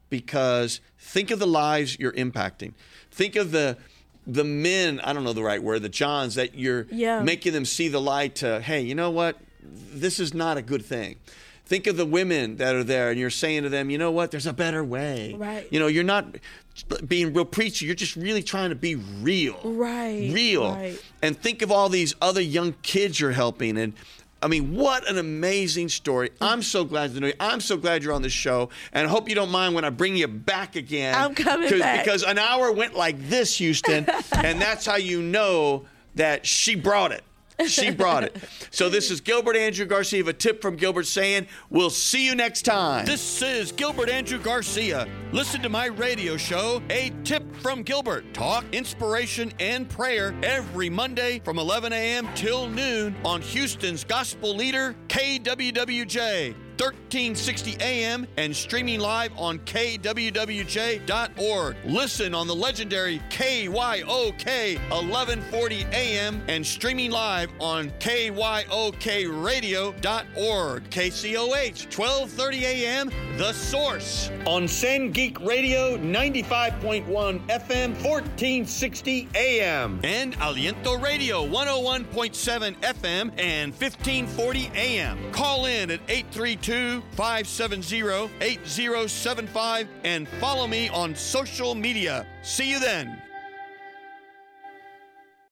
Because 0.10 0.80
think 0.98 1.32
of 1.32 1.40
the 1.40 1.48
lives 1.48 2.00
you're 2.00 2.14
impacting. 2.14 2.74
Think 3.12 3.36
of 3.36 3.52
the 3.52 3.78
the 4.26 4.46
men, 4.46 5.02
I 5.02 5.12
don't 5.12 5.26
know 5.26 5.34
the 5.34 5.44
right 5.44 5.62
word, 5.62 5.82
the 5.82 5.90
Johns 5.90 6.36
that 6.36 6.56
you're 6.56 6.88
Yeah. 6.90 7.22
making 7.24 7.52
them 7.52 7.66
see 7.66 7.90
the 7.90 8.00
light 8.00 8.36
to, 8.36 8.62
hey, 8.62 8.80
you 8.80 8.96
know 8.96 9.12
what? 9.12 9.38
This 9.62 10.18
is 10.18 10.34
not 10.34 10.56
a 10.58 10.62
good 10.62 10.86
thing. 10.86 11.18
Think 11.66 11.88
of 11.88 11.96
the 11.96 12.06
women 12.06 12.58
that 12.58 12.76
are 12.76 12.84
there 12.84 13.10
and 13.10 13.20
you're 13.20 13.30
saying 13.30 13.64
to 13.64 13.70
them, 13.70 13.90
you 13.90 13.98
know 13.98 14.12
what? 14.12 14.32
There's 14.32 14.46
a 14.46 14.54
better 14.54 14.84
way. 14.84 15.34
Right. 15.38 15.66
You 15.72 15.80
know, 15.80 15.88
you're 15.88 16.04
not 16.04 16.36
being 17.08 17.34
real 17.34 17.46
preachy. 17.46 17.86
You're 17.86 17.96
just 17.96 18.16
really 18.16 18.44
trying 18.44 18.70
to 18.70 18.76
be 18.76 18.96
real. 18.96 19.60
Right, 19.64 20.30
Real. 20.34 20.72
right. 20.74 21.02
And 21.22 21.38
think 21.38 21.62
of 21.62 21.72
all 21.72 21.88
these 21.90 22.16
other 22.22 22.42
young 22.42 22.74
kids 22.82 23.20
you're 23.20 23.32
helping. 23.32 23.78
And 23.78 23.94
I 24.42 24.48
mean, 24.48 24.76
what 24.76 25.10
an 25.10 25.18
amazing 25.18 25.88
story. 25.88 26.30
Mm. 26.32 26.36
I'm 26.42 26.62
so 26.62 26.84
glad 26.84 27.14
to 27.14 27.20
know 27.22 27.28
you. 27.28 27.34
I'm 27.40 27.62
so 27.62 27.78
glad 27.78 28.04
you're 28.04 28.14
on 28.14 28.24
the 28.24 28.30
show. 28.30 28.70
And 28.92 29.08
I 29.08 29.10
hope 29.10 29.30
you 29.30 29.36
don't 29.36 29.52
mind 29.52 29.74
when 29.74 29.86
I 29.86 29.90
bring 29.90 30.18
you 30.18 30.28
back 30.28 30.76
again. 30.76 31.16
I'm 31.16 31.34
coming 31.34 31.80
back. 31.80 32.04
Because 32.04 32.24
an 32.24 32.38
hour 32.38 32.72
went 32.74 32.94
like 32.94 33.30
this, 33.30 33.58
Houston. 33.60 34.06
and 34.36 34.62
that's 34.62 34.86
how 34.86 34.98
you 34.98 35.22
know 35.22 35.86
that 36.16 36.46
she 36.46 36.76
brought 36.76 37.14
it. 37.14 37.24
She 37.68 37.92
brought 37.92 38.24
it. 38.24 38.38
So 38.72 38.90
this 38.90 39.12
is 39.12 39.22
Gilbert 39.22 39.56
Andrew 39.56 39.86
Garcia 39.86 40.22
of 40.22 40.28
a 40.28 40.34
tip 40.34 40.62
from 40.62 40.76
Gilbert 40.76 41.06
saying, 41.06 41.48
We'll 41.70 41.90
see 41.90 42.26
you 42.26 42.36
next 42.36 42.64
time. 42.64 43.06
This 43.06 43.42
is 43.42 43.72
Gilbert 43.72 44.10
Andrew 44.10 44.40
Garcia. 44.40 45.08
Listen 45.32 45.62
to 45.62 45.70
my 45.70 45.86
radio 45.86 46.38
show, 46.38 46.82
A 46.90 47.12
Tip 47.24 47.44
from 47.58 47.84
Gilbert. 47.84 48.34
Talk, 48.34 48.66
inspiration, 48.72 49.52
and 49.60 49.90
prayer 49.90 50.36
every 50.44 50.90
Monday 50.90 51.40
from 51.44 51.60
11 51.60 51.94
a.m. 51.94 52.28
till 52.36 52.68
noon 52.68 53.16
on 53.24 53.42
Houston's 53.42 54.04
gospel 54.04 54.56
leader, 54.56 54.96
KWWJ. 55.08 56.56
1360 56.80 57.78
AM 57.80 58.26
and 58.38 58.56
streaming 58.56 59.00
live 59.00 59.32
on 59.38 59.60
kwwj.org. 59.60 61.06
Listen 61.86 62.34
on 62.34 62.48
the 62.48 62.56
legendary 62.56 63.20
KYOK 63.30 64.80
1140 64.90 65.86
AM 65.94 66.42
and 66.48 66.66
streaming 66.66 67.12
live 67.12 67.52
on 67.60 67.92
kyokradio.org. 68.00 69.94
KCOH 70.90 71.98
1230 71.98 72.66
AM 72.66 73.12
The 73.38 73.54
Source 73.54 74.32
on 74.48 74.68
Sand 74.68 75.14
Geek 75.14 75.40
Radio 75.42 75.98
95.1 75.98 77.06
FM 77.06 77.94
1460 78.04 79.30
AM 79.36 80.00
and 80.04 80.36
Aliento 80.40 81.00
Radio 81.00 81.46
101.7 81.48 82.76
FM 82.82 83.32
and 83.38 83.72
1540 83.74 84.72
AM. 84.74 85.32
Call 85.32 85.66
in 85.68 85.92
at 85.92 86.00
832 86.08 86.63
570 86.64 88.30
8075 88.42 89.88
and 90.04 90.28
follow 90.28 90.68
me 90.68 90.90
on 90.90 91.16
social 91.16 91.76
media. 91.76 92.26
See 92.42 92.70
you 92.70 92.80
then. 92.80 93.23